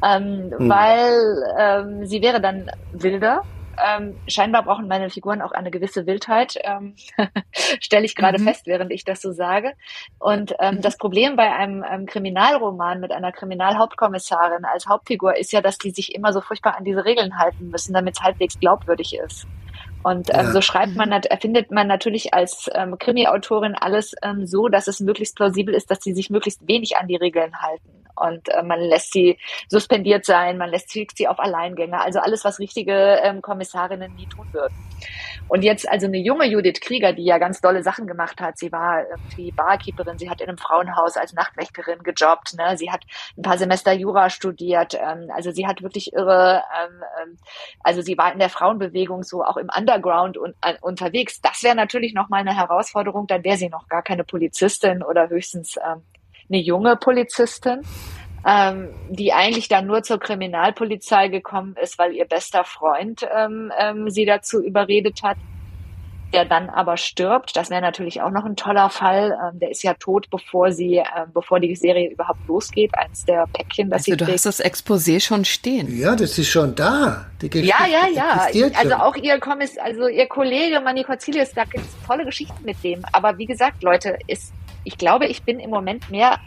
ähm, 0.04 0.52
Hm. 0.56 0.70
weil 0.70 1.14
ähm, 1.58 2.06
sie 2.06 2.22
wäre 2.22 2.42
dann 2.42 2.70
wilder, 2.92 3.42
ähm, 3.84 4.16
scheinbar 4.28 4.64
brauchen 4.64 4.88
meine 4.88 5.10
Figuren 5.10 5.42
auch 5.42 5.52
eine 5.52 5.72
gewisse 5.72 6.06
Wildheit, 6.06 6.58
ähm, 6.64 6.96
stelle 7.80 8.06
ich 8.06 8.16
gerade 8.16 8.40
mhm. 8.40 8.48
fest, 8.48 8.68
während 8.68 8.92
ich 8.92 9.04
das 9.04 9.22
so 9.22 9.32
sage. 9.32 9.74
Und 10.20 10.56
ähm, 10.60 10.76
mhm. 10.76 10.82
das 10.82 10.98
Problem 10.98 11.36
bei 11.36 11.54
einem, 11.54 11.84
einem 11.84 12.06
Kriminalroman 12.06 13.00
mit 13.00 13.12
einer 13.12 13.32
Kriminalhauptkommissarin 13.32 14.66
als 14.66 14.88
Hauptfigur 14.88 15.38
ist 15.38 15.52
ja, 15.52 15.62
dass 15.62 15.78
die 15.78 15.92
sich 15.92 16.16
immer 16.16 16.34
so 16.34 16.42
furchtbar 16.42 16.78
an 16.78 16.84
diese 16.84 17.06
Regeln 17.06 17.38
halten 17.38 17.70
müssen, 17.70 17.94
damit 17.94 18.18
es 18.18 18.24
halbwegs 18.24 18.60
glaubwürdig 18.60 19.16
ist. 19.16 19.48
Und 20.08 20.30
ähm, 20.30 20.46
ja. 20.46 20.52
so 20.54 20.62
schreibt 20.62 20.96
man, 20.96 21.12
erfindet 21.12 21.70
man 21.70 21.86
natürlich 21.86 22.34
als 22.34 22.70
ähm, 22.74 22.98
Krimi-Autorin 22.98 23.76
alles 23.76 24.16
ähm, 24.24 24.48
so, 24.48 24.70
dass 24.70 24.88
es 24.88 25.02
möglichst 25.02 25.36
plausibel 25.36 25.76
ist, 25.76 25.92
dass 25.92 26.00
sie 26.02 26.14
sich 26.14 26.30
möglichst 26.30 26.66
wenig 26.66 26.96
an 26.96 27.10
die 27.10 27.18
Regeln 27.18 27.62
halten. 27.62 28.06
Und 28.16 28.48
äh, 28.48 28.64
man 28.64 28.80
lässt 28.80 29.12
sie 29.12 29.38
suspendiert 29.68 30.24
sein, 30.24 30.58
man 30.58 30.70
lässt 30.70 30.92
sie, 30.92 31.28
auf 31.28 31.40
Alleingänge. 31.40 32.00
Also 32.00 32.20
alles, 32.20 32.46
was 32.46 32.60
richtige 32.60 33.20
ähm, 33.22 33.42
Kommissarinnen 33.42 34.16
nie 34.16 34.28
tun 34.28 34.48
würden. 34.54 34.74
Und 35.50 35.64
jetzt 35.64 35.88
also 35.88 36.08
eine 36.08 36.18
junge 36.18 36.46
Judith 36.46 36.82
Krieger, 36.82 37.14
die 37.14 37.24
ja 37.24 37.38
ganz 37.38 37.62
dolle 37.62 37.84
Sachen 37.84 38.06
gemacht 38.06 38.42
hat. 38.42 38.58
Sie 38.58 38.72
war 38.72 39.08
irgendwie 39.10 39.52
Barkeeperin, 39.52 40.18
sie 40.18 40.30
hat 40.30 40.42
in 40.42 40.50
einem 40.50 40.58
Frauenhaus 40.58 41.16
als 41.16 41.34
Nachtwächterin 41.34 42.04
gejobbt, 42.04 42.56
ne? 42.58 42.78
sie 42.78 42.92
hat 42.92 43.04
ein 43.38 43.44
paar 43.44 43.58
Semester 43.58 43.94
Jura 43.94 44.30
studiert. 44.30 44.96
Ähm, 44.96 45.30
also 45.34 45.52
sie 45.52 45.66
hat 45.66 45.82
wirklich 45.82 46.14
irre, 46.14 46.64
ähm, 46.82 47.04
ähm, 47.22 47.38
also 47.84 48.02
sie 48.02 48.18
war 48.18 48.34
in 48.34 48.40
der 48.40 48.50
Frauenbewegung 48.50 49.24
so 49.24 49.44
auch 49.44 49.58
im 49.58 49.70
Underground 49.76 50.38
und, 50.38 50.56
äh, 50.62 50.76
unterwegs. 50.82 51.40
Das 51.42 51.64
wäre 51.64 51.76
natürlich 51.76 52.14
nochmal 52.14 52.42
eine 52.42 52.56
Herausforderung, 52.56 53.28
dann 53.28 53.44
wäre 53.44 53.58
sie 53.58 53.70
noch 53.70 53.88
gar 53.88 54.04
keine 54.04 54.24
Polizistin 54.24 55.02
oder 55.02 55.30
höchstens 55.30 55.78
ähm, 55.78 56.04
eine 56.50 56.62
junge 56.62 56.96
Polizistin 56.96 57.82
ähm, 58.48 58.90
die 59.10 59.34
eigentlich 59.34 59.68
dann 59.68 59.86
nur 59.88 60.04
zur 60.04 60.20
Kriminalpolizei 60.20 61.28
gekommen 61.28 61.76
ist, 61.82 62.00
weil 62.00 62.14
ihr 62.14 62.26
bester 62.26 62.64
Freund 62.64 63.28
ähm, 63.36 63.74
ähm, 63.78 64.10
sie 64.10 64.26
dazu 64.26 64.64
überredet 64.64 65.22
hat, 65.22 65.36
der 66.34 66.46
dann 66.46 66.70
aber 66.70 66.96
stirbt. 66.96 67.58
Das 67.58 67.70
wäre 67.70 67.82
natürlich 67.82 68.22
auch 68.22 68.32
noch 68.32 68.46
ein 68.46 68.56
toller 68.56 68.90
Fall. 68.90 69.38
Ähm, 69.44 69.60
der 69.60 69.72
ist 69.72 69.84
ja 69.84 69.96
tot, 69.96 70.30
bevor 70.30 70.72
sie, 70.72 70.98
äh, 70.98 71.06
bevor 71.34 71.60
die 71.60 71.76
Serie 71.76 72.10
überhaupt 72.10 72.48
losgeht. 72.48 72.98
Eins 72.98 73.26
der 73.26 73.48
Päckchen, 73.52 73.90
das 73.90 74.08
also 74.08 74.12
sie 74.12 74.18
du 74.18 74.28
hast 74.32 74.46
das 74.46 74.64
Exposé 74.64 75.20
schon 75.20 75.44
stehen. 75.44 75.94
Ja, 75.98 76.16
das 76.16 76.38
ist 76.38 76.48
schon 76.48 76.74
da. 76.74 77.26
Die 77.42 77.50
ja, 77.60 77.86
ja, 77.86 78.08
ja. 78.14 78.48
Also 78.78 78.96
auch 78.96 79.18
ihr 79.18 79.40
Kommiss, 79.42 79.78
also 79.78 80.08
ihr 80.08 80.28
Kollege 80.28 80.80
Manny 80.80 81.04
Corzilius, 81.04 81.52
da 81.52 81.66
gibt 81.66 81.84
es 81.84 82.08
tolle 82.08 82.24
Geschichten 82.24 82.64
mit 82.64 82.82
dem. 82.82 83.04
Aber 83.12 83.38
wie 83.38 83.46
gesagt, 83.46 83.84
Leute, 83.84 84.18
ist, 84.28 84.54
ich 84.86 84.98
glaube, 84.98 85.28
ich 85.28 85.44
bin 85.44 85.60
im 85.60 85.70
Moment 85.70 86.10
mehr 86.10 86.40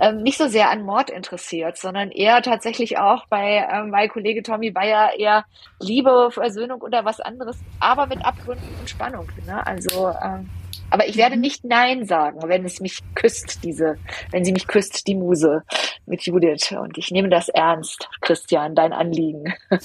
ähm, 0.00 0.22
nicht 0.22 0.38
so 0.38 0.48
sehr 0.48 0.70
an 0.70 0.82
Mord 0.82 1.10
interessiert, 1.10 1.76
sondern 1.76 2.10
eher 2.10 2.42
tatsächlich 2.42 2.98
auch 2.98 3.26
bei 3.26 3.66
ähm, 3.70 3.90
mein 3.90 4.08
Kollege 4.08 4.42
Tommy 4.42 4.70
Bayer 4.70 5.18
eher 5.18 5.44
Liebe, 5.78 6.30
Versöhnung 6.30 6.80
oder 6.80 7.04
was 7.04 7.20
anderes, 7.20 7.58
aber 7.78 8.06
mit 8.06 8.24
Abgründen 8.24 8.68
und 8.80 8.88
Spannung. 8.88 9.28
Ne? 9.46 9.64
Also, 9.66 10.08
ähm, 10.22 10.48
aber 10.90 11.06
ich 11.06 11.16
werde 11.16 11.36
nicht 11.36 11.64
Nein 11.64 12.06
sagen, 12.06 12.40
wenn 12.46 12.64
es 12.64 12.80
mich 12.80 12.98
küsst, 13.14 13.62
diese, 13.62 13.96
wenn 14.30 14.44
sie 14.44 14.52
mich 14.52 14.66
küsst, 14.66 15.06
die 15.06 15.14
Muse 15.14 15.62
mit 16.06 16.22
Judith. 16.22 16.72
Und 16.72 16.98
ich 16.98 17.10
nehme 17.10 17.28
das 17.28 17.48
ernst, 17.48 18.08
Christian, 18.20 18.74
dein 18.74 18.92
Anliegen. 18.92 19.54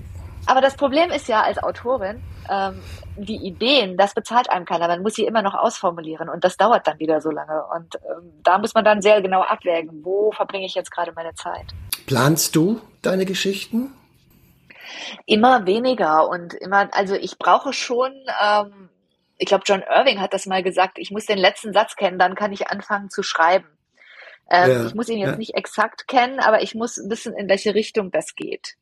Aber 0.47 0.61
das 0.61 0.75
Problem 0.75 1.09
ist 1.11 1.27
ja 1.27 1.41
als 1.41 1.61
Autorin, 1.61 2.21
ähm, 2.49 2.79
die 3.17 3.37
Ideen, 3.37 3.97
das 3.97 4.13
bezahlt 4.13 4.49
einem 4.49 4.65
keiner. 4.65 4.87
Man 4.87 5.01
muss 5.01 5.15
sie 5.15 5.25
immer 5.25 5.41
noch 5.41 5.53
ausformulieren 5.53 6.29
und 6.29 6.43
das 6.43 6.57
dauert 6.57 6.87
dann 6.87 6.99
wieder 6.99 7.21
so 7.21 7.31
lange. 7.31 7.63
Und 7.75 7.95
ähm, 7.95 8.31
da 8.43 8.57
muss 8.57 8.73
man 8.73 8.85
dann 8.85 9.01
sehr 9.01 9.21
genau 9.21 9.41
abwägen, 9.41 10.03
wo 10.03 10.31
verbringe 10.31 10.65
ich 10.65 10.75
jetzt 10.75 10.91
gerade 10.91 11.11
meine 11.13 11.33
Zeit. 11.33 11.65
Planst 12.05 12.55
du 12.55 12.81
deine 13.01 13.25
Geschichten? 13.25 13.93
Immer 15.25 15.65
weniger 15.65 16.27
und 16.29 16.53
immer, 16.53 16.89
also 16.93 17.15
ich 17.15 17.37
brauche 17.37 17.73
schon, 17.73 18.11
ähm, 18.43 18.89
ich 19.37 19.47
glaube, 19.47 19.63
John 19.65 19.81
Irving 19.81 20.21
hat 20.21 20.33
das 20.33 20.45
mal 20.45 20.63
gesagt, 20.63 20.99
ich 20.99 21.11
muss 21.11 21.25
den 21.25 21.37
letzten 21.37 21.73
Satz 21.73 21.95
kennen, 21.95 22.19
dann 22.19 22.35
kann 22.35 22.53
ich 22.53 22.67
anfangen 22.67 23.09
zu 23.09 23.23
schreiben. 23.23 23.67
Ähm, 24.49 24.71
ja, 24.71 24.85
ich 24.85 24.93
muss 24.93 25.09
ihn 25.09 25.17
jetzt 25.17 25.31
ja. 25.31 25.37
nicht 25.37 25.55
exakt 25.55 26.07
kennen, 26.07 26.39
aber 26.39 26.61
ich 26.61 26.75
muss 26.75 27.01
wissen, 27.09 27.33
in 27.33 27.49
welche 27.49 27.73
Richtung 27.73 28.11
das 28.11 28.35
geht 28.35 28.75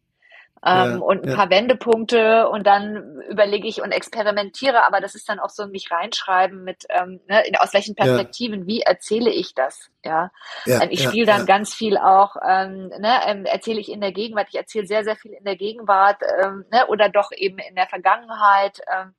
ähm, 0.65 0.91
ja, 0.91 0.98
und 0.98 1.23
ein 1.23 1.30
ja. 1.30 1.35
paar 1.35 1.49
Wendepunkte 1.49 2.48
und 2.49 2.65
dann 2.65 3.22
überlege 3.30 3.68
ich 3.68 3.81
und 3.81 3.91
experimentiere, 3.91 4.85
aber 4.85 5.02
das 5.02 5.15
ist 5.15 5.27
dann 5.27 5.40
auch 5.40 5.49
so 5.49 5.64
ein 5.64 5.72
mich 5.72 5.91
reinschreiben 5.91 6.64
mit, 6.64 6.85
ähm, 6.90 7.19
ne, 7.27 7.45
in, 7.45 7.56
aus 7.57 7.73
welchen 7.73 7.95
Perspektiven, 7.95 8.61
ja. 8.61 8.68
wie 8.68 8.81
erzähle 8.81 9.30
ich 9.30 9.53
das, 9.53 9.90
ja. 10.06 10.31
Ähm, 10.65 10.90
ich 10.90 11.03
spiele 11.03 11.26
dann 11.26 11.45
ganz 11.45 11.73
viel 11.73 11.98
auch, 11.98 12.35
ähm, 12.48 12.88
ne, 12.99 13.19
ähm, 13.27 13.45
erzähle 13.45 13.80
ich 13.80 13.91
in 13.91 14.02
der 14.02 14.11
Gegenwart, 14.11 14.48
ich 14.49 14.57
erzähle 14.57 14.88
sehr, 14.88 15.03
sehr 15.03 15.15
viel 15.15 15.34
in 15.34 15.44
der 15.44 15.57
Gegenwart 15.57 16.22
ähm, 16.41 16.65
ne, 16.72 16.88
oder 16.88 17.10
doch 17.10 17.31
eben 17.35 17.57
in 17.57 17.76
der 17.76 17.88
Vergangenheit. 17.88 18.80
Ähm, 18.91 19.14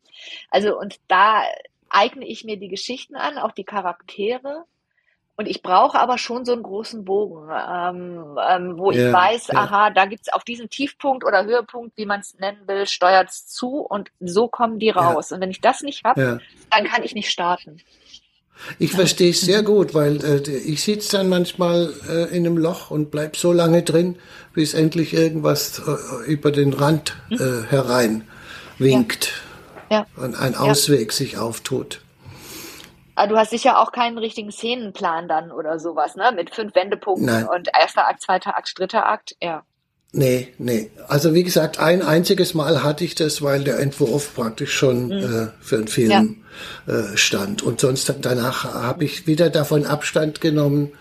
also 0.51 0.79
und 0.79 0.97
da 1.09 1.43
eigne 1.91 2.27
ich 2.27 2.45
mir 2.45 2.59
die 2.59 2.69
Geschichten 2.69 3.17
an, 3.17 3.39
auch 3.39 3.53
die 3.53 3.65
Charaktere 3.65 4.65
und 5.37 5.47
ich 5.47 5.63
brauche 5.63 5.99
aber 5.99 6.17
schon 6.17 6.45
so 6.45 6.53
einen 6.53 6.63
großen 6.63 7.05
Bogen, 7.05 7.49
ähm, 7.51 8.39
ähm, 8.49 8.79
wo 8.79 8.93
ja, 8.93 9.09
ich 9.09 9.13
weiß, 9.13 9.47
ja. 9.49 9.59
aha, 9.59 9.91
da 9.91 10.07
gibt's 10.07 10.33
auf 10.33 10.45
diesen 10.45 10.71
Tiefpunkt 10.71 11.25
oder 11.25 11.45
Höhepunkt, 11.45 11.97
wie 11.97 12.07
man 12.07 12.21
es 12.21 12.39
nennen 12.39 12.61
will, 12.67 12.87
steuert's 12.87 13.47
zu 13.49 13.79
und 13.79 14.11
so 14.21 14.47
kommen 14.47 14.79
die 14.79 14.91
raus. 14.91 15.31
Ja. 15.31 15.37
Und 15.37 15.43
wenn 15.43 15.51
ich 15.51 15.61
das 15.61 15.83
nicht 15.83 16.05
habe, 16.05 16.41
dann 16.71 16.85
kann 16.85 17.03
ich 17.03 17.15
nicht 17.15 17.31
starten. 17.31 17.81
Ich 18.79 18.93
verstehe 18.93 19.31
es 19.31 19.41
sehr 19.41 19.65
gut, 19.65 19.95
weil 19.95 20.25
äh, 20.25 20.51
ich 20.51 20.85
sitze 20.85 21.17
dann 21.17 21.29
manchmal 21.29 21.93
äh, 22.09 22.35
in 22.35 22.47
einem 22.47 22.57
Loch 22.57 22.93
und 22.93 23.11
bleib 23.11 23.37
so 23.37 23.53
lange 23.53 23.83
drin, 23.83 24.17
bis 24.53 24.75
endlich 24.75 25.13
irgendwas 25.13 25.81
äh, 25.81 26.31
über 26.31 26.53
den 26.53 26.73
Rand 26.73 27.17
hm? 27.29 27.39
äh, 27.41 27.67
herein 27.69 28.29
winkt 28.79 29.33
ja. 29.91 30.07
und 30.17 30.37
ein 30.37 30.55
Ausweg 30.55 31.13
sich 31.13 31.39
auftut. 31.39 32.04
Aber 33.15 33.29
du 33.29 33.37
hast 33.37 33.51
sicher 33.51 33.79
auch 33.81 33.93
keinen 33.93 34.19
richtigen 34.19 34.51
Szenenplan 34.51 35.29
dann 35.29 35.53
oder 35.53 35.79
sowas, 35.79 36.17
ne? 36.17 36.33
Mit 36.35 36.55
fünf 36.55 36.75
Wendepunkten 36.75 37.27
Nein. 37.27 37.49
und 37.49 37.69
erster 37.79 38.09
Akt, 38.09 38.23
zweiter 38.23 38.57
Akt, 38.57 38.79
dritter 38.79 39.07
Akt, 39.07 39.37
ja. 39.41 39.65
Nee, 40.17 40.49
nee. 40.59 40.91
Also 41.09 41.35
wie 41.35 41.43
gesagt, 41.43 41.81
ein 41.81 42.01
einziges 42.01 42.55
Mal 42.55 42.85
hatte 42.85 43.05
ich 43.05 43.17
das, 43.17 43.43
weil 43.43 43.65
der 43.65 43.81
Entwurf 43.81 44.35
praktisch 44.37 44.73
schon 44.73 45.07
mhm. 45.07 45.13
äh, 45.13 45.47
für 45.61 45.77
einen 45.77 45.89
Film 45.89 46.45
ja. 46.87 46.95
äh, 46.95 47.17
stand. 47.17 47.63
Und 47.63 47.81
sonst 47.81 48.15
danach 48.21 48.65
habe 48.65 49.05
ich 49.05 49.27
wieder 49.27 49.51
davon 49.51 49.87
Abstand 49.87 50.41
genommen. 50.41 50.93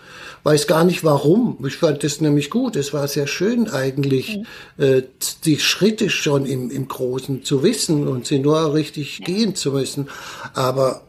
Weiß 0.42 0.66
gar 0.66 0.82
nicht 0.82 1.04
warum. 1.04 1.64
Ich 1.64 1.76
fand 1.76 2.02
das 2.02 2.20
nämlich 2.20 2.50
gut. 2.50 2.74
Es 2.74 2.92
war 2.92 3.06
sehr 3.06 3.28
schön 3.28 3.70
eigentlich, 3.70 4.40
mhm. 4.76 4.84
äh, 4.84 5.02
die 5.44 5.60
Schritte 5.60 6.10
schon 6.10 6.44
im, 6.44 6.72
im 6.72 6.88
Großen 6.88 7.44
zu 7.44 7.62
wissen 7.62 8.08
und 8.08 8.26
sie 8.26 8.40
nur 8.40 8.74
richtig 8.74 9.20
ja. 9.20 9.26
gehen 9.26 9.54
zu 9.54 9.70
müssen. 9.70 10.08
Aber 10.54 11.02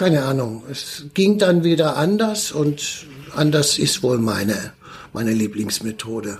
keine 0.00 0.22
Ahnung. 0.22 0.62
Es 0.70 1.04
ging 1.12 1.36
dann 1.36 1.62
wieder 1.62 1.98
anders 1.98 2.52
und 2.52 3.04
anders 3.36 3.78
ist 3.78 4.02
wohl 4.02 4.16
meine, 4.16 4.72
meine 5.12 5.32
Lieblingsmethode. 5.32 6.38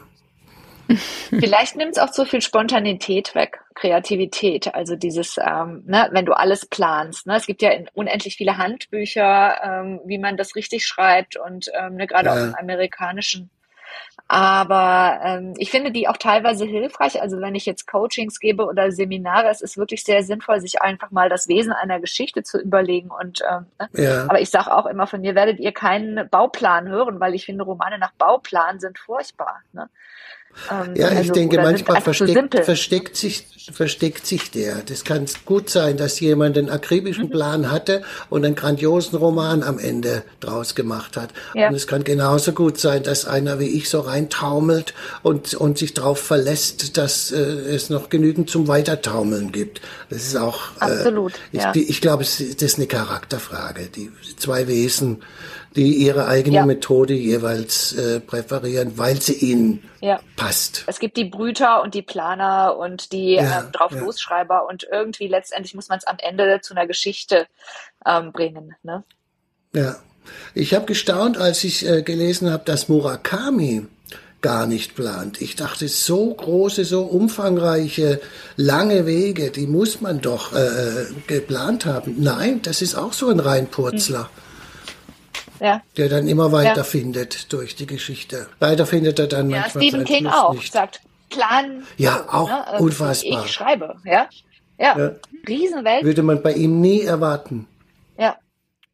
Vielleicht 1.29 1.77
nimmt 1.77 1.93
es 1.93 1.99
auch 1.99 2.11
zu 2.11 2.25
viel 2.25 2.41
Spontanität 2.41 3.35
weg, 3.35 3.61
Kreativität. 3.75 4.75
Also 4.75 4.97
dieses, 4.97 5.37
ähm, 5.37 5.83
ne, 5.87 6.09
wenn 6.11 6.25
du 6.25 6.33
alles 6.33 6.65
planst. 6.65 7.27
Ne? 7.27 7.37
Es 7.37 7.45
gibt 7.45 7.61
ja 7.61 7.71
unendlich 7.93 8.37
viele 8.37 8.57
Handbücher, 8.57 9.61
ähm, 9.63 10.01
wie 10.07 10.19
man 10.19 10.39
das 10.39 10.57
richtig 10.57 10.87
schreibt 10.87 11.37
und 11.37 11.71
ähm, 11.79 11.97
ne, 11.97 12.07
gerade 12.07 12.31
ja. 12.31 12.33
auch 12.33 12.39
im 12.39 12.55
amerikanischen 12.55 13.51
aber 14.33 15.19
ähm, 15.25 15.55
ich 15.57 15.73
finde 15.73 15.91
die 15.91 16.07
auch 16.07 16.17
teilweise 16.17 16.65
hilfreich. 16.65 17.21
Also 17.21 17.41
wenn 17.41 17.57
ich 17.57 17.67
jetzt 17.67 17.89
Coachings 17.89 18.39
gebe 18.39 18.65
oder 18.65 18.93
Seminare, 18.93 19.49
es 19.49 19.61
ist 19.61 19.77
wirklich 19.77 20.05
sehr 20.05 20.23
sinnvoll, 20.23 20.61
sich 20.61 20.81
einfach 20.81 21.11
mal 21.11 21.29
das 21.29 21.49
Wesen 21.49 21.73
einer 21.73 21.99
Geschichte 21.99 22.45
zu 22.45 22.61
überlegen. 22.61 23.11
Und 23.11 23.43
ähm, 23.51 23.67
ne? 23.81 23.89
ja. 23.95 24.23
aber 24.29 24.41
ich 24.41 24.51
sage 24.51 24.73
auch 24.73 24.87
immer, 24.87 25.09
von 25.09 25.21
mir 25.21 25.35
werdet 25.35 25.59
ihr 25.59 25.73
keinen 25.73 26.29
Bauplan 26.29 26.89
hören, 26.89 27.19
weil 27.19 27.35
ich 27.35 27.45
finde, 27.45 27.65
Romane 27.65 27.99
nach 27.99 28.13
Bauplan 28.13 28.79
sind 28.79 29.01
furchtbar. 29.01 29.63
Ne? 29.73 29.91
Ähm, 30.71 30.95
ja, 30.95 31.09
also, 31.09 31.23
ich 31.23 31.33
denke, 31.33 31.57
manchmal 31.59 32.01
versteckt, 32.01 32.65
versteckt, 32.65 33.17
sich, 33.17 33.47
versteckt 33.73 34.27
sich 34.27 34.51
der. 34.51 34.83
Das 34.85 35.05
kann 35.05 35.27
gut 35.45 35.71
sein, 35.71 35.97
dass 35.97 36.21
jemand 36.21 36.59
einen 36.59 36.71
akribischen 36.71 37.27
mhm. 37.27 37.31
Plan 37.31 37.71
hatte 37.71 38.03
und 38.29 38.45
einen 38.45 38.55
grandiosen 38.55 39.19
Roman 39.19 39.63
am 39.63 39.79
Ende 39.79 40.23
draus 40.41 40.75
gemacht 40.75 41.17
hat. 41.17 41.31
Ja. 41.55 41.69
Und 41.69 41.75
es 41.75 41.87
kann 41.87 42.05
genauso 42.05 42.53
gut 42.53 42.79
sein, 42.79 43.03
dass 43.03 43.27
einer 43.27 43.59
wie 43.59 43.69
ich 43.69 43.89
so 43.89 44.01
reintaumelt 44.01 44.95
und, 45.23 45.55
und 45.55 45.79
sich 45.79 45.95
darauf 45.95 46.21
verlässt, 46.21 46.97
dass 46.97 47.33
äh, 47.33 47.39
es 47.39 47.91
noch 47.91 48.09
genügend 48.11 48.51
zum 48.51 48.69
Weitertaumeln 48.69 49.53
gibt. 49.53 49.81
Das 50.11 50.23
ist 50.23 50.37
auch, 50.37 50.73
äh, 50.81 50.85
Absolut, 50.85 51.33
äh, 51.33 51.37
ich, 51.53 51.63
ja. 51.63 51.73
ich 51.75 52.01
glaube, 52.01 52.25
das 52.25 52.41
ist 52.41 52.77
eine 52.77 52.87
Charakterfrage. 52.87 53.87
Die 53.87 54.11
zwei 54.37 54.69
Wesen, 54.69 55.23
die 55.77 55.95
ihre 55.95 56.27
eigene 56.27 56.57
ja. 56.57 56.67
Methode 56.67 57.15
jeweils 57.15 57.93
äh, 57.93 58.21
präferieren, 58.21 58.99
weil 58.99 59.21
sie 59.21 59.35
ihnen 59.35 59.89
ja. 60.01 60.21
passt. 60.37 60.85
Es 60.87 60.99
gibt 60.99 61.17
die 61.17 61.25
Brüter 61.25 61.83
und 61.83 61.95
die 61.95 62.03
Planer 62.03 62.77
und 62.77 63.13
die 63.13 63.35
ja, 63.35 63.61
ähm, 63.61 63.73
drauf 63.73 63.93
Losschreiber 63.93 64.67
und 64.69 64.87
irgendwie 64.91 65.29
letztendlich 65.29 65.75
muss 65.75 65.89
man 65.89 65.99
es 65.99 66.07
am 66.07 66.17
Ende 66.19 66.61
zu 66.61 66.75
einer 66.75 66.87
Geschichte 66.87 67.47
ähm, 68.05 68.33
bringen. 68.33 68.75
Ne? 68.83 69.05
Ja, 69.73 69.97
ich 70.55 70.75
habe 70.75 70.87
gestaunt, 70.87 71.39
als 71.39 71.63
ich 71.63 71.87
äh, 71.87 72.03
gelesen 72.03 72.51
habe, 72.51 72.65
dass 72.65 72.89
Murakami 72.89 73.87
gar 74.41 74.67
nicht 74.67 74.95
plant. 74.95 75.41
Ich 75.41 75.55
dachte, 75.55 75.87
so 75.89 76.33
große, 76.33 76.85
so 76.85 77.03
umfangreiche, 77.03 78.21
lange 78.57 79.07
Wege, 79.07 79.51
die 79.51 79.67
muss 79.67 80.01
man 80.01 80.21
doch 80.21 80.55
äh, 80.55 81.07
geplant 81.27 81.85
haben. 81.85 82.17
Nein, 82.19 82.63
das 82.63 82.83
ist 82.83 82.95
auch 82.95 83.13
so 83.13 83.29
ein 83.29 83.39
Reinpurzler. 83.39 84.31
Ja. 85.61 85.83
Der 85.97 86.09
dann 86.09 86.27
immer 86.27 86.53
weiterfindet 86.53 87.53
durch 87.53 87.77
die 87.77 87.87
Geschichte. 87.87 88.49
Leider 88.61 88.87
findet 88.87 89.19
er 89.19 89.27
dann 89.27 89.51
Ja, 89.51 89.61
manchmal 89.61 89.83
Stephen 89.85 90.01
seinen 90.01 90.07
King 90.07 90.25
Schluss 90.25 90.35
auch. 90.35 90.53
nicht. 90.55 90.73
Sagt, 90.73 91.01
Plan. 91.29 91.85
Ja, 91.97 92.25
auch 92.31 92.49
ne, 92.49 92.65
äh, 92.73 92.79
unfassbar. 92.83 93.45
Ich 93.45 93.53
schreibe, 93.53 93.97
ja. 94.05 94.29
Ja. 94.79 94.99
Ja. 94.99 95.13
Riesenwelt. 95.47 96.05
Würde 96.05 96.23
man 96.23 96.43
bei 96.43 96.55
ihm 96.55 96.81
nie 96.81 97.03
erwarten. 97.03 97.67
Ja. 98.19 98.37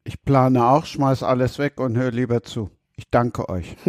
Ich 0.05 0.21
plane 0.23 0.67
auch, 0.67 0.85
schmeiß 0.85 1.23
alles 1.23 1.59
weg 1.59 1.81
und 1.81 1.97
hör 1.97 2.11
lieber 2.11 2.43
zu. 2.43 2.71
Ich 2.97 3.05
danke 3.11 3.49
euch. 3.49 3.77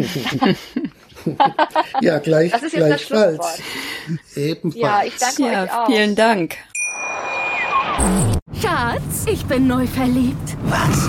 Ja, 2.00 2.18
gleich, 2.20 2.52
Das 2.52 2.62
ist 2.62 2.72
jetzt 2.74 2.90
das 2.90 3.06
gleichfalls. 3.08 3.60
Ebenfalls. 4.36 4.80
Ja, 4.80 5.02
ich 5.04 5.16
danke 5.16 5.42
Ja, 5.52 5.64
euch 5.64 5.72
auch. 5.72 5.86
vielen 5.86 6.14
Dank. 6.14 6.56
Schatz, 8.62 9.26
ich 9.26 9.44
bin 9.44 9.66
neu 9.66 9.86
verliebt. 9.86 10.56
Was? 10.64 11.08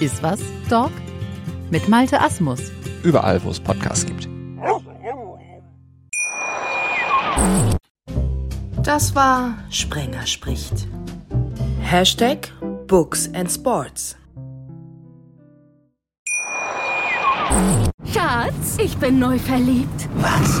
Ist 0.00 0.22
was, 0.22 0.40
Dog? 0.70 0.92
Mit 1.70 1.88
Malte 1.88 2.20
Asmus. 2.20 2.70
Überall, 3.02 3.42
wo 3.42 3.50
es 3.50 3.58
Podcasts 3.58 4.06
gibt. 4.06 4.28
Das 8.84 9.14
war 9.16 9.54
Sprenger 9.70 10.24
spricht. 10.24 10.86
Hashtag 11.80 12.52
Books 12.86 13.28
and 13.34 13.50
Sports. 13.50 14.16
Schatz, 18.12 18.76
ich 18.78 18.96
bin 18.98 19.18
neu 19.18 19.36
verliebt. 19.38 20.08
Was? 20.18 20.60